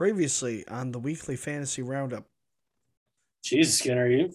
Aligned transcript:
Previously 0.00 0.66
on 0.66 0.92
the 0.92 0.98
weekly 0.98 1.36
fantasy 1.36 1.82
roundup. 1.82 2.24
Jesus, 3.44 3.76
Skinner, 3.76 4.08
you 4.08 4.32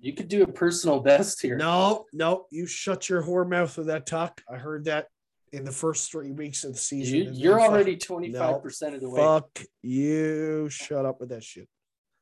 you 0.00 0.12
could 0.12 0.26
do 0.26 0.42
a 0.42 0.46
personal 0.48 0.98
best 0.98 1.40
here. 1.40 1.56
No, 1.56 2.06
no, 2.12 2.46
you 2.50 2.66
shut 2.66 3.08
your 3.08 3.22
whore 3.22 3.48
mouth 3.48 3.78
with 3.78 3.86
that 3.86 4.06
talk. 4.06 4.40
I 4.52 4.56
heard 4.56 4.86
that 4.86 5.06
in 5.52 5.64
the 5.64 5.70
first 5.70 6.10
three 6.10 6.32
weeks 6.32 6.64
of 6.64 6.72
the 6.72 6.80
season. 6.80 7.16
You, 7.16 7.30
you're 7.32 7.60
already 7.60 7.96
twenty 7.96 8.32
five 8.32 8.60
percent 8.60 8.96
of 8.96 9.00
the 9.00 9.08
way. 9.08 9.20
Fuck 9.20 9.62
you. 9.82 10.68
Shut 10.68 11.06
up 11.06 11.20
with 11.20 11.28
that 11.28 11.44
shit. 11.44 11.68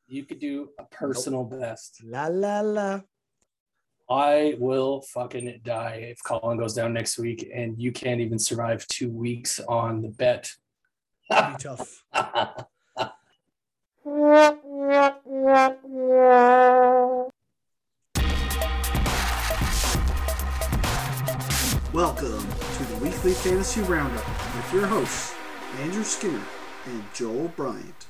You 0.07 0.27
could 0.27 0.39
do 0.39 0.69
a 0.79 0.85
personal 0.85 1.45
best. 1.45 2.03
La 2.05 2.27
la 2.27 2.61
la. 2.61 3.01
I 4.11 4.55
will 4.59 5.01
fucking 5.01 5.61
die 5.65 6.09
if 6.11 6.23
Colin 6.23 6.59
goes 6.59 6.75
down 6.75 6.93
next 6.93 7.19
week, 7.19 7.51
and 7.55 7.81
you 7.81 7.91
can't 7.91 8.21
even 8.21 8.39
survive 8.39 8.87
two 8.89 9.09
weeks 9.09 9.61
on 9.61 10.03
the 10.03 10.11
bet. 10.11 10.53
That'd 11.29 11.59
be 11.59 11.63
tough. 11.63 12.05
Welcome 21.93 22.47
to 22.77 22.85
the 22.85 22.99
weekly 23.03 23.33
fantasy 23.33 23.81
roundup 23.83 24.27
with 24.55 24.73
your 24.73 24.87
hosts, 24.87 25.35
Andrew 25.81 26.05
Skinner 26.05 26.43
and 26.87 27.03
Joel 27.13 27.49
Bryant. 27.57 28.07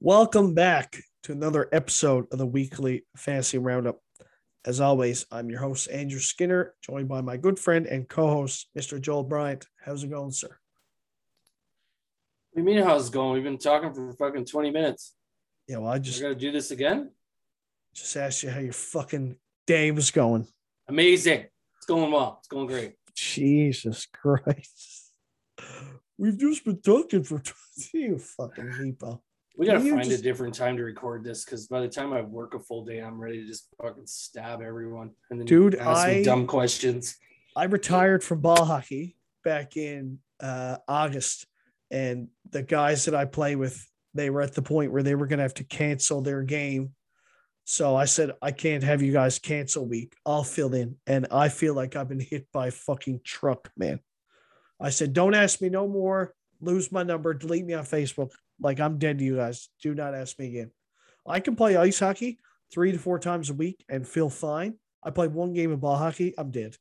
Welcome 0.00 0.54
back 0.54 0.96
to 1.22 1.32
another 1.32 1.68
episode 1.70 2.26
of 2.32 2.38
the 2.38 2.46
weekly 2.46 3.04
fantasy 3.16 3.58
roundup. 3.58 4.00
As 4.64 4.80
always, 4.80 5.24
I'm 5.30 5.50
your 5.50 5.60
host, 5.60 5.88
Andrew 5.90 6.18
Skinner, 6.18 6.74
joined 6.82 7.08
by 7.08 7.20
my 7.20 7.36
good 7.36 7.60
friend 7.60 7.86
and 7.86 8.08
co 8.08 8.28
host, 8.28 8.68
Mr. 8.76 9.00
Joel 9.00 9.22
Bryant. 9.22 9.68
How's 9.84 10.02
it 10.02 10.10
going, 10.10 10.32
sir? 10.32 10.58
You 12.54 12.62
mean 12.62 12.78
how's 12.82 13.08
it 13.08 13.12
going? 13.12 13.32
We've 13.32 13.42
been 13.42 13.58
talking 13.58 13.92
for 13.92 14.12
fucking 14.12 14.44
20 14.44 14.70
minutes. 14.70 15.14
Yeah, 15.66 15.78
well, 15.78 15.90
I 15.90 15.96
I 15.96 15.98
just 15.98 16.20
gotta 16.20 16.34
do 16.34 16.52
this 16.52 16.70
again? 16.70 17.10
just 17.94 18.16
asked 18.16 18.42
you 18.42 18.50
how 18.50 18.58
your 18.58 18.72
fucking 18.72 19.36
day 19.66 19.90
was 19.92 20.10
going. 20.10 20.46
Amazing. 20.88 21.44
It's 21.76 21.86
going 21.86 22.10
well. 22.10 22.36
It's 22.40 22.48
going 22.48 22.66
great. 22.66 22.94
Jesus 23.14 24.06
Christ. 24.06 25.12
We've 26.18 26.36
just 26.38 26.64
been 26.64 26.80
talking 26.80 27.22
for 27.22 27.40
you 27.92 28.18
fucking 28.18 28.64
repo. 28.64 29.20
We 29.56 29.66
gotta 29.66 29.80
find 29.80 30.04
just- 30.04 30.20
a 30.20 30.22
different 30.22 30.54
time 30.54 30.76
to 30.76 30.82
record 30.84 31.24
this 31.24 31.44
because 31.44 31.66
by 31.68 31.80
the 31.80 31.88
time 31.88 32.12
I 32.12 32.22
work 32.22 32.54
a 32.54 32.60
full 32.60 32.84
day, 32.84 32.98
I'm 33.00 33.20
ready 33.20 33.40
to 33.42 33.46
just 33.46 33.68
fucking 33.80 34.06
stab 34.06 34.60
everyone 34.60 35.10
and 35.30 35.38
then 35.38 35.46
Dude, 35.46 35.76
ask 35.76 36.06
me 36.08 36.24
dumb 36.24 36.46
questions. 36.46 37.16
I 37.56 37.64
retired 37.64 38.22
from 38.24 38.40
ball 38.40 38.64
hockey 38.64 39.16
back 39.44 39.76
in 39.76 40.18
uh, 40.40 40.78
August, 40.88 41.46
and 41.94 42.26
the 42.50 42.62
guys 42.64 43.04
that 43.04 43.14
I 43.14 43.24
play 43.24 43.54
with, 43.54 43.88
they 44.14 44.28
were 44.28 44.42
at 44.42 44.52
the 44.52 44.62
point 44.62 44.90
where 44.90 45.04
they 45.04 45.14
were 45.14 45.28
going 45.28 45.38
to 45.38 45.44
have 45.44 45.54
to 45.54 45.64
cancel 45.64 46.20
their 46.20 46.42
game. 46.42 46.92
So 47.62 47.94
I 47.94 48.06
said, 48.06 48.32
I 48.42 48.50
can't 48.50 48.82
have 48.82 49.00
you 49.00 49.12
guys 49.12 49.38
cancel 49.38 49.86
week. 49.86 50.16
I'll 50.26 50.42
fill 50.42 50.74
in. 50.74 50.96
And 51.06 51.28
I 51.30 51.48
feel 51.48 51.72
like 51.72 51.94
I've 51.94 52.08
been 52.08 52.18
hit 52.30 52.48
by 52.52 52.66
a 52.66 52.72
fucking 52.72 53.20
truck, 53.22 53.70
man. 53.76 54.00
I 54.80 54.90
said, 54.90 55.12
don't 55.12 55.36
ask 55.36 55.60
me 55.60 55.68
no 55.68 55.86
more. 55.86 56.34
Lose 56.60 56.90
my 56.90 57.04
number. 57.04 57.32
Delete 57.32 57.64
me 57.64 57.74
on 57.74 57.84
Facebook. 57.84 58.32
Like 58.60 58.80
I'm 58.80 58.98
dead 58.98 59.18
to 59.20 59.24
you 59.24 59.36
guys. 59.36 59.68
Do 59.80 59.94
not 59.94 60.16
ask 60.16 60.36
me 60.36 60.48
again. 60.48 60.72
I 61.24 61.38
can 61.38 61.54
play 61.54 61.76
ice 61.76 62.00
hockey 62.00 62.38
three 62.72 62.90
to 62.90 62.98
four 62.98 63.20
times 63.20 63.50
a 63.50 63.54
week 63.54 63.84
and 63.88 64.06
feel 64.06 64.30
fine. 64.30 64.74
I 65.00 65.10
played 65.10 65.32
one 65.32 65.52
game 65.52 65.70
of 65.70 65.80
ball 65.80 65.96
hockey. 65.96 66.34
I'm 66.36 66.50
dead. 66.50 66.76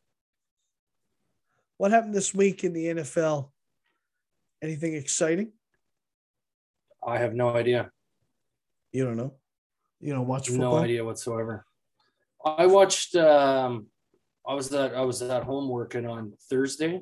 What 1.77 1.91
happened 1.91 2.15
this 2.15 2.33
week 2.33 2.63
in 2.63 2.73
the 2.73 2.85
NFL? 2.85 3.51
Anything 4.63 4.93
exciting? 4.95 5.51
I 7.05 7.17
have 7.17 7.33
no 7.35 7.49
idea. 7.49 7.91
You 8.93 9.03
don't 9.03 9.17
know. 9.17 9.33
You 9.99 10.13
don't 10.13 10.25
watch 10.25 10.47
football. 10.47 10.77
No 10.77 10.83
idea 10.83 11.03
whatsoever. 11.03 11.65
I 12.45 12.65
watched 12.67 13.13
um 13.15 13.87
I 14.47 14.53
was 14.53 14.73
at 14.73 14.95
I 14.95 15.01
was 15.01 15.21
at 15.21 15.43
home 15.43 15.67
working 15.67 16.05
on 16.05 16.33
Thursday 16.49 17.01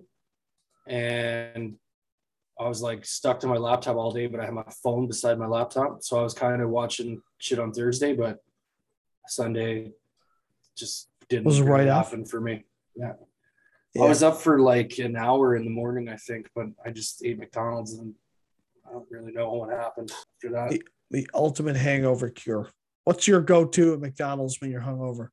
and 0.88 1.76
I 2.60 2.68
was 2.68 2.82
like 2.82 3.06
stuck 3.06 3.40
to 3.42 3.48
my 3.48 3.58
laptop 3.58 3.96
all 3.96 4.12
day, 4.12 4.26
but 4.26 4.40
I 4.40 4.46
had 4.46 4.54
my 4.56 4.64
phone 4.84 5.08
beside 5.08 5.38
my 5.38 5.48
laptop. 5.48 6.04
So 6.04 6.20
I 6.20 6.24
was 6.24 6.34
kind 6.34 6.64
of 6.64 6.70
watching 6.70 7.22
shit 7.38 7.60
on 7.60 7.72
Thursday, 7.72 8.14
but 8.14 8.38
Sunday 9.28 9.92
just 10.76 11.10
didn't 11.30 11.46
Was 11.46 11.62
right 11.62 11.88
off? 11.88 12.14
for 12.28 12.42
me. 12.42 12.66
Yeah. 12.96 13.14
Yeah. 13.94 14.04
I 14.04 14.08
was 14.08 14.24
up 14.24 14.42
for 14.42 14.60
like 14.60 15.00
an 15.00 15.16
hour 15.16 15.56
in 15.56 15.66
the 15.66 15.70
morning, 15.72 16.08
I 16.08 16.16
think, 16.16 16.50
but 16.56 16.68
I 16.86 16.92
just 16.92 17.24
ate 17.26 17.38
McDonald's 17.40 17.94
and 17.94 18.14
I 18.88 18.94
don't 18.94 19.06
really 19.10 19.32
know 19.34 19.52
what 19.54 19.70
happened 19.70 20.12
after 20.12 20.52
that. 20.54 20.80
the 21.10 21.30
ultimate 21.34 21.76
hangover 21.76 22.30
cure. 22.30 22.70
What's 23.04 23.28
your 23.28 23.42
go-to 23.42 23.94
at 23.94 24.00
McDonald's 24.00 24.62
when 24.62 24.72
you're 24.72 24.82
hungover? 24.82 25.30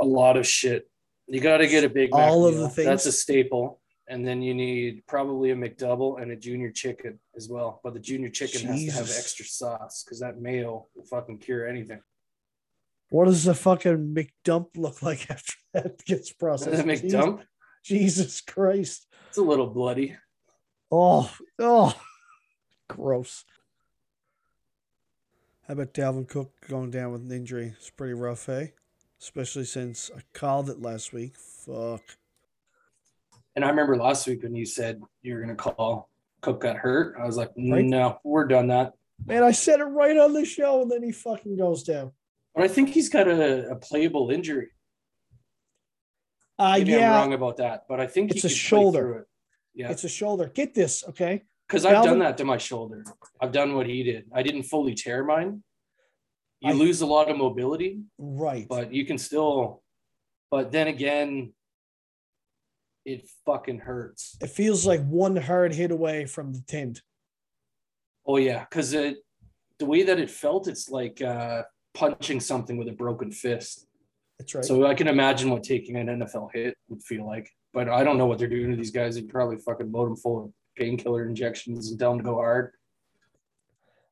a 0.00 0.04
lot 0.04 0.36
of 0.36 0.46
shit. 0.46 0.88
You 1.26 1.40
got 1.40 1.58
to 1.58 1.66
get 1.66 1.84
a 1.84 1.88
big 1.88 2.10
Mac 2.12 2.20
All 2.20 2.46
of 2.46 2.54
meal. 2.54 2.64
the 2.64 2.68
things? 2.68 2.86
That's 2.86 3.06
a 3.06 3.12
staple. 3.12 3.80
And 4.08 4.24
then 4.26 4.40
you 4.40 4.54
need 4.54 5.02
probably 5.08 5.50
a 5.50 5.56
McDouble 5.56 6.22
and 6.22 6.30
a 6.30 6.36
junior 6.36 6.70
chicken 6.70 7.18
as 7.36 7.48
well. 7.48 7.80
But 7.82 7.94
the 7.94 8.00
junior 8.00 8.28
chicken 8.28 8.66
has 8.66 8.84
to 8.84 8.90
have 8.92 9.10
extra 9.10 9.44
sauce 9.44 10.04
because 10.04 10.20
that 10.20 10.40
mayo 10.40 10.86
will 10.94 11.04
fucking 11.04 11.38
cure 11.38 11.66
anything. 11.66 12.00
What 13.08 13.26
does 13.26 13.44
the 13.44 13.54
fucking 13.54 14.14
McDump 14.14 14.76
look 14.76 15.02
like 15.02 15.30
after 15.30 15.54
that 15.74 16.04
gets 16.04 16.32
processed? 16.32 16.84
McDump, 16.84 17.42
Jesus 17.84 18.40
Christ. 18.40 19.06
it's 19.28 19.38
a 19.38 19.42
little 19.42 19.68
bloody. 19.68 20.16
Oh, 20.90 21.30
oh, 21.58 21.94
gross. 22.88 23.44
How 25.66 25.72
about 25.74 25.94
Dalvin 25.94 26.28
Cook 26.28 26.52
going 26.68 26.90
down 26.90 27.10
with 27.12 27.22
an 27.22 27.32
injury? 27.32 27.74
It's 27.76 27.90
pretty 27.90 28.14
rough, 28.14 28.48
eh? 28.48 28.68
Especially 29.20 29.64
since 29.64 30.10
I 30.16 30.20
called 30.32 30.70
it 30.70 30.80
last 30.80 31.12
week. 31.12 31.34
Fuck. 31.36 32.02
And 33.56 33.64
I 33.64 33.68
remember 33.70 33.96
last 33.96 34.26
week 34.28 34.42
when 34.42 34.54
you 34.54 34.66
said 34.66 35.00
you 35.22 35.34
were 35.34 35.40
going 35.40 35.56
to 35.56 35.56
call 35.56 36.08
Cook 36.42 36.60
got 36.60 36.76
hurt. 36.76 37.16
I 37.18 37.24
was 37.26 37.36
like, 37.36 37.50
Right. 37.56 37.84
no, 37.84 38.20
we're 38.22 38.46
done 38.46 38.68
that. 38.68 38.92
Man, 39.24 39.42
I 39.42 39.50
said 39.52 39.80
it 39.80 39.84
right 39.84 40.16
on 40.16 40.34
the 40.34 40.44
show, 40.44 40.82
and 40.82 40.90
then 40.90 41.02
he 41.02 41.10
fucking 41.10 41.56
goes 41.56 41.82
down. 41.82 42.12
But 42.56 42.64
I 42.64 42.68
think 42.68 42.88
he's 42.88 43.10
got 43.10 43.28
a, 43.28 43.70
a 43.70 43.76
playable 43.76 44.30
injury. 44.30 44.68
Uh, 46.58 46.76
Maybe 46.78 46.96
I'm 46.96 47.10
wrong 47.12 47.32
about 47.34 47.58
that, 47.58 47.84
but 47.86 48.00
I 48.00 48.06
think 48.06 48.30
It's 48.30 48.44
a 48.44 48.48
shoulder. 48.48 49.18
it. 49.18 49.26
Yeah. 49.74 49.90
it's 49.90 50.04
a 50.04 50.08
shoulder. 50.08 50.48
Get 50.48 50.72
this, 50.74 51.04
okay? 51.10 51.42
Because 51.68 51.84
I've 51.84 52.02
done 52.02 52.18
that 52.20 52.38
to 52.38 52.44
my 52.44 52.56
shoulder. 52.56 53.04
I've 53.42 53.52
done 53.52 53.74
what 53.74 53.86
he 53.86 54.02
did. 54.02 54.24
I 54.32 54.42
didn't 54.42 54.62
fully 54.62 54.94
tear 54.94 55.22
mine. 55.22 55.62
You 56.60 56.70
I- 56.70 56.74
lose 56.74 57.02
a 57.02 57.06
lot 57.06 57.28
of 57.30 57.36
mobility, 57.36 58.00
Right. 58.16 58.66
but 58.66 58.90
you 58.90 59.04
can 59.04 59.18
still. 59.18 59.82
But 60.50 60.72
then 60.72 60.86
again, 60.88 61.52
it 63.04 63.28
fucking 63.44 63.80
hurts. 63.80 64.36
it 64.40 64.48
feels 64.48 64.86
like 64.86 65.04
one 65.06 65.36
hard 65.36 65.74
hit 65.74 65.90
away 65.90 66.24
from 66.24 66.54
the 66.54 66.60
tent. 66.66 67.02
Oh 68.24 68.38
yeah, 68.38 68.64
because 68.64 68.94
it 68.94 69.18
the 69.78 69.84
way 69.86 70.04
that 70.04 70.18
it 70.18 70.30
felt, 70.30 70.68
it's 70.68 70.88
like 70.88 71.20
uh, 71.20 71.64
punching 71.96 72.40
something 72.40 72.76
with 72.76 72.88
a 72.88 72.92
broken 72.92 73.32
fist. 73.32 73.86
That's 74.38 74.54
right. 74.54 74.64
So 74.64 74.86
I 74.86 74.94
can 74.94 75.08
imagine 75.08 75.50
what 75.50 75.62
taking 75.62 75.96
an 75.96 76.08
NFL 76.08 76.50
hit 76.52 76.76
would 76.88 77.02
feel 77.02 77.26
like. 77.26 77.50
But 77.72 77.88
I 77.88 78.04
don't 78.04 78.18
know 78.18 78.26
what 78.26 78.38
they're 78.38 78.48
doing 78.48 78.70
to 78.70 78.76
these 78.76 78.90
guys. 78.90 79.14
They 79.14 79.22
probably 79.22 79.56
fucking 79.56 79.90
load 79.90 80.08
them 80.08 80.16
full 80.16 80.44
of 80.44 80.52
painkiller 80.76 81.26
injections 81.26 81.90
and 81.90 81.98
tell 81.98 82.10
them 82.10 82.18
to 82.18 82.24
go 82.24 82.34
hard. 82.34 82.72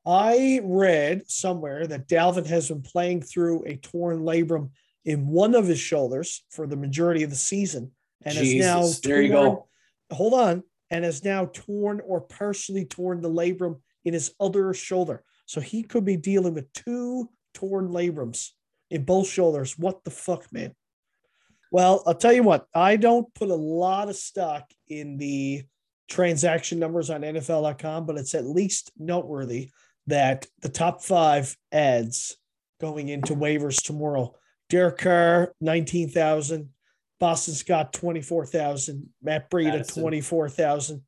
I 0.06 0.61
read 0.62 1.31
somewhere 1.31 1.87
that 1.87 2.09
Dalvin 2.09 2.47
has 2.47 2.69
been 2.69 2.83
playing 2.83 3.23
through 3.23 3.65
a 3.65 3.77
torn 3.77 4.21
labrum 4.21 4.71
in 5.05 5.28
one 5.28 5.55
of 5.55 5.67
his 5.67 5.78
shoulders 5.78 6.44
for 6.50 6.67
the 6.67 6.77
majority 6.77 7.23
of 7.23 7.31
the 7.31 7.37
season, 7.37 7.91
and 8.23 8.37
is 8.37 8.55
now 8.55 8.83
Jesus, 8.83 9.00
there 9.00 9.23
you 9.23 9.31
go. 9.31 9.67
Hold 10.11 10.34
on, 10.34 10.62
and 10.91 11.05
has 11.05 11.25
now 11.25 11.50
torn 11.53 12.00
or 12.06 12.20
partially 12.20 12.85
torn 12.85 13.23
the 13.23 13.31
labrum 13.31 13.81
in 14.05 14.12
his 14.12 14.35
other 14.38 14.75
shoulder. 14.75 15.23
So 15.47 15.61
he 15.61 15.82
could 15.82 16.05
be 16.05 16.17
dealing 16.17 16.55
with 16.55 16.73
two 16.73 17.31
torn 17.55 17.89
labrums 17.89 18.51
in 18.91 19.05
both 19.05 19.29
shoulders. 19.29 19.79
What 19.79 20.05
the 20.05 20.11
fuck, 20.11 20.53
man? 20.53 20.75
Well, 21.71 22.03
I'll 22.06 22.15
tell 22.15 22.33
you 22.33 22.43
what, 22.43 22.67
I 22.75 22.97
don't 22.97 23.33
put 23.35 23.51
a 23.51 23.55
lot 23.55 24.09
of 24.09 24.17
stock 24.17 24.71
in 24.89 25.17
the 25.17 25.65
transaction 26.09 26.79
numbers 26.79 27.11
on 27.11 27.23
NFL.com, 27.23 28.06
but 28.06 28.17
it's 28.17 28.35
at 28.35 28.47
least 28.47 28.93
noteworthy 28.99 29.71
that 30.06 30.47
the 30.61 30.69
top 30.69 31.03
five 31.03 31.56
ads 31.73 32.37
going 32.81 33.09
into 33.09 33.35
waivers 33.35 33.83
tomorrow. 33.83 34.35
Derek 34.69 34.99
Carr, 34.99 35.55
19,000. 35.61 36.71
Boston 37.21 37.55
Scott, 37.55 37.93
24,000. 37.93 39.09
Matt 39.23 39.51
Breida, 39.51 39.79
Mattison. 39.79 40.03
24,000. 40.03 41.03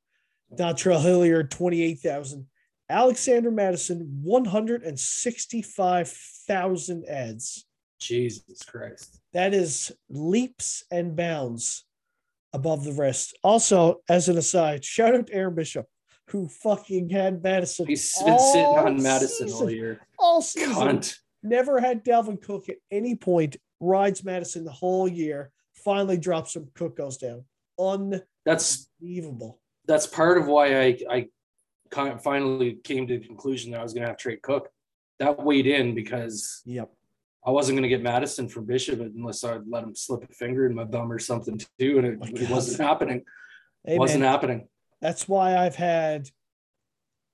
Dontrell 0.55 1.03
Hilliard, 1.03 1.51
28,000. 1.51 2.47
Alexander 2.89 3.51
Mattison, 3.51 4.21
165,000 4.23 7.05
ads. 7.09 7.67
Jesus 7.99 8.63
Christ. 8.67 9.21
That 9.33 9.55
is 9.55 9.91
leaps 10.11 10.85
and 10.91 11.17
bounds 11.17 11.85
above 12.53 12.85
the 12.85 12.93
rest. 12.93 13.37
Also, 13.43 14.01
as 14.09 14.29
an 14.29 14.37
aside, 14.39 14.85
shout 14.85 15.15
out 15.15 15.27
to 15.29 15.35
Aaron 15.35 15.55
Bishop, 15.55 15.87
who 16.29 16.47
fucking 16.49 17.09
had 17.11 17.43
Mattison. 17.43 17.87
He's 17.87 18.13
been 18.23 18.39
sitting 18.39 18.67
on 18.67 19.03
Mattison 19.03 19.51
all 19.51 19.71
year. 19.71 20.01
All 20.19 20.43
season. 20.43 20.75
Cunt. 20.75 21.17
Never 21.43 21.81
had 21.81 22.05
Dalvin 22.05 22.41
Cook 22.43 22.69
at 22.69 22.77
any 22.91 23.15
point. 23.17 23.57
Rides 23.81 24.23
Mattison 24.25 24.65
the 24.65 24.73
whole 24.73 25.09
year. 25.09 25.51
Finally 25.85 26.19
drops 26.19 26.55
him. 26.57 26.69
Cook 26.75 26.97
goes 26.97 27.17
down. 27.19 27.45
That's 28.45 28.89
Unbelievable. 29.03 29.61
that's 29.87 30.07
part 30.07 30.39
of 30.39 30.47
why 30.47 30.81
I 30.81 30.99
I 31.11 31.27
kind 31.91 32.13
of 32.13 32.23
finally 32.23 32.75
came 32.85 33.07
to 33.07 33.19
the 33.19 33.27
conclusion 33.27 33.73
that 33.73 33.81
I 33.81 33.83
was 33.83 33.93
going 33.93 34.03
to 34.03 34.09
have 34.09 34.17
to 34.17 34.23
trade 34.23 34.43
Cook. 34.43 34.69
That 35.19 35.43
weighed 35.43 35.67
in 35.67 35.95
because 35.95 36.63
Yep. 36.67 36.91
I 37.47 37.51
wasn't 37.51 37.77
going 37.77 37.85
to 37.85 37.89
get 37.89 38.03
Mattison 38.03 38.49
from 38.49 38.65
Bishop 38.67 39.01
unless 39.01 39.45
I 39.45 39.59
let 39.69 39.85
him 39.85 39.95
slip 39.95 40.29
a 40.29 40.33
finger 40.35 40.67
in 40.67 40.75
my 40.75 40.85
bum 40.85 41.11
or 41.13 41.19
something 41.19 41.61
too, 41.79 41.99
and 41.99 42.07
it, 42.07 42.19
My 42.19 42.27
it 42.29 42.51
wasn't 42.51 42.81
happening. 42.81 43.23
Hey, 43.85 43.99
wasn't 43.99 44.23
man, 44.23 44.31
happening. 44.33 44.69
that's 45.01 45.29
why 45.29 45.57
I've 45.57 45.77
had 45.77 46.29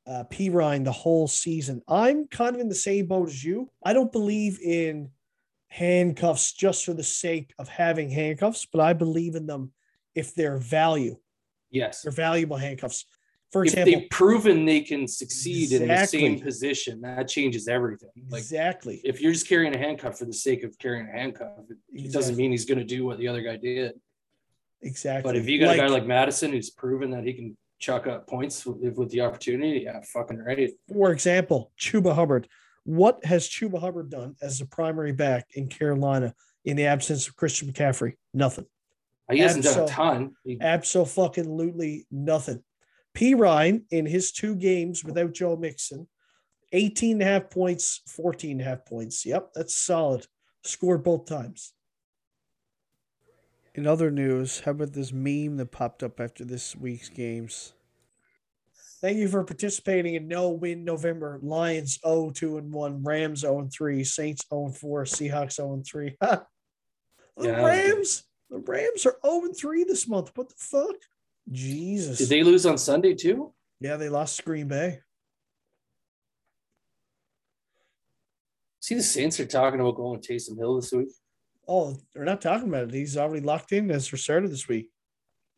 uh, 0.07 0.25
Perine 0.31 0.85
the 0.85 0.93
whole 0.93 1.27
season. 1.29 1.81
I'm 1.89 2.27
kind 2.29 2.55
of 2.55 2.61
in 2.61 2.69
the 2.69 2.75
same 2.75 3.07
boat 3.07 3.29
as 3.29 3.43
you. 3.43 3.71
I 3.83 3.95
don't 3.95 4.13
believe 4.13 4.61
in 4.61 5.11
handcuffs 5.69 6.53
just 6.53 6.85
for 6.85 6.93
the 6.93 7.03
sake 7.03 7.55
of 7.59 7.69
having 7.69 8.11
handcuffs, 8.11 8.67
but 8.71 8.81
I 8.81 8.93
believe 8.93 9.35
in 9.35 9.47
them 9.47 9.73
if 10.15 10.35
they're 10.35 10.59
value. 10.59 11.17
Yes. 11.71 12.03
They're 12.03 12.13
valuable 12.13 12.59
handcuffs. 12.59 13.07
For 13.53 13.67
If 13.67 13.75
they've 13.75 14.09
proven 14.11 14.65
they 14.65 14.81
can 14.81 15.07
succeed 15.07 15.73
in 15.73 15.87
the 15.87 16.07
same 16.07 16.41
position, 16.41 17.03
that 17.03 17.29
changes 17.29 17.69
everything. 17.69 18.09
Like 18.31 18.41
exactly. 18.41 19.03
if 19.05 19.21
you're 19.21 19.33
just 19.33 19.47
carrying 19.47 19.75
a 19.75 19.79
handcuff 19.79 20.19
for 20.19 20.25
the 20.25 20.33
sake 20.33 20.65
of 20.65 20.79
carrying 20.79 21.07
a 21.07 21.13
handcuff, 21.13 21.51
it, 21.69 21.77
it 21.93 22.13
doesn't 22.13 22.37
mean 22.37 22.51
he's 22.51 22.65
going 22.65 22.79
to 22.79 22.85
do 22.85 23.05
what 23.05 23.19
the 23.19 23.29
other 23.29 23.43
guy 23.43 23.57
did. 23.57 23.93
Exactly. 24.81 25.23
But 25.23 25.37
if 25.37 25.47
you 25.49 25.61
got 25.61 25.75
a 25.75 25.79
guy 25.79 25.87
like 25.87 26.07
Mattison 26.07 26.51
who's 26.51 26.71
proven 26.71 27.11
that 27.11 27.25
he 27.25 27.35
can 27.35 27.57
chuck 27.79 28.07
up 28.07 28.27
points 28.27 28.65
with, 28.65 28.97
with 28.97 29.11
the 29.11 29.21
opportunity, 29.21 29.81
yeah, 29.81 30.01
fucking 30.01 30.39
right. 30.39 30.73
for 30.91 31.13
example, 31.13 31.73
Chuba 31.79 32.15
Hubbard. 32.15 32.49
What 32.85 33.25
has 33.27 33.49
Chuba 33.49 33.79
Hubbard 33.81 34.11
done 34.11 34.35
as 34.41 34.63
a 34.63 34.67
primary 34.67 35.13
back 35.13 35.47
in 35.55 35.69
Carolina 35.69 36.35
in 36.65 36.77
the 36.77 36.87
absence 36.87 37.29
of 37.29 37.37
Christian 37.37 37.71
McCaffrey? 37.71 38.15
Nothing. 38.33 38.65
He 39.31 39.39
hasn't 39.39 39.65
done 39.65 39.81
a 39.81 39.87
ton. 39.87 40.33
He, 40.45 40.59
Absolutely 40.61 42.07
nothing. 42.11 42.63
Perine 43.15 43.83
in 43.91 44.07
his 44.07 44.33
two 44.33 44.55
games 44.55 45.05
without 45.05 45.33
Joe 45.33 45.57
Mixon, 45.57 46.09
18 46.73 47.15
and 47.15 47.23
a 47.23 47.25
half 47.25 47.51
points, 47.51 48.01
14 48.09 48.53
and 48.53 48.61
a 48.61 48.65
half 48.65 48.87
points. 48.87 49.27
Yep, 49.27 49.51
that's 49.55 49.77
solid. 49.77 50.27
Scored 50.65 51.03
both 51.03 51.27
times. 51.27 51.75
In 53.75 53.87
other 53.87 54.11
news, 54.11 54.61
how 54.61 54.73
about 54.73 54.93
this 54.93 55.13
meme 55.13 55.57
that 55.57 55.71
popped 55.73 56.03
up 56.03 56.21
after 56.21 56.45
this 56.45 56.77
week's 56.77 57.09
games? 57.09 57.73
Thank 59.01 59.17
you 59.17 59.29
for 59.29 59.43
participating 59.43 60.15
in 60.15 60.29
No 60.29 60.51
Win 60.51 60.85
November. 60.85 61.41
Lions 61.43 61.99
0 62.07 62.31
2 62.31 62.59
and 62.59 62.73
1, 62.73 63.03
Rams 63.03 63.41
0 63.41 63.61
and 63.61 63.73
3, 63.73 64.05
Saints 64.05 64.45
0 64.49 64.67
and 64.67 64.77
4, 64.77 65.05
Seahawks 65.05 65.55
0 65.55 65.73
and 65.73 65.87
3. 65.87 66.17
the 66.21 66.29
Yeah, 67.39 67.53
that 67.53 67.63
was 67.63 67.65
good. 67.65 67.65
Rams, 67.65 68.25
the 68.51 68.59
Rams 68.59 69.07
are 69.07 69.17
0 69.25 69.45
and 69.47 69.57
3 69.57 69.85
this 69.85 70.07
month. 70.07 70.31
What 70.35 70.51
the 70.51 70.55
fuck? 70.57 70.97
Jesus. 71.51 72.19
did 72.19 72.29
they 72.29 72.43
lose 72.43 72.67
on 72.67 72.79
Sunday 72.79 73.15
too? 73.15 73.53
yeah, 73.81 73.97
they 73.97 74.09
lost 74.09 74.37
to 74.37 74.43
Green 74.45 74.69
Bay. 74.69 75.01
See, 78.81 78.95
the 78.97 79.03
Saints 79.03 79.39
are 79.39 79.47
talking 79.47 79.81
about 79.81 79.97
going 79.97 80.19
with 80.19 80.27
Taysom 80.27 80.59
Hill 80.59 80.77
this 80.77 80.93
week. 80.93 81.09
Oh, 81.69 81.97
they're 82.13 82.25
not 82.25 82.41
talking 82.41 82.69
about 82.69 82.89
it. 82.89 82.95
He's 82.95 83.17
already 83.17 83.45
locked 83.45 83.73
in 83.73 83.91
as 83.91 84.09
for 84.09 84.17
started 84.17 84.51
this 84.51 84.67
week. 84.67 84.91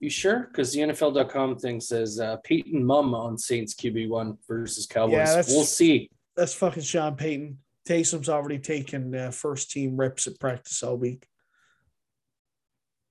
You 0.00 0.10
sure? 0.10 0.48
Because 0.50 0.72
the 0.72 0.81
NFL.com 0.81 1.56
thing 1.56 1.81
says 1.81 2.20
uh, 2.20 2.36
Payton 2.44 2.84
Mum 2.84 3.14
on 3.14 3.38
Saints 3.38 3.75
QB1 3.75 4.36
versus 4.46 4.86
Cowboys. 4.86 5.14
Yeah, 5.14 5.42
we'll 5.48 5.64
see. 5.64 6.10
That's 6.36 6.52
fucking 6.52 6.82
Sean 6.82 7.16
Payton. 7.16 7.58
Taysom's 7.88 8.28
already 8.28 8.58
taken 8.58 9.14
uh, 9.14 9.31
first 9.31 9.70
team 9.70 9.96
reps 9.96 10.26
at 10.26 10.38
practice 10.38 10.82
all 10.82 10.96
week. 10.96 11.26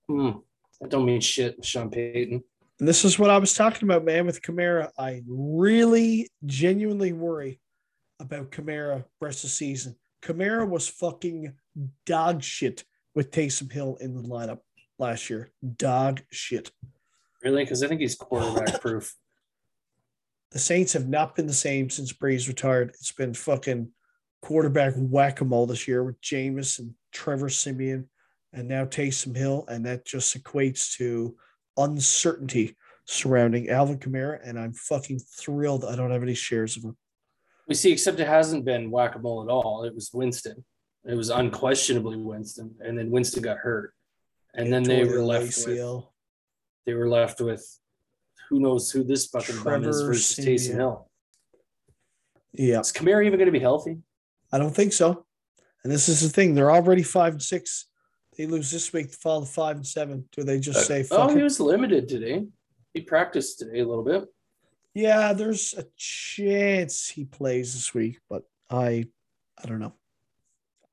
Hmm. 0.07 0.31
That 0.81 0.89
don't 0.89 1.05
mean 1.05 1.21
shit, 1.21 1.63
Sean 1.65 1.89
Payton. 1.89 2.43
And 2.83 2.88
this 2.89 3.06
is 3.06 3.18
what 3.18 3.30
I 3.30 3.38
was 3.38 3.53
talking 3.53 3.88
about, 3.88 4.03
man, 4.03 4.25
with 4.25 4.41
Kamara. 4.41 4.89
I 5.00 5.21
really 5.25 6.30
genuinely 6.45 7.13
worry 7.13 7.62
about 8.19 8.51
Kamara 8.51 9.06
rest 9.21 9.38
of 9.38 9.44
the 9.44 9.56
season. 9.56 9.95
Kamara 10.21 10.68
was 10.68 10.89
fucking 10.89 11.53
dog 12.06 12.44
shit 12.44 12.83
with 13.15 13.31
Taysom 13.31 13.71
Hill 13.71 13.95
in 14.01 14.13
the 14.13 14.27
lineup 14.27 14.59
last 15.00 15.30
year. 15.30 15.50
Dog 15.77 16.24
shit. 16.30 16.71
Really? 17.41 17.63
Because 17.63 17.83
I 17.83 17.88
think 17.88 18.01
he's 18.01 18.15
quarterback 18.15 18.81
proof. 18.81 19.15
The 20.51 20.59
Saints 20.59 20.91
have 20.91 21.07
not 21.07 21.38
been 21.38 21.47
the 21.47 21.53
same 21.53 21.89
since 21.89 22.12
Brees 22.12 22.50
retired. 22.50 22.89
It's 22.89 23.13
been 23.13 23.33
fucking 23.33 23.91
quarterback 24.41 24.95
whack 24.97 25.39
a 25.39 25.45
mole 25.45 25.68
this 25.68 25.88
year 25.88 26.03
with 26.03 26.19
Jameis 26.19 26.80
and 26.80 26.95
Trevor 27.13 27.47
Siemian 27.47 28.09
and 28.51 28.68
now 28.68 28.83
Taysom 28.83 29.38
Hill. 29.38 29.63
And 29.69 29.85
that 29.85 30.06
just 30.06 30.38
equates 30.38 30.97
to 30.97 31.38
uncertainty 31.77 32.75
surrounding 33.05 33.69
Alvin 33.69 33.99
Kamara. 33.99 34.39
And 34.43 34.59
I'm 34.59 34.73
fucking 34.73 35.19
thrilled 35.19 35.85
I 35.85 35.95
don't 35.95 36.11
have 36.11 36.23
any 36.23 36.35
shares 36.35 36.77
of 36.77 36.83
him. 36.83 36.97
We 37.67 37.75
see, 37.75 37.91
except 37.91 38.19
it 38.19 38.27
hasn't 38.27 38.65
been 38.65 38.91
whack 38.91 39.15
a 39.15 39.19
mole 39.19 39.43
at 39.43 39.49
all. 39.49 39.83
It 39.85 39.95
was 39.95 40.11
Winston. 40.13 40.63
It 41.05 41.15
was 41.15 41.29
unquestionably 41.29 42.17
Winston, 42.17 42.75
and 42.79 42.97
then 42.97 43.09
Winston 43.09 43.43
got 43.43 43.57
hurt, 43.57 43.93
and 44.53 44.71
then 44.71 44.83
they 44.83 45.03
were 45.03 45.21
left 45.21 45.57
with 45.67 46.03
they 46.85 46.93
were 46.93 47.09
left 47.09 47.41
with 47.41 47.65
who 48.49 48.59
knows 48.59 48.89
who 48.89 49.03
this 49.03 49.27
fucking 49.27 49.63
bum 49.63 49.83
is 49.83 49.97
Trevor 49.97 50.13
versus. 50.13 50.45
Taysom 50.45 50.75
Hill. 50.75 51.09
Yeah, 52.53 52.79
Is 52.79 52.93
Kamara 52.93 53.25
even 53.25 53.37
going 53.37 53.47
to 53.47 53.51
be 53.51 53.59
healthy? 53.59 53.97
I 54.51 54.59
don't 54.59 54.75
think 54.75 54.93
so. 54.93 55.25
And 55.83 55.91
this 55.91 56.07
is 56.07 56.21
the 56.21 56.29
thing. 56.29 56.53
They're 56.53 56.71
already 56.71 57.03
five 57.03 57.33
and 57.33 57.41
six. 57.41 57.87
They 58.38 58.45
lose 58.45 58.71
this 58.71 58.91
week 58.94 59.12
to 59.12 59.18
fall 59.18 59.41
to 59.41 59.45
five 59.45 59.75
and 59.75 59.85
seven. 59.85 60.25
Do 60.31 60.44
they 60.44 60.59
just 60.59 60.80
uh, 60.80 60.83
say 60.83 61.01
oh, 61.01 61.03
fuck 61.03 61.31
oh, 61.31 61.35
he 61.35 61.44
was 61.44 61.59
limited 61.59 62.07
today. 62.07 62.45
He 62.94 63.01
practiced 63.01 63.59
today 63.59 63.80
a 63.80 63.88
little 63.88 64.03
bit. 64.03 64.25
Yeah, 64.94 65.33
there's 65.33 65.74
a 65.74 65.85
chance 65.97 67.09
he 67.09 67.25
plays 67.25 67.74
this 67.74 67.94
week, 67.94 68.19
but 68.30 68.44
I 68.69 69.06
I 69.62 69.68
don't 69.68 69.80
know. 69.80 69.94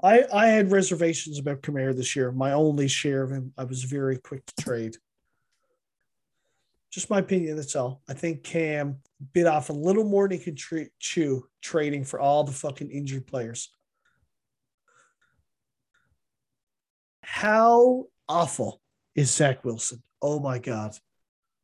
I 0.02 0.24
I 0.32 0.46
had 0.48 0.72
reservations 0.72 1.38
about 1.38 1.62
Kamara 1.62 1.94
this 1.94 2.16
year. 2.16 2.32
My 2.32 2.52
only 2.52 2.88
share 2.88 3.22
of 3.22 3.30
him, 3.30 3.52
I 3.58 3.64
was 3.64 3.84
very 3.84 4.18
quick 4.18 4.44
to 4.46 4.62
trade. 4.62 4.96
Just 6.90 7.10
my 7.10 7.18
opinion, 7.20 7.56
that's 7.56 7.76
all. 7.76 8.02
I 8.08 8.14
think 8.14 8.42
Cam 8.42 8.98
bit 9.32 9.46
off 9.46 9.68
a 9.68 9.74
little 9.74 10.04
more 10.04 10.26
than 10.26 10.38
he 10.38 10.44
could 10.44 10.56
tre- 10.56 10.90
chew 10.98 11.46
trading 11.62 12.04
for 12.04 12.18
all 12.18 12.42
the 12.42 12.52
fucking 12.52 12.90
injured 12.90 13.26
players. 13.26 13.70
How 17.32 18.06
awful 18.28 18.82
is 19.14 19.32
Zach 19.32 19.64
Wilson? 19.64 20.02
Oh 20.20 20.40
my 20.40 20.58
God. 20.58 20.96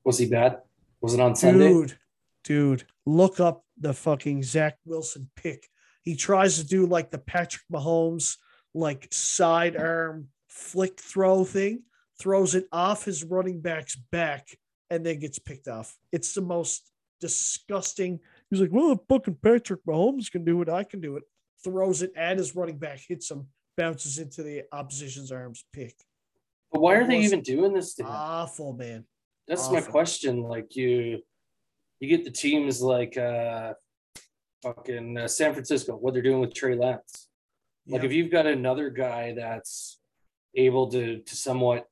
Was 0.05 0.17
he 0.17 0.27
bad? 0.27 0.61
Was 1.01 1.13
it 1.13 1.21
on 1.21 1.35
Sunday? 1.35 1.69
Dude, 1.69 1.99
dude, 2.45 2.85
look 3.05 3.41
up 3.41 3.65
the 3.77 3.93
fucking 3.93 4.45
Zach 4.45 4.79
Wilson 4.87 5.29
pick. 5.35 5.69
He 6.03 6.15
tries 6.15 6.57
to 6.59 6.67
do 6.67 6.87
like 6.87 7.11
the 7.11 7.19
Patrick 7.19 7.65
Mahomes, 7.71 8.37
like 8.75 9.09
sidearm 9.11 10.29
flick 10.49 11.01
throw 11.01 11.45
thing, 11.45 11.83
throws 12.19 12.55
it 12.55 12.69
off 12.71 13.05
his 13.05 13.25
running 13.25 13.61
back's 13.61 13.97
back, 13.97 14.47
and 14.89 15.05
then 15.05 15.19
gets 15.19 15.41
picked 15.41 15.67
off. 15.67 15.97
It's 16.13 16.33
the 16.33 16.43
most 16.43 16.91
disgusting. 17.21 18.21
He's 18.51 18.61
like, 18.61 18.73
well, 18.73 18.93
if 18.93 19.01
fucking 19.09 19.39
Patrick 19.43 19.85
Mahomes 19.85 20.31
can 20.31 20.45
do 20.45 20.63
it, 20.63 20.69
I 20.69 20.85
can 20.85 21.01
do 21.01 21.17
it. 21.17 21.25
Throws 21.65 22.03
it 22.03 22.13
at 22.17 22.39
his 22.39 22.55
running 22.55 22.79
back, 22.79 23.01
hits 23.07 23.31
him, 23.31 23.49
bounces 23.77 24.19
into 24.19 24.43
the 24.43 24.65
opposition's 24.73 25.31
arms, 25.31 25.65
pick. 25.73 25.95
But 26.73 26.81
why 26.81 26.97
are 26.97 27.07
they 27.07 27.19
even 27.21 27.43
doing 27.43 27.73
this 27.73 27.95
to 27.95 28.03
him? 28.03 28.09
Awful, 28.11 28.73
man. 28.73 29.05
That's 29.47 29.71
my 29.71 29.81
question. 29.81 30.43
Like 30.43 30.75
you, 30.75 31.21
you 32.01 32.09
get 32.09 32.25
the 32.25 32.31
teams 32.31 32.83
like 32.83 33.17
uh, 33.17 33.75
fucking 34.63 35.17
uh, 35.17 35.29
San 35.29 35.53
Francisco. 35.53 35.97
What 35.97 36.15
they're 36.15 36.23
doing 36.23 36.41
with 36.41 36.53
Trey 36.55 36.75
Lance. 36.75 37.29
Like 37.87 38.03
Yeah. 38.03 38.07
if 38.07 38.13
you've 38.13 38.33
got 38.33 38.47
another 38.47 38.91
guy 38.91 39.35
that's 39.35 40.01
able 40.57 40.91
to 40.91 41.19
to 41.21 41.37
somewhat 41.37 41.87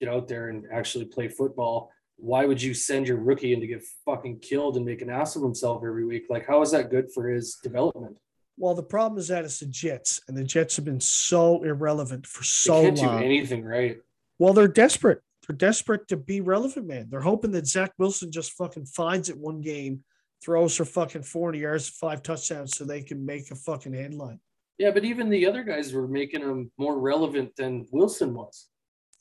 get 0.00 0.08
out 0.08 0.28
there 0.28 0.48
and 0.48 0.66
actually 0.72 1.06
play 1.06 1.26
football, 1.28 1.90
why 2.16 2.46
would 2.46 2.62
you 2.62 2.74
send 2.74 3.08
your 3.08 3.16
rookie 3.16 3.52
in 3.52 3.60
to 3.60 3.66
get 3.66 3.82
fucking 4.04 4.38
killed 4.38 4.76
and 4.76 4.86
make 4.86 5.02
an 5.02 5.10
ass 5.10 5.34
of 5.34 5.42
himself 5.42 5.82
every 5.84 6.04
week? 6.04 6.26
Like 6.30 6.46
how 6.46 6.62
is 6.62 6.70
that 6.70 6.90
good 6.90 7.12
for 7.12 7.28
his 7.28 7.56
development? 7.64 8.16
Well, 8.62 8.76
the 8.76 8.82
problem 8.84 9.18
is 9.18 9.26
that 9.26 9.44
it's 9.44 9.58
the 9.58 9.66
Jets, 9.66 10.20
and 10.28 10.36
the 10.36 10.44
Jets 10.44 10.76
have 10.76 10.84
been 10.84 11.00
so 11.00 11.64
irrelevant 11.64 12.28
for 12.28 12.42
They 12.42 12.46
so 12.46 12.82
can't 12.82 12.96
do 12.96 13.08
anything 13.08 13.64
right. 13.64 13.98
well, 14.38 14.52
they're 14.52 14.68
desperate. 14.68 15.20
They're 15.44 15.56
desperate 15.56 16.06
to 16.06 16.16
be 16.16 16.40
relevant, 16.40 16.86
man. 16.86 17.08
They're 17.10 17.22
hoping 17.22 17.50
that 17.50 17.66
Zach 17.66 17.90
Wilson 17.98 18.30
just 18.30 18.52
fucking 18.52 18.86
finds 18.86 19.28
it 19.28 19.36
one 19.36 19.62
game, 19.62 20.04
throws 20.44 20.76
for 20.76 20.84
fucking 20.84 21.24
40 21.24 21.58
yards, 21.58 21.88
five 21.88 22.22
touchdowns, 22.22 22.76
so 22.76 22.84
they 22.84 23.02
can 23.02 23.26
make 23.26 23.50
a 23.50 23.56
fucking 23.56 23.94
headline. 23.94 24.38
Yeah, 24.78 24.92
but 24.92 25.04
even 25.04 25.28
the 25.28 25.44
other 25.44 25.64
guys 25.64 25.92
were 25.92 26.06
making 26.06 26.46
them 26.46 26.70
more 26.78 27.00
relevant 27.00 27.56
than 27.56 27.88
Wilson 27.90 28.32
was. 28.32 28.68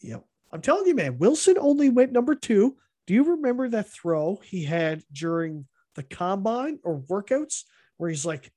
Yep. 0.01 0.23
I'm 0.51 0.61
telling 0.61 0.85
you, 0.85 0.93
man, 0.93 1.17
Wilson 1.17 1.57
only 1.57 1.89
went 1.89 2.11
number 2.11 2.35
two. 2.35 2.77
Do 3.07 3.15
you 3.15 3.23
remember 3.23 3.69
that 3.69 3.91
throw 3.91 4.39
he 4.43 4.65
had 4.65 5.01
during 5.11 5.65
the 5.95 6.03
combine 6.03 6.77
or 6.83 6.99
workouts 6.99 7.63
where 7.97 8.11
he's 8.11 8.23
like 8.23 8.51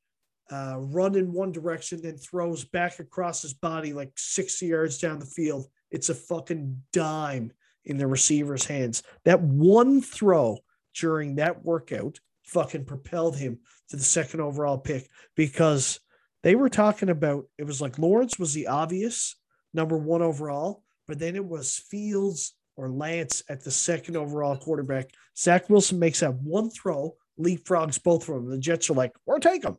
uh, 0.55 0.79
run 0.79 1.17
in 1.17 1.33
one 1.33 1.53
direction, 1.53 2.01
then 2.01 2.17
throws 2.17 2.65
back 2.65 2.99
across 3.01 3.43
his 3.43 3.55
body 3.55 3.93
like 3.93 4.13
60 4.17 4.67
yards 4.67 4.99
down 4.99 5.19
the 5.19 5.27
field? 5.27 5.67
It's 5.91 6.11
a 6.11 6.15
fucking 6.15 6.83
dime 6.93 7.53
in 7.85 7.97
the 7.97 8.07
receiver's 8.07 8.65
hands. 8.65 9.03
That 9.25 9.41
one 9.41 10.01
throw 10.01 10.59
during 10.95 11.37
that 11.37 11.65
workout 11.65 12.21
fucking 12.45 12.85
propelled 12.85 13.37
him 13.37 13.59
to 13.89 13.97
the 13.97 14.03
second 14.03 14.41
overall 14.41 14.79
pick 14.79 15.09
because 15.35 16.01
they 16.43 16.55
were 16.55 16.69
talking 16.69 17.09
about 17.09 17.47
it 17.59 17.65
was 17.65 17.81
like 17.81 17.99
Lawrence 17.99 18.39
was 18.39 18.55
the 18.55 18.69
obvious 18.69 19.37
number 19.73 19.97
one 19.97 20.23
overall, 20.23 20.83
but 21.09 21.19
then 21.19 21.37
it 21.37 21.45
was 21.45 21.83
Fields 21.91 22.55
or 22.77 22.91
Lance 22.91 23.43
at 23.49 23.65
the 23.65 23.71
second 23.71 24.17
overall 24.17 24.57
quarterback. 24.57 25.11
Zach 25.37 25.69
Wilson 25.69 25.99
makes 25.99 26.21
that 26.21 26.35
one 26.35 26.71
throw, 26.71 27.17
leapfrogs 27.41 28.03
both 28.03 28.29
of 28.29 28.35
them. 28.37 28.51
The 28.51 28.59
Jets 28.59 28.91
are 28.91 28.95
like, 28.95 29.13
we're 29.27 29.39
taking 29.39 29.63
them. 29.63 29.79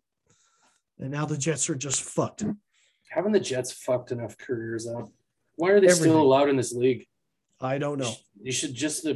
And 0.99 1.11
now 1.11 1.25
the 1.25 1.37
Jets 1.37 1.69
are 1.69 1.75
just 1.75 2.01
fucked. 2.01 2.43
Haven't 3.09 3.33
the 3.33 3.39
Jets 3.39 3.71
fucked 3.71 4.11
enough 4.11 4.37
careers 4.37 4.87
up? 4.87 5.09
Why 5.55 5.71
are 5.71 5.79
they 5.79 5.87
Everything. 5.87 6.11
still 6.11 6.21
allowed 6.21 6.49
in 6.49 6.57
this 6.57 6.73
league? 6.73 7.05
I 7.61 7.77
don't 7.77 7.99
know. 7.99 8.13
You 8.41 8.51
should 8.51 8.73
just 8.73 9.07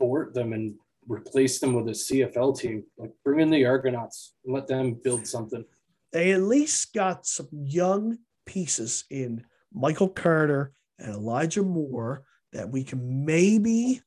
abort 0.00 0.34
them 0.34 0.52
and 0.52 0.74
replace 1.08 1.60
them 1.60 1.74
with 1.74 1.88
a 1.88 1.92
CFL 1.92 2.58
team. 2.58 2.84
Like 2.98 3.12
bring 3.24 3.40
in 3.40 3.50
the 3.50 3.64
Argonauts 3.64 4.34
and 4.44 4.54
let 4.54 4.66
them 4.66 4.94
build 4.94 5.26
something. 5.26 5.64
They 6.12 6.32
at 6.32 6.42
least 6.42 6.92
got 6.92 7.26
some 7.26 7.48
young 7.52 8.18
pieces 8.46 9.04
in 9.10 9.44
Michael 9.72 10.08
Carter 10.08 10.72
and 10.98 11.14
Elijah 11.14 11.62
Moore 11.62 12.24
that 12.52 12.70
we 12.70 12.84
can 12.84 13.24
maybe. 13.24 14.00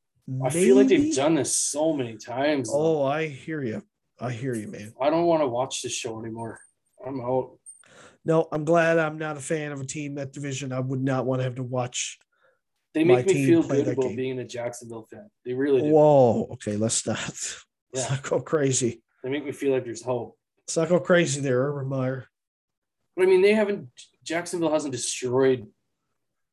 I 0.43 0.49
feel 0.49 0.77
like 0.77 0.87
they've 0.87 1.15
done 1.15 1.35
this 1.35 1.55
so 1.57 1.93
many 1.93 2.17
times. 2.17 2.69
Oh, 2.73 3.03
I 3.03 3.27
hear 3.27 3.63
you. 3.63 3.81
I 4.19 4.31
hear 4.31 4.55
you, 4.55 4.67
man. 4.67 4.93
I 4.99 5.09
don't 5.09 5.25
want 5.25 5.43
to 5.43 5.47
watch 5.47 5.81
this 5.81 5.93
show 5.93 6.19
anymore. 6.19 6.59
I'm 7.05 7.21
out. 7.21 7.57
No, 8.25 8.47
I'm 8.51 8.65
glad 8.65 8.99
I'm 8.99 9.17
not 9.17 9.37
a 9.37 9.39
fan 9.39 9.71
of 9.71 9.79
a 9.79 9.85
team 9.85 10.15
that 10.15 10.33
division. 10.33 10.73
I 10.73 10.79
would 10.79 11.01
not 11.01 11.25
want 11.25 11.39
to 11.39 11.43
have 11.43 11.55
to 11.55 11.63
watch. 11.63 12.17
They 12.93 13.03
make 13.03 13.27
me 13.27 13.45
feel 13.45 13.63
good 13.63 13.87
about 13.87 14.15
being 14.15 14.39
a 14.39 14.45
Jacksonville 14.45 15.07
fan. 15.11 15.29
They 15.45 15.53
really 15.53 15.81
do. 15.81 15.89
Whoa. 15.89 16.47
Okay, 16.53 16.75
let's 16.75 17.05
not. 17.05 17.17
Let's 17.19 17.65
Yeah. 17.93 18.09
not 18.09 18.23
go 18.23 18.41
crazy. 18.41 19.01
They 19.23 19.29
make 19.29 19.45
me 19.45 19.51
feel 19.51 19.71
like 19.71 19.85
there's 19.85 20.03
hope. 20.03 20.37
Let's 20.61 20.77
not 20.77 20.89
go 20.89 20.99
crazy 20.99 21.39
there, 21.39 21.61
Urban 21.69 21.87
Meyer. 21.87 22.27
But 23.15 23.23
I 23.23 23.25
mean, 23.27 23.41
they 23.41 23.53
haven't. 23.53 23.89
Jacksonville 24.23 24.71
hasn't 24.71 24.91
destroyed 24.91 25.67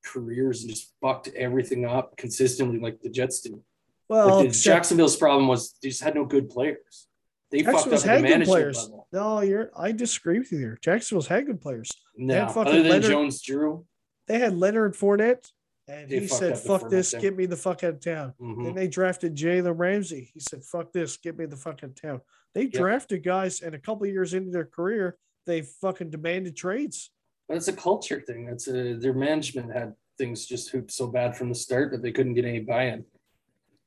careers 0.05 0.61
and 0.63 0.71
just 0.71 0.93
fucked 1.01 1.29
everything 1.35 1.85
up 1.85 2.17
consistently 2.17 2.79
like 2.79 3.01
the 3.01 3.09
Jets 3.11 3.41
do. 3.41 3.63
Well, 4.09 4.37
like 4.37 4.53
the, 4.53 4.55
Jacksonville's 4.55 5.17
problem 5.17 5.49
was 5.49 5.75
they 5.83 5.89
just 5.89 6.03
had 6.03 6.15
no 6.15 6.25
good 6.25 6.51
players. 6.51 7.09
They 7.55 7.63
fucked 7.63 7.87
up 7.87 7.91
Jacksonville's 7.93 8.03
had 8.03 8.25
good 8.27 8.45
players. 8.47 8.77
level. 8.83 9.09
No, 9.13 9.41
you're. 9.43 9.71
I 9.77 9.93
disagree 9.93 10.41
with 10.41 10.51
you 10.51 10.59
there. 10.59 10.77
Jacksonville's 10.83 11.29
had 11.29 11.47
good 11.47 11.61
players. 11.61 11.89
No, 12.17 12.35
had 12.35 12.47
fucking 12.49 12.73
other 12.73 12.83
than 12.83 12.91
Leonard- 12.91 13.11
Jones 13.11 13.41
Drew. 13.43 13.87
They 14.27 14.39
had 14.41 14.57
Leonard 14.57 14.95
Fournette, 14.95 15.51
and 15.87 16.11
They 16.11 16.21
he 16.21 16.27
said, 16.27 16.59
"Fuck 16.59 16.89
this, 16.91 17.13
thing. 17.13 17.21
get 17.21 17.37
me 17.37 17.47
the 17.47 17.57
fuck 17.57 17.85
out 17.85 17.95
of 17.95 18.01
town." 18.01 18.35
Mhm. 18.41 18.65
Then 18.65 18.75
they 18.75 18.89
drafted 18.89 19.37
Jalen 19.37 19.79
Ramsey. 19.79 20.31
He 20.35 20.41
said, 20.41 20.65
"Fuck 20.65 20.93
this, 20.93 21.17
get 21.17 21.39
me 21.39 21.47
the 21.47 21.57
fuck 21.57 21.85
out 21.85 21.91
of 21.91 21.95
town." 21.95 22.23
They 22.55 22.67
drafted 22.67 23.23
guys, 23.23 23.61
and 23.63 23.75
a 23.75 23.79
couple 23.79 24.07
years 24.07 24.35
into 24.35 24.51
their 24.51 24.65
career, 24.65 25.17
they 25.47 25.63
fucking 25.63 26.11
demanded 26.11 26.57
trades. 26.57 27.11
But 27.47 27.57
it's 27.59 27.69
a 27.69 27.73
culture 27.73 28.21
thing. 28.21 28.47
That's 28.47 28.67
a, 28.67 28.95
their 28.95 29.13
management 29.13 29.73
had 29.73 29.95
things 30.19 30.47
just 30.47 30.71
hooped 30.71 30.91
so 30.91 31.07
bad 31.09 31.37
from 31.37 31.51
the 31.51 31.55
start 31.55 31.93
that 31.93 32.03
they 32.03 32.11
couldn't 32.13 32.35
get 32.35 32.45
any 32.47 32.61
buy-in. 32.61 33.05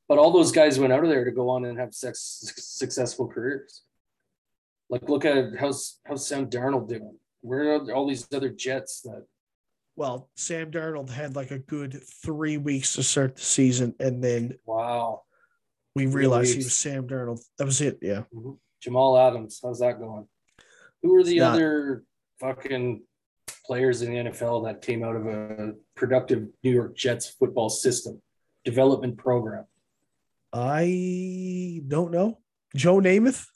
But 0.08 0.18
all 0.18 0.32
those 0.32 0.52
guys 0.52 0.78
went 0.78 0.92
out 0.92 1.04
of 1.04 1.10
there 1.10 1.24
to 1.24 1.30
go 1.30 1.50
on 1.50 1.64
and 1.66 1.78
have 1.78 1.94
sex, 1.94 2.42
successful 2.56 3.28
careers. 3.28 3.82
Like 4.88 5.08
look 5.08 5.24
at 5.24 5.56
how's 5.58 6.00
how's 6.06 6.26
Sam 6.26 6.48
Darnold 6.48 6.88
doing? 6.88 7.18
Where 7.42 7.76
are 7.76 7.92
all 7.92 8.08
these 8.08 8.26
other 8.32 8.48
Jets 8.48 9.02
that 9.02 9.26
Well, 9.96 10.30
Sam 10.34 10.70
Darnold 10.70 11.10
had 11.10 11.36
like 11.36 11.50
a 11.50 11.58
good 11.58 12.02
three 12.24 12.56
weeks 12.56 12.94
to 12.94 13.02
start 13.02 13.36
the 13.36 13.42
season, 13.42 13.94
and 14.00 14.24
then 14.24 14.58
wow 14.64 15.22
we 15.98 16.06
realized 16.06 16.52
he 16.52 16.58
was 16.58 16.72
Sam 16.72 17.06
Darnold. 17.06 17.40
That 17.58 17.64
was 17.64 17.80
it. 17.80 17.98
Yeah. 18.00 18.22
Mm-hmm. 18.34 18.52
Jamal 18.80 19.18
Adams, 19.18 19.60
how's 19.62 19.80
that 19.80 19.98
going? 19.98 20.26
Who 21.02 21.16
are 21.16 21.24
the 21.24 21.40
not- 21.40 21.54
other 21.54 22.04
fucking 22.40 23.02
players 23.66 24.02
in 24.02 24.12
the 24.12 24.30
NFL 24.30 24.64
that 24.64 24.82
came 24.82 25.02
out 25.02 25.16
of 25.16 25.26
a 25.26 25.72
productive 25.96 26.46
New 26.62 26.70
York 26.70 26.96
Jets 26.96 27.28
football 27.28 27.68
system 27.68 28.22
development 28.64 29.18
program? 29.18 29.64
I 30.52 31.80
don't 31.86 32.10
know. 32.12 32.38
Joe 32.74 32.96
Namath. 33.00 33.46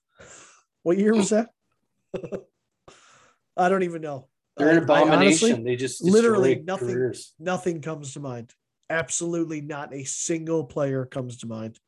What 0.82 0.98
year 0.98 1.14
was 1.14 1.30
that? 1.30 1.50
I 3.56 3.68
don't 3.68 3.82
even 3.82 4.02
know. 4.02 4.28
They're 4.56 4.70
an 4.70 4.78
abomination. 4.82 5.48
honestly- 5.50 5.62
they 5.64 5.76
just 5.76 6.02
literally 6.04 6.62
nothing- 6.64 6.88
careers. 6.88 7.34
nothing 7.38 7.80
comes 7.80 8.12
to 8.14 8.20
mind. 8.20 8.52
Absolutely 8.90 9.60
not 9.60 9.94
a 9.94 10.04
single 10.04 10.64
player 10.64 11.06
comes 11.06 11.38
to 11.38 11.46
mind. 11.46 11.78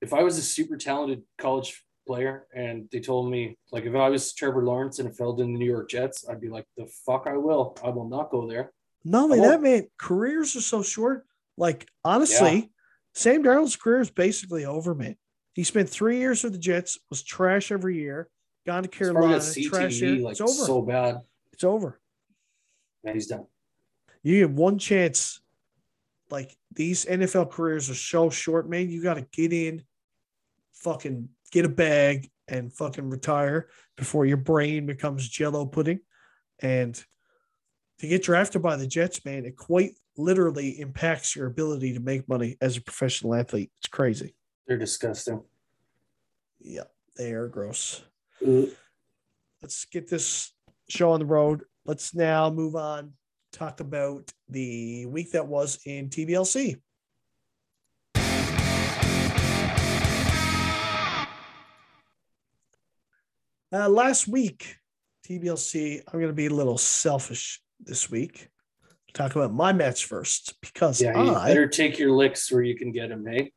If 0.00 0.12
I 0.12 0.22
was 0.22 0.38
a 0.38 0.42
super 0.42 0.76
talented 0.76 1.22
college 1.38 1.84
player 2.06 2.46
and 2.54 2.88
they 2.90 2.98
told 3.00 3.30
me, 3.30 3.56
like, 3.70 3.84
if 3.84 3.94
I 3.94 4.08
was 4.08 4.32
Trevor 4.32 4.64
Lawrence 4.64 4.98
and 4.98 5.14
fell 5.16 5.40
in 5.40 5.52
the 5.52 5.58
New 5.58 5.66
York 5.70 5.88
Jets, 5.90 6.28
I'd 6.28 6.40
be 6.40 6.48
like, 6.48 6.66
the 6.76 6.86
fuck 7.06 7.26
I 7.28 7.36
will. 7.36 7.76
I 7.84 7.90
will 7.90 8.08
not 8.08 8.30
go 8.30 8.48
there. 8.48 8.72
Not 9.04 9.24
only 9.24 9.40
that, 9.40 9.60
man, 9.62 9.86
careers 9.98 10.56
are 10.56 10.60
so 10.60 10.82
short. 10.82 11.24
Like, 11.56 11.88
honestly, 12.04 12.72
Sam 13.14 13.42
Darnold's 13.42 13.76
career 13.76 14.00
is 14.00 14.10
basically 14.10 14.64
over, 14.64 14.94
man. 14.94 15.16
He 15.54 15.64
spent 15.64 15.88
three 15.88 16.18
years 16.18 16.44
with 16.44 16.52
the 16.52 16.58
Jets, 16.58 16.98
was 17.10 17.22
trash 17.22 17.72
every 17.72 17.96
year, 17.96 18.28
gone 18.66 18.84
to 18.84 18.88
Carolina, 18.88 19.40
trash 19.68 20.00
year. 20.00 20.16
Like 20.20 20.32
it's 20.32 20.40
over. 20.40 20.52
so 20.52 20.82
bad. 20.82 21.20
it's 21.52 21.64
over. 21.64 21.98
Man, 23.02 23.14
he's 23.14 23.26
done. 23.26 23.46
You 24.22 24.46
get 24.46 24.50
one 24.50 24.78
chance. 24.78 25.40
Like 26.30 26.56
these 26.72 27.06
NFL 27.06 27.50
careers 27.50 27.90
are 27.90 27.94
so 27.94 28.30
short, 28.30 28.68
man. 28.68 28.90
You 28.90 29.02
got 29.02 29.14
to 29.14 29.26
get 29.32 29.52
in, 29.52 29.82
fucking 30.74 31.28
get 31.50 31.64
a 31.64 31.70
bag, 31.70 32.30
and 32.46 32.72
fucking 32.72 33.10
retire 33.10 33.68
before 33.96 34.26
your 34.26 34.36
brain 34.36 34.86
becomes 34.86 35.28
jello 35.28 35.66
pudding. 35.66 36.00
And 36.60 37.02
to 37.98 38.06
get 38.06 38.22
drafted 38.22 38.62
by 38.62 38.76
the 38.76 38.86
Jets, 38.86 39.24
man, 39.24 39.44
it 39.44 39.56
quite 39.56 39.92
literally 40.18 40.80
impacts 40.80 41.34
your 41.34 41.46
ability 41.46 41.94
to 41.94 42.00
make 42.00 42.28
money 42.28 42.56
as 42.60 42.76
a 42.76 42.82
professional 42.82 43.34
athlete. 43.34 43.70
It's 43.80 43.88
crazy. 43.88 44.34
They're 44.66 44.76
disgusting. 44.76 45.42
Yeah, 46.60 46.82
they 47.16 47.32
are 47.32 47.48
gross. 47.48 48.02
Ugh. 48.46 48.68
let's 49.62 49.84
get 49.86 50.08
this 50.08 50.52
show 50.88 51.12
on 51.12 51.20
the 51.20 51.26
road. 51.26 51.62
Let's 51.86 52.14
now 52.14 52.50
move 52.50 52.76
on. 52.76 53.12
Talk 53.52 53.80
about 53.80 54.30
the 54.48 55.06
week 55.06 55.32
that 55.32 55.46
was 55.46 55.78
in 55.86 56.10
TBLC. 56.10 56.80
Uh, 63.70 63.88
last 63.88 64.26
week, 64.26 64.76
TBLC, 65.26 66.02
I'm 66.06 66.18
going 66.18 66.28
to 66.28 66.32
be 66.32 66.46
a 66.46 66.50
little 66.50 66.78
selfish 66.78 67.60
this 67.80 68.10
week. 68.10 68.48
Talk 69.14 69.34
about 69.34 69.52
my 69.52 69.72
match 69.72 70.04
first 70.04 70.54
because 70.60 71.00
Yeah, 71.00 71.20
you 71.22 71.34
I, 71.34 71.48
better 71.48 71.66
take 71.66 71.98
your 71.98 72.12
licks 72.12 72.52
where 72.52 72.62
you 72.62 72.76
can 72.76 72.92
get 72.92 73.08
them, 73.08 73.26
hey? 73.26 73.38
Eh? 73.38 73.48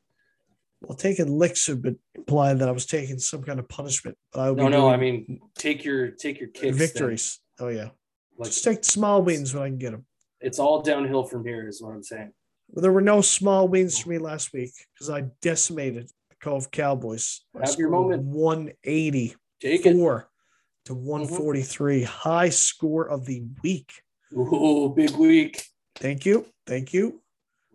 well, 0.82 0.98
taking 0.98 1.38
licks 1.38 1.68
would 1.68 2.00
imply 2.16 2.54
that 2.54 2.68
I 2.68 2.72
was 2.72 2.86
taking 2.86 3.20
some 3.20 3.44
kind 3.44 3.60
of 3.60 3.70
punishment. 3.70 4.18
But 4.34 4.40
I 4.40 4.50
would 4.50 4.58
No, 4.58 4.68
no, 4.68 4.90
I 4.90 4.98
mean 4.98 5.40
take 5.56 5.84
your 5.84 6.12
take 6.12 6.40
your 6.40 6.50
kicks. 6.50 6.66
then. 6.66 6.74
victories. 6.74 7.40
Oh, 7.60 7.68
yeah. 7.68 7.90
Like 8.38 8.50
Just 8.50 8.64
take 8.64 8.82
the 8.82 8.90
small 8.90 9.22
wins 9.22 9.54
when 9.54 9.64
I 9.64 9.68
can 9.68 9.78
get 9.78 9.92
them. 9.92 10.06
it's 10.40 10.58
all 10.58 10.82
downhill 10.82 11.24
from 11.24 11.46
here, 11.46 11.68
is 11.68 11.82
what 11.82 11.94
I'm 11.94 12.04
saying. 12.04 12.32
Well, 12.70 12.82
there 12.82 12.92
were 12.92 13.02
no 13.02 13.22
small 13.22 13.68
wins 13.68 14.00
for 14.00 14.10
oh. 14.10 14.14
me 14.14 14.18
last 14.18 14.54
week 14.54 14.72
because 14.94 15.10
I 15.10 15.26
decimated 15.42 16.08
the 16.30 16.36
Cove 16.42 16.72
Cowboys. 16.72 17.42
Have 17.64 17.78
your 17.78 17.90
moment. 17.90 18.24
184 18.24 19.38
Take 19.60 19.86
it. 19.86 19.94
to 19.94 19.98
mm-hmm. 19.98 21.06
143. 21.06 22.04
High 22.04 22.50
score 22.50 23.08
of 23.08 23.26
the 23.26 23.44
week. 23.62 24.02
Ooh, 24.34 24.94
big 24.96 25.12
week. 25.12 25.66
Thank 25.96 26.26
you. 26.26 26.46
Thank 26.66 26.94
you. 26.94 27.22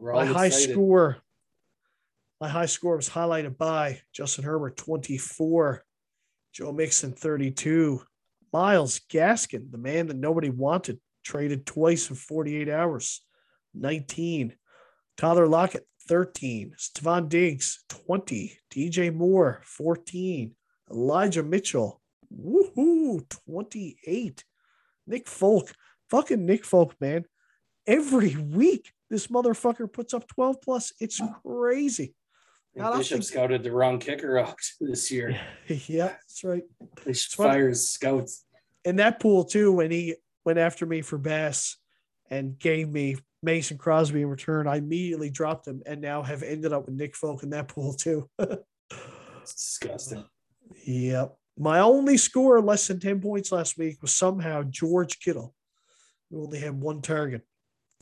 My 0.00 0.24
high 0.24 0.46
excited. 0.46 0.72
score. 0.72 1.18
My 2.40 2.48
high 2.48 2.66
score 2.66 2.96
was 2.96 3.08
highlighted 3.08 3.56
by 3.56 4.00
Justin 4.12 4.44
Herbert 4.44 4.76
24, 4.76 5.82
Joe 6.52 6.72
Mixon 6.72 7.12
32, 7.12 8.02
Myles 8.52 9.00
Gaskin, 9.10 9.70
the 9.70 9.78
man 9.78 10.06
that 10.08 10.18
nobody 10.18 10.50
wanted, 10.50 11.00
traded 11.24 11.64
twice 11.64 12.10
in 12.10 12.16
48 12.16 12.68
hours, 12.68 13.22
19, 13.74 14.54
Tyler 15.16 15.46
Lockett 15.46 15.86
13, 16.08 16.74
Stefon 16.78 17.30
Diggs 17.30 17.84
20, 17.88 18.58
DJ 18.70 19.14
Moore 19.14 19.62
14, 19.64 20.54
Elijah 20.90 21.42
Mitchell, 21.42 22.02
woohoo, 22.30 23.26
28, 23.46 24.44
Nick 25.06 25.26
Folk, 25.26 25.72
fucking 26.10 26.44
Nick 26.44 26.64
Folk, 26.64 26.94
man. 27.00 27.24
Every 27.86 28.36
week 28.36 28.92
this 29.10 29.28
motherfucker 29.28 29.92
puts 29.92 30.12
up 30.14 30.26
12 30.28 30.60
plus. 30.60 30.92
It's 31.00 31.20
crazy. 31.44 32.14
And 32.74 32.96
Bishop 32.96 33.16
think... 33.16 33.24
scouted 33.24 33.62
the 33.62 33.72
wrong 33.72 33.98
kicker 33.98 34.38
out 34.38 34.58
this 34.80 35.10
year. 35.10 35.38
yeah, 35.66 36.08
that's 36.08 36.44
right. 36.44 36.64
They 37.04 37.14
fires 37.14 37.88
scouts. 37.88 38.44
In 38.84 38.96
that 38.96 39.20
pool 39.20 39.44
too, 39.44 39.72
when 39.72 39.90
he 39.90 40.16
went 40.44 40.58
after 40.58 40.86
me 40.86 41.02
for 41.02 41.18
Bass 41.18 41.76
and 42.30 42.58
gave 42.58 42.88
me 42.88 43.16
Mason 43.42 43.78
Crosby 43.78 44.22
in 44.22 44.28
return, 44.28 44.68
I 44.68 44.76
immediately 44.76 45.30
dropped 45.30 45.66
him 45.66 45.82
and 45.86 46.00
now 46.00 46.22
have 46.22 46.42
ended 46.42 46.72
up 46.72 46.86
with 46.86 46.94
Nick 46.94 47.16
Folk 47.16 47.42
in 47.42 47.50
that 47.50 47.68
pool 47.68 47.94
too. 47.94 48.28
it's 48.38 49.54
disgusting. 49.54 50.24
Yep. 50.84 51.36
My 51.56 51.78
only 51.78 52.16
score 52.16 52.60
less 52.60 52.88
than 52.88 52.98
10 52.98 53.20
points 53.20 53.52
last 53.52 53.78
week 53.78 54.02
was 54.02 54.12
somehow 54.12 54.64
George 54.64 55.20
Kittle, 55.20 55.54
who 56.30 56.44
only 56.44 56.58
had 56.58 56.80
one 56.80 57.02
target, 57.02 57.42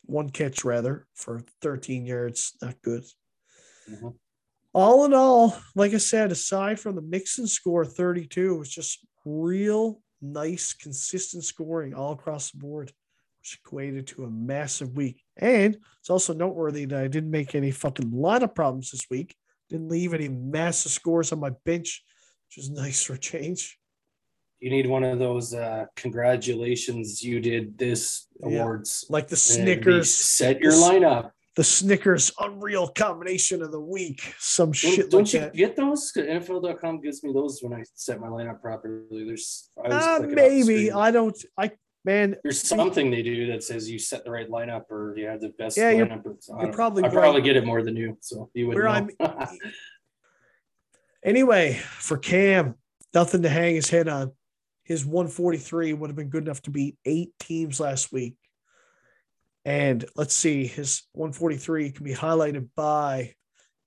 one 0.04 0.30
catch 0.30 0.64
rather, 0.64 1.06
for 1.14 1.42
13 1.62 2.06
yards. 2.06 2.56
Not 2.62 2.80
good. 2.82 3.04
Mm-hmm. 3.90 4.08
All 4.72 5.04
in 5.04 5.14
all, 5.14 5.56
like 5.74 5.94
I 5.94 5.98
said, 5.98 6.32
aside 6.32 6.80
from 6.80 6.96
the 6.96 7.02
Mixon 7.02 7.46
score 7.46 7.84
32, 7.84 8.54
it 8.54 8.58
was 8.58 8.70
just 8.70 9.06
real 9.24 10.00
nice, 10.20 10.72
consistent 10.72 11.44
scoring 11.44 11.94
all 11.94 12.12
across 12.12 12.50
the 12.50 12.58
board, 12.58 12.92
which 13.40 13.60
equated 13.64 14.08
to 14.08 14.24
a 14.24 14.30
massive 14.30 14.96
week. 14.96 15.22
And 15.36 15.76
it's 16.00 16.10
also 16.10 16.34
noteworthy 16.34 16.86
that 16.86 17.04
I 17.04 17.08
didn't 17.08 17.30
make 17.30 17.54
any 17.54 17.70
fucking 17.70 18.10
lineup 18.10 18.54
problems 18.54 18.90
this 18.90 19.06
week. 19.10 19.36
Didn't 19.70 19.90
leave 19.90 20.12
any 20.12 20.28
massive 20.28 20.92
scores 20.92 21.30
on 21.32 21.38
my 21.40 21.50
bench 21.64 22.02
which 22.54 22.64
is 22.64 22.70
nice 22.82 23.02
for 23.02 23.16
change. 23.16 23.78
You 24.64 24.70
need 24.70 24.86
one 24.86 25.04
of 25.04 25.18
those 25.18 25.52
uh, 25.52 25.84
congratulations 25.94 27.22
you 27.22 27.38
did 27.38 27.76
this 27.76 28.28
awards. 28.42 29.04
Like 29.10 29.28
the 29.28 29.36
Snickers. 29.36 30.14
Set 30.14 30.58
your 30.58 30.72
lineup. 30.72 31.32
The 31.54 31.64
Snickers 31.64 32.32
unreal 32.40 32.88
combination 32.88 33.60
of 33.60 33.72
the 33.72 33.80
week. 33.80 34.34
Some 34.38 34.68
don't, 34.68 34.74
shit. 34.74 35.10
Don't 35.10 35.24
like 35.24 35.34
you 35.34 35.40
that. 35.40 35.54
get 35.54 35.76
those? 35.76 36.10
NFL.com 36.16 37.02
gives 37.02 37.22
me 37.22 37.34
those 37.34 37.60
when 37.60 37.74
I 37.74 37.84
set 37.92 38.18
my 38.18 38.28
lineup 38.28 38.62
properly. 38.62 39.26
There's 39.26 39.70
uh, 39.84 40.22
maybe 40.26 40.90
I 40.90 41.10
don't. 41.10 41.36
I 41.58 41.72
man. 42.06 42.34
There's 42.42 42.62
something 42.62 43.10
they 43.10 43.20
do 43.20 43.46
that 43.48 43.62
says 43.62 43.90
you 43.90 43.98
set 43.98 44.24
the 44.24 44.30
right 44.30 44.48
lineup 44.48 44.90
or 44.90 45.14
you 45.14 45.26
have 45.26 45.42
the 45.42 45.50
best 45.58 45.76
yeah, 45.76 45.92
lineup. 45.92 46.24
You're, 46.24 46.62
you're 46.62 46.72
probably 46.72 47.04
I 47.04 47.08
right. 47.08 47.14
probably 47.14 47.42
get 47.42 47.56
it 47.56 47.66
more 47.66 47.82
than 47.82 47.96
you, 47.96 48.16
so 48.22 48.48
you 48.54 48.68
would. 48.68 48.78
know. 48.78 49.08
Anyway, 51.22 51.72
for 51.72 52.18
Cam, 52.18 52.74
nothing 53.14 53.40
to 53.40 53.48
hang 53.48 53.74
his 53.74 53.88
head 53.88 54.08
on. 54.08 54.32
His 54.84 55.04
143 55.04 55.94
would 55.94 56.10
have 56.10 56.16
been 56.16 56.28
good 56.28 56.44
enough 56.44 56.62
to 56.62 56.70
beat 56.70 56.98
eight 57.04 57.32
teams 57.40 57.80
last 57.80 58.12
week. 58.12 58.36
And 59.64 60.04
let's 60.14 60.34
see, 60.34 60.66
his 60.66 61.02
143 61.12 61.90
can 61.90 62.04
be 62.04 62.12
highlighted 62.12 62.68
by 62.76 63.34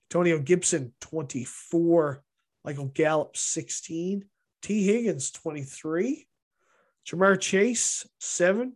Antonio 0.10 0.40
Gibson, 0.40 0.94
24, 1.02 2.24
Michael 2.66 2.88
Gallup, 2.88 3.38
16, 3.38 4.26
T. 4.64 4.86
Higgins, 4.86 5.30
23, 5.32 6.28
Ja'Marr 7.06 7.40
Chase, 7.40 8.08
seven. 8.20 8.74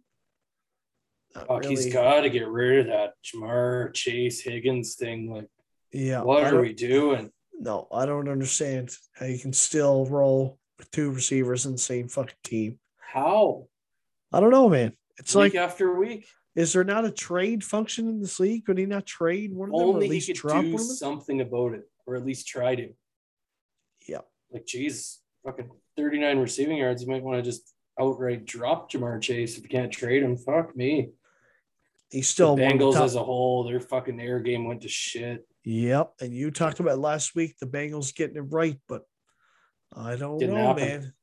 Not 1.33 1.47
Fuck, 1.47 1.63
really. 1.63 1.75
he's 1.75 1.91
got 1.91 2.21
to 2.21 2.29
get 2.29 2.47
rid 2.47 2.81
of 2.81 2.87
that 2.87 3.13
Ja'Marr 3.25 3.93
Chase 3.95 4.41
Higgins 4.41 4.95
thing. 4.95 5.31
Like, 5.31 5.49
yeah, 5.91 6.21
what 6.21 6.53
are 6.53 6.61
we 6.61 6.73
doing? 6.73 7.31
no, 7.61 7.87
I 7.91 8.05
don't 8.05 8.27
understand 8.27 8.91
how 9.13 9.27
you 9.27 9.37
can 9.37 9.53
still 9.53 10.05
roll 10.05 10.57
two 10.91 11.11
receivers 11.11 11.65
in 11.65 11.73
the 11.73 11.77
same 11.77 12.07
fucking 12.07 12.35
team. 12.43 12.79
How? 12.97 13.67
I 14.31 14.39
don't 14.39 14.51
know, 14.51 14.69
man. 14.69 14.93
It's 15.17 15.35
week 15.35 15.53
like 15.53 15.55
after 15.55 15.93
week. 15.93 16.27
Is 16.55 16.73
there 16.73 16.83
not 16.83 17.05
a 17.05 17.11
trade 17.11 17.63
function 17.63 18.07
in 18.07 18.19
this 18.19 18.39
league? 18.39 18.65
Could 18.65 18.77
he 18.77 18.85
not 18.85 19.05
trade 19.05 19.53
one 19.53 19.69
of 19.69 19.79
them? 19.79 19.87
Only 19.87 20.19
he 20.19 20.33
could 20.33 20.41
do 20.41 20.47
one 20.47 20.65
of 20.65 20.71
them? 20.71 20.79
something 20.79 21.41
about 21.41 21.73
it, 21.73 21.83
or 22.05 22.15
at 22.15 22.25
least 22.25 22.47
try 22.47 22.75
to. 22.75 22.89
Yeah. 24.07 24.21
Like, 24.51 24.65
geez, 24.65 25.19
fucking 25.45 25.69
39 25.95 26.39
receiving 26.39 26.77
yards. 26.77 27.03
You 27.03 27.09
might 27.09 27.23
want 27.23 27.37
to 27.37 27.43
just 27.49 27.73
outright 27.99 28.45
drop 28.45 28.91
Ja'Marr 28.91 29.21
Chase 29.21 29.57
if 29.57 29.63
you 29.63 29.69
can't 29.69 29.91
trade 29.91 30.23
him. 30.23 30.35
Fuck 30.35 30.75
me. 30.75 31.11
He's 32.09 32.27
still 32.27 32.55
the 32.57 32.63
Bengals 32.63 32.99
as 32.99 33.15
a 33.15 33.23
whole. 33.23 33.63
Their 33.63 33.79
fucking 33.79 34.19
air 34.19 34.39
game 34.39 34.65
went 34.65 34.81
to 34.81 34.89
shit. 34.89 35.47
Yep. 35.63 36.13
And 36.19 36.33
you 36.33 36.51
talked 36.51 36.81
about 36.81 36.99
last 36.99 37.35
week 37.35 37.57
the 37.59 37.67
Bengals 37.67 38.13
getting 38.13 38.35
it 38.35 38.41
right, 38.41 38.77
but 38.89 39.03
I 39.95 40.15
don't 40.15 40.37
Didn't 40.39 40.55
know, 40.55 40.67
happen. 40.67 40.83
man. 40.83 41.13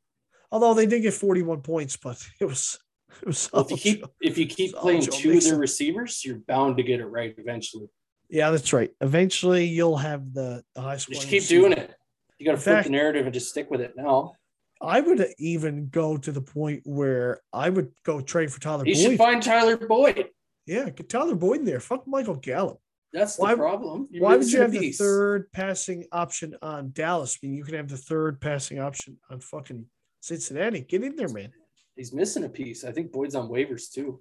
Although 0.51 0.75
they 0.75 0.87
did 0.87 1.03
get 1.03 1.15
41 1.15 1.61
points, 1.63 1.97
but 1.97 2.23
it 2.41 2.45
was 2.45 2.79
it 3.23 3.27
was 3.27 3.51
well, 3.53 3.63
if 3.63 3.71
you 3.71 3.77
keep 3.77 4.05
if 4.21 4.39
you 4.39 4.47
keep 4.47 4.75
playing 4.75 5.03
two 5.03 5.33
of 5.33 5.45
their 5.45 5.59
receivers, 5.59 6.25
you're 6.25 6.39
bound 6.39 6.77
to 6.77 6.83
get 6.83 7.01
it 7.01 7.07
right 7.07 7.35
eventually. 7.39 7.87
Yeah, 8.29 8.51
that's 8.51 8.73
right. 8.73 8.91
Eventually 9.01 9.65
you'll 9.65 9.97
have 9.97 10.35
the, 10.35 10.63
the 10.75 10.83
high 10.83 10.99
score. 10.99 11.15
Just 11.15 11.29
keep 11.29 11.47
doing 11.47 11.73
it. 11.73 11.95
You 12.39 12.47
gotta 12.47 12.59
flip 12.59 12.77
fact, 12.77 12.87
the 12.87 12.93
narrative 12.93 13.25
and 13.25 13.33
just 13.35 13.49
stick 13.51 13.71
with 13.71 13.81
it 13.81 13.95
now. 13.97 14.33
I 14.81 15.01
would 15.01 15.27
even 15.39 15.89
go 15.89 16.17
to 16.19 16.31
the 16.31 16.41
point 16.41 16.83
where 16.85 17.41
I 17.53 17.69
would 17.69 17.91
go 18.05 18.21
trade 18.21 18.53
for 18.53 18.61
Tyler 18.61 18.87
you 18.87 18.95
Boyd. 18.95 19.03
should 19.03 19.19
find 19.19 19.43
Tyler 19.43 19.77
Boyd. 19.77 20.29
Yeah, 20.67 20.91
get 20.91 21.09
Tyler 21.09 21.35
Boyd 21.35 21.61
in 21.61 21.65
there. 21.65 21.81
Fuck 21.81 22.07
Michael 22.07 22.37
Gallup. 22.37 22.79
That's 23.13 23.37
the 23.37 23.43
why, 23.43 23.55
problem. 23.55 24.09
You're 24.11 24.23
why 24.23 24.37
would 24.37 24.53
you 24.53 24.61
have 24.61 24.73
the 24.73 24.93
third 24.93 25.51
passing 25.53 26.07
option 26.13 26.55
on 26.61 26.91
Dallas? 26.93 27.39
I 27.43 27.47
mean, 27.47 27.57
you 27.57 27.65
can 27.65 27.75
have 27.75 27.89
the 27.89 27.97
third 27.97 28.41
passing 28.41 28.79
option 28.79 29.19
on 29.31 29.41
fucking 29.41 29.87
Cincinnati. 30.21 30.81
Get 30.81 31.03
in 31.03 31.17
there, 31.17 31.29
man. 31.29 31.53
He's 31.97 32.13
missing 32.13 32.45
a 32.45 32.49
piece. 32.49 32.85
I 32.85 32.93
think 32.93 33.11
Boyd's 33.11 33.35
on 33.35 33.49
waivers 33.49 33.91
too. 33.91 34.21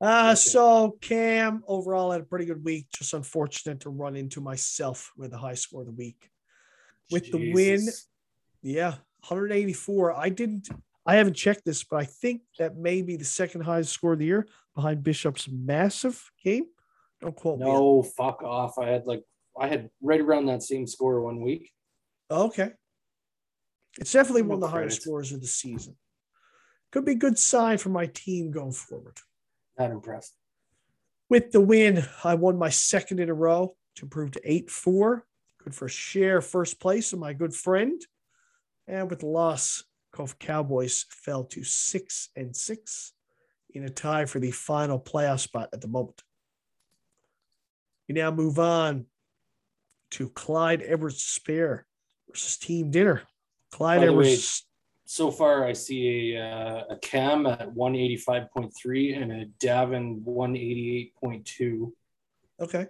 Uh, 0.00 0.30
okay. 0.32 0.34
so 0.34 0.98
Cam 1.00 1.62
overall 1.66 2.10
had 2.10 2.20
a 2.20 2.24
pretty 2.24 2.44
good 2.44 2.64
week. 2.64 2.88
Just 2.94 3.14
unfortunate 3.14 3.80
to 3.80 3.90
run 3.90 4.16
into 4.16 4.40
myself 4.40 5.12
with 5.16 5.30
the 5.30 5.38
high 5.38 5.54
score 5.54 5.80
of 5.80 5.86
the 5.86 5.92
week. 5.92 6.28
With 7.10 7.24
Jesus. 7.24 7.40
the 7.40 7.52
win, 7.52 7.88
yeah, 8.62 8.90
184. 9.28 10.18
I 10.18 10.28
didn't, 10.28 10.68
I 11.06 11.16
haven't 11.16 11.34
checked 11.34 11.64
this, 11.64 11.84
but 11.84 11.96
I 11.96 12.04
think 12.04 12.42
that 12.58 12.76
may 12.76 13.02
be 13.02 13.16
the 13.16 13.24
second 13.24 13.62
highest 13.62 13.92
score 13.92 14.14
of 14.14 14.18
the 14.18 14.26
year 14.26 14.46
behind 14.74 15.04
Bishop's 15.04 15.48
massive 15.48 16.30
game. 16.42 16.66
Don't 17.22 17.36
quote 17.36 17.60
no, 17.60 17.66
me. 17.66 17.72
No, 17.72 18.02
fuck 18.02 18.42
off. 18.42 18.78
I 18.78 18.88
had 18.88 19.06
like 19.06 19.22
I 19.58 19.68
had 19.68 19.90
right 20.02 20.20
around 20.20 20.46
that 20.46 20.62
same 20.62 20.86
score 20.86 21.22
one 21.22 21.40
week. 21.40 21.70
Oh, 22.28 22.46
okay. 22.46 22.70
It's 23.98 24.12
definitely 24.12 24.42
one 24.42 24.56
of 24.56 24.60
the 24.60 24.68
highest 24.68 25.02
scores 25.02 25.32
of 25.32 25.40
the 25.40 25.46
season. 25.46 25.96
Could 26.90 27.04
be 27.04 27.12
a 27.12 27.16
good 27.16 27.38
sign 27.38 27.78
for 27.78 27.90
my 27.90 28.06
team 28.06 28.50
going 28.50 28.72
forward. 28.72 29.18
Not 29.78 29.90
impressed. 29.90 30.34
With 31.28 31.52
the 31.52 31.60
win, 31.60 32.04
I 32.24 32.34
won 32.34 32.58
my 32.58 32.70
second 32.70 33.20
in 33.20 33.30
a 33.30 33.34
row 33.34 33.76
to 33.96 34.04
improve 34.04 34.32
to 34.32 34.40
8 34.44 34.70
4. 34.70 35.24
Good 35.62 35.74
for 35.74 35.88
share 35.88 36.40
first 36.40 36.80
place 36.80 37.12
of 37.12 37.18
my 37.18 37.32
good 37.32 37.54
friend. 37.54 38.00
And 38.88 39.08
with 39.08 39.20
the 39.20 39.26
loss, 39.26 39.84
Cove 40.12 40.38
Cowboys 40.38 41.06
fell 41.08 41.44
to 41.44 41.62
6 41.62 42.28
and 42.36 42.54
6 42.54 43.12
in 43.74 43.84
a 43.84 43.90
tie 43.90 44.24
for 44.24 44.40
the 44.40 44.50
final 44.50 44.98
playoff 44.98 45.40
spot 45.40 45.68
at 45.72 45.80
the 45.80 45.88
moment. 45.88 46.22
We 48.08 48.14
now 48.14 48.30
move 48.30 48.58
on 48.58 49.06
to 50.12 50.28
Clyde 50.28 50.82
Edwards 50.84 51.22
Spare 51.22 51.86
versus 52.28 52.56
Team 52.58 52.90
Dinner. 52.90 53.22
Clyde 53.70 54.04
Edwards. 54.04 54.28
Way, 54.28 54.68
so 55.12 55.30
far, 55.30 55.66
I 55.66 55.72
see 55.72 56.34
a, 56.36 56.42
uh, 56.42 56.84
a 56.90 56.96
Cam 56.96 57.46
at 57.46 57.74
185.3 57.74 59.22
and 59.22 59.32
a 59.32 59.46
Davin 59.62 60.22
188.2. 60.24 61.92
Okay. 62.60 62.86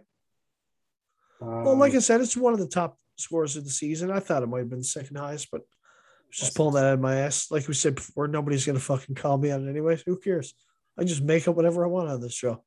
Um, 1.40 1.64
well, 1.64 1.76
like 1.76 1.94
I 1.94 1.98
said, 1.98 2.20
it's 2.20 2.36
one 2.36 2.52
of 2.52 2.60
the 2.60 2.68
top 2.68 2.98
scores 3.16 3.56
of 3.56 3.64
the 3.64 3.70
season. 3.70 4.10
I 4.10 4.20
thought 4.20 4.42
it 4.42 4.48
might 4.48 4.60
have 4.60 4.70
been 4.70 4.82
second 4.82 5.16
highest, 5.16 5.50
but 5.50 5.62
I 5.62 6.28
was 6.28 6.36
just 6.36 6.56
pulling 6.56 6.74
that 6.74 6.84
out 6.84 6.94
of 6.94 7.00
my 7.00 7.16
ass. 7.16 7.50
Like 7.50 7.66
we 7.66 7.74
said 7.74 7.96
before, 7.96 8.28
nobody's 8.28 8.66
going 8.66 8.78
to 8.78 8.84
fucking 8.84 9.16
call 9.16 9.38
me 9.38 9.50
on 9.50 9.66
it 9.66 9.70
anyways. 9.70 10.02
Who 10.06 10.16
cares? 10.16 10.54
I 10.98 11.04
just 11.04 11.22
make 11.22 11.48
up 11.48 11.56
whatever 11.56 11.84
I 11.84 11.88
want 11.88 12.08
on 12.08 12.20
this 12.20 12.34
show. 12.34 12.62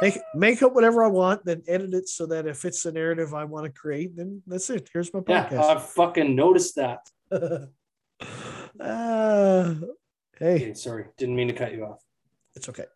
Make 0.00 0.18
make 0.34 0.62
up 0.62 0.74
whatever 0.74 1.04
I 1.04 1.08
want, 1.08 1.44
then 1.44 1.62
edit 1.66 1.94
it 1.94 2.08
so 2.08 2.26
that 2.26 2.46
if 2.46 2.64
it's 2.64 2.82
the 2.82 2.92
narrative 2.92 3.34
I 3.34 3.44
want 3.44 3.66
to 3.66 3.72
create, 3.72 4.16
then 4.16 4.42
that's 4.46 4.70
it. 4.70 4.88
Here's 4.92 5.12
my 5.12 5.20
podcast. 5.20 5.52
Yeah, 5.52 5.66
I 5.66 5.78
fucking 5.78 6.34
noticed 6.34 6.76
that. 6.76 7.00
uh, 7.30 7.66
hey, 10.38 10.54
okay, 10.54 10.74
sorry, 10.74 11.06
didn't 11.18 11.36
mean 11.36 11.48
to 11.48 11.54
cut 11.54 11.72
you 11.72 11.84
off. 11.84 12.02
It's 12.54 12.68
okay. 12.68 12.86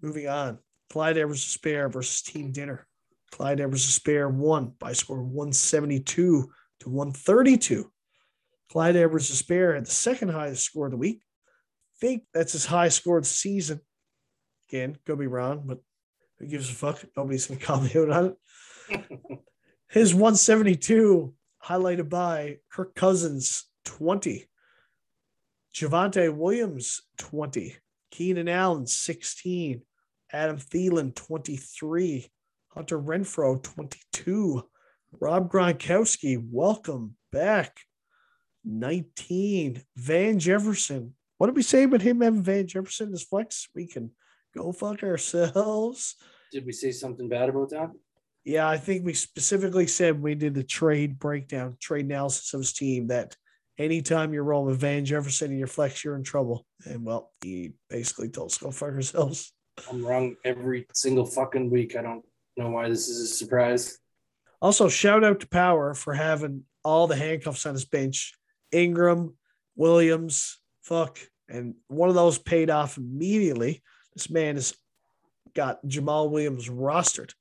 Moving 0.00 0.28
on. 0.28 0.58
Clyde 0.90 1.18
Edwards 1.18 1.42
Spare 1.42 1.88
versus 1.88 2.22
Team 2.22 2.52
Dinner. 2.52 2.86
Clyde 3.32 3.60
Edwards 3.60 3.84
Spare 3.84 4.28
won 4.28 4.74
by 4.78 4.92
score 4.92 5.22
172 5.22 6.50
to 6.80 6.88
132. 6.88 7.90
Clyde 8.70 8.96
Edwards 8.96 9.28
Spare 9.28 9.74
had 9.74 9.86
the 9.86 9.90
second 9.90 10.28
highest 10.30 10.64
score 10.64 10.86
of 10.86 10.92
the 10.92 10.98
week. 10.98 11.22
I 11.96 12.06
think 12.06 12.24
that's 12.32 12.52
his 12.52 12.66
highest 12.66 12.98
score 12.98 13.18
of 13.18 13.24
the 13.24 13.28
season. 13.28 13.80
Again, 14.74 14.98
could 15.06 15.20
be 15.20 15.28
wrong, 15.28 15.62
but 15.64 15.78
who 16.36 16.46
gives 16.46 16.68
a 16.68 16.72
fuck? 16.72 17.04
Nobody's 17.16 17.46
gonna 17.46 17.60
call 17.60 17.80
me 17.80 17.92
out 17.94 18.10
on 18.10 18.34
it. 18.90 19.40
His 19.88 20.12
172 20.12 21.32
highlighted 21.64 22.08
by 22.08 22.56
Kirk 22.72 22.96
Cousins 22.96 23.66
20, 23.84 24.46
Javonte 25.72 26.36
Williams 26.36 27.02
20, 27.18 27.76
Keenan 28.10 28.48
Allen 28.48 28.88
16, 28.88 29.80
Adam 30.32 30.56
Thielen, 30.56 31.14
23. 31.14 32.28
Hunter 32.70 32.98
Renfrow, 32.98 33.62
22. 33.62 34.68
Rob 35.20 35.52
Gronkowski, 35.52 36.44
welcome 36.50 37.14
back. 37.30 37.78
19. 38.64 39.84
Van 39.94 40.40
Jefferson. 40.40 41.14
What 41.38 41.46
did 41.46 41.54
we 41.54 41.62
say 41.62 41.84
about 41.84 42.02
him 42.02 42.22
having 42.22 42.42
Van 42.42 42.66
Jefferson 42.66 43.12
as 43.12 43.22
flex? 43.22 43.68
We 43.76 43.86
can 43.86 44.10
go 44.56 44.72
fuck 44.72 45.02
ourselves. 45.02 46.16
Did 46.52 46.66
we 46.66 46.72
say 46.72 46.92
something 46.92 47.28
bad 47.28 47.48
about 47.48 47.70
that? 47.70 47.90
Yeah, 48.44 48.68
I 48.68 48.76
think 48.76 49.04
we 49.04 49.14
specifically 49.14 49.86
said 49.86 50.20
we 50.20 50.34
did 50.34 50.54
the 50.54 50.62
trade 50.62 51.18
breakdown, 51.18 51.76
trade 51.80 52.04
analysis 52.04 52.52
of 52.52 52.60
his 52.60 52.72
team 52.74 53.08
that 53.08 53.36
anytime 53.78 54.32
you're 54.32 54.44
rolling 54.44 54.70
with 54.70 54.80
Van 54.80 55.04
Jefferson 55.04 55.50
in 55.50 55.58
your 55.58 55.66
flex, 55.66 56.04
you're 56.04 56.16
in 56.16 56.22
trouble. 56.22 56.66
And 56.84 57.04
well, 57.04 57.32
he 57.42 57.72
basically 57.88 58.28
told 58.28 58.50
us 58.50 58.58
go 58.58 58.70
fuck 58.70 58.90
ourselves. 58.90 59.52
I'm 59.90 60.04
wrong 60.04 60.36
every 60.44 60.86
single 60.92 61.26
fucking 61.26 61.70
week. 61.70 61.96
I 61.96 62.02
don't 62.02 62.24
know 62.56 62.70
why 62.70 62.88
this 62.88 63.08
is 63.08 63.30
a 63.30 63.34
surprise. 63.34 63.98
Also, 64.60 64.88
shout 64.88 65.24
out 65.24 65.40
to 65.40 65.48
Power 65.48 65.94
for 65.94 66.14
having 66.14 66.64
all 66.84 67.06
the 67.06 67.16
handcuffs 67.16 67.66
on 67.66 67.74
his 67.74 67.84
bench. 67.84 68.34
Ingram, 68.72 69.36
Williams, 69.76 70.60
fuck. 70.82 71.18
And 71.48 71.74
one 71.88 72.08
of 72.08 72.14
those 72.14 72.38
paid 72.38 72.70
off 72.70 72.96
immediately. 72.96 73.82
This 74.14 74.30
man 74.30 74.56
has 74.56 74.74
got 75.54 75.84
Jamaal 75.86 76.30
Williams 76.30 76.68
rostered 76.68 77.32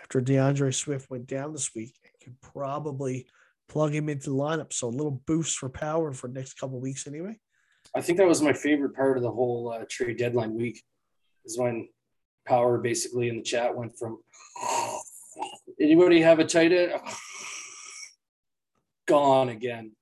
after 0.00 0.20
D'Andre 0.20 0.70
Swift 0.70 1.10
went 1.10 1.26
down 1.26 1.52
this 1.52 1.74
week 1.74 1.94
and 2.04 2.12
can 2.20 2.36
probably 2.52 3.26
plug 3.68 3.94
him 3.94 4.08
into 4.08 4.30
the 4.30 4.36
lineup. 4.36 4.72
So 4.72 4.88
a 4.88 4.90
little 4.90 5.22
boost 5.26 5.58
for 5.58 5.68
power 5.68 6.12
for 6.12 6.28
the 6.28 6.34
next 6.34 6.54
couple 6.54 6.80
weeks 6.80 7.06
anyway. 7.06 7.38
I 7.94 8.00
think 8.00 8.18
that 8.18 8.26
was 8.26 8.42
my 8.42 8.52
favorite 8.52 8.94
part 8.94 9.16
of 9.16 9.22
the 9.22 9.30
whole 9.30 9.72
uh, 9.72 9.84
trade 9.88 10.18
deadline 10.18 10.54
week 10.54 10.82
is 11.44 11.58
when 11.58 11.88
power 12.46 12.78
basically 12.78 13.28
in 13.28 13.36
the 13.36 13.42
chat 13.42 13.74
went 13.74 13.96
from 13.98 14.18
anybody 15.80 16.20
have 16.20 16.38
a 16.38 16.44
tight 16.44 16.72
end 16.72 16.92
gone 19.06 19.48
again. 19.50 19.92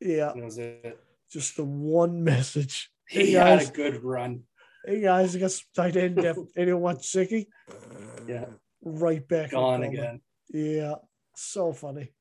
Yeah. 0.00 0.32
That 0.34 0.44
was 0.44 0.58
it. 0.58 0.98
Just 1.30 1.56
the 1.56 1.64
one 1.64 2.24
message. 2.24 2.90
He 3.08 3.26
Hey, 3.26 3.32
had 3.32 3.58
guys. 3.58 3.70
a 3.70 3.72
good 3.72 4.04
run. 4.04 4.42
Hey 4.84 5.00
guys, 5.00 5.36
I 5.36 5.38
got 5.40 5.50
some 5.52 5.66
tight 5.74 5.96
end 5.96 6.16
depth. 6.16 6.38
Anyone 6.56 6.82
want 6.82 6.98
Sicky? 7.00 7.46
Yeah. 8.26 8.46
Right 8.82 9.26
back. 9.26 9.52
in 9.52 9.58
Gone 9.58 9.82
again. 9.82 10.20
Yeah. 10.48 10.94
So 11.36 11.72
funny. 11.72 12.12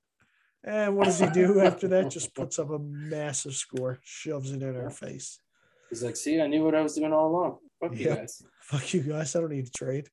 And 0.64 0.98
what 0.98 1.06
does 1.06 1.20
he 1.20 1.30
do 1.30 1.62
after 1.62 1.88
that? 1.90 2.12
Just 2.12 2.36
puts 2.36 2.60
up 2.60 2.70
a 2.70 2.80
massive 2.80 3.54
score, 3.54 4.00
shoves 4.04 4.52
it 4.52 4.62
in 4.62 4.76
our 4.76 4.90
face. 4.90 5.40
He's 5.90 6.04
like, 6.04 6.18
see, 6.18 6.42
I 6.42 6.48
knew 6.48 6.64
what 6.64 6.76
I 6.76 6.82
was 6.82 6.96
doing 6.96 7.14
all 7.14 7.28
along. 7.30 7.58
Fuck 7.82 7.98
you 7.98 8.08
guys. 8.08 8.44
Fuck 8.62 8.94
you 8.94 9.02
guys. 9.02 9.36
I 9.36 9.40
don't 9.40 9.52
need 9.52 9.66
to 9.68 9.72
trade. 9.72 10.10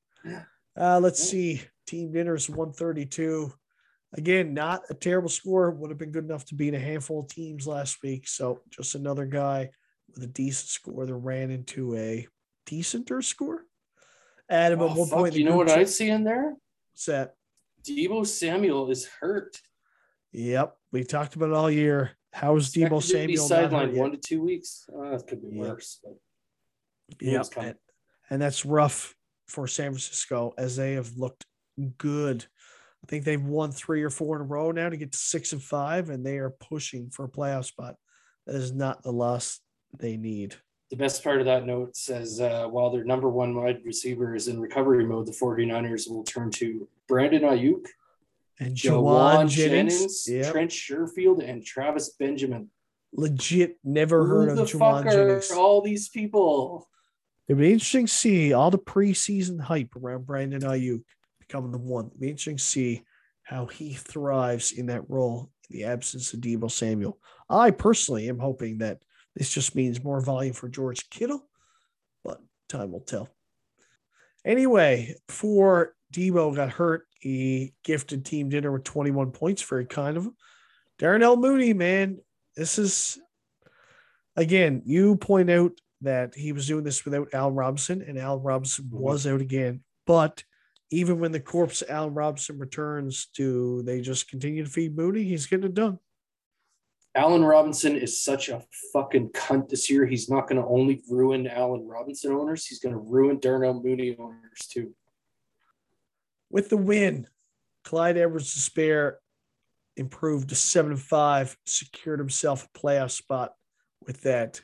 Uh, 0.75 0.99
let's 1.01 1.19
Yeah. 1.25 1.31
see. 1.31 1.61
Team 1.85 2.11
dinners 2.13 2.49
132. 2.49 3.51
Again, 4.13 4.53
not 4.53 4.83
a 4.89 4.93
terrible 4.93 5.29
score. 5.29 5.71
Would 5.71 5.89
have 5.91 5.99
been 5.99 6.11
good 6.11 6.23
enough 6.23 6.45
to 6.45 6.55
beat 6.55 6.73
a 6.73 6.79
handful 6.79 7.19
of 7.19 7.27
teams 7.27 7.67
last 7.67 8.01
week. 8.01 8.27
So 8.27 8.61
just 8.69 8.95
another 8.95 9.25
guy 9.25 9.69
with 10.13 10.23
a 10.23 10.27
decent 10.27 10.69
score 10.69 11.05
that 11.05 11.13
ran 11.13 11.51
into 11.51 11.95
a 11.95 12.25
decenter 12.67 13.21
score. 13.23 13.63
Adam 14.49 14.81
Oh, 14.81 14.89
at 14.91 14.95
one 14.97 15.07
fuck, 15.09 15.17
point. 15.19 15.33
in 15.33 15.39
you 15.41 15.45
know 15.49 15.57
what 15.57 15.69
I 15.69 15.83
see 15.85 16.09
in 16.09 16.23
there? 16.23 16.55
said, 16.93 17.31
Deebo 17.83 18.25
Samuel 18.25 18.89
is 18.91 19.07
hurt. 19.19 19.59
Yep, 20.33 20.75
we 20.91 21.03
talked 21.03 21.35
about 21.35 21.49
it 21.49 21.55
all 21.55 21.71
year. 21.71 22.11
How's 22.33 22.71
Deebo 22.71 23.01
to 23.01 23.07
Samuel? 23.07 23.47
sidelined 23.49 23.93
one 23.95 24.11
to 24.11 24.17
two 24.17 24.41
weeks. 24.41 24.85
Uh, 24.95 25.11
that 25.11 25.27
could 25.27 25.41
be 25.41 25.55
Yep. 25.57 25.67
worse. 25.67 25.99
Yep. 27.21 27.45
And, 27.57 27.75
and 28.29 28.41
that's 28.41 28.65
rough 28.65 29.15
for 29.47 29.67
San 29.67 29.91
Francisco 29.91 30.53
as 30.57 30.75
they 30.75 30.93
have 30.93 31.15
looked 31.17 31.45
good. 31.97 32.45
I 33.03 33.07
think 33.07 33.23
they've 33.23 33.41
won 33.41 33.71
three 33.71 34.03
or 34.03 34.09
four 34.09 34.35
in 34.35 34.41
a 34.41 34.45
row 34.45 34.71
now 34.71 34.89
to 34.89 34.97
get 34.97 35.11
to 35.13 35.17
six 35.17 35.53
and 35.53 35.61
five, 35.63 36.09
and 36.09 36.25
they 36.25 36.37
are 36.39 36.49
pushing 36.49 37.09
for 37.09 37.25
a 37.25 37.29
playoff 37.29 37.65
spot. 37.65 37.95
That 38.45 38.55
is 38.55 38.73
not 38.73 39.03
the 39.03 39.11
loss 39.13 39.59
they 39.97 40.17
need. 40.17 40.55
The 40.89 40.95
best 40.95 41.23
part 41.23 41.39
of 41.39 41.45
that 41.45 41.65
note 41.65 41.97
says 41.97 42.39
uh, 42.39 42.67
while 42.67 42.89
their 42.89 43.03
number 43.03 43.29
one 43.29 43.55
wide 43.55 43.81
receiver 43.83 44.35
is 44.35 44.47
in 44.47 44.59
recovery 44.59 45.05
mode, 45.05 45.25
the 45.27 45.33
49ers 45.33 46.09
will 46.09 46.23
turn 46.23 46.49
to 46.51 46.87
Brandon 47.09 47.41
Aiyuk, 47.43 47.85
And 48.59 48.73
Jauan 48.75 49.47
Jauan 49.47 49.49
Jennings, 49.49 49.93
Jennings, 50.25 50.27
yep, 50.29 50.51
Trent 50.53 50.71
Sherfield, 50.71 51.47
and 51.47 51.63
Travis 51.65 52.11
Benjamin. 52.17 52.69
legit 53.11 53.77
never 53.83 54.25
heard 54.25 54.49
of 54.49 54.55
the 54.57 54.63
Jauan 54.63 55.03
fuck 55.03 55.11
Jennings. 55.11 55.51
all 55.51 55.81
these 55.81 56.07
people? 56.07 56.87
It'd 57.49 57.59
be 57.59 57.71
interesting 57.73 58.07
to 58.07 58.13
see 58.13 58.53
all 58.53 58.71
the 58.71 58.77
preseason 58.77 59.59
hype 59.59 59.95
around 59.95 60.25
Brandon 60.25 60.61
Aiyuk 60.61 61.03
becoming 61.39 61.71
the 61.71 61.77
one. 61.77 62.07
It'd 62.07 62.19
be 62.19 62.29
interesting 62.29 62.57
to 62.57 62.63
see 62.63 63.03
how 63.43 63.65
he 63.65 63.93
thrives 63.93 64.71
in 64.71 64.87
that 64.87 65.09
role 65.09 65.49
in 65.69 65.77
the 65.77 65.85
absence 65.85 66.33
of 66.33 66.39
Deebo 66.41 66.69
Samuel. 66.71 67.17
I 67.49 67.71
personally 67.71 68.27
am 68.29 68.39
hoping 68.39 68.79
that 68.79 68.99
this 69.37 69.51
just 69.51 69.75
means 69.75 70.03
more 70.03 70.19
volume 70.19 70.53
for 70.53 70.67
George 70.67 71.09
Kittle, 71.09 71.47
but 72.23 72.41
time 72.67 72.91
will 72.91 73.01
tell. 73.01 73.29
Anyway, 74.43 75.15
before 75.27 75.93
Deebo 76.13 76.55
got 76.55 76.69
hurt, 76.71 77.05
he 77.19 77.73
gifted 77.83 78.25
Team 78.25 78.49
Dinner 78.49 78.71
with 78.71 78.83
21 78.83 79.31
points. 79.31 79.61
Very 79.61 79.85
kind 79.85 80.17
of 80.17 80.25
him. 80.25 80.35
Darnell 80.97 81.37
Mooney, 81.37 81.73
man, 81.73 82.19
this 82.55 82.79
is 82.79 83.19
again, 84.35 84.81
you 84.85 85.15
point 85.17 85.49
out 85.49 85.73
that 86.01 86.35
he 86.35 86.51
was 86.51 86.67
doing 86.67 86.83
this 86.83 87.05
without 87.05 87.33
Al 87.33 87.51
Robinson, 87.51 88.01
and 88.01 88.17
Al 88.17 88.39
Robinson 88.39 88.85
Mhm. 88.85 88.91
was 88.99 89.27
out 89.27 89.41
again. 89.41 89.83
But 90.05 90.43
even 90.89 91.19
when 91.19 91.31
the 91.31 91.39
corpse 91.39 91.83
Al 91.87 92.09
Robinson 92.09 92.57
returns, 92.59 93.27
do 93.35 93.81
they 93.83 94.01
just 94.01 94.29
continue 94.29 94.63
to 94.63 94.69
feed 94.69 94.95
Mooney? 94.95 95.23
He's 95.23 95.47
getting 95.47 95.65
it 95.65 95.73
done. 95.73 95.99
Allen 97.17 97.43
Robinson 97.43 97.95
is 97.95 98.23
such 98.23 98.47
a 98.47 98.61
fucking 98.93 99.29
cunt 99.29 99.69
this 99.69 99.89
year. 99.89 100.05
He's 100.05 100.29
not 100.29 100.47
going 100.47 100.61
to 100.61 100.67
only 100.67 101.01
ruin 101.09 101.47
Allen 101.47 101.87
Robinson 101.87 102.31
owners, 102.31 102.67
he's 102.67 102.79
going 102.79 102.93
to 102.93 103.01
ruin 103.01 103.39
Darnell 103.39 103.81
Mooney 103.83 104.15
owners 104.19 104.67
too. 104.69 104.93
With 106.51 106.69
the 106.69 106.77
win, 106.77 107.27
Clyde 107.83 108.17
Edwards 108.17 108.53
Despair 108.53 109.17
improved 109.95 110.49
to 110.49 110.55
seven 110.55 110.91
and 110.91 111.01
five, 111.01 111.57
secured 111.65 112.19
himself 112.19 112.65
a 112.67 112.77
playoff 112.77 113.09
spot 113.09 113.53
with 114.05 114.21
that 114.21 114.61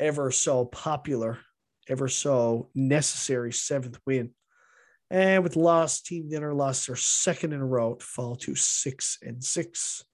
ever 0.00 0.30
so 0.30 0.64
popular, 0.64 1.38
ever 1.86 2.08
so 2.08 2.70
necessary 2.74 3.52
seventh 3.52 4.00
win. 4.06 4.30
And 5.10 5.42
with 5.42 5.54
loss, 5.54 6.00
Team 6.00 6.30
Dinner 6.30 6.54
lost 6.54 6.86
their 6.86 6.96
second 6.96 7.52
in 7.52 7.60
a 7.60 7.66
row 7.66 7.94
to 7.94 8.04
fall 8.04 8.36
to 8.36 8.54
six 8.54 9.18
and 9.22 9.44
six. 9.44 10.04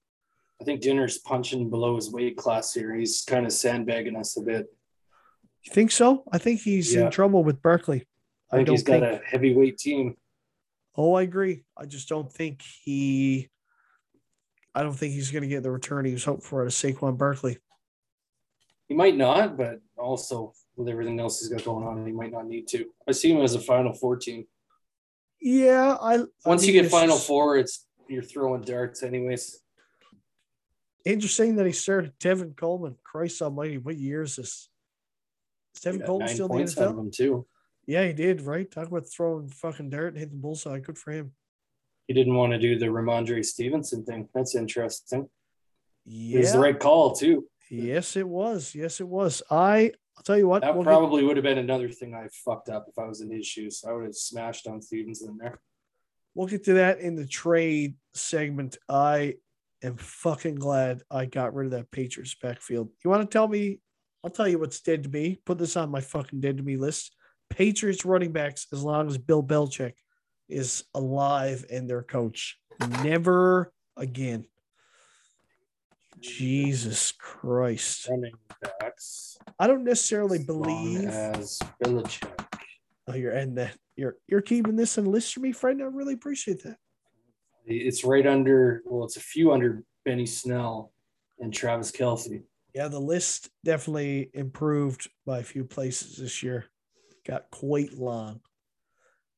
I 0.61 0.63
think 0.63 0.81
Dinner's 0.81 1.17
punching 1.17 1.69
below 1.69 1.95
his 1.95 2.11
weight 2.11 2.37
class 2.37 2.73
here. 2.73 2.95
He's 2.95 3.23
kind 3.27 3.45
of 3.45 3.51
sandbagging 3.51 4.15
us 4.15 4.37
a 4.37 4.41
bit. 4.41 4.67
You 5.63 5.73
think 5.73 5.91
so? 5.91 6.23
I 6.31 6.37
think 6.37 6.61
he's 6.61 6.93
Yeah. 6.93 7.05
in 7.05 7.11
trouble 7.11 7.43
with 7.43 7.61
Barkley. 7.61 8.07
I 8.51 8.57
think 8.57 8.69
he's 8.69 8.83
got 8.83 9.01
think- 9.01 9.21
a 9.21 9.25
heavyweight 9.25 9.77
team. 9.77 10.17
Oh, 10.95 11.13
I 11.13 11.23
agree. 11.23 11.65
I 11.75 11.85
just 11.85 12.07
don't 12.07 12.31
think 12.31 12.61
he. 12.61 13.49
I 14.73 14.83
don't 14.83 14.93
think 14.93 15.13
he's 15.13 15.31
going 15.31 15.41
to 15.43 15.47
get 15.49 15.63
the 15.63 15.71
return 15.71 16.05
he 16.05 16.11
was 16.13 16.23
hoping 16.23 16.41
for 16.41 16.61
out 16.61 16.67
of 16.67 16.73
Saquon 16.73 17.17
Barkley. 17.17 17.57
He 18.87 18.93
might 18.93 19.15
not, 19.15 19.57
but 19.57 19.79
also 19.97 20.53
with 20.75 20.87
everything 20.89 21.19
else 21.19 21.39
he's 21.39 21.49
got 21.49 21.63
going 21.65 21.85
on, 21.85 22.05
he 22.05 22.11
might 22.13 22.31
not 22.31 22.45
need 22.47 22.67
to. 22.69 22.85
I 23.07 23.11
see 23.13 23.31
him 23.31 23.41
as 23.41 23.55
a 23.55 23.59
Final 23.59 23.93
Four 23.93 24.17
team. 24.17 24.45
Yeah, 25.41 25.97
I. 25.99 26.15
I 26.15 26.25
Once 26.45 26.61
mean, 26.65 26.75
you 26.75 26.81
get 26.81 26.91
Final 26.91 27.17
Four, 27.17 27.57
it's 27.57 27.87
you're 28.07 28.21
throwing 28.23 28.61
darts 28.61 29.01
anyways. 29.03 29.59
Interesting 31.05 31.55
that 31.57 31.67
he 31.67 31.71
started 31.71 32.17
Tevin 32.19 32.55
Coleman. 32.57 32.95
Christ 33.03 33.41
Almighty, 33.41 33.77
what 33.77 33.95
year 33.95 34.23
is 34.23 34.35
this? 34.37 34.69
Is 35.75 35.81
Tevin 35.81 36.05
Coleman 36.05 36.27
still 36.27 36.47
in 36.57 36.65
the 36.65 36.71
NFL? 36.71 37.15
too. 37.15 37.45
Yeah, 37.85 38.07
he 38.07 38.13
did. 38.13 38.41
Right. 38.41 38.69
Talk 38.69 38.87
about 38.87 39.07
throwing 39.07 39.47
fucking 39.49 39.91
dirt 39.91 40.09
and 40.09 40.17
hitting 40.17 40.35
the 40.37 40.41
bullseye. 40.41 40.79
Good 40.79 40.97
for 40.97 41.11
him. 41.11 41.33
He 42.07 42.13
didn't 42.15 42.33
want 42.33 42.53
to 42.53 42.59
do 42.59 42.79
the 42.79 42.87
Rhamondre 42.87 43.45
Stevenson 43.45 44.03
thing. 44.03 44.27
That's 44.33 44.55
interesting. 44.55 45.29
Yeah. 46.05 46.37
It 46.37 46.41
was 46.41 46.53
the 46.53 46.59
right 46.59 46.79
call 46.79 47.15
too. 47.15 47.45
Yes, 47.69 48.15
it 48.15 48.27
was. 48.27 48.73
Yes, 48.75 48.99
it 48.99 49.07
was. 49.07 49.43
I. 49.49 49.91
I'll 50.17 50.23
tell 50.23 50.37
you 50.37 50.47
what. 50.47 50.61
That 50.61 50.73
we'll 50.73 50.83
get- 50.83 50.89
probably 50.89 51.23
would 51.23 51.37
have 51.37 51.43
been 51.43 51.57
another 51.57 51.89
thing 51.89 52.15
I 52.15 52.27
fucked 52.31 52.69
up 52.69 52.85
if 52.87 52.97
I 52.97 53.05
was 53.05 53.21
in 53.21 53.29
his 53.29 53.45
shoes. 53.45 53.83
I 53.87 53.91
would 53.91 54.05
have 54.05 54.15
smashed 54.15 54.65
on 54.65 54.81
Stevenson 54.81 55.37
there. 55.39 55.59
We'll 56.33 56.47
get 56.47 56.63
to 56.65 56.73
that 56.75 56.99
in 56.99 57.15
the 57.15 57.25
trade 57.27 57.95
segment. 58.13 58.77
I 58.89 59.35
am 59.85 59.97
fucking 59.97 60.55
glad 60.55 61.01
I 61.09 61.25
got 61.25 61.53
rid 61.53 61.65
of 61.65 61.71
that 61.71 61.91
Patriots 61.91 62.35
backfield. 62.41 62.89
You 63.03 63.09
want 63.09 63.29
to 63.29 63.33
tell 63.33 63.47
me? 63.47 63.79
I'll 64.23 64.29
tell 64.29 64.47
you 64.47 64.59
what's 64.59 64.81
dead 64.81 65.03
to 65.03 65.09
me. 65.09 65.39
Put 65.45 65.57
this 65.57 65.77
on 65.77 65.91
my 65.91 66.01
fucking 66.01 66.41
dead 66.41 66.57
to 66.57 66.63
me 66.63 66.77
list. 66.77 67.15
Patriots 67.49 68.05
running 68.05 68.31
backs, 68.31 68.67
as 68.73 68.83
long 68.83 69.07
as 69.07 69.17
Bill 69.17 69.43
Belichick 69.43 69.93
is 70.49 70.83
alive 70.93 71.65
and 71.71 71.89
their 71.89 72.03
coach. 72.03 72.57
Never 73.03 73.71
again. 73.95 74.45
Jesus 76.19 77.11
Christ. 77.11 78.09
Running 78.09 78.33
backs. 78.79 79.37
I 79.59 79.67
don't 79.67 79.83
necessarily 79.83 80.39
as 80.39 80.45
believe. 80.45 81.05
as 81.05 81.59
Belichick. 81.83 82.45
Oh, 83.07 83.13
you're 83.13 83.33
ending 83.33 83.55
that. 83.55 83.77
You're 83.95 84.17
you're 84.27 84.41
keeping 84.41 84.75
this 84.75 84.97
in 84.97 85.05
list 85.05 85.33
for 85.33 85.39
me, 85.39 85.51
friend. 85.51 85.81
I 85.81 85.85
really 85.85 86.15
appreciate 86.15 86.63
that. 86.63 86.77
It's 87.65 88.03
right 88.03 88.25
under. 88.25 88.81
Well, 88.85 89.05
it's 89.05 89.17
a 89.17 89.21
few 89.21 89.51
under 89.51 89.83
Benny 90.03 90.25
Snell 90.25 90.91
and 91.39 91.53
Travis 91.53 91.91
Kelce. 91.91 92.43
Yeah, 92.73 92.87
the 92.87 92.99
list 92.99 93.49
definitely 93.63 94.29
improved 94.33 95.09
by 95.25 95.39
a 95.39 95.43
few 95.43 95.63
places 95.63 96.17
this 96.17 96.43
year. 96.43 96.65
Got 97.25 97.49
quite 97.49 97.93
long. 97.93 98.41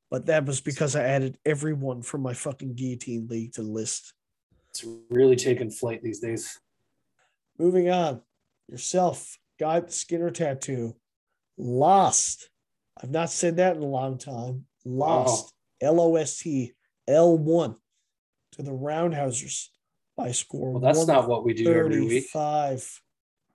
But 0.10 0.26
that 0.28 0.46
was 0.46 0.62
because 0.62 0.96
I 0.96 1.04
added 1.04 1.38
everyone 1.46 2.02
from 2.02 2.22
my 2.22 2.34
fucking 2.34 2.76
guillotine 2.76 3.28
league 3.28 3.54
to 3.54 3.62
the 3.62 3.70
list. 3.70 4.14
It's 4.70 4.86
really 5.10 5.36
taking 5.36 5.70
flight 5.70 6.02
these 6.02 6.20
days. 6.20 6.60
Moving 7.60 7.90
on. 7.90 8.22
Yourself, 8.70 9.38
guy 9.60 9.80
with 9.80 9.88
the 9.88 9.94
Skinner 9.94 10.32
tattoo. 10.32 10.96
Lost. 11.58 12.50
I've 13.02 13.12
not 13.12 13.30
said 13.30 13.58
that 13.58 13.76
in 13.76 13.84
a 13.84 13.86
long 13.86 14.18
time. 14.18 14.66
Lost. 14.86 15.54
L 15.82 16.00
O 16.00 16.16
S 16.16 16.40
T 16.40 16.74
L 17.08 17.38
1 17.38 17.76
to 18.58 18.64
the 18.64 18.72
Roundhousers 18.72 19.68
by 20.16 20.32
score. 20.32 20.72
Well, 20.72 20.82
that's 20.82 21.08
not 21.08 21.28
what 21.28 21.46
we 21.46 21.54
do 21.54 21.72
every 21.72 22.02
week. 22.02 22.26
35 22.34 23.02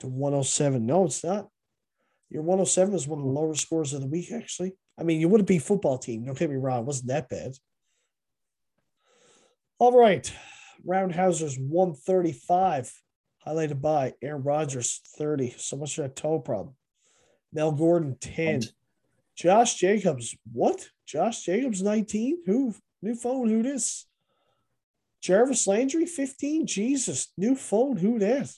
to 0.01 0.09
107. 0.09 0.87
No, 0.87 1.05
it's 1.05 1.23
not. 1.23 1.49
Your 2.31 2.43
107 2.43 2.95
is 2.95 3.07
one 3.07 3.19
of 3.19 3.25
the 3.25 3.31
lower 3.31 3.55
scores 3.55 3.93
of 3.93 4.01
the 4.01 4.07
week, 4.07 4.33
actually. 4.33 4.73
I 4.99 5.03
mean, 5.03 5.21
you 5.21 5.29
wouldn't 5.29 5.49
be 5.49 5.59
football 5.59 5.99
team. 5.99 6.25
Don't 6.25 6.39
get 6.39 6.51
me 6.51 6.57
wrong. 6.57 6.81
It 6.81 6.87
wasn't 6.87 7.09
that 7.09 7.29
bad. 7.29 7.53
All 9.79 9.99
right. 9.99 10.33
Roundhousers 10.87 11.59
135, 11.61 12.93
highlighted 13.47 13.81
by 13.81 14.15
Aaron 14.23 14.43
Rodgers 14.43 15.01
30. 15.17 15.55
So 15.59 15.77
much 15.77 15.97
for 15.97 16.03
that 16.03 16.17
toe 16.17 16.39
problem. 16.39 16.75
Mel 17.53 17.73
Gordon 17.73 18.17
10. 18.21 18.63
Josh 19.35 19.75
Jacobs. 19.75 20.37
What? 20.53 20.89
Josh 21.07 21.43
Jacobs 21.43 21.83
19? 21.83 22.43
Who? 22.47 22.75
New 23.03 23.15
phone. 23.15 23.49
Who 23.49 23.63
this? 23.63 24.07
Jarvis 25.23 25.67
Landry 25.67 26.07
15. 26.07 26.67
Jesus. 26.67 27.33
New 27.39 27.55
phone. 27.55 27.97
Who 27.97 28.19
that? 28.19 28.51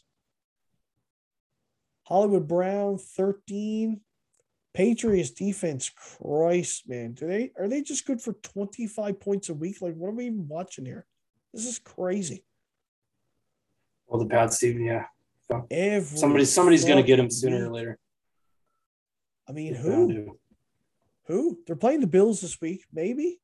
Hollywood 2.04 2.48
Brown 2.48 2.98
13. 2.98 4.00
Patriots 4.72 5.30
defense, 5.30 5.88
Christ, 5.88 6.88
man. 6.88 7.12
Do 7.12 7.28
they 7.28 7.52
are 7.56 7.68
they 7.68 7.80
just 7.80 8.04
good 8.04 8.20
for 8.20 8.32
25 8.32 9.20
points 9.20 9.48
a 9.48 9.54
week? 9.54 9.80
Like, 9.80 9.94
what 9.94 10.08
are 10.08 10.14
we 10.14 10.26
even 10.26 10.48
watching 10.48 10.84
here? 10.84 11.06
This 11.52 11.64
is 11.64 11.78
crazy. 11.78 12.44
Well, 14.08 14.18
the 14.18 14.26
bad 14.26 14.52
Steve, 14.52 14.80
yeah. 14.80 15.04
Every 15.70 16.18
Somebody 16.18 16.44
somebody's 16.44 16.84
gonna 16.84 17.04
get 17.04 17.20
him 17.20 17.30
sooner 17.30 17.68
or 17.68 17.72
later. 17.72 17.98
I 19.48 19.52
mean, 19.52 19.74
who? 19.74 20.36
Who? 21.26 21.58
They're 21.66 21.76
playing 21.76 22.00
the 22.00 22.08
Bills 22.08 22.40
this 22.40 22.60
week, 22.60 22.84
maybe. 22.92 23.40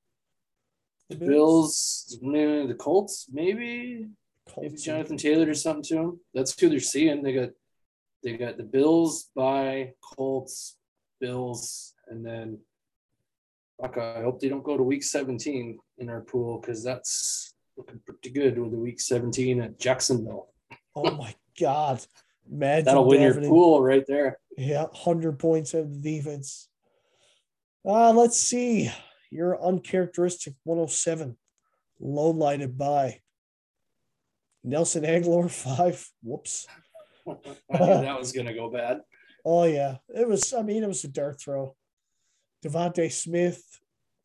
The 1.10 1.16
Bills, 1.16 2.18
Bills 2.22 2.68
the 2.68 2.74
Colts, 2.74 3.26
maybe. 3.30 4.06
Colts. 4.48 4.62
Maybe 4.62 4.76
Jonathan 4.76 5.16
Taylor 5.16 5.50
or 5.50 5.54
something 5.54 5.82
to 5.84 5.96
him. 5.96 6.20
That's 6.32 6.58
who 6.58 6.68
they're 6.68 6.80
seeing. 6.80 7.22
They 7.22 7.34
got 7.34 7.50
they 8.22 8.36
got 8.36 8.56
the 8.56 8.62
Bills 8.62 9.28
by 9.34 9.94
Colts, 10.02 10.76
Bills, 11.20 11.94
and 12.08 12.24
then 12.24 12.58
fuck, 13.80 13.98
I 13.98 14.22
hope 14.22 14.40
they 14.40 14.48
don't 14.48 14.62
go 14.62 14.76
to 14.76 14.82
week 14.82 15.02
17 15.02 15.78
in 15.98 16.08
our 16.08 16.20
pool 16.20 16.60
because 16.60 16.84
that's 16.84 17.54
looking 17.76 18.00
pretty 18.04 18.30
good 18.30 18.58
with 18.58 18.72
the 18.72 18.78
week 18.78 19.00
17 19.00 19.60
at 19.62 19.78
Jacksonville. 19.78 20.48
Oh 20.94 21.10
my 21.12 21.34
god. 21.58 22.04
Imagine 22.50 22.84
That'll 22.84 23.06
win 23.06 23.22
your 23.22 23.34
pool 23.34 23.82
right 23.82 24.04
there. 24.06 24.38
Yeah, 24.56 24.84
100 24.84 25.38
points 25.38 25.74
of 25.74 25.90
the 26.02 26.16
defense. 26.16 26.68
Uh, 27.84 28.12
let's 28.12 28.38
see. 28.38 28.90
Your 29.30 29.62
uncharacteristic 29.62 30.54
107, 30.64 31.36
low 32.00 32.30
lighted 32.30 32.76
by 32.76 33.20
Nelson 34.64 35.04
Agholor, 35.04 35.50
five. 35.76 36.06
Whoops. 36.22 36.66
That 37.70 38.16
was 38.18 38.32
to 38.32 38.54
go 38.54 38.70
bad. 38.70 39.02
Oh 39.44 39.64
yeah, 39.64 39.96
it 40.08 40.26
was. 40.26 40.52
I 40.52 40.62
mean, 40.62 40.82
it 40.82 40.88
was 40.88 41.04
a 41.04 41.08
dart 41.08 41.40
throw. 41.40 41.76
DeVonta 42.64 43.12
Smith, 43.12 43.62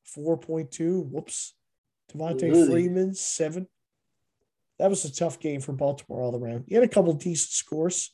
four 0.03 0.37
point 0.37 0.71
two. 0.71 1.01
Whoops. 1.01 1.53
Devonta 2.11 2.43
really? 2.43 2.67
Freeman, 2.67 3.13
seven. 3.13 3.67
That 4.79 4.89
was 4.89 5.05
a 5.05 5.13
tough 5.13 5.39
game 5.39 5.61
for 5.61 5.73
Baltimore 5.73 6.21
all 6.21 6.35
around. 6.35 6.65
He 6.67 6.75
had 6.75 6.83
a 6.83 6.87
couple 6.87 7.13
decent 7.13 7.51
scores, 7.51 8.13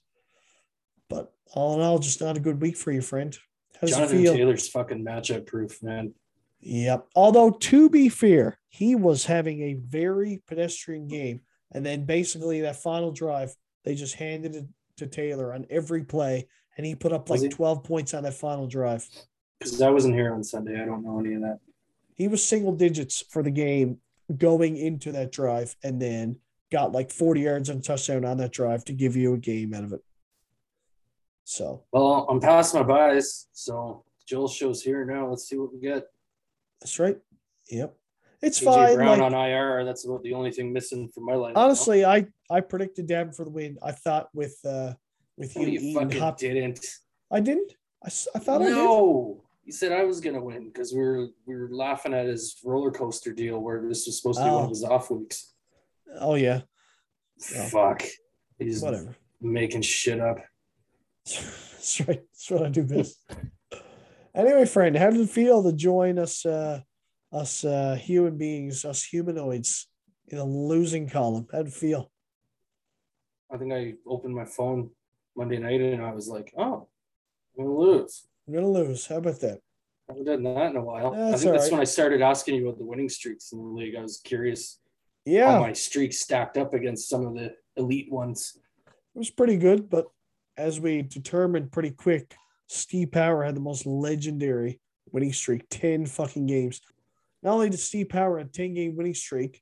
but 1.10 1.32
all 1.54 1.76
in 1.76 1.82
all, 1.82 2.00
just 2.00 2.22
not 2.22 2.38
a 2.38 2.42
good 2.42 2.62
week 2.62 2.76
for 2.76 2.92
you, 2.92 3.02
friend. 3.02 3.38
How 3.76 3.88
does 3.88 3.96
Jonathan 3.96 4.18
it 4.18 4.22
feel? 4.22 4.34
Taylor's 4.34 4.68
fucking 4.68 5.06
matchup 5.06 5.46
proof, 5.48 5.82
man. 5.82 6.14
Yep. 6.62 7.08
Although 7.16 7.52
to 7.52 7.90
be 7.90 8.10
fair, 8.10 8.60
he 8.70 8.96
was 8.96 9.26
having 9.26 9.62
a 9.62 9.74
very 9.74 10.42
pedestrian 10.48 11.08
game, 11.08 11.42
and 11.72 11.86
then 11.86 12.06
basically 12.06 12.62
that 12.62 12.82
final 12.82 13.12
drive, 13.12 13.56
they 13.84 13.96
just 13.96 14.16
handed 14.16 14.56
it 14.56 14.66
to 14.98 15.08
Taylor 15.08 15.54
on 15.54 15.66
every 15.70 16.04
play, 16.04 16.48
and 16.78 16.86
he 16.86 16.96
put 16.96 17.12
up 17.12 17.30
like 17.30 17.50
12 17.50 17.84
points 17.84 18.14
on 18.14 18.24
that 18.24 18.36
final 18.36 18.68
drive. 18.68 19.08
Because 19.60 19.82
I 19.82 19.90
wasn't 19.90 20.16
here 20.16 20.34
on 20.34 20.44
Sunday. 20.44 20.82
I 20.82 20.86
don't 20.86 21.04
know 21.04 21.20
any 21.20 21.34
of 21.34 21.42
that. 21.42 21.60
He 22.16 22.28
was 22.28 22.48
single 22.48 22.74
digits 22.74 23.24
for 23.30 23.42
the 23.44 23.52
game 23.52 23.98
going 24.38 24.78
into 24.78 25.12
that 25.12 25.32
drive 25.32 25.76
and 25.84 26.02
then 26.02 26.38
got 26.72 26.92
like 26.92 27.12
40 27.12 27.42
yards 27.42 27.70
and 27.70 27.84
touchdown 27.84 28.24
on 28.24 28.38
that 28.38 28.52
drive 28.52 28.86
to 28.86 28.94
give 28.94 29.16
you 29.16 29.34
a 29.34 29.38
game 29.38 29.74
out 29.74 29.84
of 29.84 29.94
it. 29.94 30.02
So, 31.44 31.84
well, 31.92 32.28
I'm 32.30 32.40
past 32.40 32.74
my 32.74 32.84
bias. 32.84 33.48
So, 33.52 34.06
Joel 34.28 34.48
shows 34.48 34.82
here 34.82 35.04
now. 35.04 35.28
Let's 35.28 35.50
see 35.50 35.58
what 35.58 35.74
we 35.74 35.80
get. 35.80 36.06
That's 36.82 37.00
right. 37.00 37.18
Yep. 37.70 37.96
It's 38.42 38.60
AJ 38.60 38.64
fine. 38.64 38.96
Brown 38.96 39.20
like, 39.20 39.34
on 39.34 39.34
IR. 39.34 39.86
That's 39.86 40.06
about 40.06 40.24
the 40.24 40.34
only 40.34 40.52
thing 40.52 40.74
missing 40.74 41.08
from 41.14 41.26
my 41.26 41.36
line. 41.36 41.54
Honestly, 41.56 42.04
I 42.04 42.28
I 42.50 42.62
predicted 42.62 43.08
Devin 43.08 43.34
for 43.34 43.46
the 43.46 43.52
win. 43.52 43.78
I 43.84 43.92
thought 43.92 44.30
with 44.34 44.58
uh 44.66 44.94
with 45.38 45.56
you, 45.56 45.68
you 45.68 45.94
fucking 45.94 46.20
Hop- 46.20 46.40
didn't. 46.40 46.86
I 47.32 47.40
didn't. 47.40 47.72
I, 48.04 48.08
I 48.08 48.40
thought 48.40 48.62
no. 48.62 48.66
I 48.66 48.70
did. 48.70 48.76
No, 48.76 49.44
he 49.64 49.72
said 49.72 49.92
I 49.92 50.04
was 50.04 50.20
gonna 50.20 50.44
win 50.44 50.68
because 50.68 50.92
we 50.92 51.00
were 51.00 51.28
we 51.46 51.56
were 51.56 51.70
laughing 51.72 52.14
at 52.14 52.26
his 52.26 52.58
roller 52.66 52.92
coaster 52.92 53.32
deal 53.32 53.60
where 53.60 53.88
this 53.88 54.08
was 54.08 54.20
supposed 54.20 54.40
to 54.40 54.46
be 54.46 54.50
oh. 54.50 54.56
one 54.56 54.64
of 54.64 54.68
oh. 54.68 54.70
his 54.70 54.84
off 54.84 55.12
weeks. 55.12 55.54
Oh 56.20 56.36
yeah. 56.36 56.62
Fuck. 57.40 58.04
He's 58.58 58.82
whatever 58.82 59.16
making 59.42 59.82
shit 59.82 60.20
up. 60.20 60.38
That's 61.26 62.00
right. 62.08 62.22
That's 62.32 62.52
what 62.52 62.64
I 62.64 62.70
do 62.70 62.84
best. 62.84 63.18
anyway, 64.36 64.66
friend, 64.66 64.96
how 64.96 65.10
did 65.10 65.22
it 65.22 65.30
feel 65.30 65.64
to 65.64 65.74
join 65.74 66.20
us? 66.20 66.46
Uh, 66.46 66.82
us 67.32 67.64
uh, 67.64 67.96
human 67.96 68.38
beings, 68.38 68.84
us 68.84 69.04
humanoids, 69.04 69.88
in 70.28 70.38
a 70.38 70.44
losing 70.44 71.10
column. 71.10 71.48
How'd 71.52 71.68
it 71.68 71.74
feel? 71.74 72.12
I 73.52 73.58
think 73.58 73.74
I 73.74 73.94
opened 74.08 74.36
my 74.36 74.46
phone 74.46 74.92
Monday 75.36 75.58
night 75.58 75.82
and 75.82 76.02
I 76.02 76.14
was 76.14 76.28
like, 76.28 76.54
oh, 76.58 76.88
I'm 77.58 77.66
gonna 77.66 77.78
lose. 77.78 78.28
I'm 78.48 78.54
gonna 78.54 78.70
lose. 78.70 79.08
How 79.08 79.18
about 79.18 79.40
that? 79.42 79.60
I 80.10 80.14
haven't 80.14 80.26
done 80.26 80.44
that 80.44 80.72
in 80.72 80.78
a 80.78 80.84
while. 80.84 81.12
That's 81.12 81.36
I 81.36 81.38
think 81.38 81.54
that's 81.54 81.66
right. 81.66 81.72
when 81.74 81.82
I 81.82 81.86
started 81.86 82.22
asking 82.22 82.56
you 82.56 82.68
about 82.68 82.80
the 82.80 82.86
winning 82.86 83.10
streaks 83.10 83.52
in 83.52 83.60
the 83.60 83.66
league. 83.66 83.96
I 83.96 84.02
was 84.02 84.18
curious 84.18 84.80
yeah. 85.26 85.52
how 85.52 85.62
my 85.62 85.74
streak 85.74 86.14
stacked 86.14 86.58
up 86.58 86.74
against 86.74 87.10
some 87.10 87.26
of 87.26 87.34
the 87.34 87.54
elite 87.76 88.12
ones. 88.12 88.58
It 88.88 89.20
was 89.20 89.30
pretty 89.30 89.58
good, 89.58 89.90
but 89.90 90.08
as 90.58 90.80
we 90.80 91.02
determined 91.02 91.72
pretty 91.72 91.92
quick, 91.92 92.36
Steve 92.72 93.12
Power 93.12 93.44
had 93.44 93.56
the 93.56 93.60
most 93.60 93.86
legendary 93.86 94.80
winning 95.12 95.34
streak 95.34 95.66
10 95.70 96.06
fucking 96.06 96.46
games. 96.46 96.80
Not 97.44 97.54
only 97.54 97.70
did 97.70 97.80
Steve 97.80 98.08
Power 98.08 98.38
have 98.38 98.48
a 98.48 98.52
10 98.52 98.74
game 98.74 98.96
winning 98.96 99.14
streak 99.14 99.62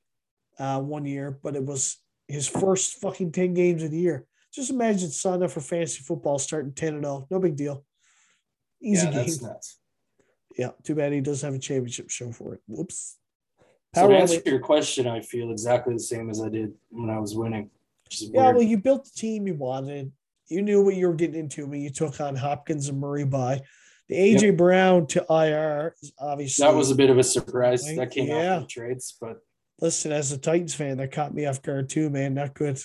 uh, 0.60 0.80
one 0.80 1.04
year, 1.04 1.36
but 1.42 1.56
it 1.56 1.64
was 1.64 1.96
his 2.28 2.46
first 2.46 3.00
fucking 3.00 3.32
10 3.32 3.54
games 3.54 3.82
of 3.82 3.90
the 3.90 3.98
year. 3.98 4.26
Just 4.54 4.70
imagine 4.70 5.10
signing 5.10 5.42
up 5.42 5.50
for 5.50 5.60
fantasy 5.60 6.02
football 6.02 6.38
starting 6.38 6.72
10 6.72 6.94
and 6.94 7.04
0. 7.04 7.26
No 7.30 7.40
big 7.40 7.56
deal. 7.56 7.84
Easy 8.80 9.06
yeah, 9.08 9.24
game. 9.24 9.34
Yeah, 10.56 10.70
too 10.84 10.94
bad 10.94 11.12
he 11.12 11.20
does 11.20 11.42
have 11.42 11.54
a 11.54 11.58
championship 11.58 12.10
show 12.10 12.30
for 12.30 12.54
it. 12.54 12.60
Whoops. 12.68 13.16
Power 13.92 14.04
so 14.04 14.08
to 14.08 14.18
answer 14.18 14.42
your 14.46 14.60
question, 14.60 15.08
I 15.08 15.20
feel 15.20 15.50
exactly 15.50 15.94
the 15.94 16.00
same 16.00 16.30
as 16.30 16.40
I 16.40 16.48
did 16.48 16.74
when 16.90 17.10
I 17.10 17.18
was 17.18 17.34
winning. 17.34 17.70
Yeah, 18.10 18.42
weird. 18.42 18.56
well, 18.56 18.64
you 18.64 18.78
built 18.78 19.04
the 19.04 19.10
team 19.10 19.48
you 19.48 19.54
wanted. 19.54 20.12
You 20.50 20.62
knew 20.62 20.82
what 20.82 20.96
you 20.96 21.06
were 21.06 21.14
getting 21.14 21.38
into 21.38 21.66
when 21.66 21.80
you 21.80 21.90
took 21.90 22.20
on 22.20 22.34
Hopkins 22.34 22.88
and 22.88 22.98
Murray 22.98 23.24
by. 23.24 23.62
The 24.08 24.16
AJ 24.16 24.42
yep. 24.42 24.56
Brown 24.56 25.06
to 25.08 25.24
IR 25.30 25.94
is 26.02 26.12
obviously 26.18 26.66
that 26.66 26.74
was 26.74 26.90
a 26.90 26.96
bit 26.96 27.10
of 27.10 27.18
a 27.18 27.22
surprise. 27.22 27.84
That 27.94 28.10
came 28.10 28.26
yeah. 28.26 28.56
out 28.56 28.68
trades, 28.68 29.16
but 29.20 29.38
listen, 29.80 30.10
as 30.10 30.32
a 30.32 30.38
Titans 30.38 30.74
fan, 30.74 30.96
that 30.96 31.12
caught 31.12 31.32
me 31.32 31.46
off 31.46 31.62
guard 31.62 31.88
too, 31.88 32.10
man. 32.10 32.34
Not 32.34 32.54
good. 32.54 32.80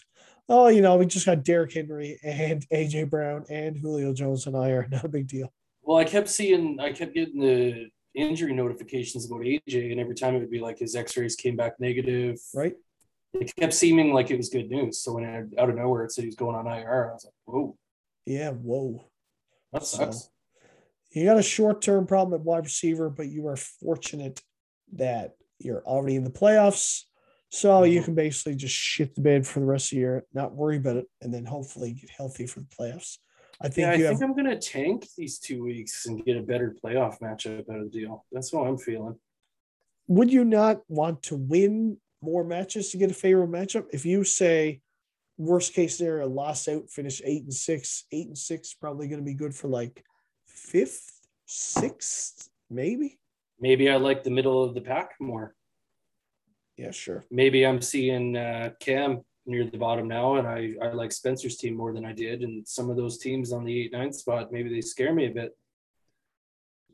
Oh, 0.47 0.67
you 0.67 0.81
know, 0.81 0.95
we 0.97 1.07
just 1.07 1.25
got 1.25 1.43
Derrick 1.43 1.73
Henry 1.73 2.19
and 2.23 2.63
AJ 2.73 3.09
Brown 3.09 3.45
and 3.49 3.75
Julio 3.75 4.13
Jones 4.13 4.45
and 4.45 4.55
IR. 4.55 4.87
Not 4.91 5.03
a 5.03 5.09
big 5.09 5.27
deal. 5.27 5.51
Well, 5.81 5.97
I 5.97 6.03
kept 6.03 6.29
seeing, 6.29 6.79
I 6.79 6.91
kept 6.91 7.15
getting 7.15 7.39
the 7.41 7.87
injury 8.13 8.53
notifications 8.53 9.25
about 9.25 9.41
AJ, 9.41 9.91
and 9.91 9.99
every 9.99 10.15
time 10.15 10.35
it 10.35 10.39
would 10.39 10.51
be 10.51 10.59
like 10.59 10.79
his 10.79 10.95
X-rays 10.95 11.35
came 11.35 11.55
back 11.55 11.79
negative. 11.79 12.39
Right. 12.53 12.73
It 13.41 13.55
kept 13.55 13.73
seeming 13.73 14.13
like 14.13 14.31
it 14.31 14.37
was 14.37 14.49
good 14.49 14.69
news. 14.69 14.99
So 14.99 15.13
when 15.13 15.23
it, 15.25 15.59
out 15.59 15.69
of 15.69 15.75
nowhere 15.75 16.03
it 16.05 16.11
said 16.11 16.23
he 16.23 16.27
was 16.27 16.35
going 16.35 16.55
on 16.55 16.67
IR, 16.67 17.09
I 17.09 17.13
was 17.13 17.25
like, 17.25 17.33
whoa. 17.45 17.77
Yeah, 18.25 18.51
whoa. 18.51 19.03
That 19.73 19.83
sucks. 19.85 20.17
So, 20.19 20.29
You 21.11 21.25
got 21.25 21.37
a 21.37 21.43
short 21.43 21.81
term 21.81 22.07
problem 22.07 22.39
at 22.39 22.45
wide 22.45 22.63
receiver, 22.65 23.09
but 23.09 23.27
you 23.27 23.47
are 23.47 23.55
fortunate 23.57 24.41
that 24.93 25.35
you're 25.59 25.83
already 25.85 26.15
in 26.15 26.23
the 26.23 26.29
playoffs. 26.31 27.03
So 27.49 27.83
you 27.83 28.01
Mhm. 28.01 28.05
can 28.05 28.15
basically 28.15 28.55
just 28.55 28.75
shit 28.75 29.15
the 29.15 29.21
bed 29.21 29.45
for 29.47 29.59
the 29.59 29.65
rest 29.65 29.87
of 29.87 29.89
the 29.91 29.97
year, 30.01 30.25
not 30.33 30.53
worry 30.55 30.77
about 30.77 30.97
it, 30.97 31.07
and 31.21 31.33
then 31.33 31.45
hopefully 31.45 31.93
get 31.93 32.09
healthy 32.09 32.47
for 32.47 32.59
the 32.61 32.65
playoffs. 32.67 33.19
I 33.61 33.69
think 33.69 33.85
Yeah, 33.85 33.91
I 33.91 33.95
you 33.95 34.07
think 34.07 34.19
have 34.19 34.29
I'm 34.29 34.35
gonna 34.35 34.59
tank 34.59 35.07
these 35.17 35.39
two 35.39 35.63
weeks 35.63 36.05
and 36.07 36.23
get 36.25 36.35
a 36.35 36.41
better 36.41 36.75
playoff 36.83 37.19
matchup 37.21 37.69
out 37.69 37.77
of 37.79 37.91
the 37.91 37.99
deal. 37.99 38.25
That's 38.31 38.51
what 38.51 38.67
I'm 38.67 38.77
feeling. 38.77 39.19
would 40.07 40.31
you 40.31 40.43
not 40.45 40.83
want 40.89 41.23
to 41.23 41.35
win 41.35 41.99
more 42.25 42.43
matches 42.43 42.89
to 42.89 42.97
get 42.97 43.11
a 43.11 43.13
favorable 43.13 43.53
matchup? 43.53 43.85
If 43.93 44.05
you 44.05 44.23
say 44.23 44.81
worst 45.37 45.73
case 45.73 45.97
scenario, 45.97 46.27
loss 46.27 46.67
out, 46.67 46.89
finish 46.89 47.21
eight 47.23 47.43
and 47.43 47.53
six, 47.53 48.05
eight 48.11 48.27
and 48.27 48.37
six, 48.37 48.73
probably 48.73 49.07
going 49.07 49.19
to 49.21 49.25
be 49.25 49.35
good 49.35 49.53
for 49.53 49.67
like 49.67 50.03
fifth, 50.47 51.11
sixth, 51.45 52.49
maybe. 52.69 53.19
Maybe 53.59 53.89
I 53.89 53.97
like 53.97 54.23
the 54.23 54.31
middle 54.31 54.63
of 54.63 54.73
the 54.73 54.81
pack 54.81 55.11
more. 55.19 55.53
Yeah, 56.77 56.91
sure. 56.91 57.23
Maybe 57.31 57.65
I'm 57.65 57.81
seeing 57.81 58.35
uh, 58.35 58.71
Cam 58.81 59.21
near 59.45 59.63
the 59.63 59.77
bottom 59.77 60.07
now, 60.07 60.35
and 60.35 60.47
I, 60.47 60.73
I 60.81 60.91
like 60.91 61.11
Spencer's 61.11 61.55
team 61.55 61.75
more 61.77 61.93
than 61.93 62.03
I 62.03 62.11
did. 62.11 62.41
And 62.41 62.67
some 62.67 62.89
of 62.89 62.97
those 62.97 63.17
teams 63.19 63.53
on 63.53 63.63
the 63.63 63.81
eight 63.83 63.93
nine 63.93 64.11
spot, 64.11 64.51
maybe 64.51 64.69
they 64.69 64.81
scare 64.81 65.13
me 65.13 65.27
a 65.27 65.31
bit. 65.31 65.55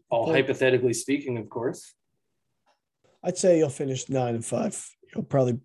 All 0.10 0.26
Well- 0.26 0.36
hypothetically 0.36 0.94
speaking, 0.94 1.38
of 1.38 1.50
course. 1.50 1.94
I'd 3.24 3.38
say 3.38 3.60
you'll 3.60 3.70
finish 3.70 4.10
nine 4.10 4.34
and 4.34 4.46
five. 4.46 4.84
You'll 5.14 5.24
probably 5.24 5.60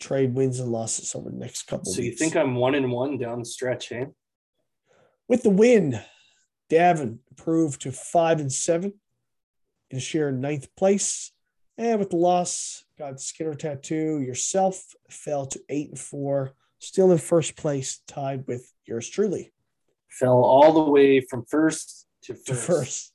trade 0.00 0.34
wins 0.34 0.60
and 0.60 0.70
losses 0.70 1.14
over 1.14 1.30
the 1.30 1.36
next 1.36 1.62
couple. 1.64 1.90
Weeks. 1.90 1.96
So 1.96 2.02
you 2.02 2.10
weeks. 2.10 2.20
think 2.20 2.36
I'm 2.36 2.54
one 2.56 2.74
and 2.74 2.90
one 2.90 3.18
down 3.18 3.38
the 3.40 3.44
stretch, 3.44 3.88
hey? 3.88 4.06
with 5.28 5.42
the 5.42 5.50
win, 5.50 6.00
Davin 6.70 7.18
improved 7.30 7.82
to 7.82 7.92
five 7.92 8.40
and 8.40 8.52
seven 8.52 8.94
in 9.90 9.98
share 9.98 10.32
ninth 10.32 10.68
place. 10.76 11.32
And 11.78 11.98
with 11.98 12.10
the 12.10 12.16
loss, 12.16 12.84
got 12.98 13.20
Skinner 13.20 13.54
tattoo. 13.54 14.20
Yourself 14.20 14.82
fell 15.08 15.46
to 15.46 15.60
eight 15.68 15.88
and 15.88 15.98
four, 15.98 16.52
still 16.78 17.10
in 17.10 17.18
first 17.18 17.56
place, 17.56 18.00
tied 18.06 18.46
with 18.46 18.70
yours 18.86 19.08
truly 19.08 19.52
Fell 20.08 20.44
all 20.44 20.72
the 20.74 20.90
way 20.90 21.20
from 21.22 21.44
first 21.46 22.06
to 22.24 22.34
first. 22.34 22.46
to 22.46 22.54
first. 22.54 23.12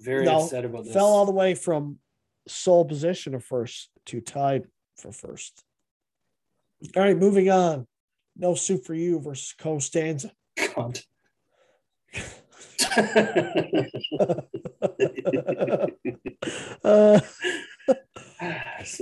Very 0.00 0.24
No, 0.24 0.42
upset 0.42 0.64
about 0.64 0.84
this. 0.84 0.92
Fell 0.92 1.06
all 1.06 1.26
the 1.26 1.32
way 1.32 1.54
from 1.56 1.98
sole 2.46 2.84
position 2.84 3.34
of 3.34 3.44
first 3.44 3.90
to 4.06 4.20
tied 4.20 4.64
for 4.96 5.12
first. 5.12 5.62
All 6.96 7.02
right, 7.02 7.16
moving 7.16 7.50
on. 7.50 7.86
No 8.36 8.54
soup 8.54 8.84
for 8.84 8.94
you 8.94 9.20
versus 9.20 9.54
Costanza. 9.58 10.32
God. 10.74 11.00
uh. 16.84 17.20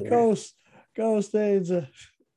Coast 0.08 0.54
Costanza 0.96 1.88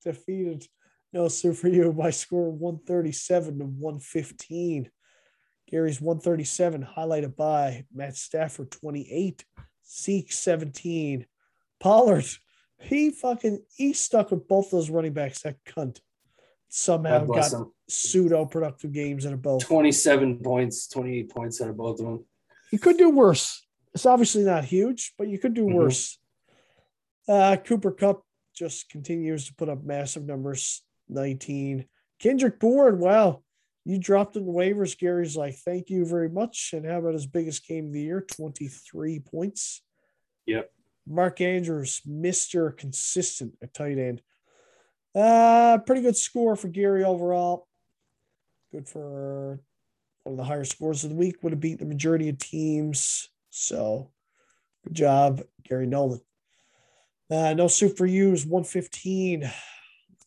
defeated 0.04 0.66
No 1.14 1.28
Soup 1.28 1.56
for 1.56 1.68
You 1.68 1.94
by 1.94 2.10
score 2.10 2.52
137 2.52 3.60
to 3.60 3.66
115. 3.66 4.90
Gary's 5.70 6.02
137, 6.02 6.88
highlighted 6.96 7.36
by 7.36 7.86
Matt 7.94 8.16
Stafford 8.16 8.72
28, 8.72 9.46
Zeke 9.86 10.32
17. 10.32 11.26
Pollard, 11.80 12.26
he 12.80 13.10
fucking 13.12 13.64
he 13.76 13.94
stuck 13.94 14.32
with 14.32 14.48
both 14.48 14.72
those 14.72 14.90
running 14.90 15.14
backs. 15.14 15.42
That 15.42 15.56
cunt 15.66 16.00
somehow 16.70 17.26
got 17.26 17.52
him. 17.54 17.72
pseudo 17.90 18.46
productive 18.46 18.92
games 18.92 19.26
out 19.26 19.34
of 19.34 19.42
both. 19.42 19.64
27 19.66 20.40
points, 20.40 20.88
28 20.88 21.30
points 21.30 21.62
out 21.62 21.70
of 21.70 21.78
both 21.78 22.00
of 22.00 22.06
them. 22.06 22.26
You 22.72 22.80
could 22.80 22.98
do 22.98 23.10
worse. 23.10 23.66
It's 23.94 24.06
obviously 24.06 24.44
not 24.44 24.66
huge, 24.66 25.14
but 25.18 25.28
you 25.28 25.40
could 25.40 25.54
do 25.54 25.66
Mhm. 25.66 25.74
worse. 25.74 26.20
Uh, 27.28 27.58
Cooper 27.58 27.92
Kupp 27.92 28.24
just 28.54 28.90
continues 28.90 29.48
to 29.48 29.56
put 29.56 29.70
up 29.70 29.84
massive 29.84 30.26
numbers 30.26 30.84
19. 31.10 31.88
Kendrick 32.20 32.60
Bourne, 32.60 33.00
wow. 33.00 33.44
You 33.86 33.98
dropped 33.98 34.36
in 34.36 34.46
the 34.46 34.52
waivers. 34.52 34.98
Gary's 34.98 35.38
like, 35.38 35.56
thank 35.56 35.90
you 35.90 36.06
very 36.06 36.30
much. 36.30 36.72
And 36.74 36.86
how 36.86 37.00
about 37.00 37.14
his 37.14 37.26
biggest 37.26 37.66
game 37.68 37.88
of 37.88 37.94
the 37.94 38.02
year? 38.02 38.22
23 38.22 39.20
points. 39.22 39.82
Yep. 40.46 40.70
Mark 41.08 41.42
Andrews, 41.42 42.02
Mr. 42.08 42.76
Consistent 42.76 43.54
at 43.62 43.74
tight 43.74 43.98
end. 43.98 44.22
Uh, 45.16 45.80
pretty 45.86 46.02
good 46.02 46.18
score 46.18 46.56
for 46.56 46.68
Gary 46.68 47.04
overall. 47.04 47.68
Good 48.72 48.88
for 48.88 49.60
one 50.24 50.34
of 50.34 50.38
the 50.38 50.44
higher 50.44 50.66
scores 50.66 51.04
of 51.04 51.12
the 51.12 51.16
week. 51.16 51.42
Would 51.42 51.54
have 51.54 51.60
beat 51.60 51.80
the 51.80 51.86
majority 51.86 52.30
of 52.30 52.38
teams. 52.38 53.30
So 53.50 54.12
good 54.84 54.94
job, 54.94 55.42
Gary 55.64 55.88
Nolan. 55.88 56.22
Uh, 57.32 57.54
no 57.54 57.68
soup 57.68 57.98
for 57.98 58.06
you 58.06 58.34
is 58.34 58.46
115. 58.46 59.42
Let's 59.42 59.54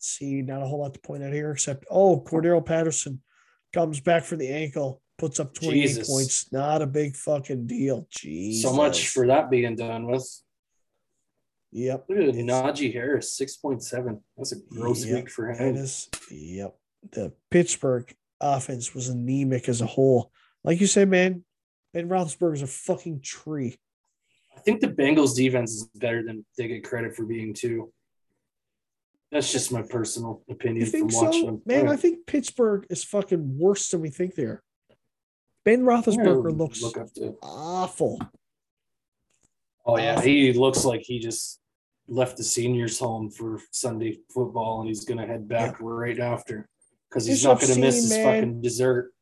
see, 0.00 0.42
not 0.42 0.62
a 0.62 0.66
whole 0.66 0.80
lot 0.80 0.94
to 0.94 1.00
point 1.00 1.22
out 1.22 1.32
here 1.32 1.50
except 1.50 1.84
oh, 1.90 2.20
Cordarrelle 2.20 2.64
Patterson 2.64 3.22
comes 3.72 4.00
back 4.00 4.24
for 4.24 4.36
the 4.36 4.48
ankle, 4.48 5.02
puts 5.18 5.38
up 5.38 5.54
28 5.54 5.82
Jesus. 5.82 6.08
points. 6.08 6.52
Not 6.52 6.82
a 6.82 6.86
big 6.86 7.16
fucking 7.16 7.66
deal. 7.66 8.06
Jesus. 8.10 8.62
So 8.68 8.74
much 8.74 9.08
for 9.08 9.26
that 9.26 9.50
being 9.50 9.76
done 9.76 10.06
with. 10.06 10.26
Yep. 11.72 12.06
Look 12.08 12.18
at 12.18 12.34
Najee 12.34 12.92
Harris, 12.92 13.38
6.7. 13.40 14.20
That's 14.36 14.52
a 14.52 14.56
gross 14.70 15.04
Yep, 15.04 15.14
week 15.16 15.30
for 15.30 15.50
him. 15.52 15.76
is. 15.76 16.08
Yep. 16.30 16.76
The 17.12 17.32
Pittsburgh 17.50 18.12
offense 18.40 18.94
was 18.94 19.08
anemic 19.08 19.68
as 19.68 19.80
a 19.80 19.86
whole. 19.86 20.32
Like 20.64 20.80
you 20.80 20.86
said, 20.86 21.08
man, 21.08 21.44
Ben 21.94 22.08
Roethlisberger's 22.08 22.62
a 22.62 22.66
fucking 22.66 23.20
tree. 23.22 23.78
I 24.56 24.60
think 24.60 24.80
the 24.80 24.88
Bengals 24.88 25.36
defense 25.36 25.70
is 25.72 25.84
better 25.94 26.22
than 26.22 26.44
they 26.58 26.68
get 26.68 26.84
credit 26.84 27.14
for 27.14 27.24
being 27.24 27.54
too. 27.54 27.92
That's 29.30 29.52
just 29.52 29.70
my 29.72 29.82
personal 29.82 30.42
opinion 30.50 30.84
You 30.84 30.90
think 30.90 31.12
from 31.12 31.24
watching 31.24 31.40
so? 31.42 31.46
them. 31.46 31.62
Man, 31.64 31.84
Yeah. 31.84 31.92
I 31.92 31.96
think 31.96 32.26
Pittsburgh 32.26 32.84
is 32.90 33.04
fucking 33.04 33.58
worse 33.58 33.88
than 33.88 34.00
we 34.00 34.10
think 34.10 34.34
they 34.34 34.42
are. 34.42 34.62
Ben 35.64 35.82
Roethlisberger 35.82 36.56
looks 36.56 36.82
look 36.82 36.98
awful. 37.42 38.18
Oh 39.86 39.98
yeah, 39.98 40.20
he 40.20 40.52
looks 40.52 40.84
like 40.84 41.02
he 41.02 41.18
just 41.18 41.60
left 42.08 42.36
the 42.36 42.44
seniors 42.44 42.98
home 42.98 43.30
for 43.30 43.60
Sunday 43.70 44.18
football, 44.32 44.80
and 44.80 44.88
he's 44.88 45.04
gonna 45.04 45.26
head 45.26 45.48
back 45.48 45.76
right 45.80 46.18
after 46.18 46.68
because 47.08 47.26
he's 47.26 47.36
It's 47.36 47.44
not 47.44 47.60
gonna 47.60 47.80
miss 47.80 47.96
obscene, 47.96 48.02
his 48.02 48.10
man. 48.10 48.24
fucking 48.42 48.62
dessert. 48.62 49.12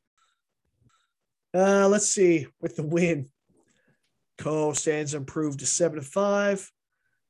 Uh, 1.55 1.89
let's 1.89 2.09
see. 2.09 2.47
With 2.61 2.77
the 2.77 2.83
win, 2.83 3.27
Costanza 4.37 5.17
improved 5.17 5.61
to 5.61 5.67
seven 5.67 5.99
to 5.99 6.05
five, 6.05 6.71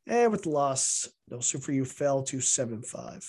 and 0.07 0.33
with 0.33 0.43
the 0.45 0.51
loss, 0.51 1.09
no 1.29 1.41
super 1.41 1.73
you 1.73 1.85
fell 1.85 2.23
to 2.25 2.41
seven 2.41 2.75
and 2.77 2.87
five. 2.87 3.25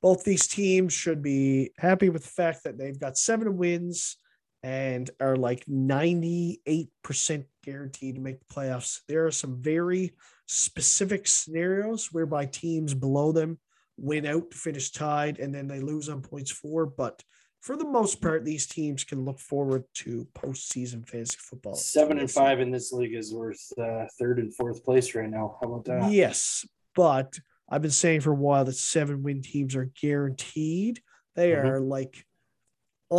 Both 0.00 0.24
these 0.24 0.46
teams 0.48 0.92
should 0.92 1.22
be 1.22 1.70
happy 1.78 2.08
with 2.08 2.22
the 2.22 2.28
fact 2.28 2.64
that 2.64 2.76
they've 2.76 2.98
got 2.98 3.16
seven 3.16 3.56
wins 3.56 4.16
and 4.62 5.10
are 5.20 5.36
like 5.36 5.64
98% 5.66 7.44
guaranteed 7.64 8.14
to 8.16 8.20
make 8.20 8.38
the 8.40 8.54
playoffs. 8.54 9.00
There 9.08 9.26
are 9.26 9.30
some 9.30 9.60
very 9.60 10.12
specific 10.46 11.26
scenarios 11.26 12.12
whereby 12.12 12.46
teams 12.46 12.94
below 12.94 13.32
them 13.32 13.58
win 13.96 14.26
out 14.26 14.50
to 14.50 14.56
finish 14.56 14.90
tied 14.90 15.38
and 15.38 15.54
then 15.54 15.66
they 15.68 15.80
lose 15.80 16.08
on 16.08 16.22
points 16.22 16.50
four. 16.50 16.86
but 16.86 17.22
for 17.60 17.76
the 17.76 17.86
most 17.86 18.20
part, 18.20 18.44
these 18.44 18.66
teams 18.66 19.04
can 19.04 19.24
look 19.24 19.38
forward 19.38 19.84
to 19.94 20.26
postseason 20.34 21.08
fantasy 21.08 21.36
football. 21.38 21.74
Seven 21.76 22.18
and 22.18 22.28
five 22.28 22.58
in 22.58 22.72
this 22.72 22.92
league 22.92 23.14
is 23.14 23.32
worth 23.32 23.62
uh, 23.78 24.06
third 24.18 24.40
and 24.40 24.52
fourth 24.52 24.84
place 24.84 25.14
right 25.14 25.30
now. 25.30 25.58
How 25.60 25.68
about 25.68 25.84
that? 25.84 26.10
Yes, 26.10 26.66
but 26.96 27.38
I've 27.70 27.82
been 27.82 27.92
saying 27.92 28.22
for 28.22 28.32
a 28.32 28.34
while 28.34 28.64
that 28.64 28.72
seven 28.74 29.22
win 29.22 29.42
teams 29.42 29.76
are 29.76 29.92
guaranteed. 30.00 31.02
They 31.36 31.50
Mhm. 31.52 31.62
are 31.64 31.80
like 31.80 32.26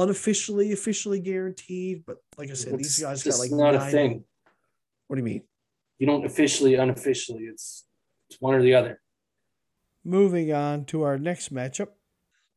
unofficially, 0.01 0.73
officially 0.73 1.19
guaranteed. 1.19 2.03
But 2.05 2.17
like 2.37 2.49
I 2.49 2.53
said, 2.53 2.77
these 2.77 2.99
guys 2.99 3.23
got 3.23 3.39
like 3.39 3.51
not 3.51 3.75
a 3.75 3.79
thing. 3.79 4.23
What 5.07 5.15
do 5.15 5.21
you 5.21 5.25
mean? 5.25 5.43
You 5.99 6.07
don't 6.07 6.25
officially, 6.25 6.75
unofficially. 6.75 7.43
It's 7.43 7.85
it's 8.29 8.41
one 8.41 8.55
or 8.55 8.61
the 8.61 8.73
other. 8.73 8.99
Moving 10.03 10.51
on 10.51 10.85
to 10.85 11.03
our 11.03 11.17
next 11.17 11.53
matchup. 11.53 11.87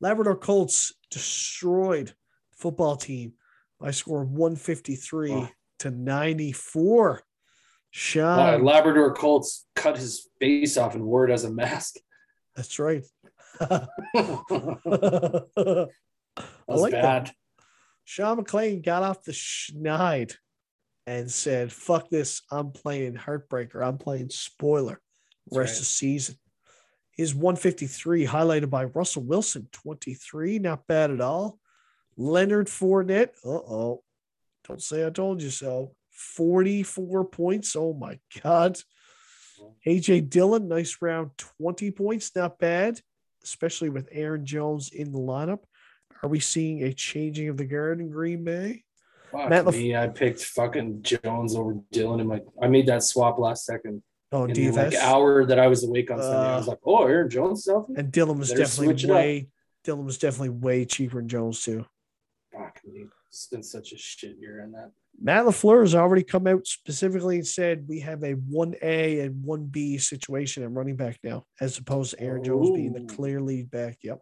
Labrador 0.01 0.37
Colts 0.37 0.93
destroyed 1.11 2.09
the 2.09 2.15
football 2.57 2.97
team 2.97 3.35
by 3.79 3.91
score 3.93 4.23
of 4.23 4.31
153 4.31 5.33
Oh. 5.33 5.49
to 5.81 5.91
94. 5.91 7.19
Uh, 7.19 7.21
Sean, 7.91 8.65
Labrador 8.65 9.15
Colts 9.15 9.67
cut 9.75 9.97
his 9.97 10.29
face 10.41 10.77
off 10.77 10.95
and 10.95 11.05
wore 11.05 11.29
it 11.29 11.33
as 11.33 11.45
a 11.45 11.51
mask. 11.51 11.97
that's 12.55 12.79
right. 12.79 13.05
I 16.69 16.75
like 16.75 16.93
that. 16.93 17.03
bad. 17.25 17.33
Sean 18.05 18.37
McLean 18.37 18.83
got 18.83 19.03
off 19.03 19.25
the 19.25 19.33
schneid 19.33 20.35
and 21.07 21.31
said, 21.31 21.73
fuck 21.73 22.09
this. 22.09 22.43
I'm 22.51 22.71
playing 22.73 23.14
Heartbreaker. 23.14 23.85
I'm 23.85 23.99
playing 23.99 24.31
Spoiler 24.31 25.01
That's 25.47 25.59
rest 25.59 25.71
right. 25.71 25.77
of 25.77 25.79
the 25.81 25.85
season. 25.85 26.35
His 27.12 27.35
153 27.35 28.27
highlighted 28.27 28.71
by 28.71 28.85
Russell 28.85 29.23
Wilson, 29.23 29.69
23. 29.73 30.59
Not 30.59 30.87
bad 30.87 31.11
at 31.11 31.21
all. 31.21 31.59
Leonard 32.17 32.67
Fournette, 32.67 33.31
uh 33.45 33.49
oh, 33.51 34.03
Don't 34.67 34.83
say 34.83 35.07
I 35.07 35.11
told 35.11 35.43
you 35.43 35.51
so. 35.51 35.95
44 36.12 37.25
points. 37.27 37.77
Oh 37.77 37.93
my 37.93 38.19
God. 38.43 38.79
AJ 39.87 40.29
Dillon, 40.29 40.69
nice 40.69 40.99
round, 41.01 41.31
20 41.61 41.91
points. 41.91 42.35
Not 42.35 42.59
bad, 42.59 43.01
especially 43.43 43.89
with 43.89 44.09
Aaron 44.12 44.45
Jones 44.45 44.91
in 44.93 45.12
the 45.12 45.19
lineup. 45.19 45.61
Are 46.23 46.29
we 46.29 46.41
seeing 46.41 46.83
a 46.83 46.93
changing 46.93 47.49
of 47.49 47.57
the 47.57 47.64
guard 47.64 48.01
in 48.01 48.11
Green 48.11 48.45
Bay? 48.45 48.85
Fuck 49.31 49.51
Matt 49.51 49.67
Lef- 49.67 49.75
me, 49.75 49.97
I 49.97 50.09
picked 50.09 50.43
fucking 50.45 51.03
Jones 51.03 51.55
over 51.55 51.77
Dillon 51.93 52.21
in 52.21 52.27
my. 52.29 52.41
I 52.62 52.69
made 52.69 52.87
that 52.87 53.03
swap 53.03 53.39
last 53.39 53.64
second. 53.64 54.03
Oh, 54.33 54.45
In 54.45 54.53
the 54.55 54.71
like 54.73 54.95
hour 54.95 55.45
that 55.47 55.59
I 55.59 55.69
was 55.69 55.85
awake 55.85 56.11
on 56.11 56.21
Sunday, 56.21 56.37
I 56.37 56.57
was 56.57 56.67
Uh, 56.67 56.73
like, 56.73 56.81
"Oh, 56.85 57.05
Aaron 57.07 57.31
Jones 57.31 57.61
is 57.61 57.67
healthy." 57.67 57.95
and 57.97 58.11
Dillon 58.11 58.39
was 58.39 58.49
Better 58.51 58.62
definitely 58.62 59.11
way 59.11 59.49
Dillon 59.85 60.05
was 60.05 60.19
definitely 60.19 60.49
way 60.51 60.85
cheaper 60.85 61.19
than 61.19 61.29
Jones 61.29 61.62
too. 61.62 61.85
Fuck 62.53 62.81
me, 62.85 63.07
it's 63.29 63.47
been 63.47 63.62
such 63.62 63.93
a 63.93 63.97
shit 63.99 64.37
year 64.39 64.61
in 64.61 64.73
that. 64.73 64.91
Matt 65.21 65.47
LaFleur 65.47 65.81
has 65.81 65.95
already 65.95 66.23
come 66.25 66.47
out 66.47 66.67
specifically 66.67 67.37
and 67.37 67.47
said 67.47 67.87
we 67.89 68.01
have 68.01 68.23
a 68.23 68.35
1A 68.35 69.21
and 69.25 69.45
1B 69.45 69.99
situation 70.01 70.62
at 70.62 70.71
running 70.73 70.97
back 70.97 71.19
now, 71.23 71.45
as 71.61 71.79
opposed 71.79 72.11
to 72.12 72.21
Aaron 72.21 72.45
Jones 72.45 72.71
being 72.71 72.93
the 72.93 73.05
clear 73.14 73.41
lead 73.41 73.71
back. 73.71 73.99
Yep. 74.03 74.21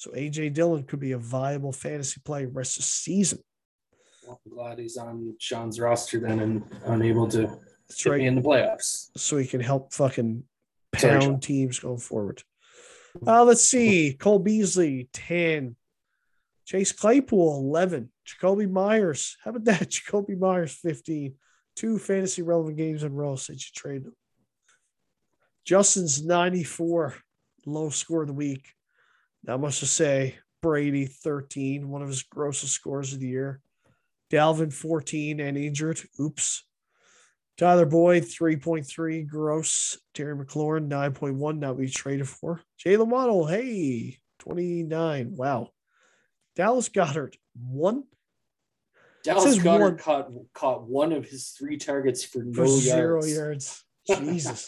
So 0.00 0.12
AJ 0.12 0.54
Dillon 0.54 0.84
could 0.84 0.98
be 0.98 1.12
a 1.12 1.18
viable 1.18 1.72
fantasy 1.72 2.22
play 2.24 2.46
rest 2.46 2.78
of 2.78 2.84
the 2.84 2.88
season. 2.88 3.40
Well, 4.26 4.40
I'm 4.46 4.52
glad 4.54 4.78
he's 4.78 4.96
on 4.96 5.36
Sean's 5.38 5.78
roster 5.78 6.18
then 6.18 6.40
and 6.40 6.64
unable 6.86 7.28
to 7.28 7.58
That's 7.86 8.06
right. 8.06 8.22
in 8.22 8.36
the 8.36 8.40
playoffs. 8.40 9.10
So 9.18 9.36
he 9.36 9.46
can 9.46 9.60
help 9.60 9.92
fucking 9.92 10.42
Sorry, 10.96 11.12
pound 11.12 11.22
Sean. 11.22 11.40
teams 11.40 11.78
going 11.80 11.98
forward. 11.98 12.42
Uh, 13.26 13.44
let's 13.44 13.62
see. 13.62 14.14
Cole 14.14 14.38
Beasley, 14.38 15.10
10. 15.12 15.76
Chase 16.64 16.92
Claypool, 16.92 17.58
11. 17.58 18.10
Jakobi 18.26 18.70
Meyers. 18.70 19.36
How 19.44 19.50
about 19.50 19.64
that? 19.64 19.80
Jakobi 19.90 20.38
Meyers, 20.38 20.72
15. 20.72 21.34
Two 21.76 21.98
fantasy 21.98 22.40
relevant 22.40 22.78
games 22.78 23.02
in 23.02 23.12
a 23.12 23.14
row 23.14 23.36
since 23.36 23.66
you 23.66 23.72
traded 23.74 24.06
him. 24.06 24.16
Justin's 25.66 26.24
94, 26.24 27.16
low 27.66 27.90
score 27.90 28.22
of 28.22 28.28
the 28.28 28.32
week. 28.32 28.72
Not 29.44 29.60
much 29.60 29.80
to 29.80 29.86
say. 29.86 30.38
Brady, 30.62 31.06
13, 31.06 31.88
one 31.88 32.02
of 32.02 32.08
his 32.08 32.22
grossest 32.22 32.74
scores 32.74 33.14
of 33.14 33.20
the 33.20 33.28
year. 33.28 33.60
Dalvin, 34.30 34.72
14, 34.72 35.40
and 35.40 35.56
injured. 35.56 36.00
Oops. 36.20 36.64
Tyler 37.56 37.86
Boyd, 37.86 38.24
3.3 38.24 39.26
gross. 39.26 39.98
Terry 40.14 40.36
McLaurin, 40.36 40.88
9.1, 40.88 41.58
not 41.58 41.76
we 41.78 41.88
traded 41.88 42.28
for. 42.28 42.60
Jaylen 42.84 43.08
Waddle, 43.08 43.46
hey, 43.46 44.18
29. 44.40 45.34
Wow. 45.36 45.70
Dallas 46.56 46.88
Goedert, 46.88 47.36
one 47.54 48.04
Dallas 49.22 49.58
Goedert 49.58 49.80
one- 49.80 49.98
caught 49.98 50.28
caught 50.54 50.88
one 50.88 51.12
of 51.12 51.26
his 51.26 51.50
three 51.50 51.76
targets 51.76 52.24
for 52.24 52.40
for 52.52 52.64
no 52.64 52.66
zero 52.66 53.24
yards. 53.24 53.84
yards. 54.08 54.20
Jesus. 54.20 54.66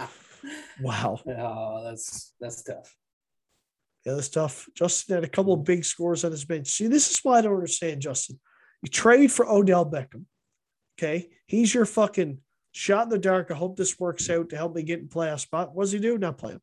wow. 0.80 1.20
oh, 1.26 1.84
that's 1.84 2.34
that's 2.40 2.62
tough. 2.62 2.94
Yeah, 4.04 4.14
that's 4.14 4.28
tough. 4.28 4.68
Justin 4.74 5.16
had 5.16 5.24
a 5.24 5.28
couple 5.28 5.52
of 5.52 5.64
big 5.64 5.84
scores 5.84 6.24
on 6.24 6.32
his 6.32 6.44
bench. 6.44 6.68
See, 6.68 6.88
this 6.88 7.10
is 7.10 7.20
why 7.22 7.38
I 7.38 7.42
don't 7.42 7.54
understand, 7.54 8.02
Justin. 8.02 8.40
You 8.82 8.88
trade 8.90 9.30
for 9.30 9.48
Odell 9.48 9.88
Beckham. 9.88 10.24
Okay. 10.98 11.30
He's 11.46 11.72
your 11.72 11.86
fucking 11.86 12.38
shot 12.72 13.04
in 13.04 13.08
the 13.10 13.18
dark. 13.18 13.50
I 13.50 13.54
hope 13.54 13.76
this 13.76 14.00
works 14.00 14.28
out 14.28 14.48
to 14.50 14.56
help 14.56 14.74
me 14.74 14.82
get 14.82 14.98
in 14.98 15.08
playoff 15.08 15.40
spot. 15.40 15.74
What 15.74 15.84
does 15.84 15.92
he 15.92 16.00
do? 16.00 16.18
Not 16.18 16.38
play 16.38 16.52
him. 16.52 16.60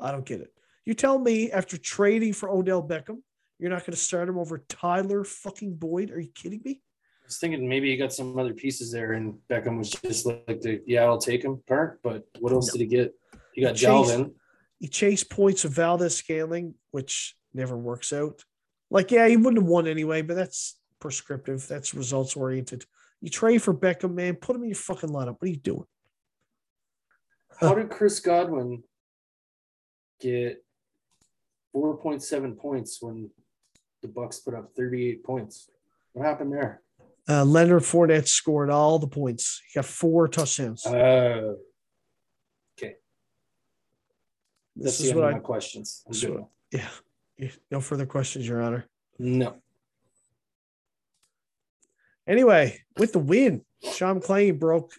I 0.00 0.10
don't 0.10 0.24
get 0.24 0.40
it. 0.40 0.52
You 0.84 0.94
tell 0.94 1.18
me 1.18 1.50
after 1.50 1.76
trading 1.76 2.32
for 2.32 2.48
Odell 2.48 2.82
Beckham, 2.82 3.18
you're 3.58 3.70
not 3.70 3.80
going 3.80 3.92
to 3.92 3.96
start 3.96 4.28
him 4.28 4.38
over 4.38 4.64
Tyler 4.68 5.24
fucking 5.24 5.74
Boyd. 5.74 6.10
Are 6.10 6.20
you 6.20 6.30
kidding 6.34 6.60
me? 6.64 6.80
I 7.22 7.26
was 7.26 7.38
thinking 7.38 7.68
maybe 7.68 7.90
he 7.90 7.96
got 7.96 8.12
some 8.12 8.38
other 8.38 8.54
pieces 8.54 8.92
there, 8.92 9.12
and 9.12 9.34
Beckham 9.50 9.78
was 9.78 9.90
just 9.90 10.26
like 10.26 10.60
the 10.60 10.80
yeah, 10.86 11.04
I'll 11.04 11.18
take 11.18 11.42
him 11.42 11.60
part. 11.66 12.00
But 12.02 12.24
what 12.38 12.52
else 12.52 12.70
did 12.70 12.80
he 12.82 12.86
get? 12.86 13.14
He 13.52 13.62
got 13.62 13.74
Chase- 13.74 13.88
Dalvin. 13.88 14.32
He 14.78 14.88
chased 14.88 15.30
points 15.30 15.64
of 15.64 15.72
Valdes-Scantling, 15.72 16.74
which 16.90 17.34
never 17.54 17.76
works 17.76 18.12
out. 18.12 18.44
Like, 18.90 19.10
yeah, 19.10 19.26
he 19.26 19.36
wouldn't 19.36 19.62
have 19.62 19.68
won 19.68 19.86
anyway, 19.86 20.22
but 20.22 20.36
that's 20.36 20.78
prescriptive. 21.00 21.66
That's 21.66 21.94
results 21.94 22.36
oriented. 22.36 22.84
You 23.20 23.30
trade 23.30 23.62
for 23.62 23.74
Beckham, 23.74 24.14
man. 24.14 24.36
Put 24.36 24.56
him 24.56 24.62
in 24.62 24.70
your 24.70 24.76
fucking 24.76 25.10
lineup. 25.10 25.36
What 25.38 25.42
are 25.42 25.48
you 25.48 25.56
doing? 25.56 25.86
How 27.58 27.74
did 27.74 27.90
Chris 27.90 28.20
Godwin 28.20 28.82
get 30.20 30.62
4.7 31.74 32.58
points 32.58 32.98
when 33.00 33.30
the 34.02 34.08
Bucs 34.08 34.44
put 34.44 34.54
up 34.54 34.72
38 34.76 35.24
points? 35.24 35.70
What 36.12 36.26
happened 36.26 36.52
there? 36.52 36.82
Uh, 37.28 37.44
Leonard 37.44 37.82
Fournette 37.82 38.28
scored 38.28 38.70
all 38.70 38.98
the 38.98 39.08
points. 39.08 39.60
He 39.66 39.78
got 39.78 39.86
four 39.86 40.28
touchdowns. 40.28 40.86
Uh, 40.86 41.54
okay, 42.78 42.96
this 44.76 44.98
that's 44.98 45.00
is 45.00 45.10
end 45.10 45.18
what 45.20 45.28
I. 45.28 45.32
my 45.32 45.38
questions. 45.40 46.04
So- 46.12 46.50
Yeah. 46.70 46.88
No 47.70 47.80
further 47.80 48.06
questions, 48.06 48.46
Your 48.48 48.62
Honor. 48.62 48.86
No, 49.18 49.56
Anyway, 52.26 52.80
with 52.98 53.12
the 53.12 53.18
win, 53.18 53.64
Sean 53.92 54.20
McClain 54.20 54.58
broke. 54.58 54.92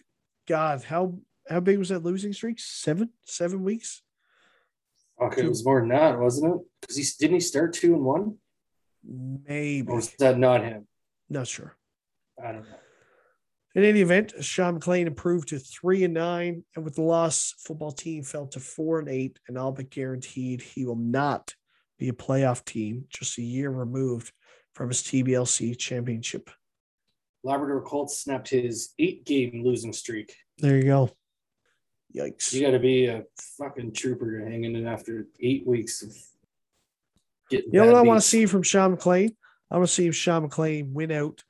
God, 0.46 0.82
how 0.82 1.18
how 1.48 1.60
big 1.60 1.78
was 1.78 1.90
that 1.90 2.02
losing 2.02 2.32
streak? 2.32 2.58
Seven, 2.58 3.10
seven 3.24 3.62
weeks. 3.64 4.02
okay, 5.20 5.42
it 5.42 5.48
was 5.48 5.64
more 5.64 5.80
than 5.80 5.90
that, 5.90 6.18
wasn't 6.18 6.54
it? 6.54 6.60
Because 6.80 6.96
he 6.96 7.04
didn't 7.18 7.34
he 7.34 7.40
start 7.40 7.74
two 7.74 7.94
and 7.94 8.04
one, 8.04 8.36
Maybe 9.04 9.86
or 9.88 9.96
was 9.96 10.10
that 10.18 10.38
not 10.38 10.62
him? 10.64 10.86
not 11.28 11.46
sure. 11.46 11.76
I 12.42 12.52
don't 12.52 12.62
know. 12.62 12.76
In 13.74 13.84
any 13.84 14.00
event, 14.00 14.32
Sean 14.40 14.80
McClain 14.80 15.06
improved 15.06 15.48
to 15.48 15.58
three 15.58 16.02
and 16.04 16.14
nine, 16.14 16.64
and 16.74 16.84
with 16.84 16.94
the 16.94 17.02
loss, 17.02 17.54
football 17.58 17.92
team 17.92 18.22
fell 18.22 18.46
to 18.48 18.60
four 18.60 18.98
and 18.98 19.08
eight, 19.08 19.38
and 19.46 19.58
all 19.58 19.72
but 19.72 19.90
guaranteed 19.90 20.62
he 20.62 20.84
will 20.86 20.96
not 20.96 21.54
be 21.98 22.08
a 22.08 22.12
playoff 22.12 22.64
team 22.64 23.04
just 23.10 23.38
a 23.38 23.42
year 23.42 23.70
removed 23.70 24.32
from 24.74 24.88
his 24.88 25.02
TBLC 25.02 25.76
championship. 25.76 26.50
Labrador 27.44 27.82
Colts 27.82 28.18
snapped 28.18 28.48
his 28.48 28.94
eight-game 28.98 29.62
losing 29.64 29.92
streak. 29.92 30.34
There 30.58 30.76
you 30.76 30.84
go. 30.84 31.10
Yikes. 32.16 32.52
You 32.52 32.62
got 32.62 32.70
to 32.70 32.78
be 32.78 33.06
a 33.06 33.24
fucking 33.58 33.92
trooper 33.92 34.40
to 34.40 34.44
hang 34.44 34.64
in 34.64 34.86
after 34.86 35.26
eight 35.40 35.66
weeks 35.66 36.02
of 36.02 36.16
getting. 37.50 37.72
You 37.72 37.80
know 37.80 37.86
what 37.86 37.96
I 37.96 38.02
want 38.02 38.20
to 38.20 38.26
see 38.26 38.46
from 38.46 38.62
Sean 38.62 38.96
McClain? 38.96 39.34
I 39.70 39.76
want 39.76 39.88
to 39.88 39.94
see 39.94 40.06
if 40.06 40.16
Sean 40.16 40.48
McClain 40.48 40.92
win 40.92 41.12
out, 41.12 41.44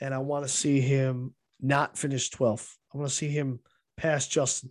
and 0.00 0.12
I 0.12 0.18
want 0.18 0.44
to 0.44 0.48
see 0.48 0.80
him 0.80 1.34
not 1.64 1.96
finish 1.96 2.30
12th. 2.30 2.76
I 2.92 2.98
want 2.98 3.08
to 3.08 3.14
see 3.14 3.28
him 3.28 3.60
pass 3.96 4.28
Justin 4.28 4.70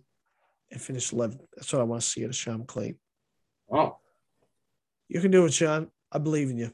and 0.70 0.80
finish 0.80 1.10
11th. 1.10 1.40
That's 1.56 1.72
what 1.72 1.80
I 1.80 1.84
want 1.84 2.02
to 2.02 2.08
see 2.08 2.22
out 2.24 2.30
of 2.30 2.36
Sean 2.36 2.64
McClain. 2.64 2.96
Oh, 3.70 3.96
You 5.08 5.20
can 5.20 5.30
do 5.30 5.44
it, 5.44 5.52
Sean. 5.52 5.88
I 6.12 6.18
believe 6.18 6.50
in 6.50 6.58
you. 6.58 6.72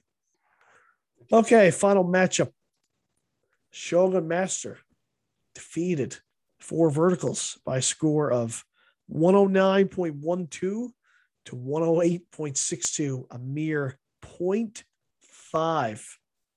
Okay, 1.32 1.70
final 1.70 2.04
matchup. 2.04 2.50
Shogun 3.70 4.28
Master 4.28 4.78
defeated 5.54 6.18
four 6.58 6.90
verticals 6.90 7.58
by 7.64 7.78
a 7.78 7.82
score 7.82 8.30
of 8.30 8.64
109.12 9.12 10.90
to 11.46 11.56
108.62, 11.56 13.24
a 13.30 13.38
mere 13.38 13.98
0.5 14.22 16.04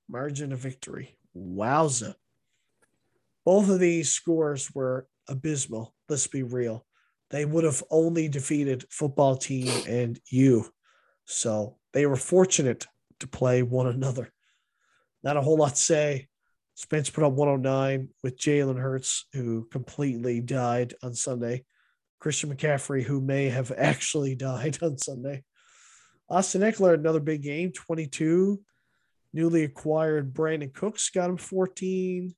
margin 0.10 0.52
of 0.52 0.60
victory. 0.60 1.18
Wowza. 1.38 2.16
Both 3.46 3.70
of 3.70 3.80
these 3.80 4.12
scores 4.12 4.74
were 4.74 5.08
abysmal. 5.28 5.94
Let's 6.10 6.28
be 6.28 6.44
real. 6.44 6.86
They 7.30 7.46
would 7.46 7.64
have 7.64 7.84
only 7.90 8.28
defeated 8.28 8.86
football 8.90 9.36
team 9.36 9.72
and 9.88 10.20
you. 10.30 10.70
So 11.26 11.78
they 11.94 12.06
were 12.06 12.16
fortunate 12.16 12.86
to 13.20 13.28
play 13.28 13.64
one 13.64 13.88
another. 13.88 14.32
Not 15.24 15.38
a 15.38 15.42
whole 15.42 15.58
lot 15.58 15.76
to 15.76 15.82
say. 15.82 16.28
Spence 16.76 17.10
put 17.10 17.24
up 17.24 17.34
109 17.34 18.10
with 18.24 18.38
Jalen 18.38 18.80
Hurts, 18.80 19.26
who 19.34 19.68
completely 19.72 20.42
died 20.42 20.94
on 21.04 21.14
Sunday. 21.14 21.66
Christian 22.20 22.54
McCaffrey, 22.56 23.04
who 23.04 23.22
may 23.22 23.50
have 23.50 23.72
actually 23.78 24.36
died 24.36 24.78
on 24.82 24.98
Sunday. 24.98 25.44
Austin 26.30 26.62
Ekeler, 26.62 26.94
another 26.94 27.20
big 27.20 27.44
game, 27.44 27.72
22. 27.72 28.60
Newly 29.34 29.64
acquired 29.64 30.34
Brandin 30.34 30.74
Cooks 30.74 31.10
got 31.10 31.30
him 31.30 31.38
14. 31.38 32.34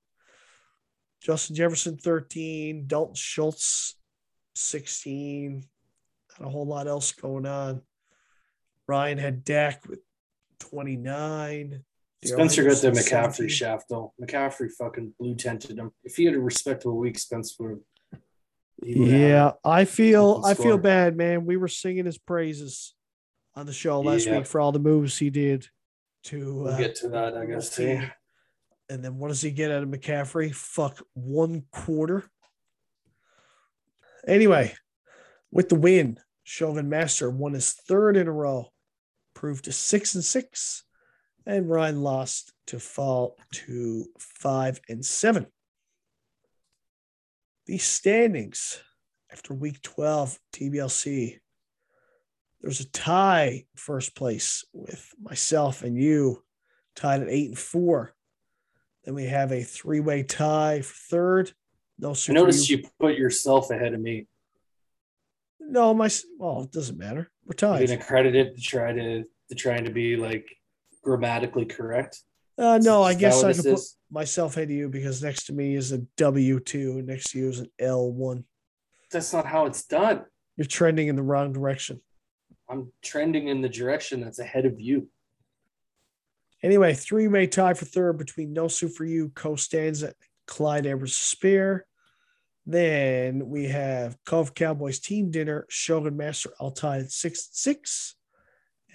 Justin 1.25 1.55
Jefferson, 1.55 1.97
13. 1.97 2.85
Dalton 2.85 3.15
Schultz, 3.15 3.95
16. 4.53 5.65
Not 6.39 6.47
a 6.47 6.51
whole 6.51 6.67
lot 6.67 6.87
else 6.87 7.11
going 7.13 7.47
on. 7.47 7.81
Ryan 8.87 9.17
had 9.17 9.43
Dak 9.43 9.87
with 9.87 10.01
29. 10.59 11.83
Spencer 12.23 12.63
got 12.63 12.77
the 12.77 12.91
McCaffrey 12.91 13.03
17. 13.03 13.47
shaft 13.49 13.85
though. 13.89 14.13
McCaffrey 14.21 14.69
fucking 14.71 15.13
blue 15.19 15.33
tented 15.35 15.77
him. 15.79 15.91
If 16.03 16.15
he 16.15 16.25
had 16.25 16.35
a 16.35 16.39
respectable 16.39 16.97
week, 16.97 17.17
Spence 17.17 17.55
would 17.59 17.79
have. 18.11 18.21
he 18.83 18.99
would 18.99 19.07
have- 19.09 19.19
Yeah, 19.19 19.51
I 19.63 19.85
feel 19.85 20.41
I 20.45 20.53
feel 20.53 20.77
bad, 20.77 21.17
man. 21.17 21.45
We 21.45 21.57
were 21.57 21.67
singing 21.67 22.05
his 22.05 22.17
praises 22.19 22.93
on 23.55 23.65
the 23.65 23.73
show 23.73 24.01
last 24.01 24.27
Yeah. 24.27 24.37
week 24.39 24.47
for 24.47 24.59
all 24.61 24.71
the 24.71 24.79
moves 24.79 25.17
he 25.17 25.29
did 25.31 25.67
to 26.25 26.55
We'll 26.63 26.73
uh, 26.73 26.77
get 26.77 26.95
to 26.97 27.09
that, 27.09 27.35
I 27.37 27.45
guess. 27.47 27.75
Too. 27.75 28.01
And 28.89 29.03
then 29.03 29.17
what 29.17 29.29
does 29.29 29.41
he 29.41 29.51
get 29.51 29.71
out 29.71 29.83
of 29.83 29.89
McCaffrey? 29.89 30.53
Fuck 30.53 31.01
one 31.13 31.63
quarter. 31.71 32.29
Anyway, 34.27 34.73
with 35.51 35.69
the 35.69 35.75
win, 35.75 36.19
Shogun 36.43 36.89
Master 36.89 37.29
won 37.29 37.53
his 37.53 37.73
third 37.73 38.17
in 38.17 38.27
a 38.27 38.31
row, 38.31 38.71
proved 39.33 39.65
to 39.65 39.71
six 39.71 40.15
and 40.15 40.23
six, 40.23 40.83
and 41.45 41.69
Ryan 41.69 42.01
lost 42.01 42.53
to 42.67 42.79
fall 42.79 43.37
to 43.51 44.05
five 44.19 44.79
and 44.89 45.05
seven. 45.05 45.47
The 47.65 47.77
standings 47.77 48.79
after 49.35 49.53
week 49.53 49.81
12 49.81 50.39
TBLC. 50.53 51.39
There's 52.61 52.79
a 52.79 52.89
tie 52.89 53.65
first 53.75 54.15
place 54.15 54.63
with 54.71 55.13
myself 55.21 55.83
and 55.83 55.97
you 55.97 56.41
tied 56.95 57.21
at 57.21 57.29
eight 57.29 57.49
and 57.49 57.59
four. 57.59 58.14
Then 59.05 59.13
we 59.13 59.25
have 59.25 59.51
a 59.51 59.61
three 59.63 59.99
way 59.99 60.23
tie 60.23 60.81
for 60.81 60.93
third. 61.09 61.51
No, 61.99 62.13
I 62.27 62.33
noticed 62.33 62.69
you. 62.69 62.83
put 62.99 63.15
yourself 63.15 63.69
ahead 63.69 63.93
of 63.93 64.01
me. 64.01 64.27
No, 65.59 65.93
my 65.93 66.09
well, 66.37 66.63
it 66.63 66.71
doesn't 66.71 66.97
matter. 66.97 67.31
We're 67.45 67.53
tied. 67.53 67.85
Being 67.85 67.99
accredited 67.99 68.55
to 68.55 68.61
try 68.61 68.91
to 68.91 69.23
to 69.23 69.55
trying 69.55 69.85
to 69.85 69.91
be 69.91 70.17
like 70.17 70.47
grammatically 71.03 71.65
correct. 71.65 72.19
Uh, 72.57 72.79
no, 72.81 73.03
I 73.03 73.13
guess 73.13 73.43
I 73.43 73.53
could 73.53 73.63
put 73.65 73.81
myself 74.09 74.57
ahead 74.57 74.69
of 74.69 74.75
you 74.75 74.89
because 74.89 75.21
next 75.21 75.45
to 75.45 75.53
me 75.53 75.75
is 75.75 75.91
a 75.91 75.99
W 76.17 76.59
two, 76.59 76.97
and 76.97 77.07
next 77.07 77.31
to 77.31 77.39
you 77.39 77.49
is 77.49 77.59
an 77.59 77.69
L 77.79 78.11
one. 78.11 78.43
That's 79.11 79.31
not 79.31 79.45
how 79.45 79.65
it's 79.65 79.85
done. 79.85 80.25
You're 80.57 80.65
trending 80.65 81.07
in 81.07 81.15
the 81.15 81.23
wrong 81.23 81.53
direction. 81.53 82.01
I'm 82.69 82.91
trending 83.03 83.49
in 83.49 83.61
the 83.61 83.69
direction 83.69 84.21
that's 84.21 84.39
ahead 84.39 84.65
of 84.65 84.79
you. 84.79 85.07
Anyway, 86.65 86.95
three 86.95 87.27
may 87.27 87.45
tie 87.45 87.75
for 87.75 87.85
third 87.85 88.17
between 88.17 88.51
No 88.51 88.67
for 88.67 89.05
You, 89.05 89.29
Costanza, 89.35 90.15
Clyde 90.47 90.87
Edwards 90.87 91.15
Spear. 91.15 91.85
Then 92.65 93.49
we 93.49 93.65
have 93.65 94.17
Cove 94.25 94.55
Cowboys 94.55 94.97
Team 94.97 95.29
Dinner, 95.29 95.67
Shogun 95.69 96.17
Master 96.17 96.49
all 96.59 96.71
tied 96.71 97.01
at 97.01 97.11
six 97.11 97.45
and 97.49 97.55
six. 97.55 98.15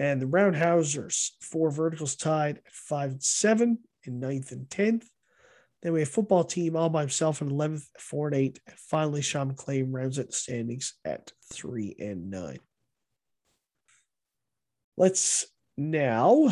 And 0.00 0.20
the 0.20 0.26
Roundhousers, 0.26 1.30
four 1.40 1.70
verticals 1.70 2.16
tied 2.16 2.56
at 2.56 2.72
five 2.72 3.12
and 3.12 3.22
seven 3.22 3.78
in 4.02 4.18
ninth 4.18 4.50
and 4.50 4.68
tenth. 4.68 5.08
Then 5.80 5.92
we 5.92 6.00
have 6.00 6.08
football 6.08 6.42
team 6.42 6.74
all 6.74 6.88
by 6.88 7.02
himself 7.02 7.40
in 7.40 7.50
11th, 7.50 7.86
four 8.00 8.26
and 8.26 8.36
eight. 8.36 8.58
And 8.66 8.76
finally, 8.76 9.22
Sean 9.22 9.54
McClain 9.54 9.94
rounds 9.94 10.18
out 10.18 10.26
the 10.26 10.32
standings 10.32 10.94
at 11.04 11.30
three 11.52 11.94
and 12.00 12.32
nine. 12.32 12.58
Let's 14.96 15.46
now 15.76 16.48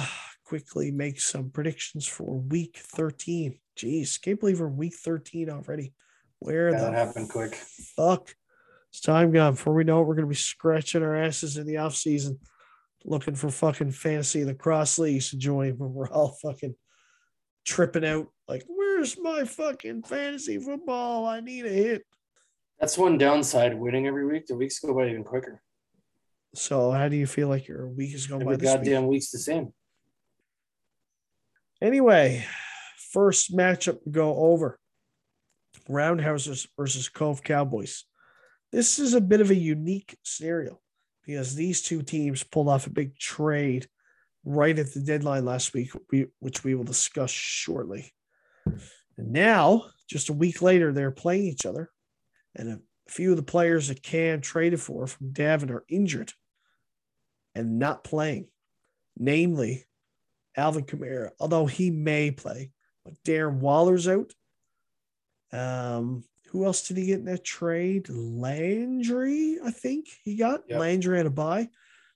quickly 0.49 0.91
make 0.91 1.21
some 1.21 1.51
predictions 1.51 2.07
for 2.07 2.39
week 2.39 2.79
13. 2.79 3.59
Jeez, 3.79 4.21
can't 4.21 4.41
believe 4.41 4.61
we're 4.61 4.69
week 4.69 4.95
13 4.95 5.51
already. 5.51 5.93
Where 6.39 6.71
yeah, 6.71 6.81
that 6.81 6.95
happened 6.95 7.29
quick. 7.29 7.55
Fuck. 7.55 8.35
It's 8.91 9.01
time 9.01 9.31
gone. 9.31 9.53
Before 9.53 9.75
we 9.75 9.85
know 9.85 10.01
it, 10.01 10.07
we're 10.07 10.15
gonna 10.15 10.27
be 10.27 10.35
scratching 10.35 11.03
our 11.03 11.15
asses 11.15 11.59
in 11.59 11.67
the 11.67 11.77
off 11.77 11.95
season, 11.95 12.39
looking 13.05 13.35
for 13.35 13.51
fucking 13.51 13.91
fantasy 13.91 14.45
lacrosse 14.47 14.99
leagues 14.99 15.31
to 15.31 15.37
join 15.37 15.77
when 15.77 15.93
we're 15.93 16.09
all 16.09 16.39
fucking 16.41 16.75
tripping 17.67 18.07
out. 18.07 18.29
Like, 18.47 18.65
where's 18.69 19.19
my 19.19 19.45
fucking 19.45 20.05
fantasy 20.05 20.59
football? 20.59 21.27
I 21.27 21.41
need 21.41 21.67
a 21.67 21.71
hit. 21.71 22.03
That's 22.81 22.97
one 22.97 23.19
downside. 23.19 23.79
Winning 23.79 24.07
every 24.07 24.25
week, 24.25 24.47
the 24.47 24.57
weeks 24.57 24.79
go 24.79 24.95
by 24.95 25.09
even 25.09 25.25
quicker. 25.25 25.61
So, 26.55 26.91
how 26.91 27.09
do 27.09 27.17
you 27.17 27.27
feel 27.27 27.49
like 27.49 27.69
your 27.69 27.87
week 27.87 28.15
is 28.15 28.27
going 28.27 28.43
every 28.43 28.57
by? 28.57 28.63
This 28.63 28.75
goddamn 28.75 29.03
week? 29.03 29.11
week's 29.11 29.31
the 29.31 29.39
same. 29.39 29.75
Anyway, 31.81 32.45
first 33.13 33.57
matchup 33.57 34.03
to 34.03 34.11
go 34.11 34.35
over 34.35 34.79
Roundhouses 35.89 36.67
versus 36.77 37.09
Cove 37.09 37.43
Cowboys. 37.43 38.05
This 38.73 38.99
is 38.99 39.15
a 39.15 39.21
bit 39.21 39.41
of 39.41 39.51
a 39.51 39.55
unique 39.55 40.17
scenario 40.23 40.81
because 41.25 41.55
these 41.55 41.83
two 41.83 42.03
teams 42.03 42.43
pulled 42.43 42.69
off 42.69 42.87
a 42.87 42.91
big 42.91 43.17
trade 43.17 43.87
right 44.45 44.79
at 44.79 44.93
the 44.93 45.01
deadline 45.01 45.45
last 45.45 45.73
week, 45.73 45.91
which 46.41 46.65
we 46.65 46.75
will 46.75 46.85
discuss 46.85 47.31
shortly. 47.31 48.13
And 48.67 49.33
now, 49.33 49.85
just 50.09 50.29
a 50.29 50.35
week 50.35 50.63
later, 50.63 50.93
they're 50.93 51.11
playing 51.11 51.47
each 51.47 51.67
other, 51.67 51.91
and 52.55 52.71
a 52.71 52.81
few 53.09 53.31
of 53.31 53.37
the 53.37 53.43
players 53.43 53.89
that 53.89 54.03
Cam 54.03 54.41
traded 54.41 54.81
for 54.81 55.07
from 55.07 55.33
Davin 55.33 55.71
are 55.71 55.85
injured 55.89 56.33
and 57.55 57.79
not 57.79 58.05
playing, 58.05 58.49
namely 59.17 59.85
Alvin 60.59 60.85
Kamara, 60.85 61.31
although 61.39 61.67
he 61.67 61.91
may 61.91 62.31
play. 62.31 62.73
But 63.05 63.15
Darren 63.25 63.61
Waller's 63.61 64.09
out. 64.09 64.33
Um, 65.53 66.25
who 66.51 66.65
else 66.65 66.87
did 66.87 66.97
he 66.97 67.07
get 67.07 67.21
in 67.21 67.27
that 67.27 67.45
trade? 67.45 68.09
Landry, 68.11 69.59
I 69.65 69.71
think 69.71 70.09
he 70.25 70.37
got 70.37 70.63
yep. 70.69 70.81
Landry 70.81 71.19
and 71.19 71.29
a 71.29 71.31
bye. 71.31 71.69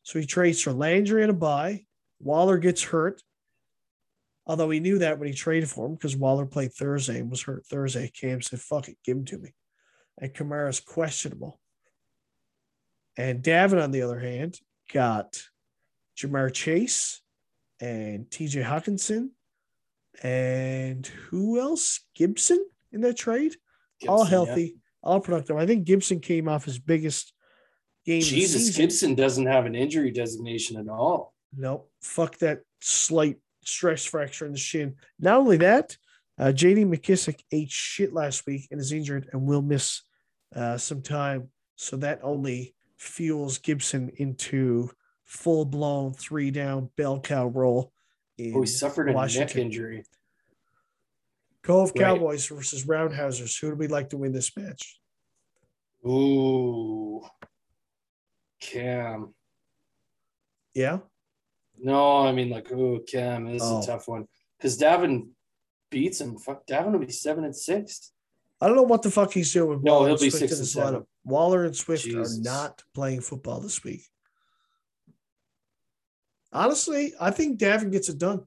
So 0.02 0.18
he 0.18 0.26
trades 0.26 0.60
for 0.60 0.72
Landry 0.72 1.22
and 1.22 1.30
a 1.30 1.34
bye. 1.34 1.86
Waller 2.18 2.58
gets 2.58 2.82
hurt. 2.82 3.22
Although 4.44 4.70
he 4.70 4.80
knew 4.80 4.98
that 4.98 5.18
when 5.18 5.28
he 5.28 5.34
traded 5.34 5.70
for 5.70 5.86
him 5.86 5.94
because 5.94 6.16
Waller 6.16 6.46
played 6.46 6.72
Thursday 6.72 7.20
and 7.20 7.30
was 7.30 7.42
hurt 7.42 7.64
Thursday. 7.64 8.10
Cam 8.12 8.42
said, 8.42 8.60
fuck 8.60 8.88
it, 8.88 8.96
give 9.04 9.16
him 9.16 9.24
to 9.26 9.38
me. 9.38 9.54
And 10.18 10.34
Kamara's 10.34 10.80
questionable. 10.80 11.60
And 13.16 13.42
Davin, 13.42 13.82
on 13.82 13.92
the 13.92 14.02
other 14.02 14.18
hand, 14.18 14.58
got 14.92 15.40
Ja'Marr 16.18 16.52
Chase, 16.52 17.21
and 17.82 18.26
TJ 18.30 18.64
Hockenson. 18.64 19.30
And 20.22 21.04
who 21.06 21.60
else? 21.60 22.00
Gibson 22.14 22.64
in 22.92 23.00
that 23.02 23.18
trade? 23.18 23.56
Gibson, 24.00 24.08
all 24.08 24.24
healthy, 24.24 24.62
yeah. 24.62 24.78
all 25.02 25.20
productive. 25.20 25.56
I 25.56 25.66
think 25.66 25.84
Gibson 25.84 26.20
came 26.20 26.48
off 26.48 26.64
his 26.64 26.78
biggest 26.78 27.32
game. 28.06 28.22
Jesus, 28.22 28.74
Gibson 28.76 29.14
doesn't 29.14 29.46
have 29.46 29.66
an 29.66 29.74
injury 29.74 30.12
designation 30.12 30.78
at 30.78 30.88
all. 30.88 31.34
Nope. 31.56 31.90
Fuck 32.02 32.38
that 32.38 32.60
slight 32.80 33.38
stress 33.64 34.04
fracture 34.04 34.46
in 34.46 34.52
the 34.52 34.58
shin. 34.58 34.94
Not 35.18 35.38
only 35.38 35.58
that, 35.58 35.96
uh, 36.38 36.46
JD 36.46 36.86
McKissic 36.86 37.40
ate 37.50 37.70
shit 37.70 38.12
last 38.12 38.46
week 38.46 38.68
and 38.70 38.80
is 38.80 38.92
injured 38.92 39.28
and 39.32 39.42
will 39.42 39.62
miss 39.62 40.02
uh, 40.54 40.78
some 40.78 41.02
time. 41.02 41.48
So 41.76 41.96
that 41.96 42.20
only 42.22 42.74
fuels 42.96 43.58
Gibson 43.58 44.12
into 44.16 44.90
full 45.32 45.64
blown 45.64 46.12
three 46.12 46.50
down 46.50 46.90
bell 46.96 47.18
cow 47.18 47.46
roll. 47.46 47.90
Oh, 48.54 48.60
he 48.60 48.66
suffered 48.66 49.08
a 49.08 49.12
Washington. 49.12 49.46
neck 49.46 49.56
injury. 49.56 50.04
Cove 51.62 51.92
right. 51.96 52.04
Cowboys 52.04 52.46
versus 52.46 52.84
Roundhousers. 52.84 53.58
Who 53.60 53.70
do 53.70 53.76
we 53.76 53.86
like 53.88 54.10
to 54.10 54.18
win 54.18 54.32
this 54.32 54.54
match? 54.56 55.00
Ooh, 56.06 57.24
Cam. 58.60 59.32
Yeah. 60.74 60.98
No, 61.78 62.26
I 62.26 62.32
mean 62.32 62.50
like, 62.50 62.70
ooh, 62.70 63.02
Cam 63.08 63.50
this 63.50 63.62
oh. 63.64 63.80
is 63.80 63.88
a 63.88 63.90
oh. 63.90 63.94
tough 63.94 64.08
one 64.08 64.26
because 64.58 64.78
Davin 64.78 65.28
beats 65.90 66.20
him. 66.20 66.36
Fuck, 66.36 66.66
Davin 66.66 66.92
will 66.92 66.98
be 66.98 67.10
seven 67.10 67.44
and 67.44 67.56
six. 67.56 68.12
I 68.60 68.66
don't 68.66 68.76
know 68.76 68.82
what 68.82 69.02
the 69.02 69.10
fuck 69.10 69.32
he's 69.32 69.52
doing. 69.52 69.80
no, 69.82 69.94
Waller 69.94 70.08
he'll 70.08 70.18
be 70.18 70.30
six 70.30 70.58
and 70.58 70.68
seven. 70.68 71.06
Waller 71.24 71.64
and 71.64 71.74
Swift 71.74 72.04
Jesus. 72.04 72.38
are 72.38 72.42
not 72.42 72.82
playing 72.94 73.22
football 73.22 73.60
this 73.60 73.82
week. 73.82 74.02
Honestly, 76.52 77.14
I 77.20 77.30
think 77.30 77.58
Davin 77.58 77.90
gets 77.90 78.08
it 78.08 78.18
done. 78.18 78.42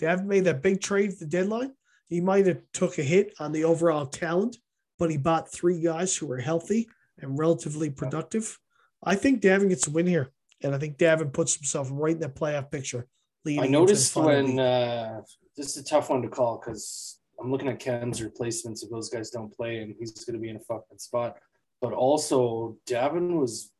Davin 0.00 0.26
made 0.26 0.44
that 0.44 0.62
big 0.62 0.80
trade 0.80 1.10
at 1.10 1.18
the 1.18 1.26
deadline. 1.26 1.72
He 2.08 2.20
might 2.20 2.46
have 2.46 2.60
took 2.72 2.98
a 2.98 3.02
hit 3.02 3.34
on 3.38 3.52
the 3.52 3.64
overall 3.64 4.06
talent, 4.06 4.56
but 4.98 5.10
he 5.10 5.16
bought 5.16 5.52
three 5.52 5.80
guys 5.80 6.16
who 6.16 6.30
are 6.32 6.38
healthy 6.38 6.88
and 7.18 7.38
relatively 7.38 7.90
productive. 7.90 8.58
I 9.02 9.14
think 9.14 9.42
Davin 9.42 9.68
gets 9.68 9.86
a 9.86 9.90
win 9.90 10.06
here, 10.06 10.32
and 10.62 10.74
I 10.74 10.78
think 10.78 10.98
Davin 10.98 11.32
puts 11.32 11.54
himself 11.56 11.88
right 11.92 12.14
in 12.14 12.20
that 12.20 12.34
playoff 12.34 12.70
picture. 12.70 13.06
I 13.46 13.66
noticed 13.66 14.14
when 14.16 14.58
uh, 14.58 15.22
this 15.56 15.76
is 15.76 15.78
a 15.78 15.84
tough 15.84 16.10
one 16.10 16.22
to 16.22 16.28
call 16.28 16.58
because 16.58 17.20
I'm 17.40 17.50
looking 17.50 17.68
at 17.68 17.78
Ken's 17.78 18.22
replacements 18.22 18.82
if 18.82 18.90
those 18.90 19.08
guys 19.08 19.30
don't 19.30 19.54
play, 19.54 19.78
and 19.78 19.94
he's 19.98 20.12
going 20.24 20.34
to 20.34 20.40
be 20.40 20.50
in 20.50 20.56
a 20.56 20.60
fucking 20.60 20.98
spot. 20.98 21.36
But 21.80 21.92
also, 21.92 22.76
Davin 22.86 23.38
was 23.40 23.72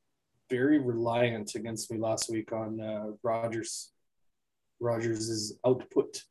very 0.50 0.78
reliant 0.78 1.54
against 1.54 1.90
me 1.90 1.98
last 1.98 2.30
week 2.30 2.52
on 2.52 2.80
uh, 2.80 3.12
Rodgers. 3.22 3.92
Rodgers' 4.80 5.52
output, 5.64 6.22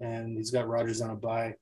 and 0.00 0.36
he's 0.36 0.50
got 0.50 0.68
Rodgers 0.68 1.00
on 1.00 1.10
a 1.10 1.14
bye. 1.14 1.54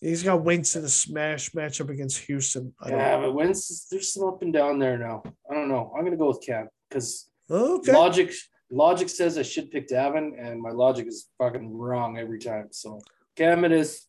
He's 0.00 0.22
got 0.22 0.42
Wentz 0.42 0.76
in 0.76 0.84
a 0.84 0.88
smash 0.88 1.50
matchup 1.50 1.88
against 1.88 2.18
Houston. 2.18 2.72
I 2.80 2.90
yeah, 2.90 3.16
but 3.18 3.32
Wentz, 3.32 3.88
there's 3.90 4.12
some 4.12 4.28
up 4.28 4.42
and 4.42 4.52
down 4.52 4.78
there 4.78 4.96
now. 4.96 5.22
I 5.50 5.54
don't 5.54 5.68
know. 5.68 5.92
I'm 5.96 6.04
gonna 6.04 6.16
go 6.16 6.28
with 6.28 6.44
Cam 6.44 6.68
because 6.88 7.28
okay. 7.50 7.92
logic 7.92 8.32
logic 8.70 9.08
says 9.08 9.38
I 9.38 9.42
should 9.42 9.70
pick 9.70 9.88
Davin, 9.88 10.32
and 10.38 10.60
my 10.60 10.70
logic 10.70 11.08
is 11.08 11.28
fucking 11.38 11.76
wrong 11.76 12.18
every 12.18 12.38
time. 12.38 12.68
So 12.70 13.00
Cam 13.34 13.64
it 13.64 13.72
is. 13.72 14.04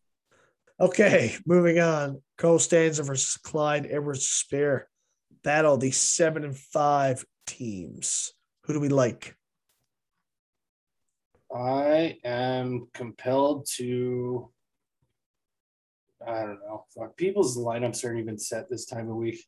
Okay, 0.80 1.36
moving 1.45 1.80
on. 1.80 2.22
Costanza 2.38 3.04
versus 3.04 3.38
Clyde 3.38 3.88
Edwards 3.89 4.28
Spear 4.28 4.88
battle 5.43 5.78
the 5.78 5.91
seven 5.91 6.43
and 6.43 6.58
five 6.58 7.26
teams. 7.50 8.34
Who 8.64 8.74
do 8.74 8.80
we 8.80 8.89
like? 8.89 9.36
I 11.54 12.18
am 12.24 12.88
compelled 12.93 13.68
to 13.78 14.52
I 16.26 16.41
don't 16.41 16.60
know. 16.60 16.86
Fuck. 16.97 17.16
People's 17.16 17.58
lineups 17.58 18.04
aren't 18.04 18.20
even 18.20 18.38
set 18.38 18.70
this 18.70 18.86
time 18.86 19.10
of 19.10 19.16
week. 19.16 19.43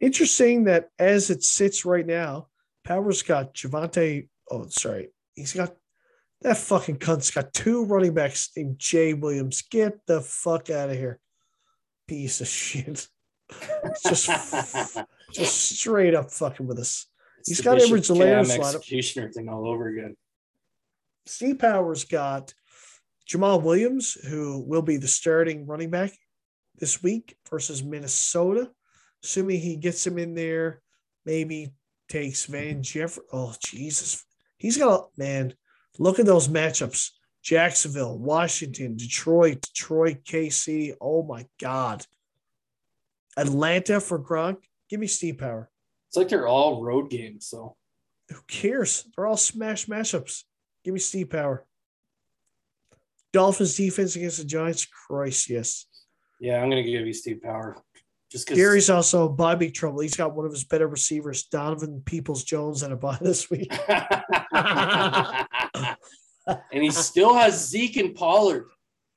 Interesting 0.00 0.64
that 0.64 0.88
as 0.98 1.30
it 1.30 1.42
sits 1.42 1.84
right 1.84 2.06
now, 2.06 2.46
Powers 2.84 3.22
got 3.22 3.54
Javonte. 3.54 4.28
Oh, 4.50 4.66
sorry. 4.68 5.10
He's 5.34 5.52
got 5.52 5.74
that 6.42 6.56
fucking 6.56 6.96
cunt's 6.96 7.30
got 7.30 7.52
two 7.52 7.84
running 7.84 8.14
backs 8.14 8.48
named 8.56 8.78
Jay 8.78 9.12
Williams. 9.12 9.62
Get 9.62 9.98
the 10.06 10.20
fuck 10.20 10.70
out 10.70 10.90
of 10.90 10.96
here. 10.96 11.20
Piece 12.08 12.40
of 12.40 12.48
shit. 12.48 13.08
just, 14.06 14.28
just 15.32 15.78
straight 15.78 16.14
up 16.14 16.30
fucking 16.30 16.66
with 16.66 16.78
us. 16.78 17.06
It's 17.38 17.48
He's 17.48 17.60
got 17.60 17.80
Edwards 17.80 18.08
Cam 18.08 18.18
lineup. 18.18 18.58
executioner 18.58 19.30
thing 19.30 19.48
all 19.48 19.66
over 19.66 19.88
again. 19.88 20.16
Steve 21.26 21.58
Powers 21.58 22.04
got 22.04 22.54
Jamaal 23.28 23.62
Williams, 23.62 24.14
who 24.14 24.64
will 24.66 24.82
be 24.82 24.96
the 24.96 25.08
starting 25.08 25.66
running 25.66 25.90
back 25.90 26.12
this 26.78 27.02
week 27.02 27.36
versus 27.48 27.82
Minnesota. 27.82 28.70
Assuming 29.22 29.60
he 29.60 29.76
gets 29.76 30.06
him 30.06 30.18
in 30.18 30.34
there, 30.34 30.80
maybe 31.24 31.72
takes 32.08 32.46
Van 32.46 32.82
Jefferson. 32.82 33.24
Oh, 33.32 33.54
Jesus. 33.64 34.24
He's 34.56 34.76
got, 34.76 35.08
man, 35.16 35.54
look 35.98 36.18
at 36.18 36.26
those 36.26 36.48
matchups 36.48 37.10
Jacksonville, 37.42 38.18
Washington, 38.18 38.96
Detroit, 38.96 39.62
Detroit, 39.62 40.24
KC. 40.24 40.94
Oh, 41.00 41.22
my 41.22 41.46
God. 41.58 42.04
Atlanta 43.36 44.00
for 44.00 44.18
Gronk. 44.18 44.58
Give 44.90 45.00
me 45.00 45.06
Steve 45.06 45.38
Power. 45.38 45.70
It's 46.08 46.16
like 46.16 46.28
they're 46.28 46.48
all 46.48 46.82
road 46.82 47.08
games. 47.08 47.46
So 47.46 47.76
Who 48.28 48.40
cares? 48.48 49.06
They're 49.16 49.26
all 49.26 49.36
smash 49.36 49.86
matchups. 49.86 50.42
Give 50.84 50.92
me 50.92 51.00
Steve 51.00 51.30
Power. 51.30 51.64
Dolphins 53.32 53.76
defense 53.76 54.16
against 54.16 54.38
the 54.38 54.44
Giants. 54.44 54.84
Christ, 54.86 55.48
yes. 55.48 55.86
yeah, 56.40 56.60
I'm 56.60 56.68
gonna 56.68 56.82
give 56.82 57.06
you 57.06 57.12
Steve 57.12 57.40
Power. 57.42 57.76
Just 58.30 58.46
because 58.46 58.58
Gary's 58.58 58.90
also 58.90 59.28
by 59.28 59.54
big 59.54 59.74
trouble. 59.74 60.00
He's 60.00 60.16
got 60.16 60.34
one 60.34 60.46
of 60.46 60.52
his 60.52 60.64
better 60.64 60.88
receivers, 60.88 61.44
Donovan 61.44 62.02
Peoples 62.04 62.44
Jones, 62.44 62.82
and 62.82 62.92
a 62.92 62.96
bye 62.96 63.18
this 63.20 63.50
week. 63.50 63.72
and 66.72 66.82
he 66.82 66.90
still 66.90 67.34
has 67.34 67.68
Zeke 67.68 67.96
and 67.96 68.14
Pollard. 68.14 68.66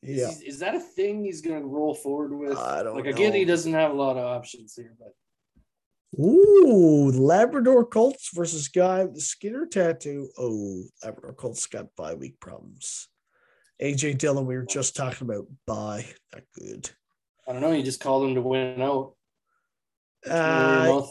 Yeah. 0.01 0.29
Is, 0.29 0.41
is 0.41 0.59
that 0.59 0.75
a 0.75 0.79
thing 0.79 1.23
he's 1.23 1.41
going 1.41 1.61
to 1.61 1.65
roll 1.67 1.93
forward 1.93 2.37
with? 2.37 2.57
I 2.57 2.83
don't 2.83 2.95
like 2.95 3.05
know. 3.05 3.11
again, 3.11 3.33
he 3.33 3.45
doesn't 3.45 3.73
have 3.73 3.91
a 3.91 3.95
lot 3.95 4.17
of 4.17 4.25
options 4.25 4.75
here, 4.75 4.93
but 4.99 5.13
Ooh, 6.19 7.11
Labrador 7.11 7.85
Colts 7.85 8.29
versus 8.33 8.67
guy 8.67 9.03
with 9.03 9.15
the 9.15 9.21
Skinner 9.21 9.65
tattoo. 9.65 10.29
Oh, 10.37 10.83
Labrador 11.03 11.33
Colts 11.33 11.65
got 11.65 11.95
bye 11.95 12.13
week 12.13 12.39
problems. 12.39 13.07
AJ 13.81 14.19
Dillon, 14.19 14.45
we 14.45 14.55
were 14.55 14.65
just 14.65 14.95
talking 14.95 15.27
about 15.27 15.47
bye. 15.65 16.05
Not 16.31 16.43
good. 16.57 16.89
I 17.47 17.53
don't 17.53 17.61
know. 17.61 17.71
You 17.71 17.83
just 17.83 17.99
called 17.99 18.27
him 18.27 18.35
to 18.35 18.41
win 18.41 18.81
out. 18.81 19.15
Uh, 20.29 21.01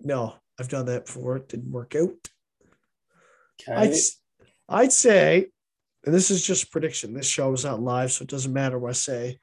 no, 0.00 0.34
I've 0.58 0.68
done 0.68 0.86
that 0.86 1.06
before. 1.06 1.36
It 1.36 1.48
didn't 1.48 1.72
work 1.72 1.96
out. 1.96 2.14
Okay. 3.60 3.72
I'd, 3.72 3.94
I'd 4.68 4.92
say, 4.92 5.48
and 6.04 6.14
this 6.14 6.30
is 6.30 6.44
just 6.44 6.70
prediction. 6.70 7.14
This 7.14 7.26
show 7.26 7.52
is 7.52 7.64
not 7.64 7.82
live, 7.82 8.12
so 8.12 8.22
it 8.22 8.28
doesn't 8.28 8.52
matter 8.52 8.78
what 8.78 8.90
I 8.90 8.92
say. 8.92 9.38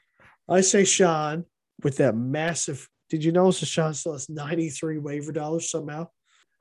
I 0.48 0.62
say 0.62 0.86
Sean 0.86 1.46
with 1.84 1.98
that 1.98 2.16
massive. 2.16 2.88
Did 3.10 3.24
you 3.24 3.32
notice 3.32 3.62
that 3.62 3.68
Sean 3.68 3.94
still 3.94 4.14
has 4.14 4.30
93 4.30 4.98
waiver 4.98 5.32
dollars 5.32 5.70
somehow? 5.70 6.08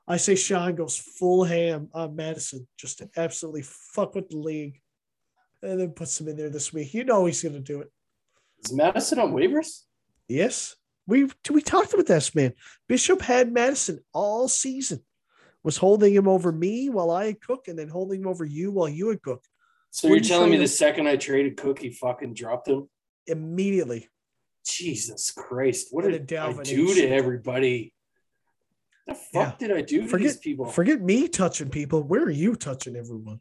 I 0.07 0.17
say 0.17 0.35
Sean 0.35 0.75
goes 0.75 0.97
full 0.97 1.43
ham 1.43 1.89
on 1.93 2.15
Mattison 2.15 2.67
just 2.77 2.99
to 2.99 3.09
absolutely 3.17 3.63
fuck 3.63 4.15
with 4.15 4.29
the 4.29 4.37
league 4.37 4.79
and 5.61 5.79
then 5.79 5.91
puts 5.91 6.19
him 6.19 6.29
in 6.29 6.37
there 6.37 6.49
this 6.49 6.71
week. 6.71 6.93
You 6.93 7.03
know 7.03 7.25
he's 7.25 7.43
going 7.43 7.55
to 7.55 7.59
do 7.59 7.81
it. 7.81 7.91
Is 8.63 8.71
Mattison 8.71 9.19
on 9.19 9.33
waivers? 9.33 9.81
Yes. 10.29 10.75
We 11.07 11.29
we 11.49 11.61
talked 11.61 11.93
about 11.93 12.05
this, 12.05 12.35
man. 12.35 12.53
Bishop 12.87 13.21
had 13.21 13.51
Mattison 13.51 13.99
all 14.13 14.49
season, 14.49 15.01
was 15.63 15.77
holding 15.77 16.13
him 16.13 16.27
over 16.27 16.51
me 16.51 16.89
while 16.89 17.11
I 17.11 17.27
had 17.27 17.41
Cook, 17.41 17.69
and 17.69 17.79
then 17.79 17.87
holding 17.87 18.21
him 18.21 18.27
over 18.27 18.43
you 18.43 18.71
while 18.71 18.89
you 18.89 19.09
had 19.09 19.21
Cook. 19.21 19.43
So 19.89 20.09
you're 20.09 20.19
telling 20.19 20.51
me 20.51 20.57
the 20.57 20.67
second 20.67 21.07
I 21.07 21.15
traded 21.15 21.55
Cook, 21.55 21.79
he 21.79 21.91
fucking 21.91 22.33
dropped 22.33 22.67
him? 22.67 22.89
Immediately. 23.25 24.09
Jesus 24.67 25.31
Christ! 25.31 25.87
What 25.91 26.03
did 26.03 26.31
I 26.33 26.53
do 26.63 26.93
to 26.95 27.07
everybody? 27.07 27.93
The 29.07 29.15
fuck 29.15 29.57
did 29.57 29.71
I 29.71 29.81
do 29.81 30.01
to 30.01 30.07
Forget 30.07 30.27
these 30.27 30.37
people? 30.37 30.65
forget 30.65 31.01
me 31.01 31.27
touching 31.29 31.69
people. 31.69 32.03
Where 32.03 32.23
are 32.23 32.29
you 32.29 32.55
touching 32.55 32.95
everyone? 32.95 33.39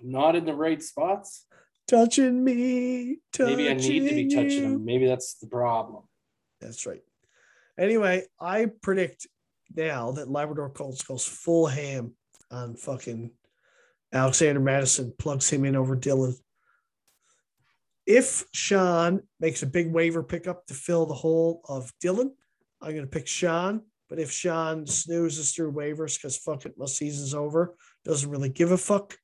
Not 0.00 0.36
in 0.36 0.46
the 0.46 0.54
right 0.54 0.82
spots. 0.82 1.46
Touching 1.86 2.42
me. 2.42 3.18
Touching 3.32 3.56
Maybe 3.56 3.70
I 3.70 3.74
need 3.74 4.08
to 4.08 4.14
be 4.14 4.34
touching 4.34 4.62
them. 4.62 4.84
Maybe 4.84 5.06
that's 5.06 5.34
the 5.34 5.46
problem. 5.46 6.04
That's 6.60 6.86
right. 6.86 7.02
Anyway, 7.78 8.24
I 8.40 8.66
predict 8.82 9.26
now 9.74 10.12
that 10.12 10.30
Labrador 10.30 10.70
Colts 10.70 11.02
goes 11.02 11.26
full 11.26 11.66
ham 11.66 12.14
on 12.50 12.76
fucking 12.76 13.30
Alexander 14.12 14.60
Mattison, 14.60 15.12
plugs 15.18 15.50
him 15.50 15.64
in 15.64 15.76
over 15.76 15.94
Dillon. 15.94 16.34
If 18.06 18.44
Sean 18.52 19.22
makes 19.40 19.62
a 19.62 19.66
big 19.66 19.92
waiver 19.92 20.22
pickup 20.22 20.66
to 20.66 20.74
fill 20.74 21.06
the 21.06 21.14
hole 21.14 21.60
of 21.68 21.92
Dillon, 22.00 22.32
I'm 22.80 22.92
going 22.92 23.04
to 23.04 23.10
pick 23.10 23.26
Sean. 23.26 23.82
But 24.08 24.20
if 24.20 24.30
Sean 24.30 24.86
snoozes 24.86 25.52
through 25.52 25.72
waivers 25.72 26.16
because 26.16 26.36
fuck 26.36 26.64
it, 26.64 26.78
my 26.78 26.86
season's 26.86 27.34
over, 27.34 27.74
doesn't 28.04 28.30
really 28.30 28.48
give 28.48 28.70
a 28.70 28.78
fuck, 28.78 29.18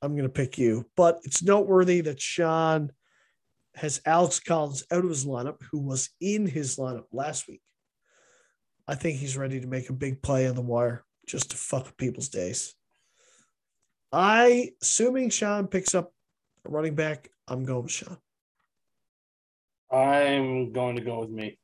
I'm 0.00 0.12
going 0.12 0.22
to 0.22 0.30
pick 0.30 0.56
you. 0.56 0.86
But 0.96 1.20
it's 1.24 1.42
noteworthy 1.42 2.00
that 2.02 2.20
Sean 2.20 2.90
has 3.74 4.00
Alex 4.06 4.40
Collins 4.40 4.84
out 4.90 5.04
of 5.04 5.10
his 5.10 5.26
lineup, 5.26 5.62
who 5.70 5.80
was 5.80 6.08
in 6.20 6.46
his 6.46 6.76
lineup 6.76 7.04
last 7.12 7.46
week. 7.46 7.60
I 8.86 8.94
think 8.94 9.18
he's 9.18 9.36
ready 9.36 9.60
to 9.60 9.66
make 9.66 9.90
a 9.90 9.92
big 9.94 10.22
play 10.22 10.48
on 10.48 10.54
the 10.54 10.62
wire 10.62 11.04
just 11.26 11.50
to 11.50 11.56
fuck 11.58 11.96
people's 11.98 12.30
days. 12.30 12.74
I, 14.10 14.70
assuming 14.80 15.28
Sean 15.28 15.66
picks 15.66 15.94
up 15.94 16.14
a 16.64 16.70
running 16.70 16.94
back, 16.94 17.28
I'm 17.48 17.64
going 17.64 17.82
with 17.84 17.92
Sean. 17.92 18.16
I'm 19.90 20.72
going 20.72 20.96
to 20.96 21.02
go 21.02 21.20
with 21.20 21.30
me. 21.30 21.58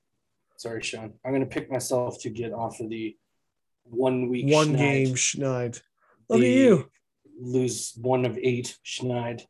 Sorry, 0.56 0.82
Sean. 0.82 1.12
I'm 1.24 1.30
going 1.32 1.42
to 1.42 1.46
pick 1.48 1.70
myself 1.70 2.20
to 2.22 2.30
get 2.30 2.52
off 2.52 2.80
of 2.80 2.88
the 2.88 3.16
one 3.84 4.28
week 4.28 4.52
One 4.52 4.68
schneid. 4.74 4.78
game 4.78 5.14
Schneid. 5.14 5.82
Look 6.28 6.40
The 6.40 6.46
at 6.46 6.52
you. 6.56 6.90
Lose 7.38 7.92
one 8.00 8.24
of 8.24 8.38
eight 8.40 8.78
Schneid. 8.84 9.42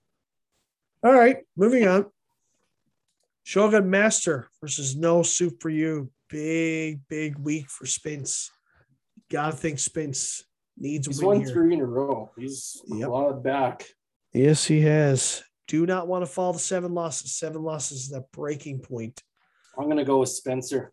All 1.05 1.13
right, 1.13 1.37
moving 1.57 1.87
on. 1.87 2.07
Shogun 3.45 3.91
Master 3.91 4.49
versus 4.61 4.97
No 4.97 5.23
Soup 5.23 5.55
for 5.61 5.69
You. 5.69 6.11
Big, 6.31 7.01
big 7.09 7.39
week 7.39 7.69
for 7.69 7.85
Spence. 7.85 8.51
Gotta 9.31 9.55
think 9.55 9.79
Spence 9.79 10.43
needs 10.79 11.07
He's 11.07 11.23
won 11.23 11.41
here. 11.45 11.51
three 11.53 11.75
in 11.75 11.81
a 11.81 11.85
row. 11.85 12.31
He's 12.37 12.81
Yep. 12.89 13.07
clawed 13.09 13.43
back. 13.45 13.85
Yes, 14.33 14.65
he 14.65 14.81
has. 14.81 15.45
Do 15.67 15.87
not 15.87 16.07
want 16.07 16.23
to 16.23 16.31
fall 16.31 16.53
to 16.53 16.59
seven 16.59 16.95
losses. 16.95 17.35
Seven 17.35 17.63
losses 17.63 18.05
is 18.05 18.09
that 18.11 18.31
breaking 18.33 18.81
point. 18.81 19.23
I'm 19.79 19.85
going 19.85 19.97
to 19.97 20.05
go 20.05 20.19
with 20.19 20.29
Spencer. 20.29 20.93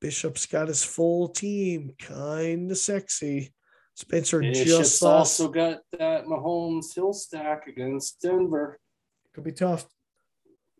Bishop's 0.00 0.46
got 0.46 0.68
his 0.68 0.82
full 0.82 1.28
team, 1.28 1.94
kind 1.98 2.70
of 2.70 2.76
sexy. 2.76 3.52
Spencer 3.94 4.40
Bishop's 4.40 4.70
just 4.70 5.02
lost. 5.02 5.40
also 5.40 5.48
got 5.48 5.78
that 5.98 6.24
Mahomes 6.24 6.94
Hill 6.94 7.12
stack 7.12 7.66
against 7.68 8.20
Denver. 8.20 8.78
Could 9.32 9.44
be 9.44 9.52
tough. 9.52 9.86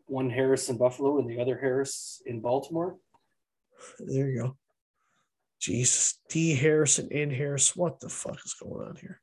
One 0.06 0.28
Harris 0.28 0.68
in 0.68 0.76
Buffalo 0.76 1.18
and 1.18 1.30
the 1.30 1.40
other 1.40 1.56
Harris 1.56 2.20
in 2.26 2.40
Baltimore. 2.40 2.96
There 3.98 4.28
you 4.28 4.42
go. 4.42 4.56
Jesus, 5.60 6.18
D 6.28 6.54
Harrison 6.54 7.08
in 7.10 7.30
Harris. 7.30 7.76
What 7.76 8.00
the 8.00 8.08
fuck 8.08 8.38
is 8.44 8.54
going 8.54 8.88
on 8.88 8.96
here? 8.96 9.21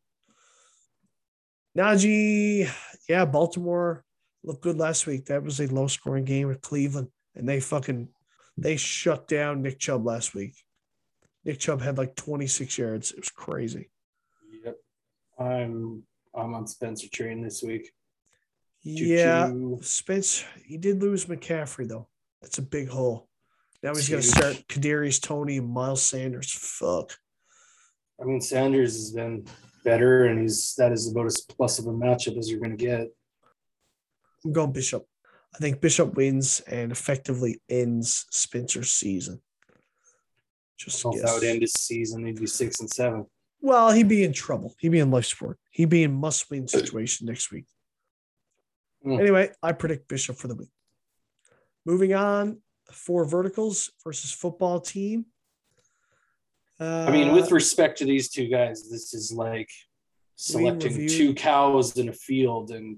Najee, 1.80 2.70
yeah, 3.08 3.24
Baltimore 3.24 4.04
looked 4.44 4.62
good 4.62 4.78
last 4.78 5.08
week. 5.08 5.26
That 5.28 5.44
was 5.44 5.62
a 5.62 5.68
low 5.68 5.88
scoring 5.88 6.26
game 6.26 6.48
with 6.48 6.62
Cleveland, 6.62 7.08
and 7.36 7.48
they 7.48 7.62
fucking 7.62 8.10
they 8.58 8.76
shut 8.76 9.30
down 9.30 9.62
Nick 9.62 9.80
Chubb 9.80 10.06
last 10.06 10.36
week. 10.36 10.56
Nick 11.46 11.60
Chubb 11.60 11.82
had 11.82 11.98
like 11.98 12.16
26 12.16 12.78
yards. 12.78 13.12
It 13.12 13.20
was 13.20 13.30
crazy. 13.30 13.90
Yep. 14.66 14.76
I'm 15.40 16.04
I'm 16.36 16.54
on 16.54 16.68
Spencer 16.68 17.08
train 17.08 17.42
this 17.42 17.64
week. 17.64 17.92
Yeah, 18.82 19.48
Choo-choo. 19.48 19.80
Spence, 19.82 20.44
he 20.66 20.78
did 20.78 21.02
lose 21.02 21.26
McCaffrey 21.26 21.88
though. 21.88 22.10
That's 22.42 22.58
a 22.58 22.62
big 22.62 22.90
hole. 22.90 23.30
Now 23.82 23.96
he's 23.96 24.10
going 24.10 24.22
to 24.22 24.28
start 24.28 24.64
Kadarius 24.68 25.22
Toney 25.22 25.58
and 25.58 25.70
Miles 25.70 26.04
Sanders. 26.04 26.52
Fuck. 26.52 27.18
I 28.22 28.26
mean, 28.26 28.42
Sanders 28.42 28.96
has 28.96 29.12
been 29.12 29.46
better, 29.84 30.26
and 30.26 30.40
he's 30.40 30.76
that 30.78 30.92
is 30.92 31.12
about 31.12 31.26
as 31.26 31.42
plus 31.42 31.80
of 31.80 31.88
a 31.88 31.92
matchup 31.92 32.38
as 32.38 32.50
you're 32.50 32.60
going 32.60 32.78
to 32.78 32.86
get. 32.86 33.08
I'm 34.44 34.54
going 34.54 34.72
Bishop. 34.72 35.06
I 35.54 35.58
think 35.58 35.82
Bishop 35.82 36.14
wins 36.16 36.62
and 36.62 36.92
effectively 36.92 37.62
ends 37.70 38.26
Spencer's 38.32 38.92
season. 38.92 39.42
Just 40.78 41.00
So 41.00 41.12
that 41.12 41.34
would 41.34 41.44
end 41.44 41.62
his 41.62 41.74
season, 41.74 42.26
he'd 42.26 42.40
be 42.40 42.48
six 42.48 42.80
and 42.80 42.90
seven. 42.90 43.26
Well, 43.62 43.92
he'd 43.92 44.08
be 44.08 44.24
in 44.24 44.32
trouble. 44.32 44.74
He'd 44.80 44.90
be 44.90 45.00
in 45.00 45.12
life 45.12 45.26
support. 45.26 45.58
He'd 45.72 45.90
be 45.90 46.04
in 46.04 46.14
must 46.14 46.50
win 46.50 46.68
situation 46.68 47.28
next 47.28 47.52
week. 47.52 47.66
Hmm. 49.04 49.20
Anyway, 49.20 49.52
I 49.62 49.74
predict 49.74 50.08
Bishop 50.08 50.38
for 50.38 50.48
the 50.48 50.56
week. 50.56 50.70
Moving 51.86 52.14
on, 52.14 52.62
four 52.92 53.26
verticals 53.26 53.92
versus 54.04 54.32
football 54.32 54.80
team. 54.80 55.26
Uh, 56.80 57.06
I 57.08 57.12
mean, 57.12 57.34
with 57.34 57.52
respect 57.52 57.98
to 58.00 58.06
these 58.06 58.30
two 58.30 58.48
guys, 58.48 58.90
this 58.90 59.14
is 59.14 59.32
like 59.34 59.70
selecting 60.36 61.08
two 61.08 61.34
cows 61.34 61.98
in 61.98 62.08
a 62.10 62.14
field 62.14 62.72
and 62.72 62.98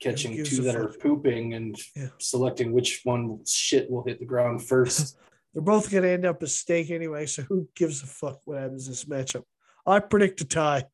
catching 0.00 0.44
two 0.44 0.60
a 0.60 0.64
that 0.64 0.76
are 0.76 0.88
pooping 0.88 1.54
and 1.54 1.76
Yeah. 1.96 2.08
selecting 2.18 2.72
which 2.72 3.00
one 3.04 3.40
shit 3.46 3.90
will 3.90 4.04
hit 4.04 4.18
the 4.18 4.26
ground 4.26 4.62
first. 4.66 5.16
they're 5.54 5.62
both 5.62 5.90
going 5.90 6.02
to 6.02 6.10
end 6.10 6.26
up 6.26 6.42
as 6.42 6.54
steak 6.56 6.90
anyway. 6.90 7.24
So 7.26 7.42
who 7.42 7.68
gives 7.74 8.02
a 8.02 8.06
fuck 8.06 8.40
what 8.44 8.58
happens 8.58 8.86
in 8.86 8.92
this 8.92 9.04
matchup? 9.06 9.44
I 9.86 10.00
predict 10.00 10.40
a 10.42 10.44
tie. 10.44 10.84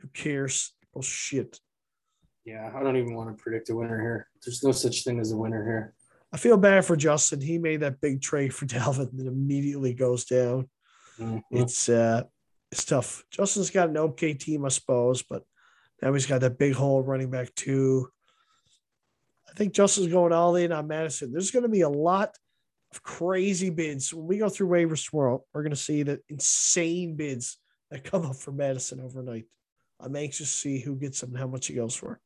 Who 0.00 0.08
cares? 0.08 0.72
Oh 0.94 1.02
shit! 1.02 1.60
yeah, 2.44 2.72
I 2.74 2.82
don't 2.82 2.96
even 2.96 3.14
want 3.14 3.36
to 3.36 3.40
predict 3.42 3.68
a 3.70 3.76
winner 3.76 4.00
here. 4.00 4.28
There's 4.44 4.62
no 4.64 4.72
such 4.72 5.04
thing 5.04 5.20
as 5.20 5.32
a 5.32 5.36
winner 5.36 5.62
here. 5.64 5.94
I 6.32 6.36
feel 6.36 6.56
bad 6.56 6.84
for 6.84 6.96
Justin. 6.96 7.40
He 7.40 7.58
made 7.58 7.80
that 7.80 8.00
big 8.00 8.20
trade 8.20 8.54
for 8.54 8.66
Dalvin 8.66 9.16
that 9.16 9.26
immediately 9.26 9.94
goes 9.94 10.24
down. 10.24 10.68
Mhm. 11.18 11.42
It's 11.50 11.88
uh, 11.88 12.24
it's 12.70 12.84
tough. 12.84 13.24
Justin's 13.30 13.70
got 13.70 13.88
an 13.88 13.96
okay 13.96 14.34
team, 14.34 14.64
I 14.64 14.68
suppose, 14.68 15.22
but 15.22 15.42
now 16.02 16.12
he's 16.12 16.26
got 16.26 16.42
that 16.42 16.58
big 16.58 16.74
hole 16.74 17.02
running 17.02 17.30
back 17.30 17.54
too. 17.54 18.08
I 19.48 19.52
think 19.54 19.72
Justin's 19.72 20.12
going 20.12 20.32
all 20.32 20.54
in 20.56 20.70
on 20.70 20.86
Mattison. 20.86 21.32
There's 21.32 21.50
going 21.50 21.62
to 21.64 21.68
be 21.68 21.80
a 21.80 21.88
lot 21.88 22.36
of 22.92 23.02
crazy 23.02 23.70
bids 23.70 24.12
when 24.12 24.26
we 24.26 24.38
go 24.38 24.48
through 24.48 24.68
waivers 24.68 25.08
tomorrow. 25.08 25.42
We're 25.52 25.62
going 25.62 25.70
to 25.70 25.76
see 25.76 26.02
the 26.02 26.20
insane 26.28 27.16
bids 27.16 27.56
that 27.90 28.04
come 28.04 28.26
up 28.26 28.36
for 28.36 28.52
Mattison 28.52 29.00
overnight. 29.00 29.46
I'm 29.98 30.14
anxious 30.14 30.50
to 30.52 30.58
see 30.58 30.78
who 30.78 30.94
gets 30.94 31.20
them 31.20 31.30
and 31.30 31.38
how 31.38 31.46
much 31.48 31.66
he 31.66 31.74
goes 31.74 31.94
for, 31.94 32.20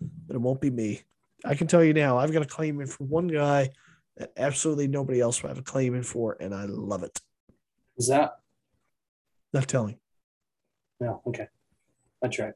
but 0.00 0.36
it 0.36 0.40
won't 0.40 0.60
be 0.60 0.70
me. 0.70 1.02
I 1.44 1.54
can 1.54 1.66
tell 1.66 1.84
you 1.84 1.92
now, 1.92 2.18
I've 2.18 2.32
got 2.32 2.42
a 2.42 2.46
claim 2.46 2.80
in 2.80 2.86
for 2.86 3.04
one 3.04 3.28
guy 3.28 3.70
that 4.16 4.32
absolutely 4.36 4.88
nobody 4.88 5.20
else 5.20 5.42
will 5.42 5.48
have 5.48 5.58
a 5.58 5.62
claim 5.62 5.94
in 5.94 6.02
for, 6.02 6.36
and 6.40 6.54
I 6.54 6.64
love 6.64 7.02
it. 7.02 7.20
Is 7.96 8.08
that? 8.08 8.38
Not 9.52 9.68
telling. 9.68 9.98
No, 11.00 11.22
okay. 11.26 11.48
I 12.22 12.28
tried. 12.28 12.54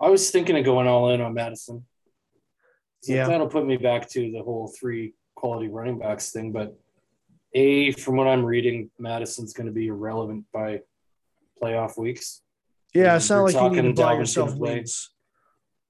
I 0.00 0.08
was 0.08 0.30
thinking 0.30 0.56
of 0.56 0.64
going 0.64 0.86
all 0.86 1.10
in 1.10 1.20
on 1.20 1.34
Mattison. 1.34 1.84
So 3.02 3.12
Yeah. 3.12 3.26
That'll 3.26 3.48
put 3.48 3.66
me 3.66 3.76
back 3.76 4.08
to 4.10 4.30
the 4.32 4.42
whole 4.42 4.72
three 4.78 5.14
quality 5.34 5.68
running 5.68 5.98
backs 5.98 6.32
thing. 6.32 6.52
But 6.52 6.78
A, 7.54 7.92
from 7.92 8.16
what 8.16 8.26
I'm 8.26 8.44
reading, 8.44 8.90
Mattison's 8.98 9.52
going 9.52 9.66
to 9.66 9.72
be 9.72 9.88
irrelevant 9.88 10.46
by 10.52 10.80
playoff 11.62 11.98
weeks. 11.98 12.42
Yeah, 12.94 13.16
it's 13.16 13.28
not 13.30 13.42
like 13.42 13.54
you 13.54 13.82
need 13.82 13.96
to 13.96 14.02
buy 14.02 14.14
yourself 14.14 14.54
wins. 14.56 15.10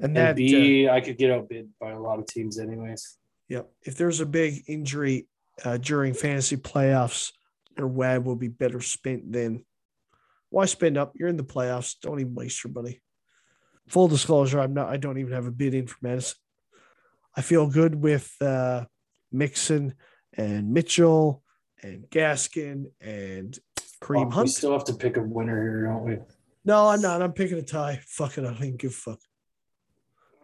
And 0.00 0.16
And 0.16 0.16
that, 0.16 0.30
uh, 0.30 0.34
B, 0.34 0.88
I 0.88 1.00
could 1.00 1.18
get 1.18 1.30
outbid 1.30 1.68
by 1.80 1.90
a 1.90 2.00
lot 2.00 2.18
of 2.18 2.26
teams, 2.26 2.58
anyways. 2.58 3.18
yep. 3.48 3.70
If 3.82 3.96
there's 3.96 4.20
a 4.20 4.26
big 4.26 4.64
injury 4.66 5.28
uh, 5.64 5.76
during 5.76 6.14
fantasy 6.14 6.56
playoffs, 6.56 7.32
your 7.76 7.88
WAB 7.88 8.24
will 8.24 8.36
be 8.36 8.48
better 8.48 8.80
spent 8.80 9.32
than 9.32 9.64
why 10.50 10.64
spend 10.64 10.98
up? 10.98 11.12
You're 11.14 11.28
in 11.28 11.36
the 11.36 11.44
playoffs. 11.44 11.94
Don't 12.02 12.20
even 12.20 12.34
waste 12.34 12.64
your 12.64 12.72
money. 12.72 13.00
Full 13.88 14.08
disclosure, 14.08 14.60
I'm 14.60 14.74
not. 14.74 14.88
I 14.88 14.96
don't 14.96 15.18
even 15.18 15.32
have 15.32 15.46
a 15.46 15.52
bid 15.52 15.74
in 15.74 15.86
for 15.86 15.96
Mattison. 16.02 16.36
I 17.36 17.42
feel 17.42 17.68
good 17.68 17.94
with 17.94 18.34
uh, 18.40 18.84
Mixon 19.30 19.94
and 20.34 20.72
Mitchell 20.72 21.42
and 21.82 22.04
Gaskin 22.10 22.86
and 23.00 23.56
Kareem 24.02 24.32
Fuck, 24.32 24.44
we 24.44 24.48
still 24.48 24.72
have 24.72 24.84
to 24.84 24.94
pick 24.94 25.16
a 25.16 25.22
winner 25.22 25.60
here, 25.62 25.84
don't 25.86 26.04
we? 26.04 26.18
no, 26.64 26.88
I'm 26.88 27.00
not. 27.00 27.22
I'm 27.22 27.32
picking 27.32 27.58
a 27.58 27.62
tie. 27.62 28.00
Fuck 28.06 28.38
it. 28.38 28.44
I 28.44 28.48
don't 28.48 28.56
even 28.56 28.76
give 28.76 28.90
a 28.90 28.94
fuck. 28.94 29.20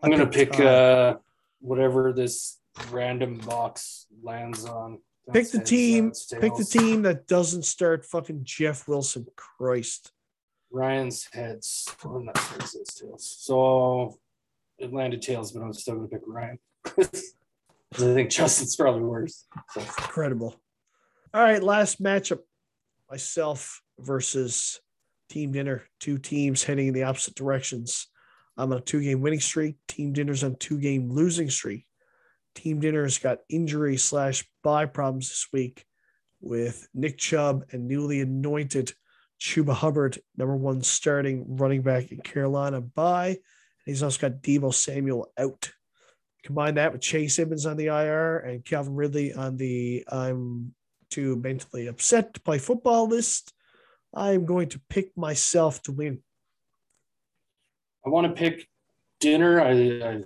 I'm 0.03 0.11
going 0.11 0.21
to 0.21 0.27
pick 0.27 0.53
tie. 0.53 0.65
uh, 0.65 1.17
whatever 1.61 2.13
this 2.13 2.59
random 2.91 3.39
box 3.39 4.07
lands 4.23 4.65
on. 4.65 4.99
Pick 5.33 5.51
the 5.51 5.61
team. 5.61 6.13
Pick 6.41 6.55
the 6.55 6.65
team 6.65 7.03
that 7.03 7.27
doesn't 7.27 7.65
start 7.65 8.05
fucking 8.05 8.43
Jeff 8.45 8.87
Wilson. 8.87 9.27
Christ. 9.35 10.13
Ryan's 10.71 11.29
heads. 11.33 11.89
Well, 12.05 12.21
not 12.21 12.37
heads, 12.39 12.75
it's 12.75 13.01
tails. 13.01 13.37
So 13.41 14.19
it 14.79 14.93
landed 14.93 15.23
tails, 15.23 15.53
but 15.53 15.63
I'm 15.63 15.73
still 15.73 15.97
going 15.97 16.09
to 16.09 16.15
pick 16.17 16.23
Ryan. 16.27 16.59
I 16.87 17.99
think 17.99 18.31
Justin's 18.31 18.77
probably 18.77 19.03
worse. 19.03 19.47
So, 19.71 19.81
Incredible. 19.81 20.55
All 21.33 21.43
right, 21.43 21.63
last 21.63 22.03
matchup. 22.03 22.41
Myself 23.11 23.83
versus 23.99 24.81
Team 25.29 25.53
Dinner. 25.53 25.85
Two 26.01 26.19
teams 26.19 26.65
heading 26.65 26.89
in 26.89 26.95
the 26.95 27.05
opposite 27.05 27.35
directions. 27.35 28.09
I'm 28.57 28.73
on 28.73 28.79
a 28.79 28.81
two 28.81 29.03
game 29.03 29.21
winning 29.21 29.41
streak. 29.41 29.77
Team 29.89 30.13
Dinner's 30.13 30.45
on 30.45 30.57
two 30.57 30.79
game 30.79 31.11
losing 31.11 31.51
streak. 31.51 31.87
Team 32.55 32.81
Dinner's 32.81 33.19
got 33.19 33.41
injury 33.49 33.97
slash 33.97 34.49
bye 34.63 34.87
problems 34.87 35.29
this 35.29 35.47
week 35.53 35.85
with 36.41 36.89
Nick 36.95 37.19
Chubb 37.19 37.65
and 37.73 37.87
newly 37.87 38.21
anointed 38.21 38.93
Chuba 39.41 39.75
Hubbard, 39.75 40.19
number 40.37 40.57
one 40.57 40.83
starting 40.83 41.57
running 41.57 41.83
back 41.83 42.11
in 42.11 42.19
Carolina, 42.19 42.81
bye. 42.81 43.39
He's 43.85 44.03
also 44.03 44.29
got 44.29 44.43
Deebo 44.43 44.73
Samuel 44.73 45.31
out. 45.39 45.71
Combine 46.43 46.77
that 46.77 46.93
with 46.93 47.03
Chase 47.03 47.39
Edmonds 47.39 47.67
on 47.67 47.77
the 47.77 47.87
IR 47.87 48.39
and 48.39 48.65
Calvin 48.65 48.95
Ridley 48.95 49.33
on 49.33 49.57
the 49.57 50.05
I'm 50.11 50.75
too 51.11 51.37
mentally 51.37 51.87
upset 51.87 52.35
to 52.35 52.41
play 52.41 52.59
football 52.59 53.09
list. 53.09 53.53
I'm 54.15 54.47
going 54.47 54.71
to 54.71 54.81
pick 54.89 55.17
myself 55.17 55.83
to 55.83 55.93
win. 55.93 56.23
I 58.07 58.09
want 58.09 58.29
to 58.29 58.33
pick 58.33 58.69
dinner. 59.19 59.61
I, 59.61 59.73
I, 60.09 60.25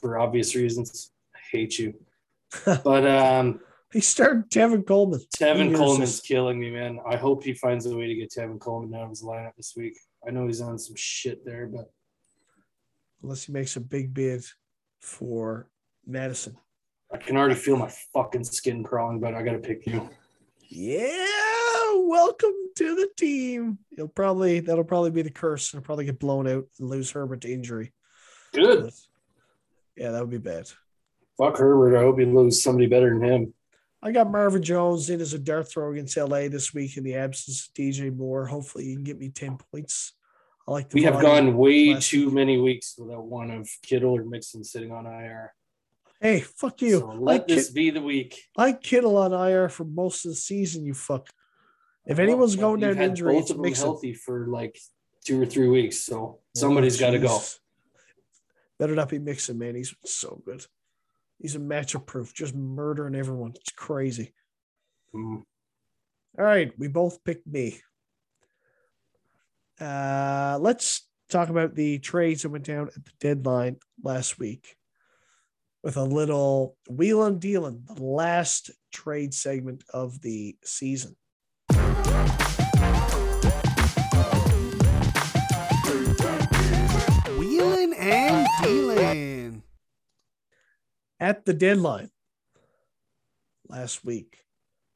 for 0.00 0.18
obvious 0.18 0.54
reasons, 0.54 1.10
I 1.34 1.38
hate 1.52 1.78
you. 1.78 1.94
But 2.64 3.06
um, 3.06 3.60
He 3.92 4.00
started 4.00 4.50
Tevin 4.50 4.86
Coleman. 4.86 5.20
Tevin 5.36 5.76
Coleman's 5.76 6.20
killing 6.20 6.58
me, 6.58 6.70
man. 6.70 6.98
I 7.06 7.16
hope 7.16 7.44
he 7.44 7.52
finds 7.52 7.84
a 7.84 7.94
way 7.94 8.06
to 8.06 8.14
get 8.14 8.30
Tevin 8.30 8.58
Coleman 8.58 8.98
out 8.98 9.04
of 9.04 9.10
his 9.10 9.22
lineup 9.22 9.54
this 9.56 9.74
week. 9.76 9.98
I 10.26 10.30
know 10.30 10.46
he's 10.46 10.62
on 10.62 10.78
some 10.78 10.96
shit 10.96 11.44
there, 11.44 11.66
but 11.66 11.90
unless 13.22 13.44
he 13.44 13.52
makes 13.52 13.76
a 13.76 13.80
big 13.80 14.14
bid 14.14 14.44
for 15.00 15.68
Mattison. 16.06 16.56
I 17.12 17.18
can 17.18 17.36
already 17.36 17.54
feel 17.54 17.76
my 17.76 17.92
fucking 18.14 18.44
skin 18.44 18.82
crawling. 18.82 19.20
But 19.20 19.34
I 19.34 19.42
got 19.42 19.52
to 19.52 19.58
pick 19.58 19.86
you. 19.86 20.08
Yeah, 20.70 21.26
welcome 22.08 22.54
to 22.76 22.94
the 22.94 23.08
team. 23.16 23.78
You'll 23.90 24.08
probably 24.08 24.60
that'll 24.60 24.84
probably 24.84 25.10
be 25.10 25.22
the 25.22 25.30
curse. 25.30 25.74
I'll 25.74 25.80
probably 25.80 26.06
get 26.06 26.18
blown 26.18 26.48
out 26.48 26.64
and 26.78 26.88
lose 26.88 27.10
Herbert 27.10 27.42
to 27.42 27.52
injury. 27.52 27.92
Good. 28.52 28.90
Yeah, 29.96 30.12
that 30.12 30.20
would 30.20 30.30
be 30.30 30.38
bad. 30.38 30.70
Fuck 31.36 31.58
Herbert. 31.58 31.96
I 31.96 32.02
hope 32.02 32.18
he 32.18 32.24
loses 32.24 32.62
somebody 32.62 32.86
better 32.86 33.10
than 33.10 33.22
him. 33.22 33.54
I 34.02 34.12
got 34.12 34.30
Marvin 34.30 34.62
Jones 34.62 35.10
in 35.10 35.20
as 35.20 35.34
a 35.34 35.38
dart 35.38 35.68
throw 35.68 35.92
against 35.92 36.16
LA 36.16 36.48
this 36.48 36.72
week 36.72 36.96
in 36.96 37.04
the 37.04 37.16
absence 37.16 37.66
of 37.68 37.74
DJ 37.74 38.14
Moore. 38.14 38.46
Hopefully, 38.46 38.84
he 38.84 38.94
can 38.94 39.04
get 39.04 39.18
me 39.18 39.28
10 39.28 39.58
points. 39.72 40.14
I 40.66 40.70
like 40.70 40.88
the 40.88 40.94
We 40.94 41.02
have 41.02 41.20
gone 41.20 41.56
way 41.56 41.94
too 41.94 42.26
week. 42.26 42.34
many 42.34 42.58
weeks 42.58 42.94
without 42.96 43.24
one 43.24 43.50
of 43.50 43.68
Kittle 43.82 44.16
or 44.16 44.24
Mixon 44.24 44.62
sitting 44.62 44.92
on 44.92 45.06
IR. 45.06 45.52
Hey, 46.20 46.40
fuck 46.40 46.80
you. 46.82 47.00
So 47.00 47.16
let 47.18 47.48
this 47.48 47.68
kid, 47.68 47.74
be 47.74 47.90
the 47.90 48.02
week. 48.02 48.40
I 48.56 48.72
Kittle 48.72 49.16
on 49.16 49.32
IR 49.32 49.68
for 49.68 49.84
most 49.84 50.24
of 50.24 50.30
the 50.32 50.36
season, 50.36 50.84
you 50.84 50.94
fuck. 50.94 51.28
If 52.06 52.18
anyone's 52.18 52.56
Well, 52.56 52.70
going 52.70 52.80
down 52.80 52.96
had 52.96 53.10
injury, 53.10 53.34
both 53.34 53.42
it's 53.42 53.50
of 53.50 53.56
them 53.58 53.62
Mixon. 53.64 53.84
healthy 53.86 54.14
for 54.14 54.46
like 54.46 54.78
two 55.24 55.42
or 55.42 55.46
three 55.46 55.68
weeks, 55.68 55.98
so 56.00 56.40
somebody's 56.54 56.96
Oh, 57.00 57.06
got 57.06 57.10
to 57.10 57.18
go. 57.18 57.40
Better 58.78 58.94
not 58.94 59.08
be 59.10 59.18
Mixon, 59.18 59.58
man. 59.58 59.74
He's 59.74 59.94
so 60.04 60.40
good. 60.44 60.64
He's 61.38 61.54
a 61.54 61.58
matchup 61.60 62.06
proof, 62.06 62.32
just 62.34 62.54
murdering 62.54 63.14
everyone. 63.14 63.52
It's 63.56 63.70
crazy. 63.70 64.32
Mm. 65.14 65.42
All 66.38 66.44
right, 66.44 66.72
we 66.78 66.88
both 66.88 67.22
picked 67.24 67.46
me. 67.46 67.80
Uh, 69.80 70.58
let's 70.60 71.06
talk 71.28 71.48
about 71.50 71.74
the 71.74 71.98
trades 71.98 72.42
that 72.42 72.48
went 72.50 72.64
down 72.64 72.88
at 72.88 73.04
the 73.04 73.12
deadline 73.20 73.76
last 74.02 74.38
week 74.38 74.76
with 75.82 75.96
a 75.96 76.02
little 76.02 76.76
wheeling 76.88 77.38
dealing, 77.38 77.82
the 77.86 78.02
last 78.02 78.70
trade 78.92 79.32
segment 79.32 79.84
of 79.92 80.20
the 80.22 80.56
season. 80.64 81.14
At 91.20 91.44
the 91.44 91.52
deadline 91.52 92.10
last 93.68 94.04
week, 94.04 94.38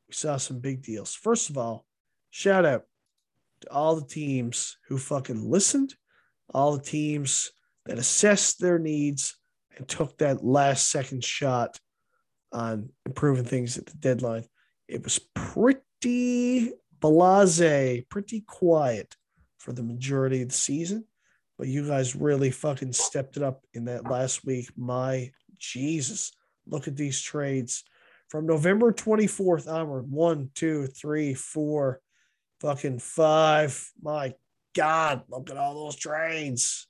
we 0.08 0.14
saw 0.14 0.36
some 0.36 0.60
big 0.60 0.82
deals. 0.82 1.14
First 1.14 1.50
of 1.50 1.58
all, 1.58 1.84
shout 2.30 2.64
out 2.64 2.84
to 3.62 3.72
all 3.72 3.96
the 3.96 4.06
teams 4.06 4.76
who 4.88 4.98
fucking 4.98 5.50
listened, 5.50 5.94
all 6.54 6.76
the 6.76 6.82
teams 6.82 7.50
that 7.86 7.98
assessed 7.98 8.60
their 8.60 8.78
needs 8.78 9.36
and 9.76 9.88
took 9.88 10.18
that 10.18 10.44
last 10.44 10.90
second 10.90 11.24
shot 11.24 11.80
on 12.52 12.90
improving 13.04 13.44
things 13.44 13.76
at 13.76 13.86
the 13.86 13.96
deadline. 13.96 14.44
It 14.86 15.02
was 15.02 15.18
pretty 15.34 16.72
blase, 17.00 18.02
pretty 18.08 18.44
quiet 18.46 19.16
for 19.58 19.72
the 19.72 19.82
majority 19.82 20.42
of 20.42 20.50
the 20.50 20.54
season, 20.54 21.04
but 21.58 21.66
you 21.66 21.86
guys 21.86 22.14
really 22.14 22.50
fucking 22.50 22.92
stepped 22.92 23.36
it 23.36 23.42
up 23.42 23.64
in 23.74 23.86
that 23.86 24.04
last 24.04 24.44
week. 24.44 24.68
My 24.76 25.30
Jesus, 25.62 26.32
look 26.66 26.88
at 26.88 26.96
these 26.96 27.20
trades 27.20 27.84
from 28.28 28.46
November 28.46 28.92
24th 28.92 29.70
onward. 29.70 30.10
One, 30.10 30.50
two, 30.54 30.86
three, 30.86 31.34
four, 31.34 32.00
fucking 32.60 32.98
five. 32.98 33.90
My 34.02 34.34
God, 34.74 35.22
look 35.28 35.50
at 35.50 35.56
all 35.56 35.84
those 35.84 35.96
trades. 35.96 36.88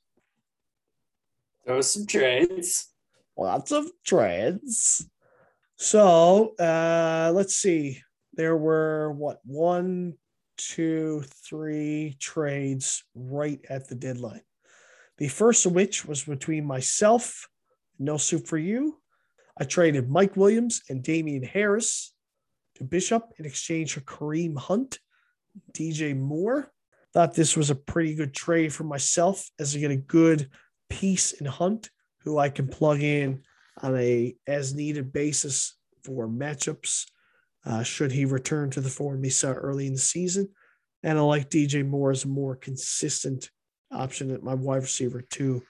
There 1.66 1.76
was 1.76 1.92
some 1.92 2.06
trades. 2.06 2.88
Lots 3.36 3.72
of 3.72 3.86
trades. 4.04 5.08
So 5.76 6.54
uh 6.58 7.32
let's 7.34 7.56
see. 7.56 8.00
There 8.34 8.56
were 8.56 9.12
what 9.12 9.40
one, 9.44 10.14
two, 10.56 11.24
three 11.44 12.16
trades 12.18 13.04
right 13.14 13.60
at 13.68 13.88
the 13.88 13.94
deadline. 13.94 14.42
The 15.18 15.28
first 15.28 15.66
of 15.66 15.72
which 15.72 16.04
was 16.04 16.24
between 16.24 16.64
myself, 16.64 17.48
No 17.98 18.16
Soup 18.16 18.46
for 18.46 18.58
You. 18.58 18.98
I 19.58 19.64
traded 19.64 20.08
Mike 20.08 20.36
Williams 20.36 20.82
and 20.88 21.02
Damien 21.02 21.42
Harris 21.42 22.14
to 22.76 22.84
Bishop 22.84 23.32
in 23.38 23.44
exchange 23.44 23.92
for 23.92 24.00
Kareem 24.00 24.56
Hunt, 24.56 24.98
DJ 25.72 26.18
Moore. 26.18 26.72
Thought 27.12 27.34
this 27.34 27.56
was 27.56 27.70
a 27.70 27.74
pretty 27.74 28.14
good 28.14 28.34
trade 28.34 28.72
for 28.72 28.84
myself 28.84 29.50
as 29.58 29.76
I 29.76 29.80
get 29.80 29.90
a 29.90 29.96
good 29.96 30.48
piece 30.88 31.32
in 31.32 31.46
Hunt, 31.46 31.90
who 32.24 32.38
I 32.38 32.48
can 32.48 32.68
plug 32.68 33.02
in 33.02 33.42
on 33.80 33.96
a 33.96 34.34
as 34.46 34.74
needed 34.74 35.12
basis 35.12 35.76
for 36.04 36.26
matchups. 36.26 37.06
Uh, 37.64 37.82
should 37.82 38.12
he 38.12 38.24
return 38.24 38.70
to 38.70 38.80
the 38.80 38.88
form 38.88 39.20
we 39.20 39.30
saw 39.30 39.52
early 39.52 39.86
in 39.86 39.92
the 39.92 39.98
season? 39.98 40.48
And 41.02 41.18
I 41.18 41.22
like 41.22 41.50
DJ 41.50 41.86
Moore 41.86 42.10
as 42.10 42.24
a 42.24 42.28
more 42.28 42.56
consistent 42.56 43.50
option 43.90 44.30
at 44.30 44.42
my 44.42 44.54
wide 44.54 44.82
receiver 44.82 45.20
too. 45.20 45.62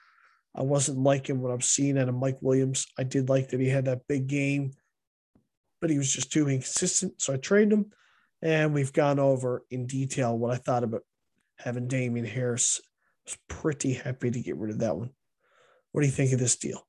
I 0.55 0.61
wasn't 0.61 0.99
liking 0.99 1.41
what 1.41 1.51
I'm 1.51 1.61
seeing 1.61 1.97
out 1.97 2.09
of 2.09 2.15
Mike 2.15 2.37
Williams. 2.41 2.87
I 2.97 3.03
did 3.03 3.29
like 3.29 3.49
that 3.49 3.59
he 3.59 3.69
had 3.69 3.85
that 3.85 4.07
big 4.07 4.27
game, 4.27 4.71
but 5.81 5.89
he 5.89 5.97
was 5.97 6.11
just 6.11 6.31
too 6.31 6.47
inconsistent. 6.47 7.21
So 7.21 7.33
I 7.33 7.37
traded 7.37 7.73
him, 7.73 7.91
and 8.41 8.73
we've 8.73 8.93
gone 8.93 9.19
over 9.19 9.63
in 9.71 9.87
detail 9.87 10.37
what 10.37 10.53
I 10.53 10.57
thought 10.57 10.83
about 10.83 11.01
having 11.57 11.87
Damien 11.87 12.25
Harris. 12.25 12.79
I 12.83 13.31
was 13.31 13.37
pretty 13.49 13.93
happy 13.93 14.29
to 14.29 14.39
get 14.39 14.57
rid 14.57 14.71
of 14.71 14.79
that 14.79 14.95
one. 14.95 15.09
What 15.91 16.01
do 16.01 16.07
you 16.07 16.13
think 16.13 16.33
of 16.33 16.39
this 16.39 16.55
deal? 16.55 16.85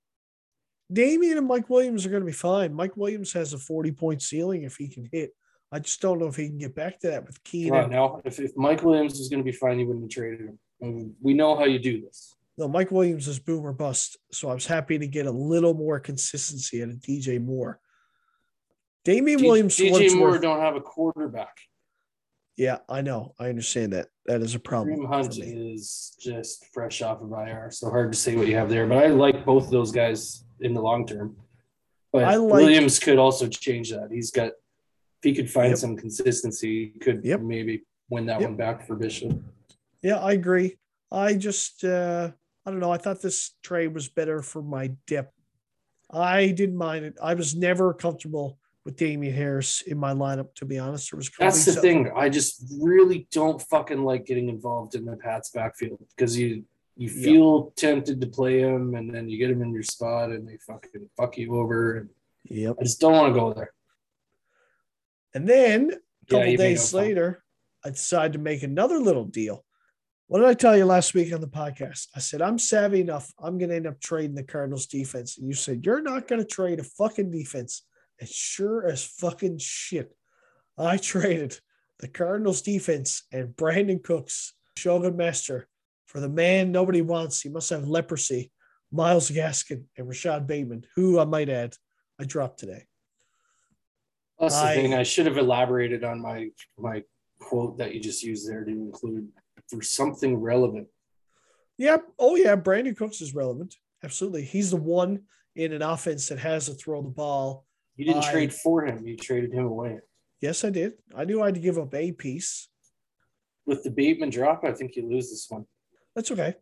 Damien 0.93 1.39
and 1.39 1.47
Mike 1.47 1.71
Williams 1.71 2.05
are 2.05 2.11
going 2.11 2.23
to 2.23 2.27
be 2.27 2.33
fine. 2.33 2.75
Mike 2.75 2.97
Williams 2.97 3.33
has 3.33 3.53
a 3.55 3.59
40 3.59 3.93
point 3.93 4.23
ceiling 4.23 4.65
if 4.65 4.77
he 4.77 4.89
can 4.89 5.09
hit. 5.11 5.31
I 5.73 5.79
just 5.79 6.01
don't 6.01 6.19
know 6.19 6.27
if 6.27 6.37
he 6.37 6.49
can 6.49 6.59
get 6.59 6.75
back 6.75 7.01
to 7.01 7.09
that 7.09 7.27
with 7.27 7.43
Keenan. 7.43 7.91
now. 7.91 8.21
If, 8.25 8.39
if 8.39 8.57
Mike 8.57 8.83
Williams 8.83 9.19
is 9.19 9.29
going 9.29 9.43
to 9.43 9.45
be 9.45 9.57
fine, 9.57 9.79
you 9.79 9.87
wouldn't 9.87 10.05
have 10.05 10.11
traded 10.11 10.41
him. 10.81 11.15
We 11.21 11.35
know 11.35 11.57
how 11.57 11.65
you 11.65 11.79
do 11.79 12.03
this. 12.03 12.35
No, 12.57 12.69
Mike 12.69 12.91
Williams 12.91 13.27
is 13.27 13.39
boom 13.41 13.67
or 13.67 13.73
bust. 13.73 14.17
So 14.33 14.49
I 14.49 14.55
was 14.55 14.67
happy 14.67 14.99
to 14.99 15.07
get 15.09 15.27
a 15.27 15.31
little 15.31 15.75
more 15.75 15.99
consistency 15.99 16.83
out 16.83 16.89
of 16.91 16.97
DJ 16.97 17.41
Moore. 17.43 17.81
Damien 19.05 19.39
D- 19.41 19.47
Williams, 19.47 19.77
DJ 19.77 20.17
Moore 20.17 20.39
don't 20.39 20.61
have 20.61 20.77
a 20.77 20.81
quarterback. 20.81 21.57
Yeah, 22.57 22.79
I 22.89 23.01
know. 23.01 23.35
I 23.39 23.49
understand 23.49 23.93
that. 23.95 24.07
That 24.27 24.41
is 24.41 24.55
a 24.55 24.61
problem. 24.61 24.97
Kareem 25.01 25.09
Hunt 25.09 25.39
is 25.39 26.17
just 26.21 26.67
fresh 26.73 27.03
off 27.03 27.21
of 27.21 27.33
IR, 27.33 27.71
so 27.73 27.91
hard 27.91 28.13
to 28.13 28.19
say 28.19 28.37
what 28.37 28.47
you 28.47 28.55
have 28.57 28.71
there. 28.71 28.87
But 28.87 28.99
I 28.99 29.09
like 29.09 29.45
both 29.45 29.65
of 29.65 29.71
those 29.71 29.91
guys 29.91 30.45
in 30.61 30.73
the 30.73 30.81
long 30.81 31.05
term. 31.07 31.37
But 32.13 32.25
I 32.25 32.37
like- 32.37 32.53
Williams 32.63 33.01
could 33.01 33.19
also 33.19 33.49
change 33.49 33.91
that. 33.91 34.11
He's 34.13 34.31
got 34.31 34.49
if 34.49 34.55
he 35.23 35.35
could 35.35 35.51
find 35.51 35.71
Yep. 35.71 35.79
some 35.79 35.97
consistency, 35.97 36.93
he 36.93 36.99
could 37.01 37.25
Yep. 37.25 37.41
maybe 37.41 37.85
win 38.09 38.27
that 38.27 38.41
Yep. 38.41 38.51
one 38.51 38.57
back 38.57 38.87
for 38.87 38.95
Bishop. 38.95 39.33
Yeah, 40.03 40.19
I 40.19 40.33
agree. 40.33 40.77
I 41.11 41.35
just, 41.35 41.83
uh, 41.83 42.33
I 42.67 42.71
don't 42.71 42.81
know. 42.81 42.91
I 42.93 42.97
thought 42.99 43.21
this 43.21 43.53
trade 43.63 43.95
was 43.95 44.09
better 44.09 44.41
for 44.43 44.63
my 44.63 44.93
dip. 45.07 45.31
I 46.11 46.49
didn't 46.49 46.77
mind 46.77 47.05
it. 47.05 47.17
I 47.23 47.35
was 47.35 47.55
never 47.55 47.93
comfortable 47.93 48.59
with 48.85 48.97
Damien 48.97 49.35
Harris 49.35 49.81
in 49.83 49.99
my 49.99 50.13
lineup, 50.13 50.55
to 50.57 50.65
be 50.65 50.79
honest. 50.79 51.11
There 51.11 51.17
was 51.19 51.31
That's 51.39 51.65
the 51.65 51.73
thing. 51.73 52.11
I 52.15 52.29
just 52.29 52.63
really 52.79 53.27
don't 53.33 53.61
fucking 53.61 54.03
like 54.05 54.27
getting 54.27 54.49
involved 54.49 54.95
in 54.95 55.05
the 55.05 55.17
Pats 55.17 55.51
backfield 55.51 55.99
because 56.17 56.39
you 56.39 56.65
you 56.97 57.09
Yeah. 57.11 57.25
feel 57.25 57.71
tempted 57.73 58.21
to 58.21 58.27
play 58.29 58.61
him 58.61 58.95
and 58.95 59.13
then 59.13 59.29
you 59.29 59.37
get 59.37 59.51
him 59.51 59.63
in 59.63 59.73
your 59.73 59.83
spot 59.83 60.31
and 60.31 60.47
they 60.49 60.59
fucking 60.59 61.11
fuck 61.17 61.37
you 61.37 61.57
over. 61.57 61.97
And 61.97 62.09
Yep. 62.45 62.77
I 62.79 62.83
just 62.85 63.01
don't 63.01 63.13
want 63.15 63.35
to 63.35 63.41
go 63.41 63.53
there. 63.53 63.73
And 65.35 65.49
then 65.49 65.91
a 65.91 66.27
couple 66.31 66.45
made 66.47 66.59
days 66.59 66.95
later, 66.95 67.43
I 67.85 67.91
decided 67.91 68.35
to 68.35 68.39
make 68.39 68.63
another 68.63 69.01
little 69.01 69.25
deal. 69.25 69.64
What 70.35 70.41
did 70.41 70.49
I 70.49 70.55
tell 70.55 70.77
you 70.77 70.85
last 70.85 71.15
week 71.15 71.33
on 71.33 71.41
the 71.41 71.47
podcast? 71.47 72.09
I 72.17 72.19
said, 72.19 72.43
I'm 72.43 72.59
savvy 72.59 73.01
enough. 73.01 73.33
I'm 73.39 73.57
going 73.57 73.69
to 73.69 73.77
end 73.77 73.87
up 73.87 74.01
trading 74.01 74.35
the 74.35 74.43
Cardinals 74.43 74.87
defense. 74.87 75.39
And 75.39 75.47
you 75.47 75.55
said, 75.55 75.87
You're 75.87 76.03
not 76.03 76.27
going 76.27 76.41
to 76.41 76.45
trade 76.45 76.81
a 76.81 76.83
fucking 76.83 77.31
defense. 77.31 77.85
And 78.19 78.29
sure 78.29 78.85
as 78.85 79.05
fucking 79.05 79.59
shit, 79.59 80.13
I 80.77 80.97
traded 80.97 81.61
the 82.01 82.09
Cardinals 82.09 82.63
defense 82.63 83.23
and 83.31 83.55
Brandin 83.55 84.03
Cooks, 84.03 84.55
Shogun 84.77 85.17
Master, 85.17 85.69
for 86.07 86.19
the 86.19 86.29
man 86.29 86.73
nobody 86.73 87.01
wants. 87.01 87.41
He 87.41 87.49
must 87.49 87.71
have 87.71 87.87
leprosy, 87.87 88.51
Myles 88.91 89.31
Gaskin, 89.31 89.85
and 89.97 90.09
Rashod 90.09 90.49
Bateman, 90.49 90.85
who 90.97 91.21
I 91.21 91.27
might 91.27 91.49
add, 91.49 91.77
I 92.21 92.25
dropped 92.25 92.59
today. 92.59 92.87
That's 94.41 94.57
the 94.57 94.67
I- 94.67 94.75
thing. 94.75 94.95
I 94.95 95.05
should 95.05 95.27
have 95.27 95.39
elaborated 95.39 96.03
on 96.03 96.21
my 96.21 96.49
my 96.77 97.05
quote 97.39 97.79
that 97.79 97.95
you 97.95 98.01
just 98.01 98.25
used 98.25 98.51
there 98.51 98.65
to 98.65 98.71
include 98.73 99.29
for 99.69 99.83
something 99.83 100.37
relevant. 100.37 100.89
Yeah. 101.79 101.99
Oh, 102.19 102.37
yeah. 102.37 102.57
Brandin 102.57 102.97
Cooks 102.97 103.21
is 103.21 103.35
relevant. 103.35 103.75
Absolutely. 104.03 104.45
He's 104.45 104.71
the 104.71 104.77
one 104.77 105.23
in 105.57 105.73
an 105.73 105.83
offense 105.83 106.29
that 106.29 106.39
has 106.39 106.67
to 106.67 106.75
throw 106.75 107.03
the 107.03 107.09
ball. 107.09 107.65
You 107.97 108.05
didn't 108.05 108.25
trade 108.25 108.53
for 108.53 108.85
him. 108.85 109.07
You 109.07 109.17
traded 109.17 109.53
him 109.53 109.67
away. 109.67 110.01
Yes, 110.41 110.65
I 110.65 110.71
did. 110.71 110.95
I 111.15 111.25
knew 111.25 111.41
I 111.43 111.47
had 111.47 111.55
to 111.55 111.61
give 111.61 111.79
up 111.79 111.95
a 111.95 112.13
piece. 112.13 112.69
With 113.67 113.83
the 113.83 113.91
Bateman 113.91 114.31
drop, 114.31 114.65
I 114.65 114.73
think 114.73 114.97
you 114.97 115.09
lose 115.09 115.31
this 115.31 115.47
one. 115.49 115.65
That's 116.15 116.31
okay. 116.31 116.55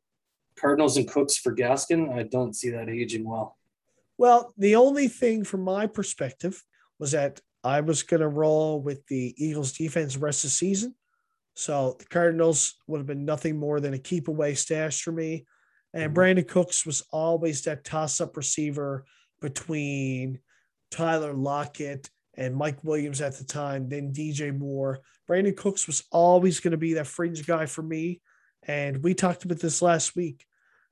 Cardinals 0.57 0.97
and 0.99 1.09
Cooks 1.09 1.37
for 1.37 1.55
Gaskin, 1.55 2.13
I 2.15 2.25
don't 2.25 2.55
see 2.55 2.71
that 2.71 2.89
aging 2.89 3.25
well. 3.25 3.57
Well, 4.19 4.53
the 4.57 4.77
only 4.77 5.09
thing 5.09 5.45
from 5.45 5.63
my 5.63 5.87
perspective 5.87 6.63
was 6.99 7.13
that 7.13 7.41
I 7.65 7.81
was 7.81 8.03
going 8.03 8.21
to 8.21 8.29
roll 8.29 8.81
with 8.81 9.07
the 9.07 9.35
Eagles 9.37 9.73
defense 9.73 10.15
the 10.15 10.21
rest 10.21 10.45
of 10.45 10.51
the 10.51 10.55
season. 10.55 10.95
So 11.55 11.97
the 11.99 12.07
Cardinals 12.07 12.77
would 12.87 12.99
have 12.99 13.07
been 13.07 13.25
nothing 13.25 13.59
more 13.59 13.81
than 13.81 13.95
a 13.95 13.99
keep 13.99 14.29
away 14.29 14.55
stash 14.55 15.03
for 15.03 15.13
me. 15.13 15.47
And 15.95 16.13
Mhm. 16.13 16.17
Brandin 16.17 16.49
Cooks 16.49 16.87
was 16.87 17.03
always 17.11 17.63
that 17.63 17.85
toss 17.85 18.21
up 18.21 18.37
receiver 18.37 19.05
between 19.41 20.41
Tyler 20.91 21.35
Lockett 21.35 22.09
and 22.35 22.57
Mike 22.57 22.83
Williams 22.83 23.21
at 23.21 23.37
the 23.37 23.45
time, 23.45 23.89
then 23.89 24.13
DJ 24.13 24.51
Moore. 24.51 25.01
Brandin 25.29 25.57
Cooks 25.57 25.87
was 25.87 26.03
always 26.11 26.61
going 26.61 26.71
to 26.73 26.79
be 26.79 26.95
that 26.95 27.07
fringe 27.07 27.47
guy 27.47 27.67
for 27.67 27.83
me. 27.83 28.23
And 28.63 29.03
we 29.03 29.13
talked 29.15 29.45
about 29.45 29.59
this 29.59 29.83
last 29.83 30.17
week. 30.17 30.47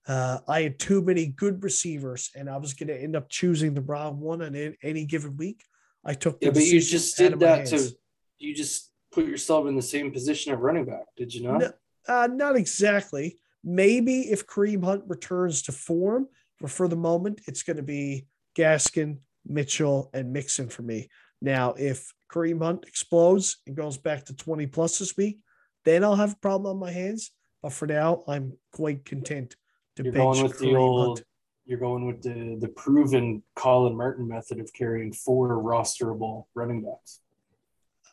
Uh, 0.07 0.41
I 0.49 0.63
had 0.63 0.79
too 0.79 1.03
many 1.03 1.27
good 1.27 1.63
receivers, 1.63 2.31
and 2.35 2.49
I 2.51 2.57
was 2.57 2.75
going 2.75 2.89
to 2.89 3.01
end 3.01 3.15
up 3.17 3.29
choosing 3.29 3.75
the 3.75 3.81
wrong 3.83 4.19
one 4.21 4.43
on 4.43 4.55
any 4.83 5.05
given 5.07 5.37
week. 5.37 5.63
I 6.05 6.15
took 6.15 6.39
Yeah, 6.43 6.51
but 6.51 6.65
you 6.65 6.81
just 6.81 7.17
did 7.17 7.39
that 7.41 7.69
hands. 7.69 7.93
to 7.93 7.97
you 8.39 8.55
just 8.55 8.90
put 9.13 9.27
yourself 9.27 9.67
in 9.67 9.77
the 9.77 9.83
same 9.83 10.13
position 10.13 10.53
of 10.53 10.61
running 10.61 10.85
back, 10.85 11.07
did 11.17 11.35
you 11.35 11.43
not? 11.43 11.61
No. 11.61 11.73
Uh, 12.09 12.29
not 12.31 12.57
exactly. 12.57 13.39
Maybe 13.63 14.23
if 14.31 14.47
Kareem 14.47 14.85
Hunt 14.85 15.05
returns 15.07 15.63
to 15.63 15.73
form, 15.73 16.29
but 16.61 16.71
for 16.71 16.89
the 16.89 16.97
moment, 16.97 17.41
it's 17.47 17.63
going 17.63 17.77
to 17.77 17.83
be 17.83 18.27
Gaskin, 18.57 19.19
Mitchell, 19.47 20.11
and 20.15 20.33
Mixon 20.33 20.69
for 20.69 20.83
me. 20.83 21.09
Now, 21.43 21.75
if 21.79 22.13
Kareem 22.33 22.63
Hunt 22.63 22.85
explodes 22.87 23.59
and 23.67 23.77
goes 23.77 23.99
back 23.99 24.25
to 24.27 24.35
20 24.37 24.67
plus 24.67 24.99
this 24.99 25.17
week, 25.17 25.41
then 25.85 26.05
I'll 26.05 26.17
have 26.17 26.33
a 26.35 26.37
problem 26.37 26.71
on 26.71 26.79
my 26.81 26.91
hands. 26.91 27.31
But 27.63 27.73
for 27.73 27.87
now, 27.87 28.23
I'm 28.27 28.55
quite 28.73 29.05
content 29.05 29.57
to 29.97 30.05
You're 30.05 30.13
bench 30.13 30.37
going 30.37 30.43
with 30.45 30.59
the 30.59 30.67
Kareem 30.67 30.79
old 30.79 31.19
Hunt. 31.19 31.27
you're 31.67 31.79
going 31.79 32.07
with 32.07 32.23
the 32.23 32.57
the 32.61 32.69
proven 32.69 33.43
Colin 33.55 33.97
Martin 33.97 34.27
method 34.29 34.61
of 34.61 34.73
carrying 34.73 35.13
four 35.13 35.63
rosterable 35.63 36.45
running 36.55 36.83
backs. 36.83 37.21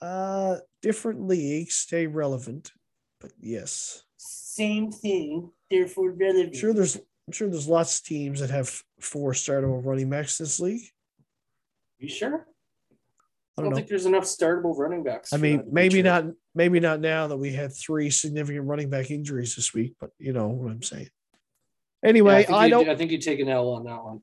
Uh, 0.01 0.57
different 0.81 1.27
leagues 1.27 1.75
stay 1.75 2.05
relevant, 2.07 2.71
but 3.19 3.31
yes, 3.39 4.03
Same 4.17 4.91
thing, 4.91 5.51
therefore 5.71 6.11
relevant. 6.11 6.47
I'm 6.47 6.59
sure 6.59 6.73
there's 6.73 6.95
I'm 6.95 7.33
sure 7.33 7.49
there's 7.49 7.67
lots 7.67 7.99
of 7.99 8.05
teams 8.05 8.39
that 8.39 8.49
have 8.49 8.81
four 8.99 9.33
startable 9.33 9.83
running 9.83 10.09
backs 10.09 10.39
in 10.39 10.45
this 10.45 10.59
league. 10.59 10.83
You 11.99 12.07
sure? 12.07 12.45
I 13.57 13.61
I 13.61 13.63
don't 13.63 13.65
don't 13.71 13.75
think 13.75 13.87
there's 13.87 14.05
enough 14.05 14.23
startable 14.25 14.77
running 14.77 15.03
backs. 15.03 15.33
I 15.33 15.37
mean, 15.37 15.63
maybe 15.71 16.03
not, 16.03 16.25
maybe 16.53 16.79
not 16.79 16.99
now 16.99 17.25
that 17.27 17.37
we 17.37 17.51
had 17.51 17.73
three 17.75 18.11
significant 18.11 18.65
running 18.65 18.89
back 18.91 19.09
injuries 19.09 19.55
this 19.55 19.73
week, 19.73 19.95
but 19.99 20.11
you 20.19 20.31
know 20.31 20.47
what 20.47 20.71
I'm 20.71 20.83
saying. 20.83 21.09
Yeah, 22.03 22.09
Anyway, 22.09 22.43
think 22.43 22.55
I 22.57 22.65
you- 22.65 22.69
don't. 22.71 22.89
I 22.89 22.95
think 22.95 23.09
you 23.11 23.17
take 23.17 23.39
an 23.39 23.49
L 23.49 23.69
on 23.69 23.83
that 23.85 24.03
one. 24.03 24.21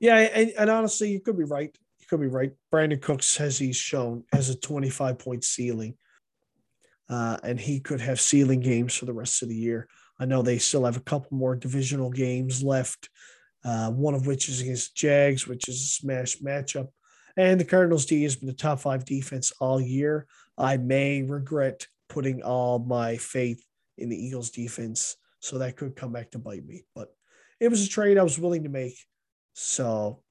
Yeah, 0.00 0.16
and, 0.18 0.52
and 0.58 0.68
honestly, 0.70 1.10
you 1.10 1.20
could 1.20 1.38
be 1.38 1.44
right. 1.44 1.74
You 2.04 2.18
could 2.18 2.20
be 2.20 2.26
right. 2.26 2.52
Brandin 2.70 3.00
Cooks 3.00 3.38
has 3.38 3.56
he's 3.56 3.76
shown 3.76 4.24
has 4.30 4.50
a 4.50 4.60
25 4.60 5.18
point 5.18 5.42
ceiling, 5.42 5.94
uh, 7.08 7.38
and 7.42 7.58
he 7.58 7.80
could 7.80 8.02
have 8.02 8.20
ceiling 8.20 8.60
games 8.60 8.94
for 8.94 9.06
the 9.06 9.14
rest 9.14 9.42
of 9.42 9.48
the 9.48 9.56
year. 9.56 9.88
I 10.20 10.26
know 10.26 10.42
they 10.42 10.58
still 10.58 10.84
have 10.84 10.98
a 10.98 11.00
couple 11.00 11.34
more 11.36 11.56
divisional 11.56 12.10
games 12.10 12.62
left, 12.62 13.08
uh, 13.64 13.90
one 13.90 14.12
of 14.12 14.26
which 14.26 14.50
is 14.50 14.60
against 14.60 14.94
Jags, 14.94 15.46
which 15.46 15.66
is 15.66 15.76
a 15.76 15.86
smash 15.86 16.40
matchup. 16.40 16.88
And 17.38 17.58
the 17.58 17.64
Cardinals 17.64 18.04
D 18.04 18.22
has 18.24 18.36
been 18.36 18.48
the 18.48 18.52
top 18.52 18.80
five 18.80 19.06
defense 19.06 19.52
all 19.58 19.80
year. 19.80 20.26
I 20.58 20.76
may 20.76 21.22
regret 21.22 21.86
putting 22.10 22.42
all 22.42 22.78
my 22.80 23.16
faith 23.16 23.64
in 23.96 24.10
the 24.10 24.16
Eagles 24.16 24.50
defense. 24.50 25.16
So 25.40 25.58
that 25.58 25.76
could 25.76 25.96
come 25.96 26.12
back 26.12 26.32
to 26.32 26.38
bite 26.38 26.66
me. 26.66 26.84
But 26.94 27.08
it 27.60 27.68
was 27.68 27.84
a 27.84 27.88
trade 27.88 28.18
I 28.18 28.22
was 28.22 28.38
willing 28.38 28.64
to 28.64 28.68
make. 28.68 28.98
So 29.54 30.23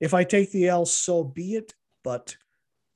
if 0.00 0.14
I 0.14 0.24
take 0.24 0.52
the 0.52 0.68
L, 0.68 0.86
so 0.86 1.24
be 1.24 1.56
it. 1.56 1.74
But 2.04 2.36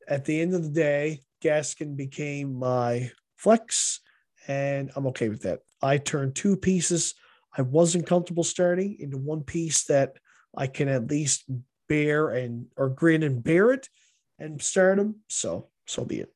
at 0.08 0.24
the 0.24 0.40
end 0.40 0.54
of 0.54 0.62
the 0.62 0.70
day, 0.70 1.20
Gaskin 1.42 1.96
became 1.96 2.54
my 2.54 3.10
flex, 3.36 4.00
and 4.46 4.90
I'm 4.94 5.06
okay 5.08 5.28
with 5.28 5.42
that. 5.42 5.60
I 5.82 5.98
turned 5.98 6.34
two 6.34 6.56
pieces 6.56 7.14
I 7.56 7.62
wasn't 7.62 8.06
comfortable 8.06 8.44
starting 8.44 8.96
into 9.00 9.16
one 9.16 9.42
piece 9.42 9.84
that 9.84 10.16
I 10.56 10.66
can 10.66 10.88
at 10.88 11.10
least 11.10 11.44
bear 11.88 12.28
and 12.30 12.66
or 12.76 12.88
grin 12.88 13.22
and 13.22 13.42
bear 13.42 13.72
it 13.72 13.88
and 14.38 14.62
start 14.62 14.98
them. 14.98 15.16
So 15.28 15.68
so 15.86 16.04
be 16.04 16.20
it. 16.20 16.32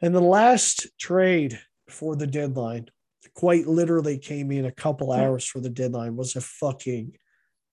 And 0.00 0.14
the 0.14 0.20
last 0.20 0.86
trade 0.98 1.58
for 1.88 2.14
the 2.14 2.26
deadline, 2.26 2.88
quite 3.34 3.66
literally 3.66 4.18
came 4.18 4.52
in 4.52 4.66
a 4.66 4.72
couple 4.72 5.12
hours 5.12 5.44
for 5.44 5.60
the 5.60 5.70
deadline, 5.70 6.16
was 6.16 6.36
a 6.36 6.40
fucking 6.40 7.16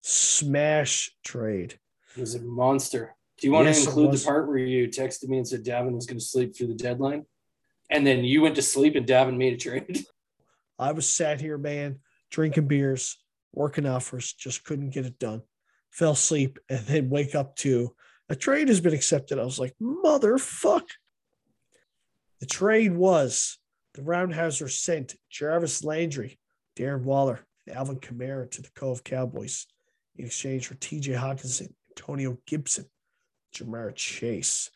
smash 0.05 1.11
trade. 1.23 1.79
It 2.15 2.19
was 2.19 2.35
a 2.35 2.41
monster. 2.41 3.15
Do 3.39 3.47
you 3.47 3.53
want 3.53 3.65
Yes, 3.65 3.83
to 3.83 3.89
include 3.89 4.11
the 4.11 4.23
part 4.23 4.47
where 4.47 4.57
you 4.57 4.87
texted 4.87 5.27
me 5.27 5.37
and 5.37 5.47
said 5.47 5.65
Davin 5.65 5.93
was 5.93 6.05
going 6.05 6.19
to 6.19 6.23
sleep 6.23 6.55
through 6.55 6.67
the 6.67 6.75
deadline? 6.75 7.25
And 7.89 8.05
then 8.05 8.23
you 8.23 8.41
went 8.41 8.55
to 8.55 8.61
sleep 8.61 8.95
and 8.95 9.07
Davin 9.07 9.37
made 9.37 9.53
a 9.53 9.57
trade? 9.57 10.05
I 10.79 10.91
was 10.91 11.09
sat 11.09 11.41
here, 11.41 11.57
man, 11.57 11.99
drinking 12.29 12.67
beers, 12.67 13.17
working 13.51 13.87
offers, 13.87 14.33
just 14.33 14.63
couldn't 14.63 14.91
get 14.91 15.05
it 15.07 15.17
done. 15.17 15.41
Fell 15.89 16.11
asleep 16.11 16.59
and 16.69 16.85
then 16.85 17.09
wake 17.09 17.33
up 17.33 17.55
to 17.57 17.95
a 18.29 18.35
trade 18.35 18.67
has 18.69 18.81
been 18.81 18.93
accepted. 18.93 19.39
I 19.39 19.43
was 19.43 19.59
like, 19.59 19.73
motherfuck. 19.81 20.87
The 22.41 22.45
trade 22.45 22.95
was 22.95 23.57
the 23.95 24.01
Roundhouser 24.03 24.69
sent 24.69 25.15
Jarvis 25.31 25.83
Landry, 25.83 26.37
Darren 26.77 27.03
Waller, 27.03 27.39
and 27.65 27.75
Alvin 27.75 27.99
Kamara 27.99 28.49
to 28.51 28.61
the 28.61 28.71
Cove 28.75 29.03
Cowboys 29.03 29.65
in 30.15 30.25
exchange 30.25 30.67
for 30.67 30.75
TJ 30.75 31.17
Hockenson, 31.19 31.73
Antonio 31.91 32.37
Gibson, 32.45 32.85
Ja'Marr 33.55 33.95
Chase. 33.95 34.69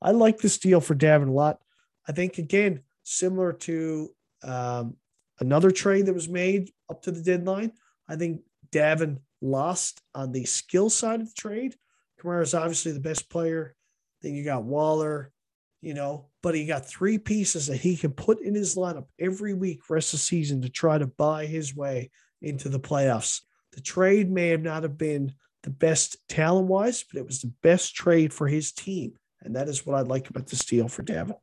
I 0.00 0.10
like 0.10 0.38
this 0.38 0.58
deal 0.58 0.80
for 0.80 0.94
Davin 0.94 1.28
a 1.28 1.32
lot. 1.32 1.60
I 2.06 2.12
think, 2.12 2.38
again, 2.38 2.80
similar 3.02 3.52
to 3.52 4.10
um, 4.42 4.96
another 5.40 5.70
trade 5.70 6.06
that 6.06 6.14
was 6.14 6.28
made 6.28 6.70
up 6.90 7.02
to 7.02 7.10
the 7.10 7.22
deadline. 7.22 7.72
I 8.08 8.16
think 8.16 8.42
Davin 8.70 9.18
lost 9.40 10.00
on 10.14 10.32
the 10.32 10.44
skill 10.44 10.90
side 10.90 11.20
of 11.20 11.28
the 11.28 11.34
trade. 11.34 11.76
Kamara 12.20 12.42
is 12.42 12.54
obviously 12.54 12.92
the 12.92 13.00
best 13.00 13.30
player. 13.30 13.74
Then 14.22 14.34
you 14.34 14.44
got 14.44 14.64
Waller, 14.64 15.32
you 15.80 15.94
know, 15.94 16.28
but 16.42 16.54
he 16.54 16.66
got 16.66 16.88
three 16.88 17.18
pieces 17.18 17.66
that 17.66 17.76
he 17.76 17.96
can 17.96 18.12
put 18.12 18.40
in 18.40 18.54
his 18.54 18.74
lineup 18.74 19.06
every 19.18 19.54
week, 19.54 19.80
rest 19.90 20.14
of 20.14 20.20
the 20.20 20.24
season, 20.24 20.62
to 20.62 20.68
try 20.68 20.98
to 20.98 21.06
buy 21.06 21.46
his 21.46 21.76
way 21.76 22.10
into 22.40 22.68
the 22.68 22.80
playoffs. 22.80 23.42
The 23.74 23.80
trade 23.80 24.30
may 24.30 24.48
have 24.48 24.62
not 24.62 24.84
have 24.84 24.96
been 24.96 25.34
the 25.64 25.70
best 25.70 26.16
talent 26.28 26.68
wise, 26.68 27.02
but 27.02 27.18
it 27.18 27.26
was 27.26 27.40
the 27.40 27.52
best 27.62 27.94
trade 27.94 28.32
for 28.32 28.46
his 28.46 28.70
team. 28.70 29.14
And 29.42 29.56
that 29.56 29.68
is 29.68 29.84
what 29.84 29.96
I 29.96 30.00
like 30.02 30.30
about 30.30 30.46
this 30.46 30.64
deal 30.64 30.88
for 30.88 31.02
Davin. 31.02 31.36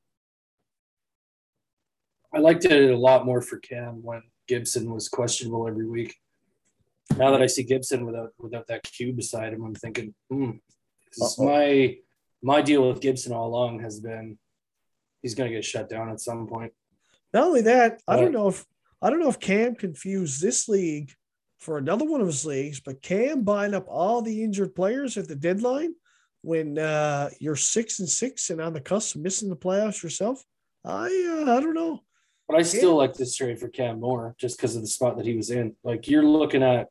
I 2.34 2.40
liked 2.40 2.64
it 2.66 2.92
a 2.92 2.98
lot 2.98 3.26
more 3.26 3.42
for 3.42 3.58
Cam 3.60 4.02
when 4.02 4.22
Gibson 4.48 4.94
was 4.94 5.10
questionable 5.10 5.68
every 5.68 5.86
week. 5.86 6.16
Now 7.18 7.32
that 7.32 7.42
I 7.42 7.48
see 7.48 7.64
Gibson 7.64 8.06
without 8.06 8.30
without 8.40 8.68
that 8.68 8.84
Q 8.84 9.12
beside 9.12 9.52
him, 9.52 9.66
I'm 9.66 9.76
thinking, 9.76 10.14
hmm, 10.30 10.52
my 11.38 11.98
my 12.42 12.62
deal 12.62 12.88
with 12.88 13.02
Gibson 13.02 13.34
all 13.34 13.48
along 13.48 13.82
has 13.82 14.00
been 14.00 14.38
he's 15.22 15.36
going 15.36 15.50
to 15.50 15.56
get 15.56 15.66
shut 15.66 15.90
down 15.90 16.10
at 16.10 16.22
some 16.22 16.48
point. 16.48 16.72
Not 17.34 17.44
only 17.44 17.62
that, 17.64 18.02
I 18.08 18.16
don't 18.16 18.32
know 18.32 18.48
if 18.48 18.66
I 19.02 19.10
don't 19.10 19.20
know 19.20 19.30
if 19.30 19.40
Cam 19.40 19.76
confused 19.76 20.42
this 20.42 20.70
league 20.70 21.14
for 21.62 21.78
another 21.78 22.04
one 22.06 22.20
of 22.22 22.28
his 22.28 22.44
leagues, 22.46 22.80
but 22.80 23.02
Cam 23.02 23.44
buying 23.44 23.74
up 23.76 23.86
all 23.88 24.22
the 24.22 24.44
injured 24.44 24.76
players 24.76 25.16
at 25.16 25.28
the 25.28 25.36
deadline 25.36 25.94
when 26.42 26.78
uh, 26.80 27.30
you're 27.40 27.56
six 27.56 28.00
and 28.00 28.10
six 28.10 28.50
and 28.50 28.60
on 28.60 28.74
the 28.74 28.82
cusp 28.82 29.16
of 29.16 29.22
missing 29.22 29.48
the 29.50 29.56
playoffs 29.56 30.02
yourself. 30.02 30.44
I 30.84 31.06
uh, 31.46 31.56
I 31.56 31.62
don't 31.62 31.76
know. 31.76 32.02
But 32.48 32.58
I 32.58 32.64
still 32.64 32.90
Yeah. 32.90 32.96
like 32.96 33.14
this 33.14 33.36
trade 33.36 33.60
for 33.60 33.70
Cam 33.70 34.00
more 34.00 34.36
just 34.40 34.58
because 34.58 34.76
of 34.76 34.82
the 34.82 34.88
spot 34.88 35.16
that 35.18 35.26
he 35.26 35.36
was 35.38 35.52
in. 35.52 35.76
Like 35.84 36.08
you're 36.08 36.26
looking 36.26 36.64
at 36.64 36.88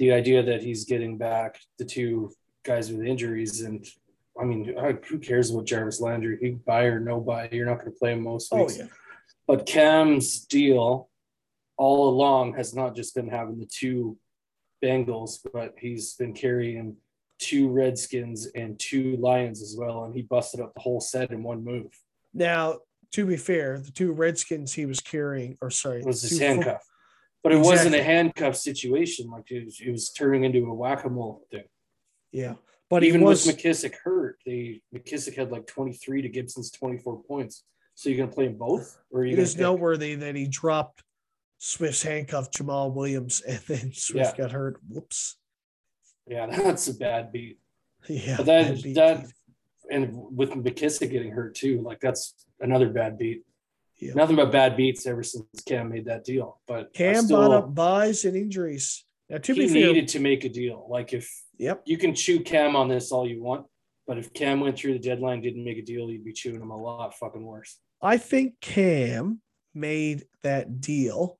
the 0.00 0.12
idea 0.12 0.42
that 0.42 0.60
he's 0.62 0.84
getting 0.84 1.16
back 1.16 1.60
the 1.78 1.84
two 1.84 2.32
guys 2.64 2.90
with 2.90 3.06
injuries, 3.06 3.60
and 3.60 3.86
I 4.38 4.42
mean, 4.44 4.74
who 5.06 5.18
cares 5.20 5.52
about 5.52 5.66
Jarvis 5.66 6.00
Landry? 6.00 6.36
He 6.40 6.50
buy 6.50 6.86
or 6.86 6.98
no 6.98 7.20
buy, 7.20 7.48
you're 7.52 7.66
not 7.66 7.78
going 7.78 7.92
to 7.92 7.98
play 7.98 8.12
him 8.12 8.22
most 8.22 8.48
Oh 8.52 8.62
weeks. 8.64 8.78
yeah, 8.78 8.86
But 9.46 9.66
Cam's 9.66 10.40
deal 10.46 11.08
all 11.76 12.08
along 12.08 12.54
has 12.54 12.74
not 12.74 12.94
just 12.94 13.14
been 13.14 13.28
having 13.28 13.58
the 13.58 13.66
two 13.66 14.16
Bengals, 14.82 15.38
but 15.52 15.74
he's 15.78 16.14
been 16.14 16.32
carrying 16.34 16.96
two 17.38 17.68
Redskins 17.68 18.46
and 18.54 18.78
two 18.78 19.16
Lions 19.16 19.62
as 19.62 19.74
well, 19.78 20.04
and 20.04 20.14
he 20.14 20.22
busted 20.22 20.60
up 20.60 20.74
the 20.74 20.80
whole 20.80 21.00
set 21.00 21.30
in 21.30 21.42
one 21.42 21.64
move. 21.64 21.90
Now 22.32 22.80
to 23.12 23.24
be 23.26 23.36
fair, 23.36 23.78
the 23.78 23.92
two 23.92 24.12
Redskins 24.12 24.72
he 24.72 24.86
was 24.86 24.98
carrying, 25.00 25.56
or 25.62 25.70
sorry, 25.70 26.00
It 26.00 26.06
was 26.06 26.22
his 26.22 26.38
fo- 26.38 26.44
handcuff. 26.46 26.82
But 27.44 27.52
it 27.52 27.58
wasn't 27.60 27.94
a 27.94 28.02
handcuff 28.02 28.56
situation. 28.56 29.30
Like 29.30 29.50
it 29.50 29.66
was, 29.66 29.78
it 29.80 29.90
was 29.90 30.10
turning 30.10 30.44
into 30.44 30.66
a 30.66 30.74
whack-a-mole 30.74 31.46
thing. 31.50 31.64
yeah, 32.32 32.54
but 32.90 33.04
Even 33.04 33.20
was 33.20 33.46
with 33.46 33.58
McKissic 33.58 33.94
hurt, 34.02 34.38
they 34.46 34.80
McKissic 34.94 35.36
had 35.36 35.52
like 35.52 35.66
23 35.66 36.22
to 36.22 36.28
Gibson's 36.28 36.70
24 36.72 37.22
points. 37.22 37.64
So 37.94 38.08
you're 38.08 38.18
gonna 38.18 38.32
play 38.32 38.48
them 38.48 38.56
both, 38.56 38.98
or 39.10 39.20
are 39.20 39.24
you 39.26 39.34
It 39.34 39.38
is 39.38 39.54
pick? 39.54 39.60
noteworthy 39.60 40.14
that 40.16 40.34
he 40.34 40.48
dropped 40.48 41.03
Swift's 41.66 42.02
handcuffed 42.02 42.58
Jamaal 42.58 42.92
Williams, 42.92 43.40
and 43.40 43.58
then 43.66 43.90
Swift 43.94 44.36
Yeah. 44.36 44.44
got 44.44 44.52
hurt. 44.52 44.76
Whoops. 44.86 45.36
Yeah, 46.26 46.44
that's 46.62 46.88
a 46.88 46.94
bad 46.94 47.32
beat. 47.32 47.58
Yeah, 48.06 48.36
But 48.36 48.46
that 48.46 48.82
beat, 48.82 48.94
that 48.96 49.24
and 49.90 50.10
with 50.14 50.50
McKissic 50.50 51.10
getting 51.10 51.32
hurt 51.32 51.54
too, 51.54 51.80
like 51.80 52.00
that's 52.00 52.34
another 52.60 52.90
bad 52.90 53.16
beat. 53.16 53.44
Yeah. 53.98 54.12
Nothing 54.12 54.36
but 54.36 54.52
bad 54.52 54.76
beats 54.76 55.06
ever 55.06 55.22
since 55.22 55.46
Cam 55.66 55.88
made 55.88 56.04
that 56.04 56.24
deal. 56.24 56.60
But 56.66 56.92
Cam 56.92 57.24
still, 57.24 57.38
bought 57.38 57.56
up 57.56 57.74
buys 57.74 58.26
and 58.26 58.36
injuries. 58.36 59.02
Now, 59.30 59.38
to 59.38 59.54
he 59.54 59.60
be 59.60 59.68
fair, 59.68 59.86
needed 59.86 60.08
to 60.08 60.20
make 60.20 60.44
a 60.44 60.50
deal. 60.50 60.86
Like 60.90 61.14
if 61.14 61.30
yep, 61.56 61.82
you 61.86 61.96
can 61.96 62.14
chew 62.14 62.40
Cam 62.40 62.76
on 62.76 62.88
this 62.88 63.10
all 63.10 63.26
you 63.26 63.42
want, 63.42 63.64
but 64.06 64.18
if 64.18 64.34
Cam 64.34 64.60
went 64.60 64.76
through 64.78 64.92
the 64.94 64.98
deadline, 64.98 65.40
didn't 65.40 65.64
make 65.64 65.78
a 65.78 65.82
deal, 65.82 66.10
you'd 66.10 66.26
be 66.26 66.32
chewing 66.34 66.60
him 66.60 66.70
a 66.72 66.76
lot 66.76 67.14
fucking 67.14 67.42
worse. 67.42 67.78
I 68.02 68.18
think 68.18 68.60
Cam 68.60 69.40
made 69.72 70.24
that 70.42 70.82
deal, 70.82 71.38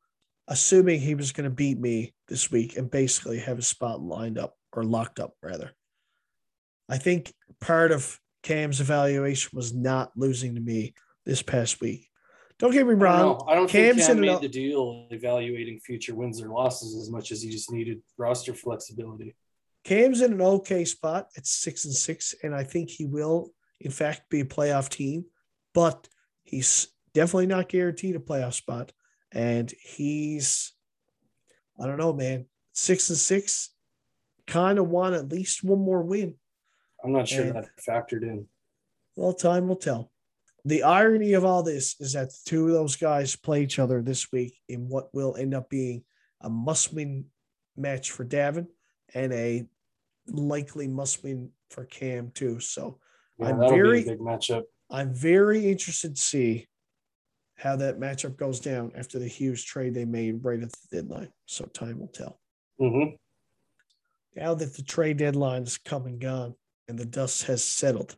assuming 0.49 1.01
he 1.01 1.15
was 1.15 1.33
going 1.33 1.49
to 1.49 1.55
beat 1.55 1.79
me 1.79 2.15
this 2.29 2.51
week 2.51 2.77
and 2.77 2.91
basically 2.91 3.39
have 3.39 3.57
his 3.57 3.67
spot 3.67 4.01
lined 4.01 4.39
up 4.39 4.55
or 4.73 4.85
locked 4.85 5.21
up, 5.21 5.33
rather. 5.43 5.73
I 6.89 6.99
think 6.99 7.33
part 7.61 7.93
of 7.93 8.19
Cam's 8.43 8.81
evaluation 8.81 9.51
was 9.55 9.73
not 9.73 10.13
losing 10.17 10.55
to 10.55 10.61
me 10.61 10.95
this 11.25 11.43
past 11.43 11.81
week. 11.81 12.09
Don't 12.59 12.73
get 12.73 12.87
me 12.87 12.93
I 12.93 12.97
don't, 12.97 13.01
wrong. 13.01 13.45
I 13.49 13.55
don't 13.55 13.71
think 13.71 13.97
Cam's 13.97 14.07
Cam 14.07 14.17
in 14.19 14.21
made 14.21 14.41
the 14.41 14.49
deal 14.49 15.09
evaluating 15.11 15.81
future 15.81 16.15
wins 16.15 16.41
or 16.41 16.49
losses 16.49 16.97
as 17.01 17.11
much 17.11 17.33
as 17.33 17.43
he 17.43 17.51
just 17.51 17.73
needed 17.73 18.01
roster 18.17 18.55
flexibility. 18.55 19.35
Cam's 19.83 20.21
in 20.21 20.33
an 20.35 20.41
okay 20.41 20.85
spot 20.85 21.29
at 21.37 21.47
six 21.47 21.85
and 21.85 21.95
six, 21.95 22.35
and 22.43 22.55
I 22.55 22.65
think 22.65 22.91
he 22.91 23.07
will, 23.07 23.51
in 23.81 23.91
fact, 23.91 24.31
be 24.31 24.41
a 24.41 24.45
playoff 24.45 24.89
team, 24.89 25.25
but 25.75 26.09
he's 26.43 26.89
definitely 27.13 27.47
not 27.47 27.69
guaranteed 27.69 28.17
a 28.17 28.21
playoff 28.21 28.55
spot. 28.55 28.93
And 29.35 29.71
he's, 29.83 30.73
I 31.81 31.87
don't 31.87 31.99
know, 31.99 32.13
man, 32.13 32.47
six 32.73 33.11
and 33.11 33.19
six, 33.19 33.71
kind 34.47 34.79
of 34.79 34.89
want 34.89 35.17
at 35.17 35.29
least 35.31 35.65
one 35.65 35.81
more 35.81 36.03
win. 36.03 36.37
I'm 37.05 37.13
not 37.13 37.29
sure 37.29 37.45
And- 37.45 37.57
that 37.57 37.69
factored 37.87 38.23
in. 38.23 38.47
Well, 39.17 39.33
time 39.35 39.69
will 39.69 39.77
tell. 39.77 40.11
The 40.65 40.83
irony 40.85 41.35
of 41.35 41.45
all 41.45 41.63
this 41.63 41.95
is 42.01 42.15
that 42.15 42.31
the 42.31 42.39
two 42.47 42.67
of 42.69 42.73
those 42.73 42.97
guys 42.97 43.37
play 43.37 43.63
each 43.63 43.79
other 43.79 44.01
this 44.01 44.33
week 44.33 44.57
in 44.69 44.89
what 44.89 45.13
will 45.15 45.37
end 45.37 45.53
up 45.55 45.69
being 45.69 46.05
a 46.41 46.49
must 46.49 46.93
win 46.95 47.27
match 47.77 48.11
for 48.13 48.25
Davin 48.25 48.67
and 49.15 49.33
a 49.33 49.67
likely 50.27 50.89
must 50.89 51.23
win 51.23 51.51
for 51.71 51.85
Cam, 51.85 52.31
too. 52.31 52.61
So 52.61 52.99
Yeah, 53.39 53.49
I'm 53.49 53.59
very- 53.59 54.05
big 54.05 54.19
matchup. 54.21 54.63
I'm 54.91 55.13
very 55.15 55.67
interested 55.71 56.17
to 56.17 56.21
see 56.23 56.67
how 57.57 57.77
that 57.77 58.01
matchup 58.01 58.37
goes 58.37 58.61
down 58.61 58.93
after 58.97 59.19
the 59.19 59.29
huge 59.29 59.67
trade 59.67 59.95
they 59.95 60.05
made 60.05 60.45
right 60.45 60.63
at 60.63 60.73
the 60.73 60.97
deadline. 60.97 61.31
So 61.47 61.65
time 61.67 62.01
will 62.01 62.09
tell. 62.09 62.41
hmm 62.79 63.15
Now 64.35 64.55
that 64.55 64.75
the 64.77 64.83
trade 64.83 65.19
deadline 65.19 65.63
is 65.63 65.79
come 65.79 66.07
and 66.07 66.21
gone 66.21 66.55
and 66.89 66.99
the 66.99 67.07
dust 67.07 67.45
has 67.45 67.63
settled, 67.63 68.17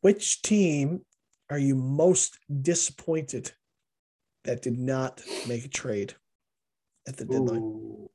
which 0.00 0.42
team 0.42 1.04
are 1.50 1.58
you 1.58 1.74
most 1.74 2.38
disappointed 2.62 3.52
that 4.44 4.62
did 4.62 4.78
not 4.78 5.22
make 5.46 5.64
a 5.64 5.68
trade 5.68 6.14
at 7.06 7.16
the 7.16 7.24
deadline. 7.24 7.60
Ooh. 7.60 8.10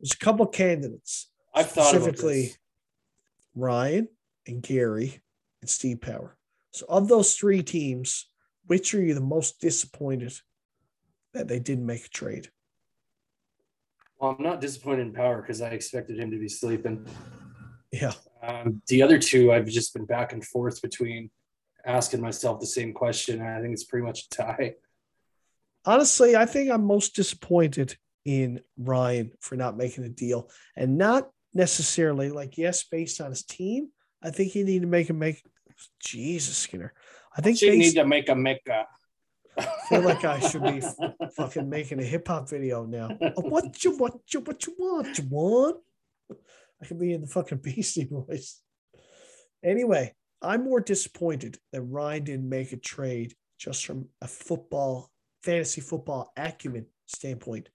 There's 0.00 0.12
a 0.12 0.18
couple 0.18 0.46
candidates, 0.46 1.30
I've 1.54 1.70
thought 1.70 1.90
specifically. 1.90 2.52
Ryan 3.54 4.08
and 4.46 4.62
Gary 4.62 5.20
and 5.60 5.68
Steve 5.68 6.00
Power. 6.00 6.36
So, 6.72 6.86
of 6.88 7.08
those 7.08 7.34
three 7.34 7.62
teams, 7.62 8.27
which 8.68 8.94
are 8.94 9.02
you 9.02 9.14
the 9.14 9.20
most 9.20 9.60
disappointed 9.60 10.32
that 11.34 11.48
they 11.48 11.58
didn't 11.58 11.86
make 11.86 12.06
a 12.06 12.10
trade? 12.10 12.48
Well, 14.20 14.36
I'm 14.38 14.44
not 14.44 14.60
disappointed 14.60 15.02
in 15.08 15.12
Power 15.12 15.40
because 15.40 15.60
I 15.60 15.70
expected 15.70 16.18
him 16.18 16.30
to 16.30 16.38
be 16.38 16.48
sleeping. 16.48 17.06
Yeah, 17.90 18.12
Um, 18.42 18.82
the 18.88 19.02
other 19.02 19.18
two, 19.18 19.50
I've 19.52 19.66
just 19.66 19.94
been 19.94 20.04
back 20.04 20.32
and 20.34 20.44
forth 20.44 20.82
between 20.82 21.30
asking 21.86 22.20
myself 22.20 22.60
the 22.60 22.66
same 22.66 22.92
question. 22.92 23.40
and 23.40 23.48
I 23.48 23.60
think 23.62 23.72
it's 23.72 23.84
pretty 23.84 24.04
much 24.06 24.26
a 24.26 24.28
tie. 24.30 24.74
honestly, 25.86 26.36
I 26.36 26.44
think 26.44 26.70
I'm 26.70 26.84
most 26.84 27.14
disappointed 27.16 27.96
in 28.26 28.60
Ryan 28.76 29.32
for 29.40 29.56
not 29.56 29.78
making 29.78 30.04
a 30.04 30.10
deal 30.10 30.50
and 30.76 30.98
not 30.98 31.30
necessarily 31.54 32.28
like, 32.28 32.58
yes, 32.58 32.84
based 32.84 33.22
on 33.22 33.30
his 33.30 33.42
team. 33.44 33.88
I 34.22 34.30
think 34.30 34.52
he 34.52 34.64
need 34.64 34.82
to 34.82 34.88
make 34.88 35.08
a 35.08 35.14
make. 35.14 35.42
Jesus, 36.00 36.56
Skinner. 36.58 36.92
I 37.38 37.40
think 37.40 37.58
She 37.58 37.70
need 37.70 37.94
to 37.94 38.04
make 38.04 38.28
a 38.28 38.34
mecca. 38.34 38.86
I 39.56 39.66
feel 39.88 40.02
like 40.02 40.24
I 40.24 40.40
should 40.40 40.64
be 40.64 40.82
fucking 41.36 41.68
making 41.68 42.00
a 42.00 42.04
hip 42.04 42.26
hop 42.26 42.48
video 42.48 42.84
now. 42.84 43.16
Oh, 43.20 43.42
what 43.42 43.84
you 43.84 43.96
what 43.96 44.14
you 44.32 44.40
what 44.40 44.66
you 44.66 44.74
want? 44.76 45.16
You 45.16 45.24
want? 45.30 45.76
I 46.82 46.86
could 46.86 46.98
be 46.98 47.12
in 47.12 47.22
the 47.22 47.26
fucking 47.28 47.58
Beastie 47.58 48.04
Boys. 48.04 48.60
Anyway, 49.64 50.14
I'm 50.42 50.64
more 50.64 50.80
disappointed 50.80 51.58
that 51.72 51.82
Ryan 51.82 52.24
didn't 52.24 52.48
make 52.48 52.72
a 52.72 52.76
trade 52.76 53.34
just 53.58 53.86
from 53.86 54.08
a 54.20 54.26
football, 54.26 55.10
fantasy 55.42 55.80
football 55.80 56.32
acumen 56.36 56.86
standpoint. 57.06 57.68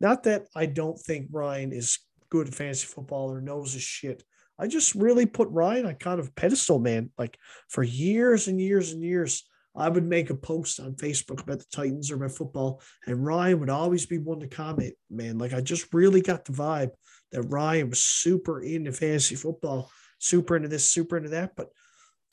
Not 0.00 0.24
that 0.24 0.46
I 0.54 0.66
don't 0.66 0.98
think 0.98 1.28
Ryan 1.30 1.72
is 1.72 1.98
good 2.28 2.48
at 2.48 2.54
fantasy 2.54 2.86
football 2.86 3.30
or 3.30 3.40
knows 3.40 3.72
his 3.74 3.82
shit. 3.82 4.24
I 4.58 4.68
just 4.68 4.94
really 4.94 5.26
put 5.26 5.48
Ryan 5.50 5.86
on 5.86 5.94
kind 5.96 6.20
of 6.20 6.34
pedestal, 6.34 6.78
man. 6.78 7.10
Like 7.18 7.38
for 7.68 7.82
years 7.82 8.48
and 8.48 8.60
years 8.60 8.92
and 8.92 9.02
years, 9.02 9.44
I 9.76 9.88
would 9.88 10.04
make 10.04 10.30
a 10.30 10.36
post 10.36 10.78
on 10.78 10.94
Facebook 10.94 11.42
about 11.42 11.58
the 11.58 11.66
Titans 11.72 12.10
or 12.10 12.16
about 12.16 12.30
football, 12.32 12.80
and 13.06 13.24
Ryan 13.24 13.60
would 13.60 13.70
always 13.70 14.06
be 14.06 14.18
one 14.18 14.40
to 14.40 14.46
comment, 14.46 14.94
man. 15.10 15.38
Like 15.38 15.52
I 15.52 15.60
just 15.60 15.92
really 15.92 16.20
got 16.20 16.44
the 16.44 16.52
vibe 16.52 16.90
that 17.32 17.42
Ryan 17.42 17.90
was 17.90 18.00
super 18.00 18.62
into 18.62 18.92
fantasy 18.92 19.34
football, 19.34 19.90
super 20.18 20.54
into 20.54 20.68
this, 20.68 20.84
super 20.84 21.16
into 21.16 21.30
that. 21.30 21.56
But 21.56 21.70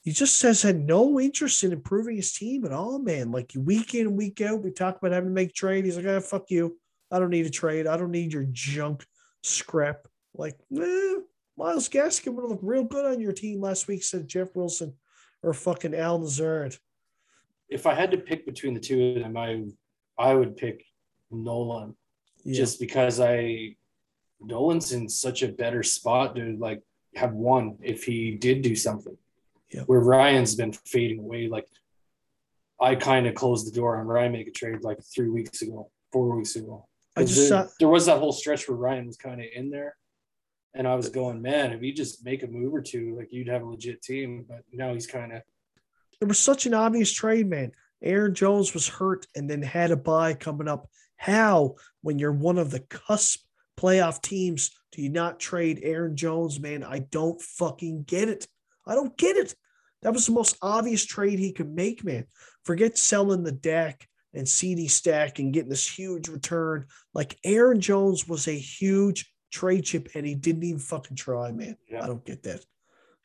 he 0.04 0.12
just 0.12 0.38
says 0.38 0.62
had 0.62 0.80
no 0.80 1.20
interest 1.20 1.64
in 1.64 1.72
improving 1.72 2.16
his 2.16 2.34
team 2.34 2.66
at 2.66 2.72
all, 2.72 3.00
man. 3.00 3.32
Like 3.32 3.52
week 3.56 3.96
in 3.96 4.08
and 4.08 4.18
week 4.18 4.42
out, 4.42 4.64
we 4.64 4.72
talk 4.72 4.98
about 4.98 5.12
having 5.12 5.30
to 5.30 5.34
make 5.34 5.54
trade. 5.54 5.86
He's 5.86 5.98
like, 5.98 6.08
ah, 6.08 6.20
fuck 6.20 6.46
you. 6.50 6.78
I 7.12 7.20
don't 7.20 7.30
need 7.30 7.46
a 7.46 7.52
trade. 7.52 7.88
I 7.88 7.98
don't 7.98 8.12
need 8.12 8.34
your 8.34 8.48
junk 8.52 9.06
scrap. 9.44 10.08
Like, 10.34 10.56
eh, 10.76 11.16
Myles 11.62 11.90
Gaskin 11.90 12.34
would 12.34 12.42
have 12.42 12.50
looked 12.50 12.64
real 12.64 12.84
good 12.84 13.06
on 13.06 13.22
your 13.22 13.34
team 13.34 13.62
last 13.62 13.88
week, 13.88 14.04
said 14.04 14.28
Jeff 14.28 14.56
Wilson 14.56 14.96
or 15.44 15.54
fucking 15.54 15.94
Al 15.94 16.18
Nazard. 16.18 16.76
If 17.70 17.86
I 17.86 17.94
had 17.94 18.10
to 18.12 18.18
pick 18.18 18.48
between 18.48 18.74
the 18.74 18.80
two 18.80 19.10
of 19.16 19.22
them, 19.22 19.38
I 19.38 19.66
I 20.18 20.34
would 20.34 20.58
pick 20.58 20.84
Nolan 21.30 21.96
Yeah. 22.44 22.56
just 22.56 22.80
because 22.80 23.20
I 23.20 23.76
Nolan's 24.40 24.92
in 24.92 25.08
such 25.08 25.44
a 25.44 25.50
better 25.50 25.84
spot 25.84 26.36
to 26.36 26.58
like 26.58 26.82
have 27.16 27.34
won 27.34 27.78
if 27.82 28.06
he 28.06 28.32
did 28.32 28.64
do 28.64 28.76
something. 28.76 29.18
Yep. 29.72 29.88
Where 29.88 30.00
Ryan's 30.00 30.56
been 30.56 30.74
fading 30.74 31.20
away. 31.20 31.48
Like 31.48 31.68
I 32.80 32.96
kind 32.96 33.28
of 33.28 33.36
closed 33.36 33.68
the 33.68 33.76
door 33.80 33.98
on 33.98 34.08
Ryan 34.08 34.32
make 34.32 34.48
a 34.48 34.52
trade 34.52 34.82
like 34.82 34.98
three 35.04 35.30
weeks 35.30 35.62
ago, 35.62 35.92
four 36.12 36.36
weeks 36.36 36.56
ago. 36.56 36.88
I 37.16 37.24
just 37.24 37.36
there, 37.36 37.48
saw 37.48 37.68
there 37.80 37.88
was 37.88 38.08
that 38.08 38.18
whole 38.18 38.32
stretch 38.32 38.68
where 38.68 38.78
Ryan 38.78 39.06
was 39.06 39.18
kind 39.18 39.40
of 39.40 39.48
in 39.54 39.70
there. 39.70 39.96
And 40.74 40.88
I 40.88 40.96
was 40.96 41.10
going, 41.10 41.42
man, 41.42 41.74
if 41.74 41.82
you 41.82 41.94
just 41.94 42.24
make 42.24 42.44
a 42.44 42.48
move 42.48 42.74
or 42.74 42.82
two, 42.82 43.16
like 43.18 43.32
you'd 43.32 43.50
have 43.50 43.62
a 43.62 43.66
legit 43.66 44.02
team. 44.02 44.46
But 44.48 44.64
now 44.72 44.94
he's 44.94 45.08
kind 45.08 45.34
of 45.34 45.42
there 46.22 46.28
was 46.28 46.40
such 46.40 46.68
an 46.68 46.76
obvious 46.76 47.12
trade, 47.12 47.50
man. 47.50 47.72
Aaron 48.04 48.36
Jones 48.36 48.76
was 48.76 48.88
hurt 48.88 49.26
and 49.36 49.50
then 49.50 49.64
had 49.64 49.90
a 49.90 49.98
bye 49.98 50.36
coming 50.36 50.68
up. 50.68 50.88
How, 51.18 51.76
when 52.02 52.20
you're 52.20 52.32
one 52.32 52.60
of 52.60 52.70
the 52.70 52.80
cusp 52.80 53.42
playoff 53.76 54.22
teams, 54.22 54.70
do 54.92 55.02
you 55.02 55.10
not 55.10 55.40
trade 55.40 55.80
Aaron 55.82 56.16
Jones, 56.16 56.60
man? 56.60 56.84
I 56.84 57.00
don't 57.00 57.42
fucking 57.42 58.04
get 58.04 58.30
it. 58.30 58.48
I 58.86 58.94
don't 58.94 59.18
get 59.18 59.36
it. 59.36 59.56
That 60.04 60.14
was 60.14 60.28
the 60.28 60.32
most 60.32 60.58
obvious 60.62 61.06
trade 61.06 61.40
he 61.40 61.54
could 61.54 61.74
make, 61.74 62.04
man. 62.04 62.26
Forget 62.66 63.00
selling 63.00 63.44
the 63.44 63.52
deck 63.52 64.08
and 64.34 64.48
CD 64.48 64.88
stack 64.88 65.40
and 65.40 65.54
getting 65.54 65.70
this 65.70 65.88
huge 65.88 66.28
return. 66.28 66.86
Like 67.16 67.40
Aaron 67.44 67.82
Jones 67.82 68.28
was 68.28 68.48
a 68.48 68.52
huge 68.52 69.32
trade 69.52 69.84
chip 69.86 70.10
and 70.16 70.26
he 70.26 70.36
didn't 70.36 70.64
even 70.64 70.80
fucking 70.80 71.18
try, 71.18 71.52
man. 71.52 71.78
Yeah. 71.90 72.04
I 72.04 72.08
don't 72.08 72.26
get 72.26 72.44
that. 72.44 72.66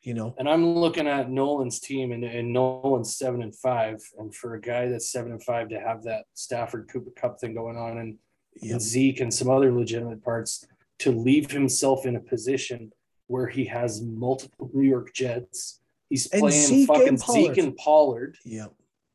You 0.02 0.14
know, 0.14 0.34
And 0.38 0.48
I'm 0.48 0.74
looking 0.76 1.08
at 1.08 1.30
Nolan's 1.30 1.80
team, 1.80 2.12
and, 2.12 2.22
and 2.22 2.52
Nolan's 2.52 3.16
seven 3.16 3.42
and 3.42 3.52
five. 3.56 4.00
And 4.18 4.32
for 4.32 4.54
a 4.54 4.60
guy 4.60 4.86
that's 4.88 5.10
seven 5.10 5.32
and 5.32 5.42
five 5.42 5.68
to 5.70 5.80
have 5.80 6.04
that 6.04 6.26
Stafford 6.34 6.88
Cooper 6.92 7.10
Kupp 7.16 7.40
thing 7.40 7.54
going 7.54 7.76
on, 7.76 7.98
and, 7.98 8.16
yeah, 8.62 8.74
and 8.74 8.80
Zeke 8.82 9.18
and 9.20 9.34
some 9.34 9.50
other 9.50 9.72
legitimate 9.72 10.22
parts, 10.22 10.64
to 11.00 11.10
leave 11.10 11.50
himself 11.50 12.06
in 12.06 12.14
a 12.14 12.20
position 12.20 12.92
where 13.26 13.48
he 13.48 13.64
has 13.64 14.00
multiple 14.00 14.70
New 14.72 14.86
York 14.88 15.12
Jets, 15.12 15.80
he's 16.08 16.26
And 16.28 16.40
playing 16.40 16.66
Zeke 16.66 16.86
fucking 16.86 17.08
and. 17.08 17.20
Zeke 17.20 17.58
and 17.58 17.76
Pollard, 17.76 18.36
yeah. 18.44 18.66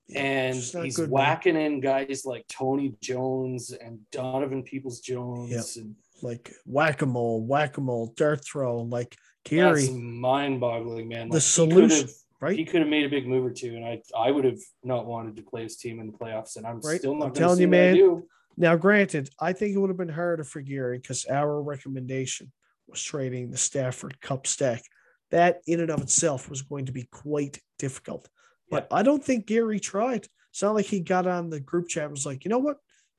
Yeah. 0.10 0.20
and 0.22 0.56
he's 0.58 0.98
good, 0.98 1.04
man. 1.04 1.10
whacking 1.12 1.56
in 1.56 1.80
guys 1.80 2.24
like 2.26 2.46
Tony 2.50 2.96
Jones 3.02 3.72
and 3.72 4.00
Donovan 4.12 4.64
Peoples 4.64 5.00
Jones, 5.00 5.78
Yep. 5.78 5.86
and 5.86 5.96
like 6.24 6.54
whack 6.66 7.02
a 7.02 7.06
mole, 7.06 7.46
whack 7.46 7.78
a 7.78 7.82
mole, 7.82 8.14
dart 8.16 8.44
throw, 8.46 8.82
like 8.82 9.16
that's 9.50 9.86
Gary, 9.86 9.90
mind-boggling, 9.90 11.08
man. 11.08 11.30
the 11.30 11.36
Like, 11.36 11.42
he 11.42 11.48
solution, 11.48 12.10
right? 12.40 12.58
he 12.58 12.66
could 12.66 12.82
have 12.82 12.90
made 12.90 13.06
a 13.06 13.10
big 13.10 13.28
move 13.28 13.46
or 13.46 13.52
two, 13.52 13.76
and 13.76 13.86
I 13.86 14.02
I 14.18 14.32
would 14.32 14.46
have 14.46 14.60
not 14.84 15.06
wanted 15.06 15.36
to 15.38 15.42
play 15.44 15.64
his 15.64 15.78
team 15.78 16.00
in 16.00 16.08
the 16.08 16.18
playoffs, 16.18 16.58
and 16.58 16.66
I'm 16.66 16.80
Right. 16.80 17.00
still 17.00 17.14
I'm 17.14 17.20
not 17.20 17.36
telling 17.36 17.58
telling 17.58 17.62
you, 17.62 17.68
man. 17.68 17.98
man. 17.98 18.24
Now, 18.58 18.76
granted, 18.76 19.30
I 19.40 19.54
think 19.54 19.74
it 19.74 19.80
would 19.80 19.90
have 19.90 19.98
been 19.98 20.10
harder 20.10 20.44
for 20.44 20.62
Gary 20.62 20.98
because 21.00 21.26
our 21.26 21.62
recommendation 21.62 22.52
was 22.88 23.02
trading 23.02 23.50
the 23.50 23.58
Stafford 23.58 24.20
Kupp 24.22 24.46
stack. 24.46 24.84
That 25.32 25.62
in 25.66 25.80
and 25.80 25.90
of 25.90 26.02
itself 26.02 26.50
was 26.50 26.62
going 26.62 26.86
to 26.88 26.92
be 26.92 27.08
quite 27.12 27.60
difficult. 27.80 28.28
But 28.70 28.88
I 28.92 29.02
don't 29.04 29.24
think 29.24 29.48
Gary 29.48 29.80
tried. 29.80 30.28
It's 30.52 30.62
not 30.62 30.76
like 30.76 30.86
he 30.86 31.00
got 31.00 31.26
on 31.28 31.50
the 31.50 31.60
group 31.62 31.88
chat 31.88 32.04
and 32.04 32.12
was 32.12 32.26
like, 32.26 32.44
you 32.44 32.50
know 32.50 32.60
what? 32.60 32.78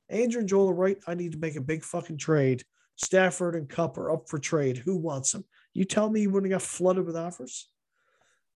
Andrew 0.09 0.39
and 0.39 0.49
Joel 0.49 0.69
are 0.69 0.73
right. 0.73 0.97
I 1.07 1.15
need 1.15 1.31
to 1.31 1.39
make 1.39 1.55
a 1.55 1.61
big 1.61 1.83
fucking 1.83 2.19
trade. 2.19 2.63
Stafford 2.95 3.55
and 3.55 3.67
Kupp 3.69 3.97
are 3.97 4.11
up 4.11 4.29
for 4.29 4.39
trade. 4.39 4.77
Who 4.77 4.95
wants 4.97 5.31
them? 5.31 5.45
You 5.73 5.85
tell 5.85 6.09
me 6.09 6.21
you 6.21 6.29
wouldn't 6.29 6.51
have 6.51 6.61
got 6.61 6.67
flooded 6.67 7.05
with 7.05 7.15
offers? 7.15 7.69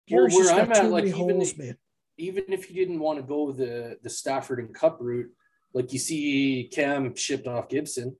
Well, 0.10 0.28
where 0.30 0.52
I'm 0.54 0.72
at, 0.72 0.90
like, 0.90 1.06
even 1.06 1.18
holes, 1.18 1.52
if- 1.52 1.58
man. 1.58 1.78
Even 2.18 2.44
if 2.50 2.70
you 2.70 2.76
didn't 2.76 3.00
want 3.00 3.18
to 3.18 3.24
go 3.24 3.52
the 3.52 3.98
the 4.04 4.10
Stafford 4.10 4.60
and 4.60 4.74
Kupp 4.74 4.98
route, 5.02 5.32
like 5.74 5.92
you 5.94 5.98
see 5.98 6.70
Cam 6.72 7.16
shipped 7.16 7.48
off 7.48 7.70
Gibson, 7.70 8.16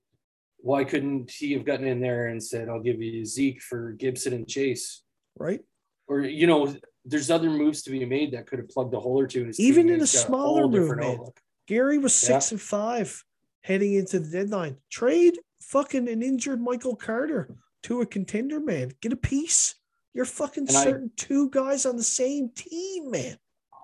why 0.58 0.84
couldn't 0.84 1.30
he 1.30 1.54
have 1.54 1.64
gotten 1.64 1.86
in 1.86 2.00
there 2.02 2.28
and 2.28 2.42
said, 2.42 2.70
"I'll 2.70 2.82
give 2.82 3.00
you 3.04 3.24
Zeke 3.24 3.62
for 3.62 3.92
Gibson 3.92 4.34
and 4.34 4.48
Chase"? 4.48 5.04
Right? 5.38 5.62
Or 6.08 6.22
you 6.22 6.48
know, 6.48 6.76
there's 7.06 7.30
other 7.30 7.52
moves 7.52 7.84
to 7.84 7.92
be 7.92 8.04
made 8.04 8.32
that 8.32 8.48
could 8.48 8.58
have 8.58 8.70
plugged 8.70 8.96
a 8.96 9.00
hole 9.00 9.20
or 9.20 9.28
two 9.28 9.42
in 9.42 9.48
his 9.48 9.60
Even 9.60 9.90
in 9.90 10.02
a 10.02 10.08
smaller 10.08 10.68
move. 10.68 11.30
Gary 11.68 12.00
was 12.00 12.20
Yeah. 12.24 12.40
six 12.40 12.52
and 12.52 12.60
five 12.62 13.24
heading 13.62 13.94
into 13.94 14.20
the 14.20 14.30
deadline. 14.32 14.78
Trade 14.90 15.38
fucking 15.74 16.08
an 16.08 16.22
injured 16.22 16.62
Michael 16.62 16.96
Carter 16.96 17.50
to 17.82 18.02
a 18.02 18.06
contender, 18.06 18.60
man. 18.60 18.92
Get 19.02 19.12
a 19.12 19.18
piece. 19.18 19.74
You're 20.14 20.26
fucking 20.26 20.68
And 20.68 20.78
I- 20.78 20.84
certain 20.84 21.12
two 21.18 21.50
guys 21.50 21.88
on 21.88 21.98
the 21.98 22.04
same 22.04 22.50
team, 22.50 23.10
man. 23.10 23.38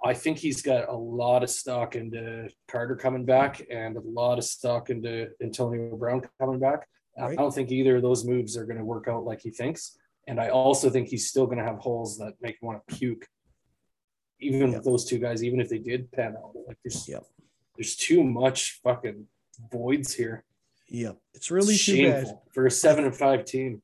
I 0.05 0.13
think 0.13 0.37
he's 0.37 0.61
got 0.61 0.87
a 0.87 0.95
lot 0.95 1.43
of 1.43 1.49
stock 1.49 1.95
into 1.95 2.47
Carter 2.69 2.95
coming 2.95 3.25
back 3.25 3.61
and 3.69 3.97
a 3.97 4.01
lot 4.01 4.37
of 4.37 4.43
stock 4.45 4.89
into 4.91 5.29
Antonio 5.41 5.97
Brown 5.97 6.21
coming 6.39 6.59
back. 6.59 6.87
I 7.21 7.35
don't 7.35 7.53
think 7.53 7.69
either 7.71 7.97
of 7.97 8.01
those 8.03 8.23
moves 8.23 8.55
are 8.55 8.65
going 8.65 8.77
to 8.77 8.85
work 8.85 9.07
out 9.09 9.25
like 9.25 9.41
he 9.41 9.49
thinks. 9.49 9.97
And 10.27 10.39
I 10.39 10.49
also 10.49 10.89
think 10.89 11.09
he's 11.09 11.27
still 11.27 11.47
going 11.47 11.57
to 11.57 11.65
have 11.65 11.79
holes 11.79 12.17
that 12.19 12.35
make 12.39 12.61
him 12.61 12.67
want 12.67 12.87
to 12.87 12.95
puke. 12.95 13.27
Even 14.39 14.71
with 14.71 14.85
those 14.85 15.03
two 15.03 15.17
guys, 15.17 15.43
even 15.43 15.59
if 15.59 15.67
they 15.67 15.79
did 15.79 16.09
pan 16.13 16.35
out, 16.37 16.55
like 16.67 16.77
there's 16.83 17.09
Yep. 17.09 17.25
there's 17.75 17.95
too 17.97 18.23
much 18.23 18.79
fucking 18.83 19.27
voids 19.69 20.13
here. 20.13 20.45
Yep. 20.89 21.17
It's 21.33 21.51
really 21.51 21.75
It's 21.75 21.85
too 21.85 22.09
bad. 22.11 22.39
for 22.53 22.65
a 22.65 22.71
seven 22.71 23.05
and 23.05 23.15
five 23.15 23.45
team. 23.45 23.81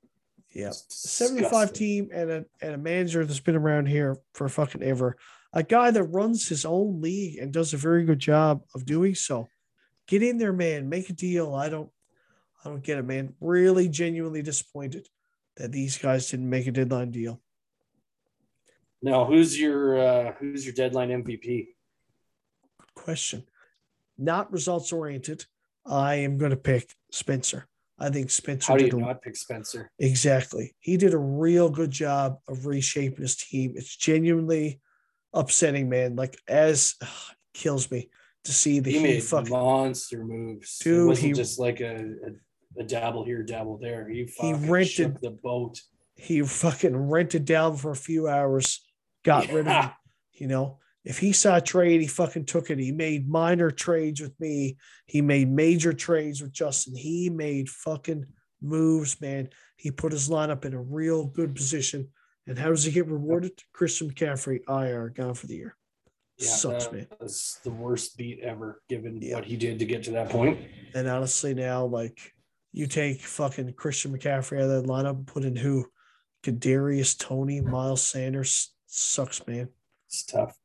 Yeah. 0.53 0.68
It's 0.69 0.86
Seven 1.11 1.38
and 1.38 1.48
five 1.48 1.72
team 1.73 2.10
and 2.14 2.30
a 2.32 2.45
and 2.61 2.73
a 2.73 2.77
manager 2.77 3.26
that's 3.26 3.40
been 3.40 3.56
around 3.56 3.88
here 3.88 4.18
for 4.34 4.48
fucking 4.49 4.82
ever. 4.84 5.18
A 5.53 5.64
guy 5.64 5.91
that 5.91 6.03
runs 6.03 6.48
his 6.49 6.65
own 6.65 7.02
league 7.02 7.38
and 7.38 7.52
does 7.53 7.73
a 7.73 7.77
very 7.77 8.03
good 8.06 8.19
job 8.19 8.64
of 8.73 8.86
doing 8.86 9.15
so. 9.15 9.48
Get 10.07 10.23
in 10.23 10.38
there, 10.38 10.53
man. 10.53 10.90
Make 10.90 11.10
a 11.10 11.14
deal. 11.14 11.53
I 11.53 11.69
don't 11.69 11.90
I 12.64 12.69
don't 12.69 12.84
get 12.84 12.98
it, 12.98 13.06
man. 13.06 13.36
Really 13.40 13.88
genuinely 13.88 14.41
disappointed 14.41 15.07
that 15.57 15.72
these 15.72 15.98
guys 15.98 16.30
didn't 16.30 16.49
make 16.49 16.68
a 16.68 16.72
deadline 16.72 17.11
deal. 17.11 17.41
Now, 19.02 19.26
who's 19.26 19.60
your 19.60 19.99
uh, 19.99 20.34
who's 20.40 20.65
your 20.65 20.73
deadline 20.73 21.10
MVP? 21.10 21.68
Good 22.80 22.95
question. 22.95 23.44
not 24.18 24.52
results 24.52 24.91
oriented, 24.91 25.45
I 25.85 26.15
am 26.15 26.37
going 26.37 26.51
to 26.51 26.57
pick 26.57 26.93
Spencer. 27.11 27.67
I 27.97 28.09
think 28.09 28.29
Spencer 28.29 28.73
How 28.73 28.77
do 28.77 28.83
you 28.85 28.91
did 28.91 28.99
a, 28.99 29.01
not 29.01 29.21
pick 29.21 29.35
Spencer? 29.37 29.89
exactly. 29.99 30.75
He 30.79 30.97
did 30.97 31.13
a 31.13 31.17
real 31.17 31.69
good 31.69 31.91
job 31.91 32.39
of 32.47 32.65
reshaping 32.65 33.21
his 33.21 33.37
team. 33.37 33.73
It's 33.75 33.95
genuinely 33.95 34.81
upsetting, 35.33 35.87
man. 35.89 36.15
Like 36.15 36.37
as 36.47 36.95
ugh, 37.01 37.07
kills 37.53 37.89
me 37.89 38.09
to 38.43 38.51
see 38.51 38.79
the 38.79 38.91
He 38.91 38.99
made 39.03 39.23
fucking 39.23 39.49
monster 39.49 40.23
moves. 40.25 40.77
Dude, 40.79 41.03
it 41.03 41.05
wasn't 41.05 41.27
he- 41.27 41.33
just 41.33 41.57
like 41.59 41.79
a, 41.79 41.95
a, 42.77 42.81
a 42.81 42.83
dabble 42.83 43.23
here, 43.23 43.43
dabble 43.43 43.77
there. 43.77 44.09
He, 44.09 44.27
fucking 44.27 44.69
rented- 44.69 45.17
the 45.21 45.31
boat. 45.31 45.79
he 46.17 46.41
fucking 46.41 46.95
rented 46.97 47.45
down 47.45 47.77
for 47.77 47.91
a 47.91 47.95
few 47.95 48.27
hours, 48.27 48.83
got 49.23 49.47
rid 49.53 49.67
of 49.67 49.73
him. 49.85 49.91
You 50.33 50.47
know, 50.47 50.79
if 51.06 51.19
he 51.19 51.32
saw 51.32 51.57
a 51.57 51.61
trade, 51.61 52.02
he 52.02 52.07
fucking 52.07 52.45
took 52.45 52.69
it. 52.69 52.80
He 52.80 52.91
made 52.91 53.30
minor 53.30 53.69
trades 53.72 54.19
with 54.19 54.38
me. 54.40 54.77
He 55.06 55.22
made 55.22 55.49
major 55.49 55.94
trades 55.94 56.41
with 56.41 56.52
Justin. 56.52 56.95
He 56.95 57.30
made 57.30 57.69
fucking 57.69 58.26
moves, 58.61 59.22
man. 59.22 59.49
He 59.77 59.91
put 59.91 60.11
his 60.11 60.30
lineup 60.30 60.65
in 60.65 60.73
a 60.73 60.82
real 60.82 61.26
good 61.26 61.53
position. 61.56 62.10
And 62.48 62.57
how 62.57 62.69
does 62.69 62.84
he 62.84 62.91
get 62.91 63.07
rewarded? 63.07 63.52
Christian 63.73 64.10
McCaffrey, 64.10 64.60
IR, 64.68 65.10
gone 65.10 65.36
for 65.36 65.48
the 65.48 65.56
year. 65.56 65.77
Yeah, 66.38 66.48
Sucks, 66.49 66.86
that 66.88 66.94
man. 66.94 67.07
was 67.22 67.60
the 67.64 67.72
worst 67.72 68.18
beat 68.18 68.40
ever, 68.40 68.82
given 68.90 69.22
Yeah. 69.22 69.36
what 69.36 69.45
he 69.45 69.56
did 69.57 69.80
to 69.80 69.86
get 69.86 70.03
to 70.03 70.11
that 70.11 70.30
point. 70.30 70.60
And 70.94 71.07
honestly, 71.07 71.53
now, 71.53 71.86
like, 71.86 72.34
you 72.73 72.88
take 72.88 73.22
fucking 73.22 73.73
Christian 73.73 74.11
McCaffrey 74.18 74.57
out 74.57 74.69
of 74.69 74.84
that 74.84 74.90
lineup, 74.90 75.26
put 75.27 75.45
in 75.45 75.56
who? 75.56 75.86
Kadarius, 76.44 77.18
Toney, 77.18 77.61
Miles 77.61 78.03
Sanders. 78.03 78.73
Sucks, 78.88 79.45
man. 79.48 79.69
It's 80.07 80.23
tough. 80.23 80.57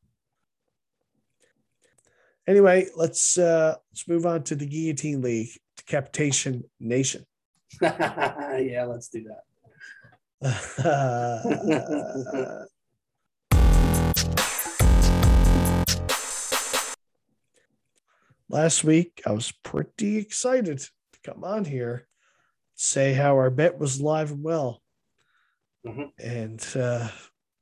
Anyway, 2.50 2.88
let's 2.96 3.38
uh 3.38 3.76
let's 3.92 4.08
move 4.08 4.26
on 4.26 4.42
to 4.42 4.56
the 4.56 4.66
Guillotine 4.66 5.22
League, 5.22 5.50
Decapitation 5.76 6.64
Nation. 6.80 7.24
yeah, 7.80 8.86
let's 8.88 9.08
do 9.08 9.24
that. 10.42 10.42
Last 18.48 18.82
week, 18.82 19.22
I 19.24 19.30
was 19.30 19.52
pretty 19.62 20.16
excited 20.16 20.78
to 20.80 20.90
come 21.22 21.44
on 21.44 21.64
here, 21.64 22.08
say 22.74 23.12
how 23.12 23.36
our 23.36 23.50
bet 23.50 23.78
was 23.78 24.00
live 24.00 24.32
and 24.32 24.42
well, 24.42 24.82
Mhm. 25.86 26.10
and 26.18 26.66
uh, 26.74 27.10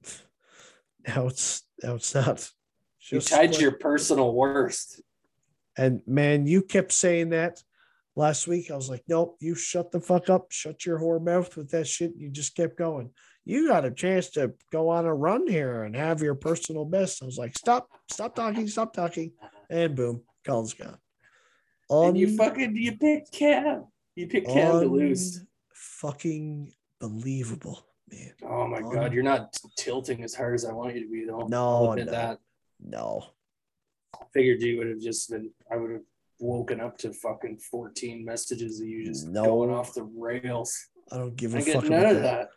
now 1.06 1.26
it's 1.26 1.62
now 1.82 1.96
it's 1.96 2.14
not. 2.14 2.50
You 3.10 3.18
Just 3.18 3.28
tied 3.28 3.52
like- 3.52 3.60
your 3.60 3.72
personal 3.72 4.32
worst. 4.34 5.00
And 5.76 6.02
man, 6.06 6.46
you 6.46 6.62
kept 6.62 6.92
saying 6.92 7.30
that 7.30 7.62
last 8.16 8.48
week. 8.48 8.70
I 8.70 8.74
was 8.76 8.90
like, 8.90 9.04
nope, 9.08 9.36
you 9.40 9.54
shut 9.54 9.92
the 9.92 10.00
fuck 10.00 10.28
up, 10.28 10.50
shut 10.50 10.84
your 10.84 10.98
whore 10.98 11.22
mouth 11.24 11.56
with 11.56 11.70
that 11.70 11.86
shit. 11.86 12.12
You 12.16 12.30
just 12.30 12.56
kept 12.56 12.76
going. 12.76 13.10
You 13.44 13.68
got 13.68 13.84
a 13.84 13.90
chance 13.90 14.28
to 14.30 14.52
go 14.72 14.88
on 14.90 15.06
a 15.06 15.14
run 15.14 15.46
here 15.46 15.84
and 15.84 15.94
have 15.96 16.20
your 16.20 16.34
personal 16.34 16.84
best. 16.84 17.22
I 17.22 17.26
was 17.26 17.38
like, 17.38 17.56
stop, 17.56 17.88
stop 18.10 18.34
talking, 18.34 18.66
stop 18.68 18.92
talking. 18.92 19.32
And 19.70 19.94
boom, 19.94 20.22
Colin's 20.44 20.74
gone. 20.74 20.98
and 21.90 22.18
you 22.18 22.26
Un- 22.28 22.36
fucking 22.36 22.76
you 22.76 22.96
picked 22.98 23.32
Cam. 23.32 23.84
You 24.16 24.26
picked 24.26 24.48
Cam 24.48 24.80
to 24.80 24.86
lose. 24.86 25.44
Fucking 25.72 26.72
believable, 27.00 27.86
man. 28.10 28.32
Oh 28.42 28.66
my 28.66 28.78
un- 28.78 28.90
god, 28.92 29.12
you're 29.14 29.22
not 29.22 29.56
tilting 29.76 30.22
as 30.24 30.34
hard 30.34 30.54
as 30.56 30.64
I 30.64 30.72
want 30.72 30.94
you 30.96 31.04
to 31.04 31.08
be 31.10 31.24
though. 31.24 31.46
No, 31.46 31.94
no. 31.94 32.04
that. 32.04 32.38
No. 32.80 33.24
I 34.14 34.24
figured 34.32 34.62
you 34.62 34.78
would 34.78 34.88
have 34.88 35.00
just 35.00 35.30
been 35.30 35.50
I 35.70 35.76
would 35.76 35.90
have 35.90 36.02
woken 36.40 36.80
up 36.80 36.96
to 36.98 37.12
fucking 37.12 37.58
14 37.58 38.24
messages 38.24 38.80
of 38.80 38.86
you 38.86 39.04
just 39.04 39.26
No. 39.26 39.44
going 39.44 39.70
off 39.70 39.94
the 39.94 40.04
rails. 40.04 40.76
I 41.10 41.18
don't 41.18 41.36
give 41.36 41.54
a 41.54 41.58
I 41.58 41.60
fuck 41.60 41.84
about 41.86 42.06
of 42.16 42.22
that. 42.22 42.48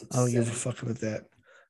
that. 0.00 0.06
I 0.12 0.16
don't 0.16 0.30
give 0.30 0.48
a 0.48 0.52
fuck 0.52 0.82
about 0.82 0.96
that. 0.98 1.24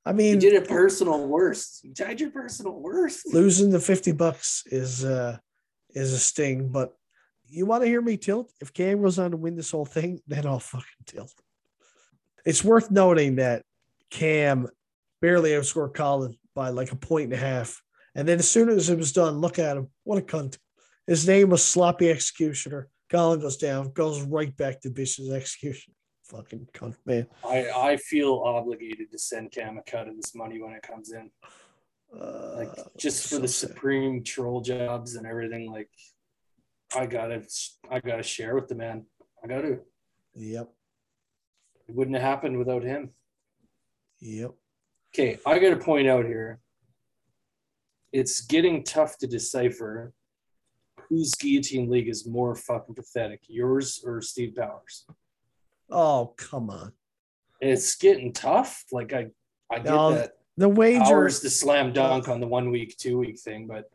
I 0.05 0.13
mean, 0.13 0.35
You 0.35 0.41
did 0.41 0.63
a 0.63 0.67
personal 0.67 1.27
worst. 1.27 1.83
You 1.85 1.93
tied 1.95 2.21
your 2.21 2.31
personal 2.31 2.81
worst. 2.81 3.33
losing 3.33 3.71
the 3.71 3.81
50 3.81 4.13
bucks 4.13 4.63
is 4.67 5.05
uh 5.05 5.39
is 5.95 6.13
a 6.13 6.19
sting 6.19 6.69
but 6.69 6.93
you 7.49 7.65
want 7.65 7.83
to 7.83 7.89
hear 7.89 8.03
me 8.03 8.17
tilt 8.17 8.53
if 8.61 8.73
cam 8.75 9.01
goes 9.01 9.19
on 9.19 9.31
to 9.31 9.37
win 9.37 9.57
this 9.57 9.71
whole 9.71 9.87
thing 9.87 10.21
then 10.27 10.45
i'll 10.47 10.59
fucking 10.59 10.85
tilt 11.07 11.33
it's 12.45 12.63
worth 12.63 12.91
noting 12.91 13.37
that 13.37 13.63
cam 14.11 14.69
barely 15.23 15.51
outscored 15.53 15.95
colin 15.95 16.37
by 16.57 16.70
like 16.70 16.91
a 16.91 16.97
point 16.97 17.24
and 17.24 17.35
a 17.35 17.37
half 17.37 17.81
and 18.16 18.27
then 18.27 18.39
as 18.41 18.51
soon 18.51 18.69
as 18.69 18.89
it 18.91 18.97
was 18.99 19.12
done 19.12 19.39
look 19.39 19.59
at 19.61 19.77
him 19.77 19.89
what 20.05 20.19
a 20.19 20.23
cunt 20.23 20.57
his 21.07 21.28
name 21.28 21.51
was 21.51 21.62
sloppy 21.62 22.11
executioner 22.11 22.89
colin 23.12 23.39
goes 23.39 23.59
down 23.59 23.93
goes 23.93 24.23
right 24.23 24.57
back 24.57 24.81
to 24.81 24.91
vicious 24.91 25.31
execution 25.31 25.93
fucking 26.24 26.66
cunt 26.74 26.97
man 27.05 27.27
I, 27.45 27.70
I 27.70 27.97
feel 27.99 28.43
obligated 28.45 29.12
to 29.12 29.19
send 29.19 29.53
Cam 29.53 29.78
a 29.78 29.83
cut 29.83 30.09
of 30.09 30.16
this 30.16 30.35
money 30.35 30.61
when 30.61 30.73
it 30.73 30.83
comes 30.83 31.12
in. 31.12 31.31
Uh, 32.12 32.55
Like 32.57 32.73
just 32.99 33.23
for 33.24 33.28
so 33.37 33.39
the 33.39 33.47
sad. 33.49 33.70
supreme 33.70 34.24
troll 34.24 34.61
jobs 34.61 35.15
and 35.16 35.24
everything. 35.27 35.70
Like 35.70 35.91
I 36.97 37.07
gotta 37.07 37.43
I 37.91 38.01
gotta 38.01 38.24
share 38.24 38.55
with 38.57 38.66
the 38.69 38.74
man. 38.74 39.07
I 39.45 39.47
gotta. 39.47 39.78
yep 40.35 40.69
It 41.89 41.95
wouldn't 41.95 42.16
have 42.16 42.24
happened 42.33 42.59
without 42.59 42.83
him. 42.83 43.11
yep 44.20 44.53
Okay, 45.18 45.38
I 45.47 45.59
got 45.59 45.70
to 45.70 45.76
point 45.76 46.06
out 46.06 46.26
here. 46.26 46.60
It's 48.12 48.43
getting 48.43 48.84
tough 48.84 49.16
to 49.18 49.26
decipher 49.26 50.12
whose 51.09 51.32
guillotine 51.34 51.88
league 51.88 52.09
is 52.09 52.26
more 52.26 52.55
fucking 52.55 52.94
pathetic, 52.94 53.40
yours 53.48 54.02
or 54.05 54.20
Steve 54.20 54.55
Powers. 54.56 55.06
oh 55.88 56.34
come 56.36 56.68
on 56.68 56.93
It's 57.62 57.94
getting 57.97 58.34
tough. 58.34 58.84
Like 58.93 59.14
I, 59.14 59.28
I 59.70 59.76
get 59.76 59.86
No, 59.86 60.12
that 60.12 60.32
the 60.59 60.68
wager 60.68 61.01
Powers 61.01 61.40
the 61.40 61.48
slam 61.48 61.94
dunk 61.94 62.28
on 62.28 62.38
the 62.40 62.47
one 62.47 62.70
week, 62.70 62.98
two 62.98 63.16
week 63.16 63.38
thing, 63.40 63.66
but 63.66 63.90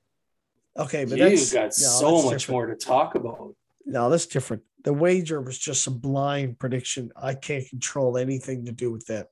Okay, 0.75 1.05
but 1.05 1.19
you 1.19 1.29
that's 1.29 1.53
got 1.53 1.65
no, 1.65 1.69
so 1.69 2.21
much 2.23 2.39
different. 2.39 2.49
more 2.49 2.65
to 2.65 2.75
talk 2.75 3.13
about. 3.13 3.53
No, 3.85 4.09
that's 4.09 4.25
different. 4.25 4.63
The 4.85 4.93
wager 4.93 5.39
was 5.39 5.59
just 5.59 5.85
a 5.85 5.91
blind 5.91 6.57
prediction. 6.57 7.11
I 7.15 7.35
can't 7.35 7.67
control 7.69 8.17
anything 8.17 8.65
to 8.65 8.71
do 8.71 8.91
with 8.91 9.05
that. 9.05 9.27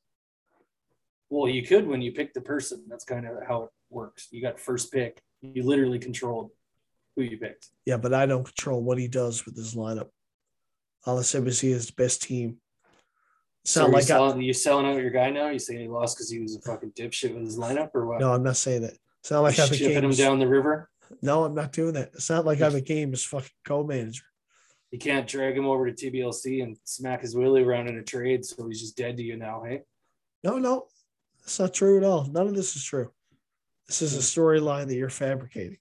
Well, 1.30 1.48
you 1.48 1.64
could 1.64 1.88
when 1.88 2.02
you 2.02 2.12
pick 2.12 2.34
the 2.34 2.42
person. 2.42 2.84
That's 2.88 3.06
kind 3.06 3.26
of 3.26 3.34
how 3.48 3.64
it 3.64 3.70
works. 3.90 4.28
You 4.32 4.42
got 4.42 4.60
first 4.60 4.92
pick. 4.92 5.22
You 5.42 5.64
literally 5.64 6.00
controlled 6.00 6.52
who 7.16 7.24
you 7.24 7.38
picked. 7.38 7.68
Yeah, 7.86 7.98
but 7.98 8.14
I 8.14 8.26
don't 8.26 8.44
control 8.44 8.82
what 8.82 8.98
he 8.98 9.08
does 9.08 9.46
with 9.46 9.56
his 9.56 9.76
lineup. 9.76 10.10
All 11.06 11.20
I 11.20 11.22
said 11.22 11.46
was 11.46 11.62
he 11.62 11.72
is 11.72 11.88
the 11.88 11.94
best 11.94 12.24
team. 12.24 12.58
It's 13.64 13.72
So 13.72 13.82
not 13.82 13.88
you, 13.88 13.94
like 13.94 14.04
I, 14.04 14.06
selling, 14.06 14.42
you 14.42 14.54
selling 14.54 14.86
out 14.86 15.02
your 15.02 15.12
guy 15.12 15.30
now? 15.30 15.50
You 15.50 15.60
saying 15.60 15.80
he 15.80 15.88
lost 15.88 16.18
because 16.18 16.30
he 16.30 16.40
was 16.40 16.56
a 16.56 16.62
fucking 16.62 16.92
dipshit 16.92 17.34
with 17.34 17.44
his 17.44 17.58
lineup 17.58 17.92
or 17.94 18.06
what? 18.06 18.20
no, 18.20 18.34
I'm 18.34 18.44
not 18.44 18.58
saying 18.58 18.82
that. 18.82 18.96
It's 19.22 19.32
not 19.32 19.42
like 19.42 19.60
I'm 19.60 19.68
Shipping 19.68 19.88
became 19.88 20.04
him 20.06 20.12
down 20.12 20.40
the 20.40 20.48
river. 20.48 20.90
No, 21.22 21.44
I'm 21.44 21.56
not 21.56 21.72
doing 21.72 21.94
that. 21.94 22.12
It's 22.14 22.30
not 22.30 22.46
like 22.46 22.62
I 22.62 22.70
became 22.70 23.12
his 23.12 23.26
fucking 23.26 23.50
co-manager. 23.66 24.24
You 24.92 25.00
can't 25.00 25.28
drag 25.28 25.58
him 25.58 25.66
over 25.66 25.92
to 25.92 26.12
TBLC 26.12 26.64
and 26.64 26.78
smack 26.84 27.22
his 27.22 27.36
willy 27.36 27.64
around 27.64 27.90
in 27.90 27.98
a 27.98 28.04
trade, 28.04 28.46
so 28.46 28.68
he's 28.68 28.82
just 28.82 28.98
dead 28.98 29.18
to 29.18 29.24
you 29.24 29.36
now, 29.38 29.64
hey? 29.68 29.82
No, 30.44 30.58
no, 30.58 30.86
that's 31.50 31.60
not 31.60 31.74
true 31.74 31.98
at 31.98 32.04
all. 32.04 32.26
None 32.26 32.48
of 32.48 32.54
this 32.54 32.76
is 32.76 32.84
true. 32.84 33.10
This 33.88 34.04
is 34.04 34.16
a 34.16 34.20
storyline 34.20 34.86
that 34.86 34.94
you're 34.94 35.10
fabricating. 35.10 35.80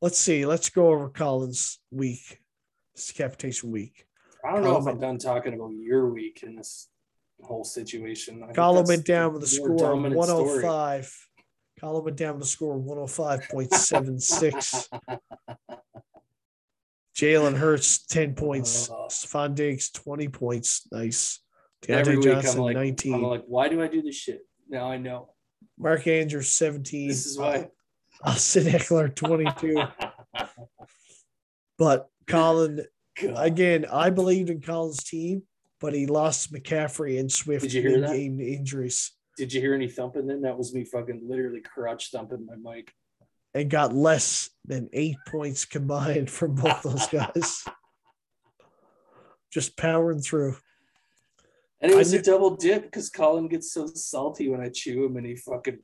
Let's 0.00 0.16
see. 0.16 0.46
Let's 0.46 0.70
go 0.70 0.90
over 0.90 1.08
Collins' 1.08 1.80
week. 1.90 2.38
It's 2.94 3.08
decapitation 3.08 3.72
week. 3.72 4.06
I 4.46 4.52
don't 4.52 4.62
know 4.62 4.78
if 4.78 4.86
I'm 4.86 5.00
done 5.00 5.18
talking 5.18 5.54
about 5.54 5.72
your 5.72 6.10
week 6.10 6.44
in 6.44 6.54
this 6.54 6.88
whole 7.42 7.64
situation. 7.64 8.44
I 8.44 8.50
oh 8.50 8.52
Colin 8.52 8.84
went 8.86 9.04
down 9.04 9.32
with 9.32 9.42
a 9.42 9.48
score 9.48 9.72
of 9.72 9.78
dominant 9.78 10.22
story. 10.22 10.62
105. 10.62 11.28
Colin 11.80 12.04
went 12.04 12.16
down 12.16 12.34
with 12.34 12.44
a 12.44 12.46
score 12.46 12.76
of 12.76 12.84
105.76. 12.84 15.18
Jalen 17.16 17.56
Hurts, 17.56 18.06
10 18.06 18.36
points. 18.36 18.88
Oh. 18.88 19.08
Stefon 19.10 19.56
Diggs, 19.56 19.90
20 19.90 20.28
points. 20.28 20.86
Nice. 20.92 21.40
Week 21.88 22.22
Johnson, 22.22 22.58
I'm 22.58 22.64
like, 22.66 22.76
19. 22.76 23.14
I'm 23.14 23.22
like, 23.22 23.42
why 23.48 23.68
do 23.68 23.82
I 23.82 23.88
do 23.88 24.00
this 24.00 24.14
shit? 24.14 24.46
Now 24.70 24.90
I 24.90 24.96
know. 24.96 25.28
Mark 25.76 26.06
Andrews, 26.06 26.48
17. 26.50 27.08
This 27.08 27.26
is 27.26 27.38
why. 27.38 27.56
Uh, 27.56 27.64
Austin 28.30 28.64
Ekeler, 28.64 29.14
22. 29.14 29.82
but 31.78 32.08
Colin, 32.26 32.84
God. 33.20 33.34
again, 33.36 33.86
I 33.90 34.10
believed 34.10 34.48
in 34.50 34.60
Colin's 34.60 35.02
team, 35.02 35.42
but 35.80 35.92
he 35.92 36.06
lost 36.06 36.52
McCaffrey 36.52 37.18
and 37.18 37.30
Swift 37.32 37.62
Did 37.62 37.72
you 37.72 37.82
hear 37.82 38.00
that? 38.02 38.12
game 38.12 38.40
injuries 38.40 39.12
Did 39.36 39.52
you 39.52 39.60
hear 39.60 39.74
any 39.74 39.88
thumping 39.88 40.26
then? 40.26 40.42
That 40.42 40.56
was 40.56 40.72
me 40.72 40.84
fucking 40.84 41.22
literally 41.28 41.60
crotch 41.60 42.10
thumping 42.10 42.46
my 42.46 42.74
mic. 42.74 42.92
and 43.54 43.68
got 43.70 43.92
less 43.94 44.50
than 44.66 44.88
eight 44.92 45.16
points 45.26 45.64
combined 45.64 46.30
from 46.30 46.54
both 46.54 46.82
those 46.82 47.08
guys. 47.08 47.64
Just 49.50 49.76
powering 49.76 50.20
through. 50.20 50.56
And 51.80 51.90
it 51.90 51.96
was 51.96 52.12
knew- 52.12 52.18
a 52.18 52.22
double 52.22 52.56
dip 52.56 52.82
because 52.84 53.08
Colin 53.10 53.48
gets 53.48 53.72
so 53.72 53.86
salty 53.86 54.48
when 54.48 54.60
I 54.60 54.68
chew 54.68 55.04
him 55.04 55.16
and 55.16 55.26
he 55.26 55.36
fucking 55.36 55.78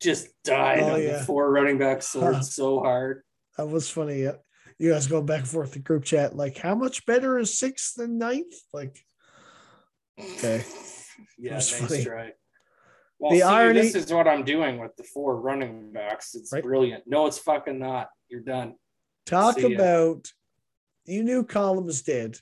just 0.00 0.28
died 0.44 0.80
Oh, 0.80 0.94
on 0.94 1.02
yeah. 1.02 1.18
the 1.18 1.24
four 1.24 1.50
running 1.50 1.78
back 1.78 2.02
sword 2.02 2.36
Huh. 2.36 2.40
so 2.42 2.80
hard. 2.80 3.22
That 3.58 3.66
was 3.68 3.88
funny. 3.90 4.20
You 4.78 4.90
guys 4.92 5.06
go 5.06 5.22
back 5.22 5.40
and 5.40 5.48
forth 5.48 5.76
in 5.76 5.82
group 5.82 6.04
chat, 6.04 6.34
like 6.34 6.56
how 6.56 6.74
much 6.74 7.04
better 7.06 7.38
is 7.38 7.56
sixth 7.58 7.94
than 7.96 8.18
ninth? 8.18 8.54
Like, 8.72 8.98
okay. 10.18 10.64
Yeah, 11.38 11.58
funny. 11.60 12.04
try. 12.04 12.32
Well, 13.18 13.30
The 13.32 13.38
see, 13.38 13.42
irony- 13.42 13.80
this 13.82 13.94
is 13.94 14.12
what 14.12 14.26
I'm 14.26 14.44
doing 14.44 14.80
with 14.80 14.96
the 14.96 15.04
four 15.04 15.40
running 15.40 15.92
backs. 15.92 16.34
It's 16.34 16.52
Right. 16.52 16.62
brilliant. 16.62 17.04
No, 17.06 17.26
it's 17.26 17.38
fucking 17.38 17.78
not. 17.78 18.08
You're 18.28 18.40
done. 18.40 18.74
Talk 19.26 19.58
about 19.60 20.26
you 21.04 21.22
knew 21.22 21.44
Colin 21.44 21.84
was 21.84 22.02
dead 22.02 22.38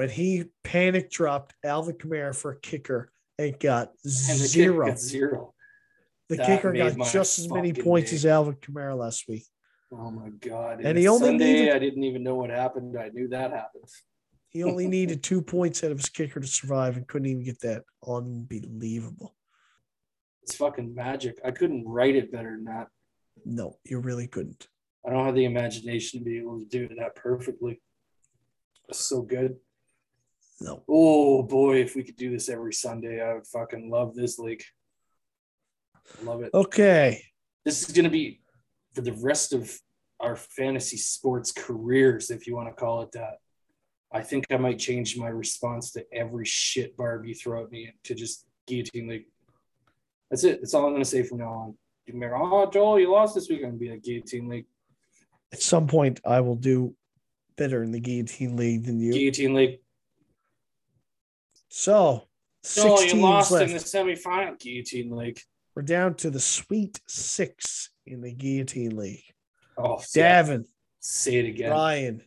when 0.00 0.08
he 0.08 0.44
panic 0.64 1.10
dropped 1.10 1.54
Alvin 1.62 1.94
Kamara 1.94 2.34
for 2.34 2.52
a 2.52 2.58
kicker 2.58 3.12
and 3.38 3.58
got 3.60 3.88
And 4.04 4.12
zero. 4.14 4.86
kick 4.86 4.94
got 4.94 4.98
zero. 4.98 5.54
the 6.30 6.36
that 6.36 6.46
kicker 6.46 6.72
got 6.72 6.96
just 7.12 7.38
as 7.38 7.50
many 7.50 7.74
points 7.74 8.08
day. 8.10 8.16
as 8.16 8.24
Alvin 8.24 8.54
Kamara 8.54 8.96
last 8.96 9.28
week. 9.28 9.44
Oh 9.92 10.10
my 10.10 10.30
god! 10.30 10.80
And 10.82 10.96
he 10.96 11.06
only 11.06 11.26
Sunday, 11.28 11.52
needed- 11.52 11.74
I 11.74 11.78
didn't 11.78 12.04
even 12.04 12.22
know 12.22 12.34
what 12.36 12.48
happened. 12.48 12.96
I 12.98 13.08
knew 13.10 13.28
that 13.28 13.50
happened. 13.50 13.84
He 14.48 14.62
only 14.64 14.88
needed 14.96 15.22
two 15.22 15.42
points 15.42 15.84
out 15.84 15.90
of 15.90 15.98
his 15.98 16.08
kicker 16.08 16.40
to 16.40 16.46
survive 16.46 16.96
and 16.96 17.06
couldn't 17.06 17.28
even 17.28 17.44
get 17.44 17.60
that. 17.60 17.82
Unbelievable. 18.08 19.34
It's 20.44 20.56
fucking 20.56 20.94
magic. 20.94 21.38
I 21.44 21.50
couldn't 21.50 21.86
write 21.86 22.16
it 22.16 22.32
better 22.32 22.52
than 22.56 22.64
that. 22.64 22.86
No, 23.44 23.76
you 23.84 23.98
really 23.98 24.28
couldn't. 24.28 24.66
I 25.06 25.10
don't 25.10 25.26
have 25.26 25.34
the 25.34 25.44
imagination 25.44 26.20
to 26.20 26.24
be 26.24 26.38
able 26.38 26.58
to 26.58 26.64
do 26.64 26.88
that 26.96 27.16
perfectly. 27.16 27.82
It's 28.88 29.00
so 29.06 29.20
good. 29.20 29.56
No. 30.60 30.82
Oh 30.88 31.42
boy, 31.42 31.80
if 31.80 31.96
we 31.96 32.02
could 32.02 32.16
do 32.16 32.30
this 32.30 32.48
every 32.48 32.74
Sunday, 32.74 33.22
I 33.22 33.34
would 33.34 33.46
fucking 33.46 33.90
love 33.90 34.14
this 34.14 34.38
league. 34.38 34.62
Love 36.22 36.42
it. 36.42 36.50
Okay. 36.52 37.22
This 37.64 37.88
is 37.88 37.94
gonna 37.94 38.10
be 38.10 38.40
for 38.94 39.00
the 39.00 39.14
rest 39.14 39.52
of 39.52 39.72
our 40.20 40.36
fantasy 40.36 40.98
sports 40.98 41.50
careers, 41.50 42.30
if 42.30 42.46
you 42.46 42.54
want 42.54 42.68
to 42.68 42.74
call 42.74 43.02
it 43.02 43.12
that. 43.12 43.38
I 44.12 44.22
think 44.22 44.44
I 44.50 44.56
might 44.56 44.78
change 44.78 45.16
my 45.16 45.28
response 45.28 45.92
to 45.92 46.04
every 46.12 46.44
shit 46.44 46.96
barb 46.96 47.24
you 47.24 47.34
throw 47.34 47.64
at 47.64 47.70
me 47.70 47.92
to 48.04 48.14
just 48.14 48.44
guillotine 48.66 49.08
league. 49.08 49.26
That's 50.30 50.44
it. 50.44 50.60
That's 50.60 50.74
all 50.74 50.86
I'm 50.86 50.92
gonna 50.92 51.04
say 51.04 51.22
from 51.22 51.38
now 51.38 51.52
on. 51.52 51.74
You 52.06 52.14
remember, 52.14 52.36
oh 52.36 52.68
Joel, 52.70 53.00
you 53.00 53.10
lost 53.10 53.34
this 53.34 53.48
week. 53.48 53.60
I'm 53.62 53.70
gonna 53.70 53.78
be 53.78 53.90
like 53.90 54.02
guillotine 54.02 54.48
league. 54.48 54.66
At 55.52 55.62
some 55.62 55.86
point, 55.86 56.20
I 56.24 56.40
will 56.40 56.56
do 56.56 56.94
better 57.56 57.82
in 57.82 57.92
the 57.92 58.00
guillotine 58.00 58.56
league 58.56 58.84
than 58.84 59.00
you. 59.00 59.12
Guillotine 59.12 59.54
league. 59.54 59.78
So, 61.70 62.26
six 62.62 63.12
you 63.12 63.20
lost 63.20 63.50
left. 63.52 63.70
in 63.70 63.76
the 63.76 63.82
semifinal. 63.82 64.58
Guillotine 64.58 65.10
league. 65.16 65.40
We're 65.74 65.82
down 65.82 66.14
to 66.16 66.30
the 66.30 66.40
sweet 66.40 67.00
six 67.06 67.90
in 68.06 68.20
the 68.20 68.32
guillotine 68.32 68.96
league. 68.96 69.22
Oh. 69.78 69.96
Davin, 70.14 70.66
Say 70.98 71.36
it 71.36 71.46
again. 71.46 71.70
Ryan, 71.70 72.22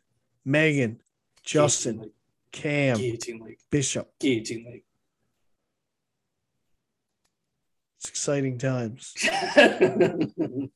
Megan, 0.46 1.02
Justin, 1.44 1.98
Guillotine 1.98 2.14
Cam, 2.52 2.98
league. 2.98 3.04
Guillotine 3.04 3.40
league. 3.46 3.60
Bishop. 3.70 4.10
Guillotine 4.20 4.82
It's 7.98 8.10
exciting 8.10 8.58
times. 8.58 9.14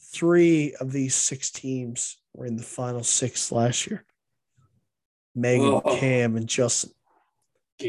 Three 0.00 0.74
of 0.80 0.92
these 0.92 1.14
six 1.14 1.50
teams 1.50 2.18
were 2.34 2.46
in 2.46 2.56
the 2.56 2.62
final 2.62 3.02
six 3.02 3.50
last 3.50 3.86
year. 3.86 4.04
Megan, 5.34 5.72
Whoa. 5.72 5.96
Cam, 5.98 6.36
and 6.36 6.46
Justin. 6.46 6.90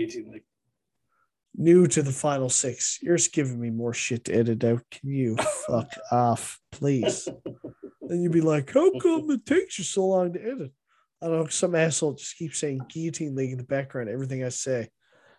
League. 0.04 0.44
New 1.58 1.88
to 1.88 2.02
the 2.02 2.12
final 2.12 2.50
six. 2.50 3.00
You're 3.02 3.16
just 3.16 3.34
giving 3.34 3.60
me 3.60 3.70
more 3.70 3.94
shit 3.94 4.26
to 4.26 4.34
edit 4.36 4.64
out. 4.64 4.82
Can 4.92 5.10
you 5.10 5.38
fuck 5.68 5.90
off, 6.12 6.60
please? 6.72 7.30
Then 8.02 8.22
you'd 8.22 8.34
be 8.34 8.42
like, 8.42 8.74
how 8.74 8.92
come 9.00 9.30
it 9.32 9.46
takes 9.46 9.78
you 9.80 9.86
so 9.86 10.06
long 10.06 10.34
to 10.34 10.42
edit? 10.42 10.72
I 11.22 11.28
don't 11.28 11.40
know. 11.40 11.48
Some 11.48 11.76
asshole 11.76 12.14
just 12.14 12.38
keeps 12.38 12.60
saying 12.60 12.82
guillotine 12.90 13.36
league 13.36 13.52
in 13.52 13.58
the 13.58 13.64
background, 13.64 14.10
everything 14.10 14.44
I 14.44 14.50
say. 14.50 14.90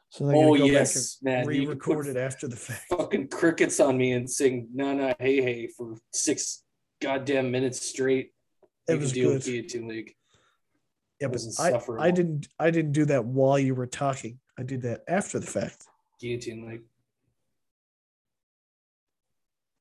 So 0.09 0.27
they're 0.27 0.37
Oh 0.37 0.55
gonna 0.55 0.59
go 0.61 0.65
yes, 0.67 1.17
back 1.17 1.35
and 1.35 1.49
can 1.49 1.49
re-record 1.49 2.07
it 2.07 2.17
after 2.17 2.49
the 2.49 2.57
fact. 2.57 2.85
Fucking 2.89 3.29
crickets 3.29 3.81
on 3.81 3.99
me 3.99 4.13
and 4.13 4.31
sing 4.31 4.69
"Na 4.73 4.95
Na 4.95 5.13
Hey 5.19 5.43
Hey" 5.43 5.67
for 5.67 5.97
six 6.13 6.63
goddamn 7.03 7.51
minutes 7.51 7.87
straight. 7.87 8.31
It 8.89 8.95
You 8.95 8.99
was 9.01 9.13
deal 9.13 9.33
with 9.33 9.45
good. 9.45 9.51
Guillotine 9.51 9.89
league. 9.89 10.15
Yeah, 11.21 11.29
but 11.29 11.43
I. 11.59 11.81
I 11.99 12.11
didn't 12.11 12.47
I 12.59 12.71
didn't 12.71 12.93
do 12.93 13.05
that 13.07 13.25
while 13.25 13.59
you 13.59 13.75
were 13.75 13.87
talking. 13.87 14.39
I 14.59 14.63
did 14.63 14.83
that 14.83 15.03
after 15.09 15.39
the 15.39 15.47
fact. 15.47 15.87
Guillotine 16.21 16.67
league. 16.69 16.83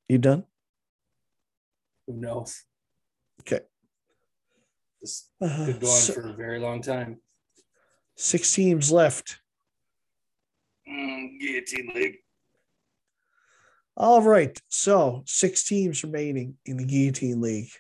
You 0.10 0.18
done? 0.18 0.46
Who 2.08 2.14
knows? 2.14 2.64
Okay. 3.42 3.62
This 5.02 5.30
Uh, 5.42 5.66
could 5.66 5.80
go 5.80 5.88
on 5.90 6.02
so- 6.02 6.14
for 6.14 6.28
a 6.30 6.34
very 6.34 6.60
long 6.60 6.82
time. 6.82 7.22
six 8.18 8.54
teams 8.54 8.92
left. 8.92 9.42
Mm, 10.88 11.38
guillotine 11.40 11.92
league. 11.94 12.18
All 13.98 14.22
right. 14.22 14.62
So 14.70 15.24
six 15.26 15.64
teams 15.66 16.04
remaining 16.04 16.58
in 16.66 16.78
the 16.78 16.86
guillotine 16.86 17.42
league. 17.42 17.72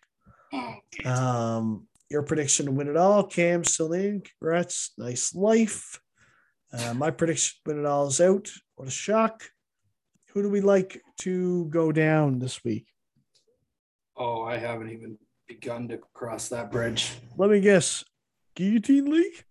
Guillotine. 0.52 1.06
Um, 1.06 1.88
your 2.10 2.24
prediction 2.24 2.66
to 2.66 2.72
win 2.72 2.88
it 2.90 2.98
all. 2.98 3.24
Cam 3.28 3.64
in. 3.64 4.22
Congrats. 4.22 4.92
Nice 4.98 5.34
life. 5.36 6.02
Uh, 6.78 6.94
my 6.94 7.10
prediction 7.10 7.58
win 7.66 7.80
it 7.80 7.86
all 7.86 8.08
is 8.08 8.20
out. 8.20 8.50
What 8.76 8.88
a 8.88 8.92
shock. 8.92 9.44
Who 10.34 10.42
do 10.42 10.50
we 10.50 10.60
like 10.60 11.02
to 11.20 11.66
go 11.66 11.92
down 11.92 12.40
this 12.40 12.64
week? 12.64 12.88
oh, 14.18 14.44
I 14.44 14.58
haven't 14.58 14.92
even 14.92 15.18
begun 15.48 15.88
to 15.90 16.00
cross 16.14 16.50
that 16.50 16.72
bridge. 16.72 17.12
Let 17.38 17.50
me 17.50 17.60
guess. 17.60 18.04
Guillotine 18.56 19.12
League? 19.12 19.44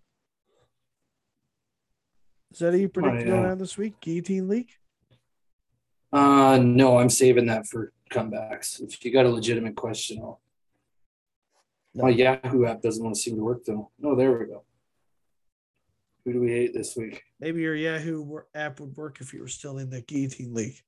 Is 2.53 2.61
that 2.61 2.73
who 2.73 2.81
you 2.81 2.89
predict 2.89 3.25
to 3.25 3.31
down 3.31 3.59
this 3.59 3.77
week? 3.77 4.01
Guillotine 4.01 4.49
League? 4.49 4.71
Uh, 6.13 6.59
no, 6.63 6.99
I'm 6.99 7.11
saving 7.11 7.47
that 7.47 7.67
for 7.67 7.93
comebacks. 8.11 8.81
If 8.81 9.05
you 9.05 9.13
got 9.13 9.27
a 9.27 9.31
legitimate 9.31 9.77
question, 9.77 10.19
I'll. 10.23 10.41
No. 11.97 12.05
My 12.05 12.11
Yahoo 12.11 12.67
app 12.67 12.83
doesn't 12.83 13.03
want 13.05 13.15
to 13.15 13.21
seem 13.21 13.37
to 13.37 13.43
work 13.45 13.65
though. 13.65 13.91
No, 14.01 14.17
there 14.17 14.37
we 14.37 14.47
go. 14.47 14.65
Who 16.25 16.33
do 16.33 16.41
we 16.41 16.51
hate 16.53 16.73
this 16.73 16.97
week? 16.97 17.23
Maybe 17.39 17.61
your 17.61 17.75
Yahoo 17.75 18.41
app 18.55 18.81
would 18.81 18.97
work 18.97 19.21
if 19.21 19.35
you 19.35 19.41
were 19.41 19.49
still 19.49 19.79
in 19.79 19.91
the 19.91 20.01
Guillotine 20.01 20.55
League. 20.55 20.81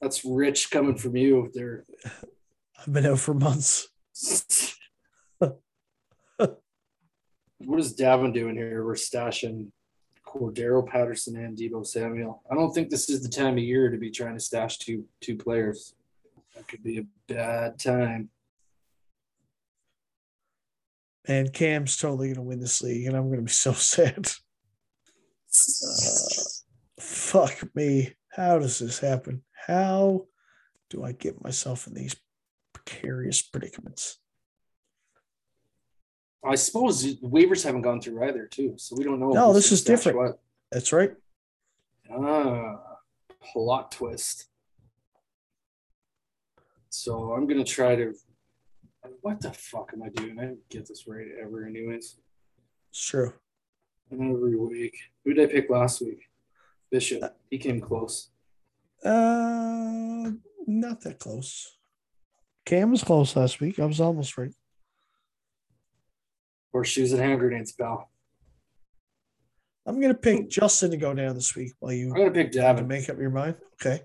That's 0.00 0.24
rich 0.24 0.70
coming 0.70 0.96
from 0.96 1.16
you. 1.16 1.50
There. 1.54 1.86
I've 2.78 2.92
been 2.92 3.06
out 3.06 3.18
for 3.18 3.34
months. 3.34 3.88
what 5.38 5.58
is 7.78 7.96
Davin 7.96 8.32
doing 8.32 8.56
here? 8.56 8.84
We're 8.84 8.94
stashing 8.94 9.72
Cordarrelle 10.24 10.86
Patterson 10.86 11.36
and 11.36 11.56
Deebo 11.56 11.86
Samuel. 11.86 12.42
I 12.50 12.54
don't 12.54 12.72
think 12.72 12.90
this 12.90 13.08
is 13.08 13.22
the 13.22 13.28
time 13.28 13.54
of 13.54 13.64
year 13.64 13.90
to 13.90 13.96
be 13.96 14.10
trying 14.10 14.34
to 14.34 14.40
stash 14.40 14.78
two 14.78 15.06
two 15.20 15.36
players. 15.36 15.94
That 16.54 16.68
could 16.68 16.82
be 16.82 16.98
a 16.98 17.06
bad 17.32 17.78
time. 17.78 18.30
And 21.28 21.52
Cam's 21.52 21.98
totally 21.98 22.28
going 22.28 22.36
to 22.36 22.42
win 22.42 22.58
this 22.58 22.82
league, 22.82 23.06
and 23.06 23.14
I'm 23.14 23.26
going 23.26 23.36
to 23.38 23.44
be 23.44 23.50
so 23.50 23.72
sad. 23.74 24.30
Uh, 25.84 26.42
fuck 26.98 27.62
me. 27.74 28.14
How 28.30 28.58
does 28.58 28.78
this 28.78 28.98
happen? 28.98 29.42
How 29.66 30.26
do 30.90 31.04
I 31.04 31.12
get 31.12 31.44
myself 31.44 31.86
in 31.86 31.94
these 31.94 32.16
precarious 32.72 33.42
predicaments? 33.42 34.18
I 36.44 36.54
suppose 36.54 37.16
waivers 37.20 37.64
haven't 37.64 37.82
gone 37.82 38.00
through 38.00 38.26
either, 38.26 38.46
too. 38.46 38.74
So 38.78 38.96
we 38.96 39.04
don't 39.04 39.20
know. 39.20 39.30
No, 39.30 39.52
this 39.52 39.70
is 39.70 39.84
different. 39.84 40.16
What. 40.16 40.40
That's 40.72 40.92
right. 40.92 41.12
Ah, 42.10 42.76
plot 43.52 43.92
twist. 43.92 44.46
So 46.90 47.32
I'm 47.32 47.46
gonna 47.46 47.64
try 47.64 47.96
to. 47.96 48.14
What 49.20 49.40
the 49.40 49.52
fuck 49.52 49.90
am 49.94 50.02
I 50.02 50.08
doing? 50.08 50.38
I 50.38 50.44
don't 50.44 50.68
get 50.68 50.86
this 50.88 51.06
right 51.06 51.26
ever, 51.42 51.64
anyways. 51.66 52.16
It's 52.90 53.06
true. 53.06 53.32
And 54.10 54.34
Every 54.34 54.56
week. 54.56 54.96
Who 55.24 55.34
did 55.34 55.48
I 55.48 55.52
pick 55.52 55.70
last 55.70 56.00
week? 56.00 56.28
Bishop. 56.90 57.36
He 57.50 57.58
came 57.58 57.80
close. 57.80 58.30
Uh, 59.04 60.30
not 60.66 61.00
that 61.02 61.18
close. 61.18 61.76
Cam 62.64 62.90
was 62.90 63.04
close 63.04 63.36
last 63.36 63.60
week. 63.60 63.78
I 63.78 63.84
was 63.84 64.00
almost 64.00 64.36
right. 64.36 64.52
Or 66.72 66.80
Horseshoes 66.80 67.12
and 67.12 67.22
hand 67.22 67.40
grenades, 67.40 67.72
pal. 67.72 68.10
I'm 69.86 70.00
gonna 70.00 70.14
pick 70.14 70.50
Justin 70.50 70.90
to 70.90 70.98
go 70.98 71.14
down 71.14 71.34
this 71.34 71.56
week 71.56 71.72
while 71.78 71.92
you 71.92 72.10
I'm 72.10 72.16
gonna 72.16 72.30
pick 72.30 72.52
Davin. 72.52 72.86
make 72.86 73.08
up 73.08 73.18
your 73.18 73.30
mind. 73.30 73.56
Okay. 73.80 74.02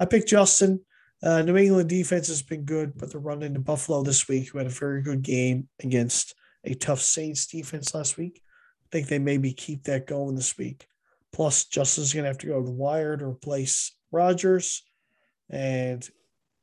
I 0.00 0.06
picked 0.06 0.28
Justin. 0.28 0.80
Uh, 1.26 1.42
New 1.42 1.56
England 1.56 1.88
defense 1.88 2.28
has 2.28 2.40
been 2.40 2.62
good, 2.62 2.96
but 2.96 3.10
they're 3.10 3.20
running 3.20 3.48
into 3.48 3.58
Buffalo 3.58 4.04
this 4.04 4.28
week, 4.28 4.48
who 4.48 4.58
had 4.58 4.68
a 4.68 4.70
very 4.70 5.02
good 5.02 5.22
game 5.22 5.68
against 5.82 6.36
a 6.62 6.72
tough 6.72 7.00
Saints 7.00 7.48
defense 7.48 7.92
last 7.96 8.16
week. 8.16 8.40
I 8.84 8.86
think 8.92 9.08
they 9.08 9.18
maybe 9.18 9.52
keep 9.52 9.82
that 9.84 10.06
going 10.06 10.36
this 10.36 10.56
week. 10.56 10.86
Plus, 11.32 11.64
Justin's 11.64 12.12
going 12.12 12.22
to 12.22 12.28
have 12.28 12.38
to 12.38 12.46
go 12.46 12.64
to 12.64 12.70
wire 12.70 13.16
to 13.16 13.24
replace 13.24 13.96
Rodgers, 14.12 14.84
and 15.50 16.08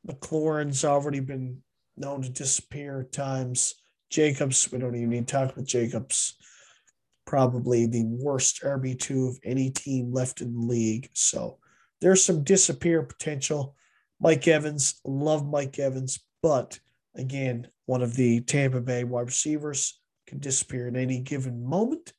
McLaurin's 0.08 0.82
already 0.82 1.20
been 1.20 1.60
known 1.98 2.22
to 2.22 2.30
disappear 2.30 3.00
at 3.00 3.12
times. 3.12 3.74
Jacobs, 4.08 4.72
we 4.72 4.78
don't 4.78 4.96
even 4.96 5.10
need 5.10 5.28
to 5.28 5.32
talk 5.34 5.52
about 5.52 5.66
Jacobs. 5.66 6.36
Probably 7.26 7.84
the 7.84 8.04
worst 8.06 8.62
RB2 8.62 9.28
of 9.28 9.38
any 9.44 9.68
team 9.68 10.10
left 10.10 10.40
in 10.40 10.54
the 10.54 10.66
league. 10.66 11.10
So 11.12 11.58
there's 12.00 12.24
some 12.24 12.44
disappear 12.44 13.02
potential. 13.02 13.76
Mike 14.24 14.48
Evans, 14.48 15.02
love 15.04 15.46
Mike 15.46 15.78
Evans, 15.78 16.18
but 16.42 16.80
again, 17.14 17.68
one 17.84 18.00
of 18.00 18.16
the 18.16 18.40
Tampa 18.40 18.80
Bay 18.80 19.04
wide 19.04 19.26
receivers 19.26 20.00
can 20.26 20.38
disappear 20.38 20.88
at 20.88 20.96
any 20.96 21.20
given 21.20 21.62
moment. 21.62 22.14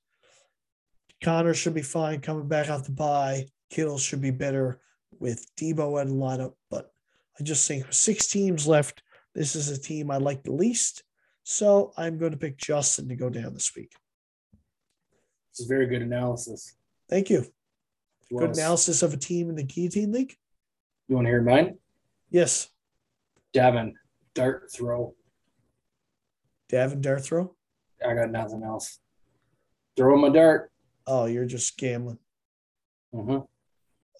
Connor 1.23 1.55
should 1.55 1.73
be 1.73 1.81
fine 1.81 2.21
coming 2.21 2.47
back 2.47 2.69
off 2.69 2.83
the 2.83 2.91
bye. 2.91 3.47
Kittle 3.71 3.97
should 3.97 4.21
be 4.21 4.29
better 4.29 4.79
with 5.19 5.47
Deebo 5.55 5.99
in 5.99 6.09
the 6.09 6.13
lineup, 6.13 6.53
but 6.69 6.91
I 7.39 7.43
just 7.43 7.67
think 7.67 7.87
with 7.87 7.95
six 7.95 8.27
teams 8.27 8.67
left, 8.67 9.01
this 9.33 9.55
is 9.55 9.69
a 9.69 9.81
team 9.81 10.11
I 10.11 10.17
like 10.17 10.43
the 10.43 10.53
least. 10.53 11.03
So 11.41 11.91
I'm 11.97 12.19
going 12.19 12.33
to 12.33 12.37
pick 12.37 12.57
Justin 12.57 13.09
to 13.09 13.15
go 13.15 13.31
down 13.31 13.55
this 13.55 13.71
week. 13.75 13.93
This 15.51 15.61
is 15.61 15.65
very 15.65 15.87
good 15.87 16.03
analysis. 16.03 16.75
Thank 17.09 17.31
you. 17.31 17.47
Good 18.29 18.51
analysis 18.51 19.01
of 19.01 19.11
a 19.11 19.17
team 19.17 19.49
in 19.49 19.55
the 19.55 19.63
Guillotine 19.63 20.11
League. 20.11 20.35
You 21.07 21.15
want 21.15 21.25
to 21.25 21.31
hear 21.31 21.41
mine? 21.41 21.79
Yes. 22.35 22.67
Davin, 23.55 23.93
dart 24.33 24.69
throw. 24.69 25.15
Devin, 26.67 27.01
Davin 27.01 27.21
Darthrow. 27.21 27.49
I 28.05 28.13
got 28.13 28.29
nothing 28.29 28.61
else. 28.61 28.99
Throw 29.95 30.15
him 30.15 30.25
a 30.25 30.33
dart. 30.33 30.69
Oh, 31.07 31.27
you're 31.27 31.45
just 31.45 31.77
gambling. 31.77 32.17
hmm 33.13 33.37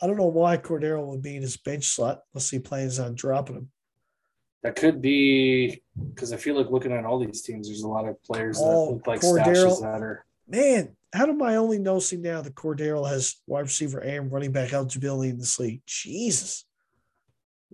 I 0.02 0.08
don't 0.08 0.16
know 0.16 0.28
why 0.28 0.56
Cordarrelle 0.56 1.08
would 1.08 1.22
be 1.24 1.36
in 1.36 1.42
his 1.42 1.58
bench 1.58 1.84
slot 1.88 2.22
unless 2.34 2.50
he 2.50 2.60
plans 2.60 3.00
on 3.00 3.16
dropping 3.16 3.58
him. 3.58 3.70
That 4.64 4.78
could 4.78 5.02
be 5.02 5.84
because 6.14 6.32
I 6.32 6.38
feel 6.38 6.56
like 6.56 6.72
looking 6.72 6.94
at 6.94 7.04
all 7.04 7.20
these 7.20 7.42
teams, 7.42 7.68
there's 7.68 7.82
a 7.82 7.88
lot 7.90 8.08
of 8.08 8.24
players 8.24 8.60
that 8.60 8.64
Oh, 8.66 8.92
look 8.94 9.08
like 9.08 9.20
Cordarrelle. 9.20 9.78
stashes 9.78 9.82
that 9.82 10.02
are. 10.02 10.26
Man, 10.48 10.96
how 11.14 11.26
am 11.28 11.42
I 11.42 11.58
only 11.58 11.80
noticing 11.80 12.22
now 12.22 12.40
that 12.42 12.56
Cordarrelle 12.56 13.10
has 13.10 13.36
wide 13.46 13.64
receiver 13.64 14.00
and 14.00 14.32
running 14.32 14.54
back 14.54 14.72
eligibility 14.72 15.32
in 15.32 15.38
this 15.38 15.60
league? 15.60 15.82
Jesus. 15.86 16.64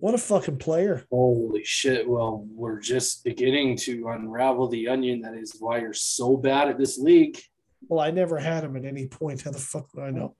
What 0.02 0.14
a 0.14 0.18
fucking 0.18 0.58
player. 0.58 1.06
Holy 1.12 1.62
shit. 1.62 2.08
Well, 2.08 2.44
we're 2.50 2.80
just 2.80 3.22
beginning 3.22 3.76
to 3.76 4.08
unravel 4.08 4.66
the 4.66 4.88
onion. 4.88 5.20
That 5.20 5.36
is 5.36 5.54
why 5.60 5.78
you're 5.78 5.92
so 5.92 6.36
bad 6.36 6.68
at 6.68 6.76
this 6.76 6.98
league. 6.98 7.38
Well, 7.86 8.00
I 8.00 8.10
never 8.10 8.36
had 8.36 8.64
him 8.64 8.76
at 8.76 8.84
any 8.84 9.06
point. 9.06 9.42
How 9.42 9.52
the 9.52 9.60
fuck 9.60 9.94
would 9.94 10.02
I 10.02 10.10
know? 10.10 10.34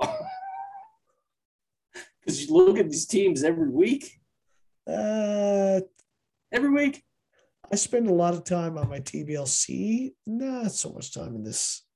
Because 2.20 2.44
you 2.44 2.54
look 2.54 2.76
at 2.76 2.90
these 2.90 3.06
teams 3.06 3.42
every 3.42 3.70
week. 3.70 4.20
Uh, 4.86 5.80
Every 6.52 6.70
week. 6.70 7.02
I 7.72 7.76
spend 7.76 8.08
a 8.08 8.14
lot 8.14 8.34
of 8.34 8.44
time 8.44 8.76
on 8.76 8.90
my 8.90 9.00
TBLC. 9.00 10.12
Not 10.26 10.72
so 10.72 10.90
much 10.90 11.14
time 11.14 11.36
in 11.36 11.42
this. 11.42 11.86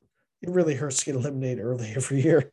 It 0.40 0.48
really 0.48 0.74
hurts 0.74 0.98
to 1.00 1.04
get 1.04 1.16
eliminated 1.16 1.62
early 1.62 1.92
every 1.96 2.22
year. 2.22 2.50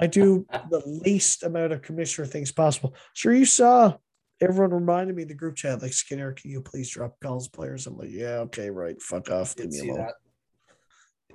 I 0.00 0.06
do 0.06 0.46
the 0.70 0.82
least 0.86 1.42
amount 1.42 1.72
of 1.72 1.82
commissioner 1.82 2.26
things 2.26 2.52
possible. 2.52 2.94
Sure, 3.14 3.32
you 3.32 3.44
saw 3.44 3.96
everyone 4.40 4.72
reminded 4.72 5.16
me 5.16 5.22
in 5.22 5.28
the 5.28 5.34
group 5.34 5.56
chat, 5.56 5.82
like 5.82 5.92
Skinner, 5.92 6.32
can 6.32 6.50
you 6.50 6.60
please 6.60 6.90
drop 6.90 7.16
Collins 7.20 7.48
players? 7.48 7.86
I'm 7.86 7.96
like, 7.96 8.10
yeah, 8.10 8.38
okay, 8.46 8.70
right. 8.70 9.00
Fuck 9.00 9.30
off. 9.30 9.56
Leave 9.56 9.70
Didn't 9.70 9.86
me 9.86 9.90
alone. 9.90 10.06
that. 10.06 10.14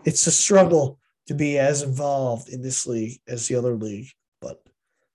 It's 0.05 0.27
a 0.27 0.31
struggle 0.31 0.99
to 1.27 1.33
be 1.33 1.57
as 1.57 1.83
involved 1.83 2.49
in 2.49 2.61
this 2.61 2.87
league 2.87 3.19
as 3.27 3.47
the 3.47 3.55
other 3.55 3.75
league, 3.75 4.07
but 4.39 4.61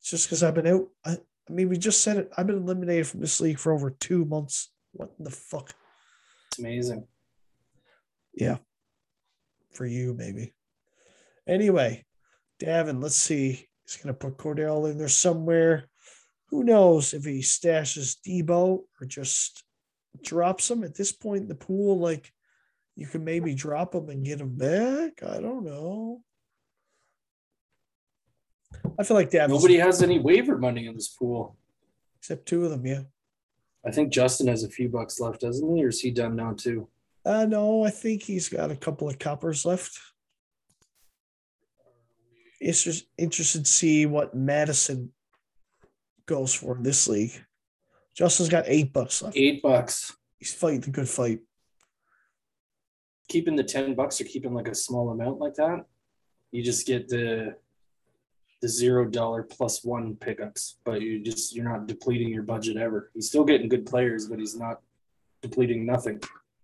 it's 0.00 0.10
just 0.10 0.26
because 0.26 0.42
I've 0.42 0.54
been 0.54 0.66
out. 0.66 0.86
I, 1.04 1.18
I 1.48 1.52
mean, 1.52 1.68
we 1.68 1.78
just 1.78 2.02
said 2.02 2.16
it. 2.16 2.30
I've 2.36 2.46
been 2.46 2.56
eliminated 2.56 3.06
from 3.06 3.20
this 3.20 3.40
league 3.40 3.58
for 3.58 3.72
over 3.72 3.90
two 3.90 4.24
months. 4.24 4.72
What 4.92 5.12
in 5.18 5.24
the 5.24 5.30
fuck? 5.30 5.72
It's 6.48 6.58
amazing. 6.58 7.06
Yeah. 8.34 8.58
For 9.72 9.86
you, 9.86 10.14
maybe. 10.14 10.54
Anyway, 11.46 12.04
Davin, 12.60 13.02
let's 13.02 13.16
see. 13.16 13.68
He's 13.84 13.96
going 13.96 14.14
to 14.14 14.18
put 14.18 14.36
Cordell 14.38 14.90
in 14.90 14.98
there 14.98 15.08
somewhere. 15.08 15.84
Who 16.48 16.64
knows 16.64 17.12
if 17.14 17.24
he 17.24 17.40
stashes 17.40 18.16
Deebo 18.26 18.82
or 19.00 19.06
just 19.06 19.64
drops 20.22 20.70
him 20.70 20.84
at 20.84 20.94
this 20.94 21.12
point 21.12 21.42
in 21.42 21.48
the 21.48 21.54
pool? 21.54 21.98
Like, 21.98 22.32
you 22.94 23.06
can 23.06 23.24
maybe 23.24 23.54
drop 23.54 23.94
him 23.94 24.08
and 24.08 24.24
get 24.24 24.40
him 24.40 24.56
back. 24.56 25.22
I 25.22 25.40
don't 25.40 25.64
know. 25.64 26.22
I 28.98 29.02
feel 29.04 29.16
like 29.16 29.30
Davin's 29.30 29.50
Nobody 29.52 29.76
has 29.78 30.02
any 30.02 30.18
waiver 30.18 30.56
money 30.56 30.86
in 30.86 30.94
this 30.94 31.08
pool. 31.08 31.56
except 32.18 32.46
two 32.46 32.64
of 32.64 32.70
them. 32.70 32.86
Yeah. 32.86 33.02
I 33.86 33.90
think 33.90 34.12
Justin 34.12 34.48
has 34.48 34.64
a 34.64 34.68
few 34.68 34.88
bucks 34.88 35.20
left, 35.20 35.42
doesn't 35.42 35.76
he? 35.76 35.84
Or 35.84 35.88
is 35.88 36.00
he 36.00 36.10
done 36.10 36.36
now 36.36 36.54
too? 36.54 36.88
Uh, 37.24 37.44
no, 37.44 37.84
I 37.84 37.90
think 37.90 38.22
he's 38.22 38.48
got 38.48 38.70
a 38.70 38.76
couple 38.76 39.08
of 39.08 39.18
coppers 39.18 39.64
left. 39.64 39.98
Interested 42.60 43.64
to 43.64 43.70
see 43.70 44.06
what 44.06 44.34
Mattison 44.34 45.12
goes 46.26 46.54
for 46.54 46.76
in 46.76 46.82
this 46.82 47.08
league. 47.08 47.32
Justin's 48.14 48.48
got 48.48 48.64
eight 48.66 48.92
bucks 48.92 49.22
left. 49.22 49.36
Eight 49.36 49.62
bucks. 49.62 50.16
He's 50.38 50.54
fighting 50.54 50.80
the 50.80 50.90
good 50.90 51.08
fight. 51.08 51.40
Keeping 53.28 53.56
the 53.56 53.64
10 53.64 53.94
bucks 53.94 54.20
or 54.20 54.24
keeping 54.24 54.54
like 54.54 54.68
a 54.68 54.74
small 54.74 55.10
amount 55.10 55.38
like 55.38 55.54
that, 55.54 55.84
you 56.52 56.62
just 56.62 56.86
get 56.86 57.08
the 57.08 57.56
the 58.62 58.68
zero 58.68 59.04
dollar 59.04 59.42
plus 59.42 59.84
one 59.84 60.16
pickups, 60.16 60.78
but 60.84 61.02
you 61.02 61.22
just 61.22 61.54
you're 61.54 61.68
not 61.68 61.86
depleting 61.86 62.28
your 62.28 62.42
budget 62.42 62.76
ever. 62.76 63.10
He's 63.12 63.28
still 63.28 63.44
getting 63.44 63.68
good 63.68 63.84
players, 63.84 64.28
but 64.28 64.38
he's 64.38 64.56
not 64.56 64.80
depleting 65.42 65.84
nothing. 65.84 66.20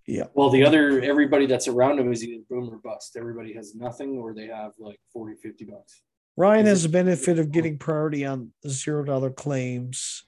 Yeah. 0.07 0.25
Well, 0.35 0.51
the 0.51 0.65
other 0.65 1.01
everybody 1.01 1.47
that's 1.47 1.69
around 1.69 1.99
him 2.01 2.13
is 2.13 2.25
either 2.25 2.43
boom 2.51 2.69
or 2.73 2.79
bust. 2.79 3.17
Everybody 3.17 3.53
has 3.55 3.75
nothing 3.75 4.19
or 4.19 4.35
they 4.35 4.47
have 4.47 4.73
like 4.79 4.99
40, 5.13 5.37
50 5.37 5.65
bucks. 5.67 6.03
Ryan 6.37 6.67
has 6.67 6.83
the 6.83 6.89
benefit 6.89 7.39
of 7.39 7.53
getting 7.53 7.79
priority 7.79 8.25
on 8.25 8.53
the 8.63 8.71
zero 8.71 9.05
dollar 9.05 9.31
claims. 9.31 10.25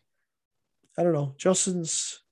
I 0.99 1.03
don't 1.03 1.13
know. 1.15 1.35
Justin's 1.39 2.23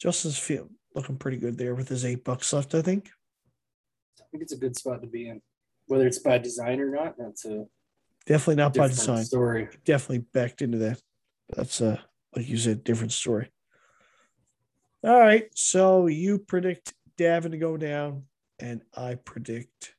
Justin's 0.00 0.38
feel 0.38 0.68
looking 0.94 1.16
pretty 1.18 1.36
good 1.36 1.56
there 1.58 1.74
with 1.74 1.88
his 1.88 2.04
eight 2.04 2.24
bucks 2.24 2.52
left, 2.52 2.74
I 2.74 2.82
think. 2.82 3.10
I 4.20 4.24
think 4.30 4.42
it's 4.42 4.52
a 4.52 4.56
good 4.58 4.76
spot 4.76 5.02
to 5.02 5.06
be 5.08 5.28
in. 5.28 5.40
Whether 5.86 6.06
it's 6.06 6.18
by 6.18 6.38
design 6.38 6.80
or 6.80 6.90
not, 6.90 7.14
that's 7.18 7.44
a 7.44 7.66
Definitely 8.26 8.56
not 8.56 8.74
by 8.74 8.88
design. 8.88 9.24
story. 9.24 9.68
definitely 9.84 10.26
backed 10.32 10.62
into 10.62 10.78
that. 10.78 11.00
That's 11.54 11.80
a 11.80 12.02
like 12.34 12.48
you 12.48 12.56
said, 12.58 12.82
different 12.82 13.12
story. 13.12 13.50
All 15.04 15.18
right. 15.20 15.48
So 15.54 16.06
you 16.06 16.38
predict 16.38 16.94
Davin 17.18 17.52
to 17.52 17.58
go 17.58 17.76
down, 17.76 18.24
and 18.58 18.82
I 18.96 19.16
predict 19.16 19.94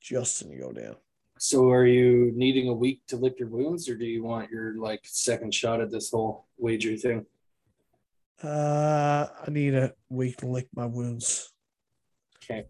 Justin 0.00 0.50
to 0.50 0.56
go 0.56 0.72
down. 0.72 0.96
So 1.38 1.70
are 1.70 1.86
you 1.86 2.32
needing 2.34 2.68
a 2.68 2.74
week 2.74 3.02
to 3.08 3.16
lick 3.16 3.38
your 3.38 3.48
wounds 3.48 3.88
or 3.88 3.96
do 3.96 4.04
you 4.04 4.24
want 4.24 4.50
your 4.50 4.76
like 4.76 5.02
second 5.04 5.54
shot 5.54 5.80
at 5.80 5.90
this 5.90 6.10
whole 6.10 6.46
wager 6.56 6.96
thing? 6.96 7.26
Uh 8.42 9.26
I 9.46 9.50
need 9.50 9.74
a 9.74 9.92
week 10.08 10.38
to 10.38 10.46
lick 10.46 10.68
my 10.74 10.86
wounds. 10.86 11.52
Okay. 12.42 12.66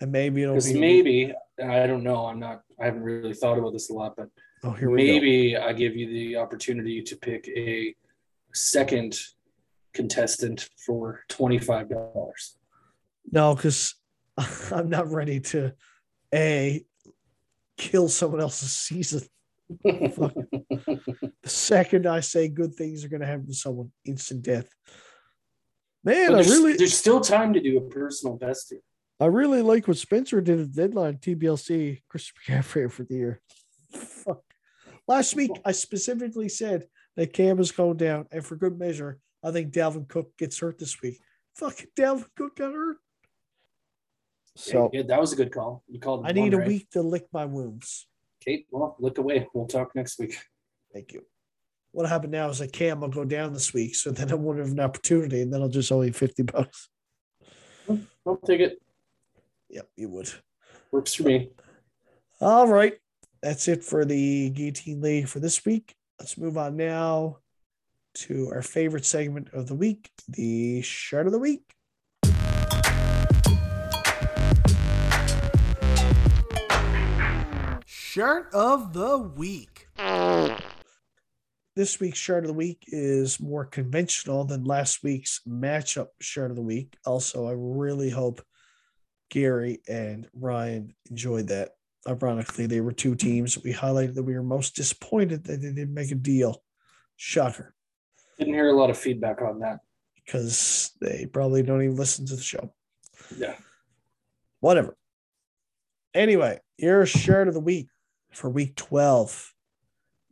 And 0.00 0.12
maybe 0.12 0.42
it'll 0.42 0.60
be 0.60 0.78
maybe 0.78 1.34
I 1.62 1.86
don't 1.86 2.04
know. 2.04 2.26
I'm 2.26 2.38
not 2.38 2.62
I 2.80 2.84
haven't 2.84 3.02
really 3.02 3.34
thought 3.34 3.58
about 3.58 3.72
this 3.72 3.90
a 3.90 3.92
lot, 3.92 4.14
but 4.16 4.28
oh 4.62 4.72
here 4.72 4.90
we 4.90 4.98
go. 4.98 5.12
maybe 5.12 5.56
I 5.56 5.72
give 5.72 5.96
you 5.96 6.06
the 6.06 6.36
opportunity 6.36 7.02
to 7.02 7.16
pick 7.16 7.48
a 7.48 7.94
second 8.54 9.18
contestant 9.94 10.68
for 10.84 11.24
twenty 11.28 11.58
five 11.58 11.88
dollars. 11.90 12.56
No, 13.30 13.54
because 13.54 13.94
I'm 14.72 14.88
not 14.88 15.10
ready 15.10 15.40
to 15.40 15.72
a 16.34 16.84
kill 17.76 18.08
someone 18.08 18.40
else's 18.40 18.72
season. 18.72 19.22
The 19.84 21.32
second 21.44 22.06
I 22.06 22.20
say 22.20 22.48
good 22.48 22.74
things 22.74 23.04
are 23.04 23.08
going 23.08 23.20
to 23.20 23.26
happen 23.26 23.46
to 23.46 23.54
someone, 23.54 23.90
instant 24.04 24.42
death. 24.42 24.68
Man, 26.04 26.34
I 26.34 26.40
really, 26.40 26.74
there's 26.74 26.96
still 26.96 27.20
time 27.20 27.52
to 27.52 27.60
do 27.60 27.78
a 27.78 27.80
personal 27.80 28.36
best 28.36 28.70
here. 28.70 28.80
I 29.20 29.26
really 29.26 29.62
like 29.62 29.86
what 29.86 29.96
Spencer 29.96 30.40
did 30.40 30.60
at 30.60 30.74
the 30.74 30.82
deadline. 30.82 31.18
TBLC, 31.18 32.02
Christopher 32.08 32.40
McCaffrey 32.48 32.90
for 32.90 33.04
the 33.04 33.14
year. 33.14 33.40
Fuck. 33.92 34.42
Last 35.06 35.36
week, 35.36 35.52
I 35.64 35.72
specifically 35.72 36.48
said 36.48 36.86
that 37.16 37.32
Cam 37.32 37.60
is 37.60 37.70
going 37.70 37.98
down, 37.98 38.26
and 38.32 38.44
for 38.44 38.56
good 38.56 38.78
measure, 38.78 39.18
I 39.42 39.50
think 39.50 39.72
Dalvin 39.72 40.08
Cook 40.08 40.36
gets 40.36 40.58
hurt 40.58 40.78
this 40.78 41.00
week. 41.02 41.20
Fuck, 41.54 41.84
Dalvin 41.96 42.26
Cook 42.36 42.56
got 42.56 42.72
hurt. 42.72 42.96
So 44.54 44.90
yeah, 44.92 45.02
that 45.08 45.20
was 45.20 45.32
a 45.32 45.36
good 45.36 45.52
call. 45.52 45.82
You 45.88 45.98
called. 45.98 46.20
I 46.20 46.28
one 46.28 46.34
need 46.34 46.54
a 46.54 46.58
right. 46.58 46.68
week 46.68 46.90
to 46.90 47.02
lick 47.02 47.26
my 47.32 47.44
wounds. 47.44 48.06
Kate, 48.44 48.66
well, 48.70 48.96
look 48.98 49.18
away. 49.18 49.48
We'll 49.54 49.66
talk 49.66 49.94
next 49.94 50.18
week. 50.18 50.36
Thank 50.92 51.12
you. 51.12 51.24
What 51.92 52.08
happened 52.08 52.32
now 52.32 52.48
is 52.48 52.58
that 52.58 52.72
Cam 52.72 53.00
will 53.00 53.08
go 53.08 53.24
down 53.24 53.52
this 53.52 53.72
week, 53.72 53.94
so 53.94 54.10
then 54.10 54.30
I 54.30 54.34
won't 54.34 54.58
have 54.58 54.70
an 54.72 54.80
opportunity, 54.80 55.42
and 55.42 55.52
then 55.52 55.62
I'll 55.62 55.68
just 55.68 55.90
owe 55.92 56.02
you 56.02 56.12
fifty 56.12 56.42
bucks. 56.42 56.88
I'll 58.26 58.36
take 58.46 58.60
it. 58.60 58.80
Yep, 59.70 59.88
you 59.96 60.08
would. 60.10 60.30
Works 60.90 61.14
for 61.14 61.24
me. 61.24 61.50
All 62.40 62.68
right. 62.68 62.94
That's 63.42 63.66
it 63.68 63.82
for 63.82 64.04
the 64.04 64.50
Guillotine 64.50 65.00
League 65.00 65.28
for 65.28 65.40
this 65.40 65.64
week. 65.64 65.94
Let's 66.20 66.38
move 66.38 66.56
on 66.56 66.76
now 66.76 67.38
to 68.14 68.50
our 68.52 68.62
favorite 68.62 69.04
segment 69.04 69.48
of 69.52 69.66
the 69.66 69.74
week, 69.74 70.10
the 70.28 70.82
shart 70.82 71.26
of 71.26 71.32
the 71.32 71.38
week. 71.38 71.62
Shart 77.86 78.52
of 78.52 78.92
the 78.92 79.18
week. 79.18 79.88
This 81.74 81.98
week's 81.98 82.18
shart 82.18 82.44
of 82.44 82.48
the 82.48 82.54
week 82.54 82.84
is 82.88 83.40
more 83.40 83.64
conventional 83.64 84.44
than 84.44 84.64
last 84.64 85.02
week's 85.02 85.40
matchup 85.48 86.08
shart 86.20 86.50
of 86.50 86.56
the 86.56 86.62
week. 86.62 86.98
Also, 87.06 87.46
I 87.46 87.54
really 87.56 88.10
hope 88.10 88.42
Gary 89.30 89.80
and 89.88 90.28
Ryan 90.34 90.94
enjoyed 91.08 91.48
that. 91.48 91.70
Ironically, 92.06 92.66
they 92.66 92.82
were 92.82 92.92
two 92.92 93.14
teams. 93.14 93.62
We 93.62 93.72
highlighted 93.72 94.16
that 94.16 94.24
we 94.24 94.34
were 94.34 94.42
most 94.42 94.76
disappointed 94.76 95.44
that 95.44 95.62
they 95.62 95.68
didn't 95.68 95.94
make 95.94 96.10
a 96.10 96.16
deal. 96.16 96.62
Shocker, 97.16 97.74
Didn't 98.42 98.54
hear 98.54 98.70
a 98.70 98.76
lot 98.76 98.90
of 98.90 98.98
feedback 98.98 99.40
on 99.40 99.60
that. 99.60 99.78
because 100.24 100.90
they 101.00 101.26
probably 101.26 101.62
don't 101.62 101.82
even 101.82 101.96
listen 101.96 102.26
to 102.26 102.34
the 102.34 102.42
show. 102.42 102.74
Yeah. 103.36 103.54
Whatever. 104.60 104.96
Anyway, 106.14 106.58
your 106.76 107.06
shart 107.06 107.46
of 107.48 107.54
the 107.54 107.60
week 107.60 107.86
for 108.32 108.50
week 108.50 108.74
12. 108.74 109.52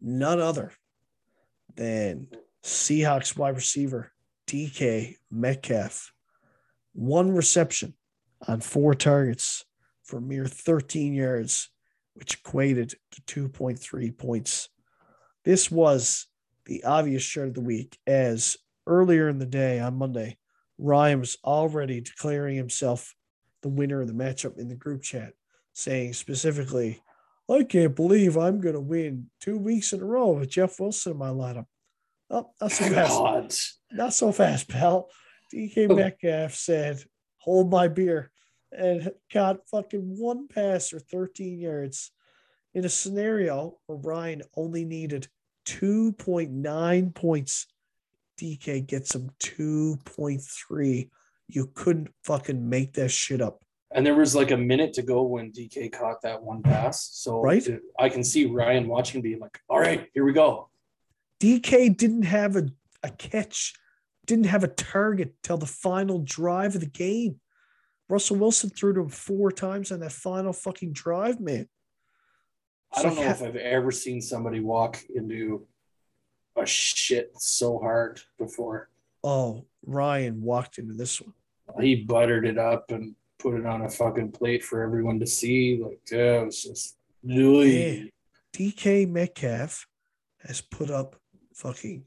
None 0.01 0.41
other 0.41 0.73
than 1.77 2.29
Seahawks 2.65 3.37
wide 3.37 3.55
receiver 3.55 4.13
DK 4.47 5.17
Metcalf. 5.31 6.13
One 6.93 7.31
reception 7.33 7.95
on 8.49 8.61
four 8.61 8.95
targets 8.95 9.65
for 10.03 10.21
mere 10.21 10.47
13 10.47 11.15
yards, 11.15 11.71
which 12.15 12.35
equated 12.35 12.95
to 13.27 13.49
2.3 13.49 14.19
points. 14.19 14.69
This 15.45 15.71
was 15.71 16.27
the 16.71 16.85
obvious 16.85 17.25
shart 17.25 17.49
of 17.49 17.55
the 17.55 17.61
week, 17.61 17.99
as 18.07 18.57
earlier 18.87 19.29
in 19.29 19.41
the 19.41 19.45
day 19.45 19.81
on 19.81 19.99
Monday, 19.99 20.39
Ryan 20.79 21.19
was 21.19 21.37
already 21.45 22.01
declaring 22.01 22.57
himself 22.57 23.17
the 23.63 23.69
winner 23.69 24.01
of 24.01 24.07
the 24.07 24.15
matchup 24.15 24.57
in 24.57 24.69
the 24.69 24.77
group 24.77 25.03
chat, 25.03 25.33
saying 25.73 26.13
specifically, 26.13 27.03
I 27.51 27.65
can't 27.65 27.97
believe 27.97 28.39
I'm 28.39 28.61
going 28.61 28.77
to 28.77 28.81
win 28.81 29.31
two 29.41 29.59
weeks 29.59 29.93
in 29.93 30.01
a 30.01 30.05
row 30.05 30.31
with 30.31 30.49
Jeff 30.49 30.79
Wilson 30.79 31.11
in 31.11 31.19
my 31.19 31.31
lineup. 31.31 31.67
Oh, 32.31 32.51
not 32.61 32.71
so 32.71 32.85
fast. 32.85 33.19
God. 33.19 33.55
Not 33.91 34.15
so 34.15 34.31
fast, 34.31 34.69
pal. 34.69 35.09
DK 35.53 35.91
Oh. 35.91 35.97
Metcalf 35.97 36.55
said, 36.55 37.03
hold 37.39 37.69
my 37.69 37.89
beer, 37.89 38.31
and 38.71 39.11
got 39.35 39.67
fucking 39.69 40.15
one 40.17 40.47
pass 40.47 40.93
or 40.93 41.01
13 41.01 41.59
yards 41.59 42.13
in 42.75 42.85
a 42.85 42.89
scenario 42.89 43.77
where 43.87 43.99
Ryan 43.99 44.43
only 44.57 44.85
needed 44.85 45.27
2.9 45.71 47.15
points. 47.15 47.67
DK 48.39 48.87
gets 48.87 49.15
him 49.15 49.31
2.3. 49.41 51.11
You 51.49 51.71
couldn't 51.75 52.09
fucking 52.25 52.69
make 52.69 52.95
that 52.95 53.11
shit 53.11 53.41
up. 53.41 53.63
And 53.93 54.07
there 54.07 54.15
was 54.15 54.35
like 54.35 54.51
a 54.53 54.57
minute 54.57 54.93
to 54.95 55.03
go 55.03 55.23
when 55.23 55.53
DK 55.53 55.93
caught 55.93 56.23
that 56.23 56.43
one 56.43 56.63
pass. 56.63 57.11
So 57.13 57.41
Right. 57.41 57.67
I 57.99 58.09
can 58.09 58.23
see 58.23 58.47
Ryan 58.47 58.87
watching, 58.89 59.21
being 59.21 59.41
like, 59.41 59.59
"All 59.69 59.81
right, 59.81 60.09
here 60.15 60.25
we 60.25 60.33
go." 60.33 60.71
DK 61.41 61.89
didn't 61.97 62.23
have 62.23 62.57
a, 62.57 62.69
a 63.03 63.11
catch, 63.11 63.75
didn't 64.27 64.47
have 64.47 64.63
a 64.63 64.69
target 64.69 65.35
till 65.43 65.57
the 65.59 65.67
final 65.67 66.21
drive 66.21 66.77
of 66.77 66.81
the 66.83 66.87
game. 66.87 67.41
Russell 68.09 68.37
Wilson 68.37 68.71
threw 68.71 68.93
to 68.95 69.01
him 69.03 69.09
four 69.09 69.51
times 69.51 69.91
on 69.91 70.01
that 70.01 70.13
final 70.13 70.53
fucking 70.53 70.93
drive, 70.93 71.41
man. 71.41 71.69
I 72.93 73.03
don't 73.03 73.15
know 73.15 73.23
if 73.23 73.43
I've 73.43 73.57
ever 73.57 73.91
seen 73.91 74.21
somebody 74.21 74.61
walk 74.61 74.99
into 75.15 75.67
a 76.57 76.67
shit 76.67 77.33
so 77.39 77.79
hard 77.79 78.21
before. 78.39 78.91
Oh, 79.23 79.67
Ryan 79.87 80.43
walked 80.43 80.79
into 80.79 80.95
this 80.95 81.21
one. 81.21 81.35
He 81.81 81.97
buttered 81.97 82.47
it 82.47 82.59
up 82.59 82.91
and 82.91 83.15
put 83.39 83.55
it 83.55 83.67
on 83.67 83.83
a 83.83 83.89
fucking 83.89 84.33
plate 84.33 84.65
for 84.65 84.83
everyone 84.83 85.21
to 85.21 85.27
see. 85.27 85.81
Like, 85.83 86.01
yeah, 86.11 86.41
it 86.41 86.47
was 86.47 86.63
just. 86.63 86.97
Yeah. 87.23 88.05
DK 88.53 89.09
Metcalf 89.09 89.87
has 90.47 90.61
put 90.61 90.91
up 90.91 91.17
fucking 91.55 92.05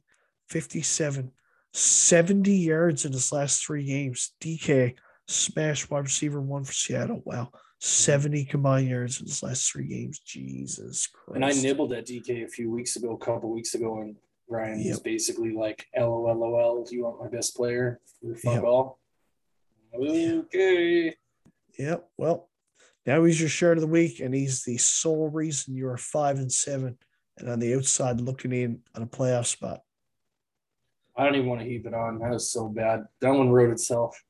57, 0.50 1.32
70 1.72 2.52
yards 2.52 3.06
in 3.06 3.14
his 3.14 3.32
last 3.32 3.66
three 3.66 3.86
games. 3.86 4.34
DK 4.42 4.96
smashed 5.28 5.90
wide 5.90 6.04
receiver 6.04 6.42
one 6.42 6.64
for 6.64 6.74
Seattle. 6.74 7.22
Wow. 7.26 7.52
70 7.84 8.46
combined 8.46 8.88
yards 8.88 9.20
in 9.20 9.28
his 9.28 9.44
last 9.44 9.70
three 9.70 9.86
games. 9.86 10.18
Jesus 10.20 11.06
Christ. 11.08 11.36
And 11.36 11.44
I 11.44 11.52
nibbled 11.52 11.92
at 11.92 12.08
DK 12.08 12.46
a 12.46 12.48
few 12.48 12.72
weeks 12.72 12.96
ago, 12.96 13.12
a 13.12 13.18
couple 13.18 13.52
weeks 13.52 13.74
ago, 13.76 14.00
and 14.00 14.16
Ryan 14.48 14.88
was 14.88 15.02
basically 15.02 15.52
like, 15.52 15.86
"LOLOL, 15.98 16.86
do 16.86 16.96
you 16.96 17.04
want 17.04 17.20
my 17.20 17.28
best 17.28 17.58
player 17.58 18.00
for 18.22 18.36
fuck 18.36 18.54
Yep. 18.54 18.64
all?" 18.64 19.00
Okay. 19.94 21.14
Yep. 21.78 22.10
Well, 22.18 22.50
now 23.06 23.22
he's 23.26 23.40
your 23.40 23.50
shart 23.50 23.78
of 23.78 23.82
the 23.82 23.88
week, 23.88 24.22
and 24.22 24.34
he's 24.34 24.64
the 24.64 24.78
sole 24.78 25.30
reason 25.30 25.76
you're 25.76 25.98
five 25.98 26.38
and 26.38 26.52
seven 26.52 26.98
and 27.38 27.50
on 27.50 27.60
the 27.60 27.76
outside 27.76 28.22
looking 28.22 28.54
in 28.54 28.82
on 28.96 29.02
a 29.02 29.08
playoff 29.08 29.48
spot. 29.48 29.82
I 31.18 31.26
don't 31.26 31.36
even 31.36 31.50
want 31.50 31.60
to 31.62 31.68
heap 31.68 31.86
it 31.86 31.94
on. 31.94 32.20
That 32.20 32.32
was 32.32 32.50
so 32.50 32.70
bad. 32.70 33.08
That 33.20 33.32
one 33.32 33.50
wrote 33.50 33.72
itself. 33.72 34.24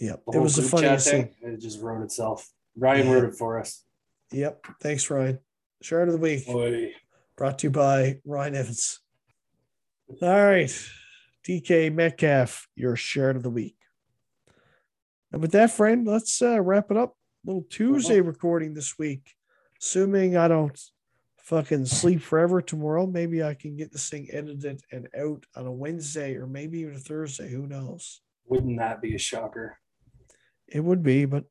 Yep. 0.00 0.22
It 0.32 0.38
was 0.38 0.56
the 0.56 0.62
group 0.62 0.70
chat 0.72 0.80
funniest 0.80 1.10
thing, 1.10 1.24
thing. 1.42 1.52
It 1.52 1.60
just 1.60 1.80
wrote 1.82 2.02
itself. 2.02 2.50
Ryan 2.76 3.10
wrote 3.10 3.24
it 3.24 3.34
for 3.34 3.58
us. 3.58 3.84
Yep. 4.32 4.66
Thanks, 4.82 5.08
Ryan. 5.10 5.38
Shart 5.82 6.08
of 6.08 6.12
the 6.12 6.20
week. 6.20 6.46
Boy. 6.46 6.92
brought 7.36 7.58
to 7.60 7.66
you 7.66 7.70
by 7.70 8.20
Ryan 8.24 8.56
Evans. 8.56 9.00
All 10.22 10.28
right, 10.28 10.72
DK 11.46 11.92
Metcalf, 11.92 12.68
your 12.76 12.94
shart 12.94 13.34
of 13.34 13.42
the 13.42 13.50
week. 13.50 13.76
And 15.32 15.42
with 15.42 15.52
that, 15.52 15.72
friend, 15.72 16.06
let's 16.06 16.40
uh, 16.40 16.60
wrap 16.60 16.90
it 16.90 16.96
up. 16.96 17.16
little 17.44 17.66
Tuesday 17.68 18.20
recording 18.20 18.72
this 18.72 18.98
week. 18.98 19.34
Assuming 19.82 20.36
I 20.36 20.48
don't 20.48 20.80
fucking 21.38 21.86
sleep 21.86 22.22
forever 22.22 22.62
tomorrow, 22.62 23.06
maybe 23.06 23.42
I 23.42 23.54
can 23.54 23.76
get 23.76 23.92
this 23.92 24.08
thing 24.08 24.28
edited 24.32 24.80
and 24.92 25.08
out 25.18 25.44
on 25.56 25.66
a 25.66 25.72
Wednesday 25.72 26.36
or 26.36 26.46
maybe 26.46 26.80
even 26.80 26.94
a 26.94 26.98
Thursday. 26.98 27.50
Who 27.50 27.66
knows? 27.66 28.20
Wouldn't 28.46 28.78
that 28.78 29.02
be 29.02 29.14
a 29.14 29.18
shocker? 29.18 29.78
It 30.68 30.80
would 30.80 31.02
be, 31.02 31.24
but 31.24 31.44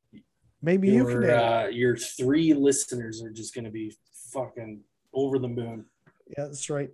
maybe 0.62 0.88
you 0.88 1.04
can. 1.04 1.22
Your, 1.22 1.36
uh, 1.36 1.66
your 1.68 1.96
three 1.96 2.54
listeners 2.54 3.22
are 3.22 3.30
just 3.30 3.54
going 3.54 3.64
to 3.64 3.70
be 3.70 3.94
fucking 4.32 4.80
over 5.12 5.38
the 5.38 5.48
moon. 5.48 5.86
yeah, 6.28 6.44
that's 6.44 6.68
right. 6.70 6.90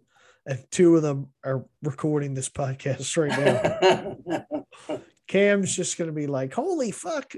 And 0.46 0.64
two 0.70 0.96
of 0.96 1.02
them 1.02 1.28
are 1.44 1.64
recording 1.82 2.34
this 2.34 2.48
podcast 2.48 3.16
right 3.16 4.26
now. 4.40 4.96
Cam's 5.28 5.74
just 5.74 5.96
gonna 5.96 6.12
be 6.12 6.26
like, 6.26 6.52
"Holy 6.52 6.90
fuck!" 6.90 7.34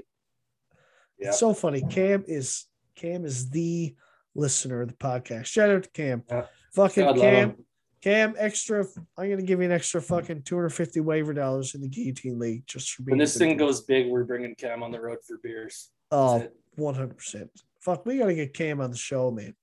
Yeah. 1.19 1.29
It's 1.29 1.39
so 1.39 1.53
funny. 1.53 1.83
Cam 1.89 2.23
is 2.27 2.65
Cam 2.95 3.23
is 3.23 3.49
the 3.51 3.95
listener 4.33 4.81
of 4.81 4.87
the 4.89 4.95
podcast. 4.95 5.45
Shout 5.45 5.69
out 5.69 5.83
to 5.83 5.89
Cam. 5.91 6.23
Yeah. 6.29 6.45
Fucking 6.73 7.05
God 7.05 7.17
Cam. 7.17 7.55
Cam, 8.01 8.35
extra. 8.37 8.85
I'm 9.17 9.29
gonna 9.29 9.43
give 9.43 9.59
you 9.59 9.65
an 9.65 9.71
extra 9.71 10.01
fucking 10.01 10.41
250 10.43 10.99
waiver 10.99 11.33
dollars 11.33 11.73
in 11.75 11.81
the 11.81 11.87
guillotine 11.87 12.37
league 12.39 12.65
just 12.67 12.91
for 12.91 13.03
being. 13.03 13.13
When 13.13 13.19
this 13.19 13.37
thing 13.37 13.55
goes 13.55 13.81
big, 13.81 14.07
we're 14.07 14.23
bringing 14.25 14.55
Cam 14.55 14.83
on 14.83 14.91
the 14.91 14.99
road 14.99 15.19
for 15.27 15.37
beers. 15.37 15.91
Oh, 16.15 16.47
100 16.75 17.17
percent. 17.17 17.49
Fuck, 17.79 18.05
we 18.05 18.17
gotta 18.17 18.33
get 18.33 18.53
Cam 18.53 18.81
on 18.81 18.91
the 18.91 18.97
show, 18.97 19.31
man. 19.31 19.55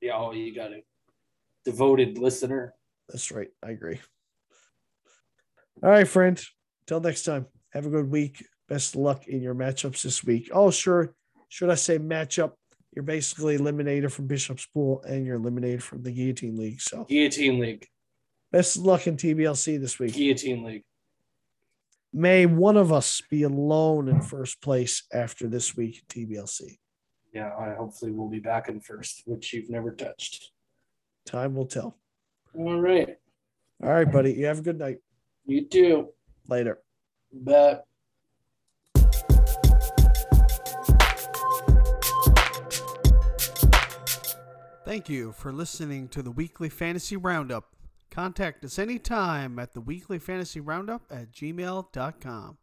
Yeah, 0.00 0.16
oh, 0.16 0.32
you 0.32 0.54
got 0.54 0.72
it. 0.72 0.84
Devoted 1.64 2.18
listener. 2.18 2.74
That's 3.08 3.30
right. 3.30 3.48
I 3.62 3.70
agree. 3.70 4.00
All 5.82 5.90
right, 5.90 6.06
friend. 6.06 6.40
Till 6.86 7.00
next 7.00 7.22
time. 7.22 7.46
Have 7.72 7.86
a 7.86 7.90
good 7.90 8.10
week. 8.10 8.44
Best 8.68 8.94
of 8.94 9.00
luck 9.00 9.28
in 9.28 9.40
your 9.40 9.54
matchups 9.54 10.02
this 10.02 10.24
week. 10.24 10.50
Oh, 10.52 10.70
sure. 10.70 11.14
Should 11.48 11.70
I 11.70 11.74
say 11.74 11.98
matchup? 11.98 12.52
You're 12.94 13.04
basically 13.04 13.54
eliminated 13.54 14.12
from 14.12 14.26
Bishop's 14.26 14.66
Pool 14.66 15.02
and 15.02 15.24
you're 15.24 15.36
eliminated 15.36 15.82
from 15.82 16.02
the 16.02 16.10
Guillotine 16.10 16.56
League. 16.56 16.80
So 16.80 17.04
Guillotine 17.04 17.60
League. 17.60 17.86
best 18.50 18.76
of 18.76 18.82
luck 18.82 19.06
in 19.06 19.16
TBLC 19.16 19.80
this 19.80 19.98
week. 19.98 20.14
Guillotine 20.14 20.64
League. 20.64 20.84
May 22.12 22.44
one 22.44 22.76
of 22.76 22.92
us 22.92 23.22
be 23.30 23.44
alone 23.44 24.08
in 24.08 24.20
first 24.20 24.60
place 24.60 25.04
after 25.12 25.46
this 25.46 25.76
week 25.76 26.02
in 26.16 26.26
TBLC. 26.28 26.78
Yeah, 27.32 27.52
I 27.56 27.74
hopefully 27.74 28.10
we'll 28.10 28.28
be 28.28 28.40
back 28.40 28.68
in 28.68 28.80
first, 28.80 29.22
which 29.26 29.52
you've 29.52 29.70
never 29.70 29.92
touched. 29.92 30.50
Time 31.24 31.54
will 31.54 31.66
tell. 31.66 31.96
All 32.58 32.80
right. 32.80 33.16
All 33.82 33.90
right, 33.90 34.10
buddy. 34.10 34.32
You 34.32 34.46
have 34.46 34.58
a 34.58 34.62
good 34.62 34.78
night. 34.78 34.98
You 35.46 35.66
too. 35.66 36.08
Later. 36.48 36.80
Bet. 37.32 37.84
Thank 44.84 45.08
you 45.08 45.30
for 45.30 45.52
listening 45.52 46.08
to 46.08 46.22
the 46.22 46.32
Weekly 46.32 46.68
Fantasy 46.68 47.16
Roundup. 47.16 47.76
Contact 48.20 48.62
us 48.66 48.78
anytime 48.78 49.58
at 49.58 49.72
the 49.72 49.80
Weekly 49.80 50.18
Fantasy 50.18 50.60
Roundup 50.60 51.00
at 51.10 51.32
gmail.com. 51.32 52.58